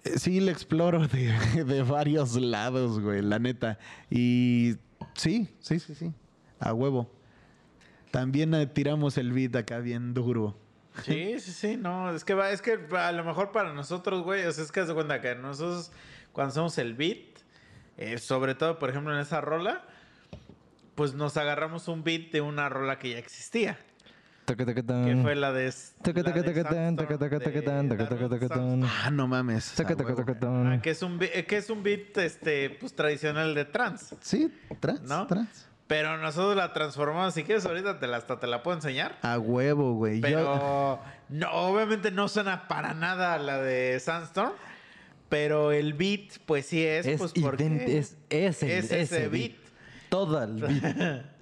[0.03, 1.31] eh, sí le exploro de,
[1.65, 3.79] de varios lados, güey, la neta.
[4.09, 4.75] Y
[5.13, 6.13] sí, sí, sí, sí.
[6.59, 7.09] A huevo.
[8.11, 10.57] También eh, tiramos el beat acá bien duro.
[11.03, 14.45] Sí, sí, sí, no, es que va, es que a lo mejor para nosotros, güey,
[14.45, 15.91] o sea, es que de cuenta que nosotros
[16.33, 17.39] cuando hacemos el beat,
[17.97, 19.85] eh, sobre todo, por ejemplo, en esa rola,
[20.95, 23.77] pues nos agarramos un beat de una rola que ya existía.
[24.45, 25.73] Que fue la de.
[28.83, 29.73] Ah, no mames.
[29.75, 30.25] Taca, a taca, huevo.
[30.25, 30.67] taca, tan.
[30.73, 34.51] Ah, que es un beat, que es un beat este pues tradicional de trance, Sí,
[34.79, 35.25] trans, ¿no?
[35.27, 35.67] trans.
[35.87, 39.19] Pero nosotros la transformamos, si quieres ahorita te la, hasta te la puedo enseñar.
[39.21, 40.19] A huevo, güey.
[40.19, 40.99] Pero Yo-
[41.29, 44.53] no, obviamente no suena para nada la de Sandstorm.
[45.29, 47.65] Pero el beat, pues sí es, Es, pues porque
[47.97, 49.51] es, es, el- es ese ese beat.
[49.53, 49.55] beat.
[50.09, 51.25] Todo el beat.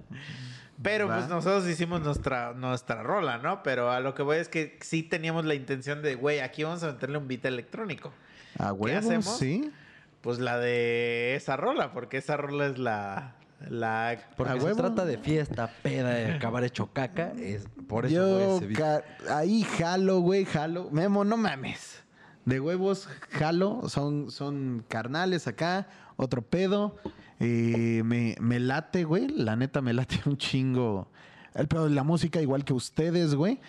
[0.84, 1.16] Pero Va.
[1.16, 3.64] pues nosotros hicimos nuestra, nuestra rola, ¿no?
[3.64, 6.84] Pero a lo que voy es que sí teníamos la intención de, güey, aquí vamos
[6.84, 8.12] a meterle un beat electrónico.
[8.58, 9.36] a huevo, hacemos?
[9.38, 9.72] sí.
[10.20, 13.34] Pues la de esa rola, porque esa rola es la...
[13.68, 17.32] la Porque se trata de fiesta, peda, de acabar hecho caca.
[17.38, 18.78] Es, por eso Yo fue ese beat.
[19.26, 20.88] ca- ahí jalo, güey, jalo.
[20.90, 22.02] Memo, no mames.
[22.46, 23.88] De huevos, jalo.
[23.88, 25.88] Son, son carnales acá.
[26.16, 26.96] Otro pedo.
[27.40, 29.28] Eh, me, me late, güey.
[29.28, 31.08] La neta me late un chingo.
[31.54, 33.60] El pedo de la música, igual que ustedes, güey.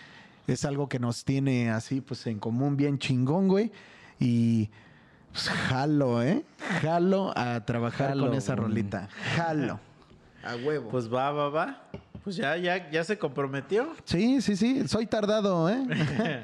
[0.47, 3.71] Es algo que nos tiene así, pues, en común bien chingón, güey.
[4.19, 4.69] Y
[5.31, 6.45] pues, jalo, ¿eh?
[6.81, 9.09] Jalo a trabajar Jalo, con esa rolita.
[9.35, 9.79] Jalo.
[10.43, 10.89] A huevo.
[10.89, 11.81] pues va, va, va.
[12.25, 13.87] Pues ya, ya, ya se comprometió.
[14.03, 14.85] Sí, sí, sí.
[14.87, 15.77] Soy tardado, ¿eh?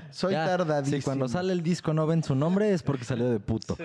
[0.12, 0.98] Soy Ya, tardadísimo.
[0.98, 3.76] Si cuando sale el disco no ven su nombre es porque salió de puto.
[3.76, 3.84] Sí,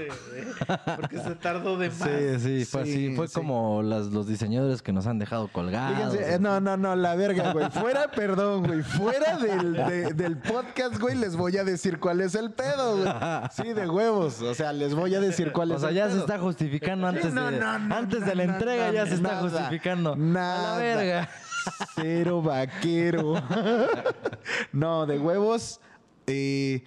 [0.97, 1.99] porque se tardó de más.
[1.99, 3.17] Sí, sí, fue Sí, así.
[3.17, 3.35] Fue sí.
[3.35, 6.13] como las, los diseñadores que nos han dejado colgados.
[6.15, 7.71] Fíjense, eh, no, no, no, la verga, güey.
[7.71, 8.83] Fuera, perdón, güey.
[8.83, 13.09] Fuera del, de- del podcast, güey, les voy a decir cuál es el pedo, güey.
[13.53, 14.43] Sí, de huevos.
[14.43, 16.15] O sea, les voy a decir cuál es O sea, el ya pedo.
[16.17, 18.93] se está justificando antes, no, de, no, no, antes no, de la no, entrega, no,
[18.93, 20.15] ya se está justificando.
[20.15, 20.75] nada.
[20.75, 21.29] A la verga.
[21.95, 23.35] Cero vaquero.
[24.73, 25.81] no, de huevos.
[26.27, 26.85] eh,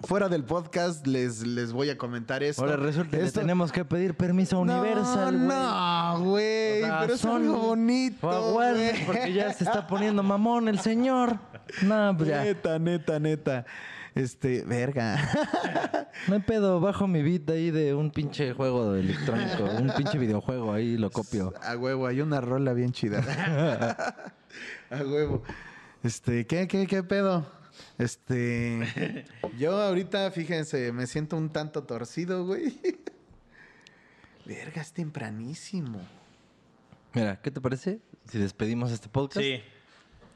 [0.00, 2.62] fuera del podcast les, les voy a comentar esto.
[2.62, 5.48] Ahora resulta que tenemos que pedir permiso a Universal, güey.
[5.48, 6.82] No, güey.
[6.82, 8.56] O sea, pero es algo bonito.
[9.06, 11.38] porque ya se está poniendo mamón el señor.
[11.82, 12.44] No, pues ya.
[12.44, 13.64] Neta, neta, neta.
[14.14, 15.18] Este, verga.
[16.28, 20.72] No hay pedo, bajo mi beat ahí de un pinche juego electrónico, un pinche videojuego
[20.72, 21.52] ahí lo copio.
[21.62, 23.20] A huevo, hay una rola bien chida.
[24.90, 25.42] A huevo.
[26.02, 27.46] Este, ¿qué, qué, qué pedo?
[27.98, 29.24] Este,
[29.58, 32.80] yo ahorita, fíjense, me siento un tanto torcido, güey.
[34.46, 36.00] Verga, es tempranísimo.
[37.14, 39.44] Mira, ¿qué te parece si despedimos este podcast?
[39.44, 39.60] Sí.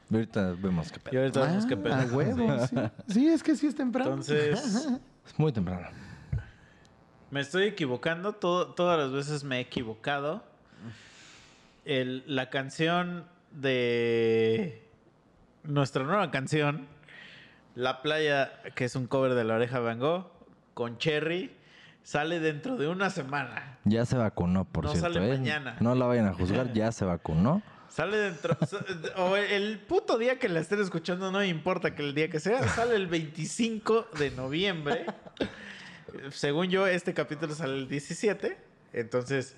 [0.09, 1.19] Y ahorita vemos qué Y pedo.
[1.21, 1.93] ahorita vemos Ah, qué pedo.
[1.95, 2.75] A huevo, sí.
[3.07, 4.09] Sí, es que sí es temprano.
[4.11, 4.87] Entonces,
[5.25, 5.87] Es muy temprano.
[7.31, 8.33] me estoy equivocando.
[8.33, 10.43] todo- todas las veces me he equivocado.
[11.85, 14.87] El- la canción de
[15.63, 16.87] nuestra nueva canción,
[17.75, 20.25] La Playa, que es un cover de La Oreja Van Gogh,
[20.73, 21.55] con Cherry,
[22.03, 23.77] sale dentro de una semana.
[23.85, 25.13] Ya se vacunó, por No cierto.
[25.13, 25.37] sale ¿eh?
[25.37, 25.75] mañana.
[25.79, 27.61] No la vayan a juzgar, ya se vacunó.
[27.89, 28.57] Sale dentro.
[29.17, 32.67] o el puto día que la estén escuchando, no importa que el día que sea.
[32.69, 35.05] Sale el 25 de noviembre.
[36.31, 38.57] Según yo, este capítulo sale el 17.
[38.93, 39.55] Entonces,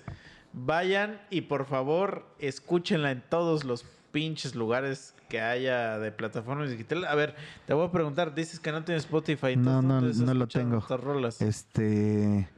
[0.52, 7.08] vayan y por favor, escúchenla en todos los pinches lugares que haya de plataformas digitales.
[7.08, 7.34] A ver,
[7.66, 9.56] te voy a preguntar, dices que no tienes Spotify.
[9.56, 10.80] No, no, ¿dónde estás no lo tengo.
[10.80, 11.40] rolas?
[11.40, 12.48] Este,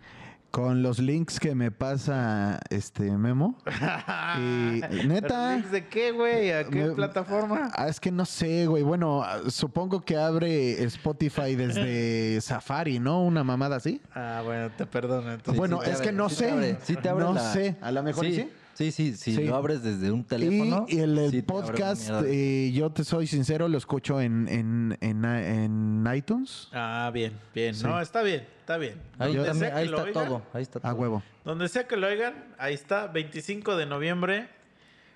[0.55, 3.59] con los links que me pasa este Memo.
[4.39, 5.29] y neta.
[5.29, 6.53] ¿Pero links ¿De qué, güey?
[6.53, 7.73] ¿A qué Me- plataforma?
[7.75, 8.85] Ah, es que no sé, güey.
[8.85, 13.25] Bueno, ah, supongo que abre Spotify desde Safari, ¿no?
[13.25, 14.01] Una mamada así.
[14.15, 15.33] Ah, bueno, te perdono.
[15.33, 15.59] entonces.
[15.59, 16.51] bueno, sí te es que no sí te sé.
[16.53, 17.77] abre, sí te abre no la- sé.
[17.81, 18.37] A lo mejor sí.
[18.37, 18.51] sí.
[18.75, 19.45] Sí, sí, sí, Sí.
[19.45, 20.85] lo abres desde un teléfono.
[20.89, 25.25] Y, y el, sí podcast, eh, yo te soy sincero, lo escucho en, en, en,
[25.25, 26.69] en iTunes.
[26.73, 27.75] Ah, bien, bien.
[27.75, 27.85] Sí.
[27.85, 29.01] No, está bien, está bien.
[29.19, 30.43] Ahí, Donde también- sea ahí que lo está oigan, todo.
[30.53, 30.91] Ahí está todo.
[30.91, 31.23] A huevo.
[31.45, 33.07] Donde sea que lo oigan, ahí está.
[33.07, 34.49] 25 de noviembre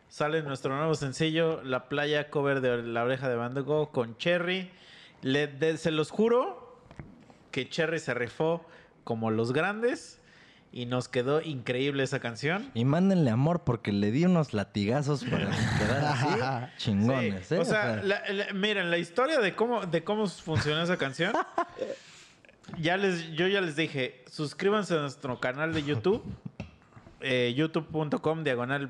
[0.09, 4.71] sale nuestro nuevo sencillo, La Playa, cover de La Oreja de Van Gogh con Cherry.
[5.23, 6.81] Le- de- se los juro
[7.51, 8.65] que Cherry se rifó
[9.05, 10.18] como los grandes
[10.73, 12.71] y nos quedó increíble esa canción.
[12.75, 15.49] Y mándenle amor porque le di unos latigazos para
[15.79, 16.27] quedar así
[16.79, 17.59] chingones, Sí, ¿eh?
[17.59, 21.33] O sea, la- la- miren, la historia de cómo, de cómo funciona esa canción.
[22.79, 26.23] ya les, yo ya les dije, suscríbanse a nuestro canal de YouTube.
[27.21, 28.87] eh, youtube.com diagonal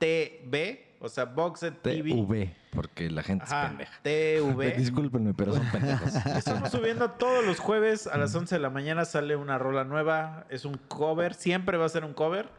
[0.00, 0.89] B-O-X-E-A-D-T-V.
[1.02, 2.10] O sea, Boxed TV.
[2.10, 3.92] TV, porque la gente es pendeja.
[4.02, 4.70] TV.
[4.76, 6.14] Discúlpenme, pero son pendejos.
[6.36, 10.44] Estamos subiendo todos los jueves a las 11 de la mañana sale una rola nueva.
[10.50, 12.50] Es un cover, siempre va a ser un cover.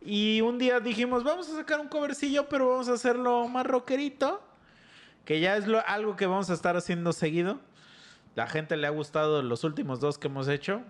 [0.00, 4.40] Y un día dijimos, vamos a sacar un covercillo, pero vamos a hacerlo más rockerito.
[5.24, 7.58] Que ya es lo- algo que vamos a estar haciendo seguido.
[8.36, 10.82] La gente le ha gustado los últimos dos que hemos hecho.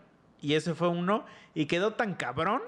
[0.43, 1.25] Y ese fue uno.
[1.55, 2.61] Y quedó tan cabrón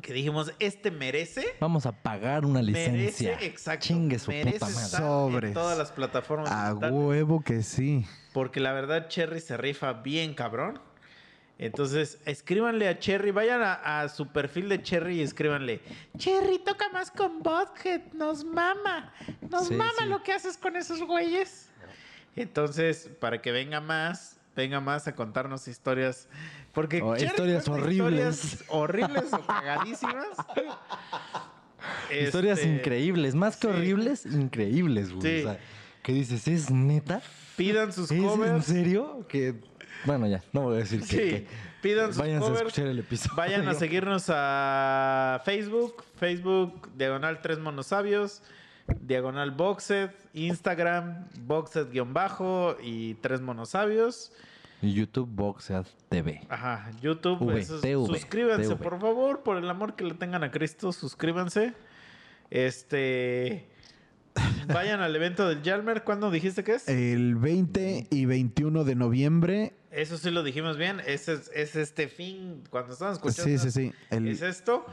[0.00, 1.44] que dijimos, este merece.
[1.60, 3.30] Vamos a pagar una licencia.
[3.32, 3.86] Merece, exacto.
[3.86, 4.84] Chingue su merece puta madre.
[4.84, 5.48] estar Sobres.
[5.48, 6.50] en todas las plataformas.
[6.50, 6.94] A digitales.
[6.98, 8.06] huevo que sí.
[8.32, 10.80] Porque la verdad, Cherry se rifa bien cabrón.
[11.58, 15.82] Entonces, escríbanle a Cherry, vayan a, a su perfil de Cherry y escríbanle.
[16.16, 19.12] Cherry, toca más con Bothead, nos mama.
[19.50, 20.06] Nos Sí, mama sí.
[20.06, 21.68] lo que haces con esos güeyes.
[22.34, 26.28] Entonces, para que venga más, venga más a contarnos historias.
[26.72, 28.44] Porque O Cherry historias horribles.
[28.44, 30.26] Historias horribles o cagadísimas.
[32.10, 33.72] Historias Este, increíbles, más que sí.
[33.74, 35.22] horribles, increíbles, güey.
[35.22, 35.40] Sí.
[35.46, 35.60] O sea,
[36.02, 37.22] que dices, ¿es neta?
[37.56, 38.64] Pidan sus ¿Es en covers.
[38.66, 39.26] serio?
[39.28, 39.54] Que,
[40.04, 41.46] bueno, ya, no voy a decir que- Sí, que,
[41.82, 43.36] pidan sus Váyanse a escuchar el episodio.
[43.36, 48.42] Vayan a seguirnos a Facebook, Facebook, diagonal Tres Monosabios,
[49.00, 54.32] diagonal Boxed, Instagram, Boxed-bajo y Tres Monosabios.
[54.82, 56.40] YouTube Boxead TV.
[56.48, 57.40] Ajá, YouTube.
[57.42, 58.76] V, eso es- TV, suscríbanse, TV.
[58.76, 61.74] por favor, por el amor que le tengan a Cristo, suscríbanse.
[62.50, 63.68] Este.
[64.68, 66.04] Vayan al evento del Yalmer.
[66.04, 66.88] ¿Cuándo dijiste que es?
[66.88, 69.74] El 20 y 21 de noviembre.
[69.90, 71.00] Eso sí lo dijimos bien.
[71.06, 72.62] Ese es, es este fin.
[72.70, 73.42] Cuando estaban escuchando.
[73.50, 73.92] Sí, sí, sí.
[74.10, 74.86] El- Es esto.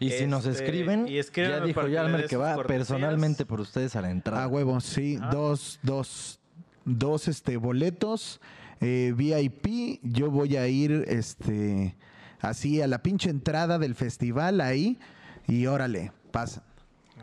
[0.00, 4.00] Y si nos Este, escriben, y ya dijo Yalmer que va personalmente por ustedes a
[4.00, 4.44] la entrada.
[4.44, 5.18] A huevo, sí.
[5.30, 6.40] Dos, dos,
[6.86, 8.40] dos este, boletos
[8.80, 10.00] eh, VIP.
[10.02, 11.94] Yo voy a ir este,
[12.40, 14.98] así a la pinche entrada del festival ahí.
[15.46, 16.62] Y órale, pasa.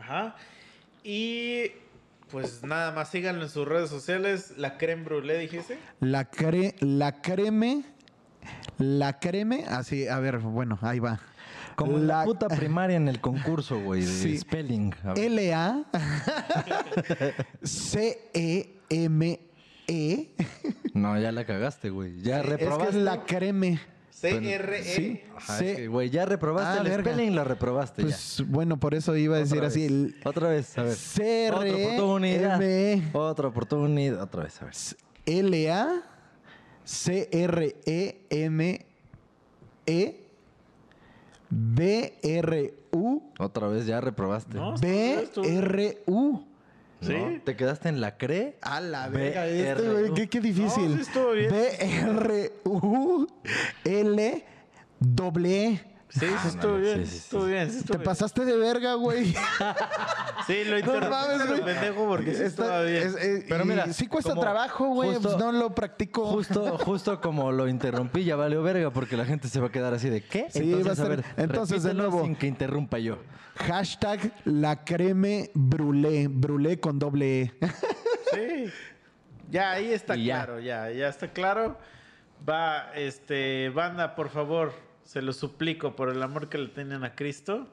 [0.00, 0.36] Ajá.
[1.02, 1.72] Y
[2.30, 4.54] pues nada más síganlo en sus redes sociales.
[4.56, 5.78] La creme brûlée, dijiste.
[5.98, 7.82] La, cre la creme.
[8.78, 9.64] La creme.
[9.66, 11.18] Así, a ver, bueno, ahí va.
[11.78, 14.38] Como la La- puta primaria en el concurso, güey, de Sí.
[14.38, 14.92] spelling.
[15.16, 15.84] L-A.
[18.88, 20.28] C-E-M-E.
[20.94, 22.20] No, ya la cagaste, güey.
[22.20, 22.96] Ya Es que reprobaste.
[22.98, 23.80] es la creme.
[24.10, 24.82] C-R-E.
[24.82, 25.22] Sí.
[25.76, 27.12] Que, güey, ya reprobaste Ah, el verga.
[27.12, 29.84] spelling, la reprobaste Pues bueno, por eso iba a decir Otra así.
[29.84, 30.94] el- Otra vez, a ver.
[30.96, 32.60] C Otra R oportunidad.
[32.62, 34.20] M Otra oportunidad.
[34.22, 34.74] Otra vez, a ver.
[35.26, 36.02] L A
[36.84, 38.86] C R E M
[39.86, 40.27] E
[41.50, 44.56] B R U Otra vez ya reprobaste.
[44.58, 46.44] No, B estuvo bien, R U.
[47.00, 47.12] Sí.
[47.12, 47.40] ¿No?
[47.44, 48.58] ¿Te quedaste en la CRE?
[48.60, 50.96] A la B, verga, R, este, güey, qué, qué difícil.
[50.96, 51.48] No, sí bien.
[53.84, 54.44] L
[54.98, 56.18] doble E.
[56.20, 57.04] Sí, sí, estuvo bien.
[57.04, 57.50] sí, sí, estuvo sí.
[57.50, 57.70] bien.
[57.70, 58.02] sí Te bien.
[58.02, 59.34] pasaste de verga, güey.
[60.46, 61.74] Sí, lo interrumpí, mames, pero güey.
[61.74, 63.02] pendejo porque sí Está- estaba bien.
[63.08, 65.10] es- Pero mira, sí cuesta como trabajo, güey.
[65.14, 66.24] justo- pues no lo practico.
[66.26, 69.92] Justo, justo como lo interrumpí, ya valió verga porque la gente se va a quedar
[69.92, 70.46] así de ¿qué?
[70.50, 72.22] Sí, va a ser- entonces, de nuevo.
[72.24, 73.18] Sin que interrumpa yo.
[73.56, 76.28] Hashtag la creme brûlée.
[76.30, 77.52] Brûlée con doble E.
[78.32, 78.72] Sí.
[79.50, 80.44] Ya, ahí está ya.
[80.44, 80.90] claro, ya.
[80.90, 81.78] ya, está claro.
[82.48, 84.72] Va, este, banda, por favor,
[85.08, 87.66] se lo suplico por el amor que le tienen a Cristo.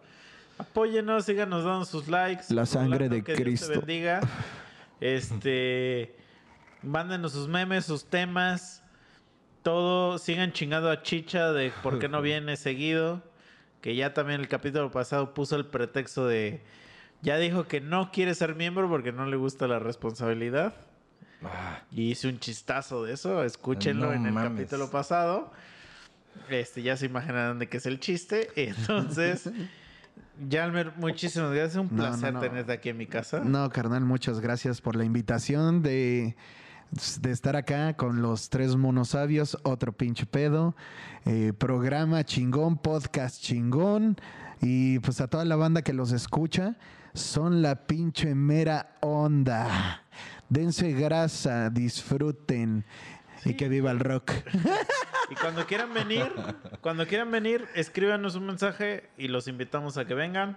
[0.58, 2.46] Apóyenos, síganos dando sus likes.
[2.54, 3.70] La sangre de que Dios te Cristo.
[3.82, 4.22] bendiga.
[5.02, 6.16] Este,
[6.82, 8.82] mándenos sus memes, sus temas.
[9.64, 13.22] Todo, sigan chingando a Chicha de por qué no viene seguido.
[13.82, 16.62] Que ya también el capítulo pasado puso el pretexto de.
[17.22, 20.74] Ya dijo que no quiere ser miembro porque no le gusta la responsabilidad.
[21.92, 23.44] Y hice un chistazo de eso.
[23.44, 24.52] Escúchenlo No en el mames.
[24.54, 25.52] capítulo pasado.
[26.50, 28.50] Este, ya se imaginarán de qué es el chiste.
[28.56, 29.50] Entonces,
[30.50, 31.76] Yalmer, muchísimas gracias.
[31.78, 32.40] Un No, no, placer no.
[32.40, 33.40] tenerte aquí en mi casa.
[33.44, 36.36] No, carnal, muchas gracias por la invitación de,
[37.22, 40.76] de estar acá con los tres monosabios, otro pinche pedo,
[41.26, 44.18] eh, programa chingón, podcast chingón,
[44.62, 46.78] y pues a toda la banda que los escucha,
[47.14, 50.04] son la pinche mera onda.
[50.50, 52.86] Dense grasa, disfruten
[53.46, 54.32] y que viva el rock.
[55.28, 56.32] Y cuando quieran venir,
[56.82, 60.56] cuando quieran venir, escríbanos un mensaje y los invitamos a que vengan.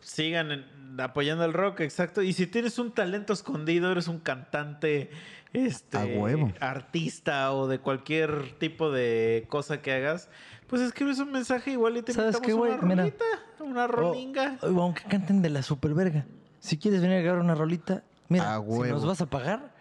[0.00, 0.64] Sigan
[0.98, 2.22] apoyando el rock, exacto.
[2.22, 5.10] Y si tienes un talento escondido, eres un cantante,
[5.52, 6.52] este, A huevo.
[6.58, 10.30] artista o de cualquier tipo de cosa que hagas,
[10.66, 13.24] pues escribes un mensaje igual y te ¿Sabes invitamos qué, una rolita,
[13.60, 14.58] una rolinga.
[14.62, 16.26] O- o aunque canten de la superverga.
[16.60, 19.74] Si quieres venir a grabar una rolita, mira, A si nos vas a pagar,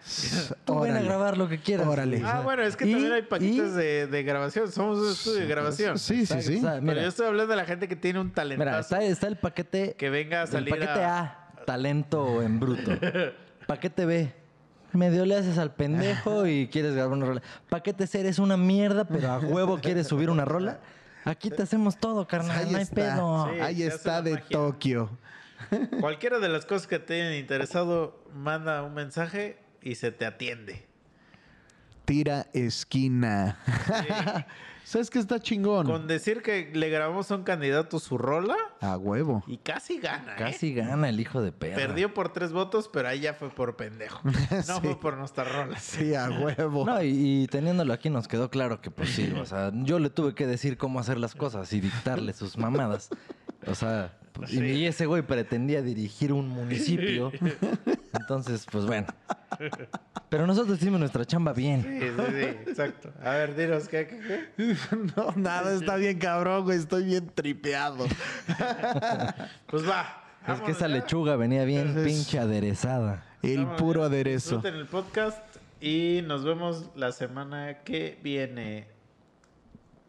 [0.65, 1.05] tú ven a Órale.
[1.07, 1.87] grabar lo que quieras.
[1.87, 2.21] Órale.
[2.25, 4.69] Ah, bueno, es que y- también hay paquetes de, de grabación.
[4.69, 5.97] Somos un estudio de grabación.
[5.97, 6.57] Sí, sí, sí.
[6.57, 8.59] o sea, Pero mira, yo estoy hablando de la gente que tiene un talento.
[8.65, 12.59] mira, está, está el paquete Que venga a el salir paquete a- A, talento en
[12.59, 12.91] bruto.
[13.67, 14.33] Paquete B,
[14.93, 17.41] medio le haces al pendejo y quieres grabar una rola.
[17.69, 20.79] Paquete C, eres una mierda, pero a huevo quieres subir una rola.
[21.25, 22.95] Aquí te hacemos todo, carnal, Ahí no hay está.
[22.95, 23.49] pedo.
[23.53, 23.59] Sí.
[23.59, 24.47] Ahí está de magia.
[24.49, 25.09] Tokio.
[25.99, 30.85] Cualquiera de las cosas que te hayan interesado, manda un mensaje y se te atiende.
[32.05, 33.57] Tira esquina.
[34.83, 35.85] ¿Sabes qué está chingón?
[35.85, 39.43] Con decir que le grabamos a un candidato su rola A huevo.
[39.45, 40.33] y casi gana.
[40.33, 40.35] ¿eh?
[40.39, 41.75] Casi gana el hijo de perra.
[41.75, 44.21] Perdió por tres votos, pero ahí ya fue por pendejo.
[44.49, 44.81] No Sí.
[44.81, 45.77] fue por nuestra rola.
[45.77, 46.83] Sí, a huevo.
[46.87, 50.09] No, y, y teniéndolo aquí nos quedó claro que pues sí, o sea, yo le
[50.09, 53.09] tuve que decir cómo hacer las cosas y dictarle sus mamadas.
[53.67, 54.17] O sea,
[54.47, 54.59] Sí.
[54.59, 57.31] y ese güey pretendía dirigir un municipio.
[58.13, 59.07] Entonces, pues bueno.
[60.29, 61.81] Pero nosotros hicimos nuestra chamba bien.
[61.83, 63.11] Sí, sí, sí, exacto.
[63.23, 64.75] A ver, dinos, ¿qué, qué, qué?
[65.15, 66.77] No, nada, está bien cabrón, güey.
[66.77, 68.05] Estoy bien tripeado.
[69.67, 70.23] Pues va.
[70.47, 70.95] Es que esa ya.
[70.95, 73.23] lechuga venía bien pinche aderezada.
[73.43, 74.55] El puro aderezo.
[74.55, 75.43] Disfruten el podcast
[75.81, 78.87] y nos vemos la semana que viene.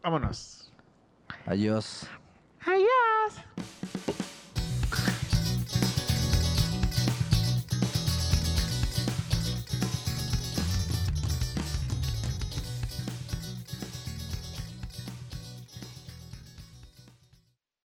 [0.03, 0.71] Vámonos.
[1.45, 2.07] Adiós.
[2.65, 4.20] Adiós.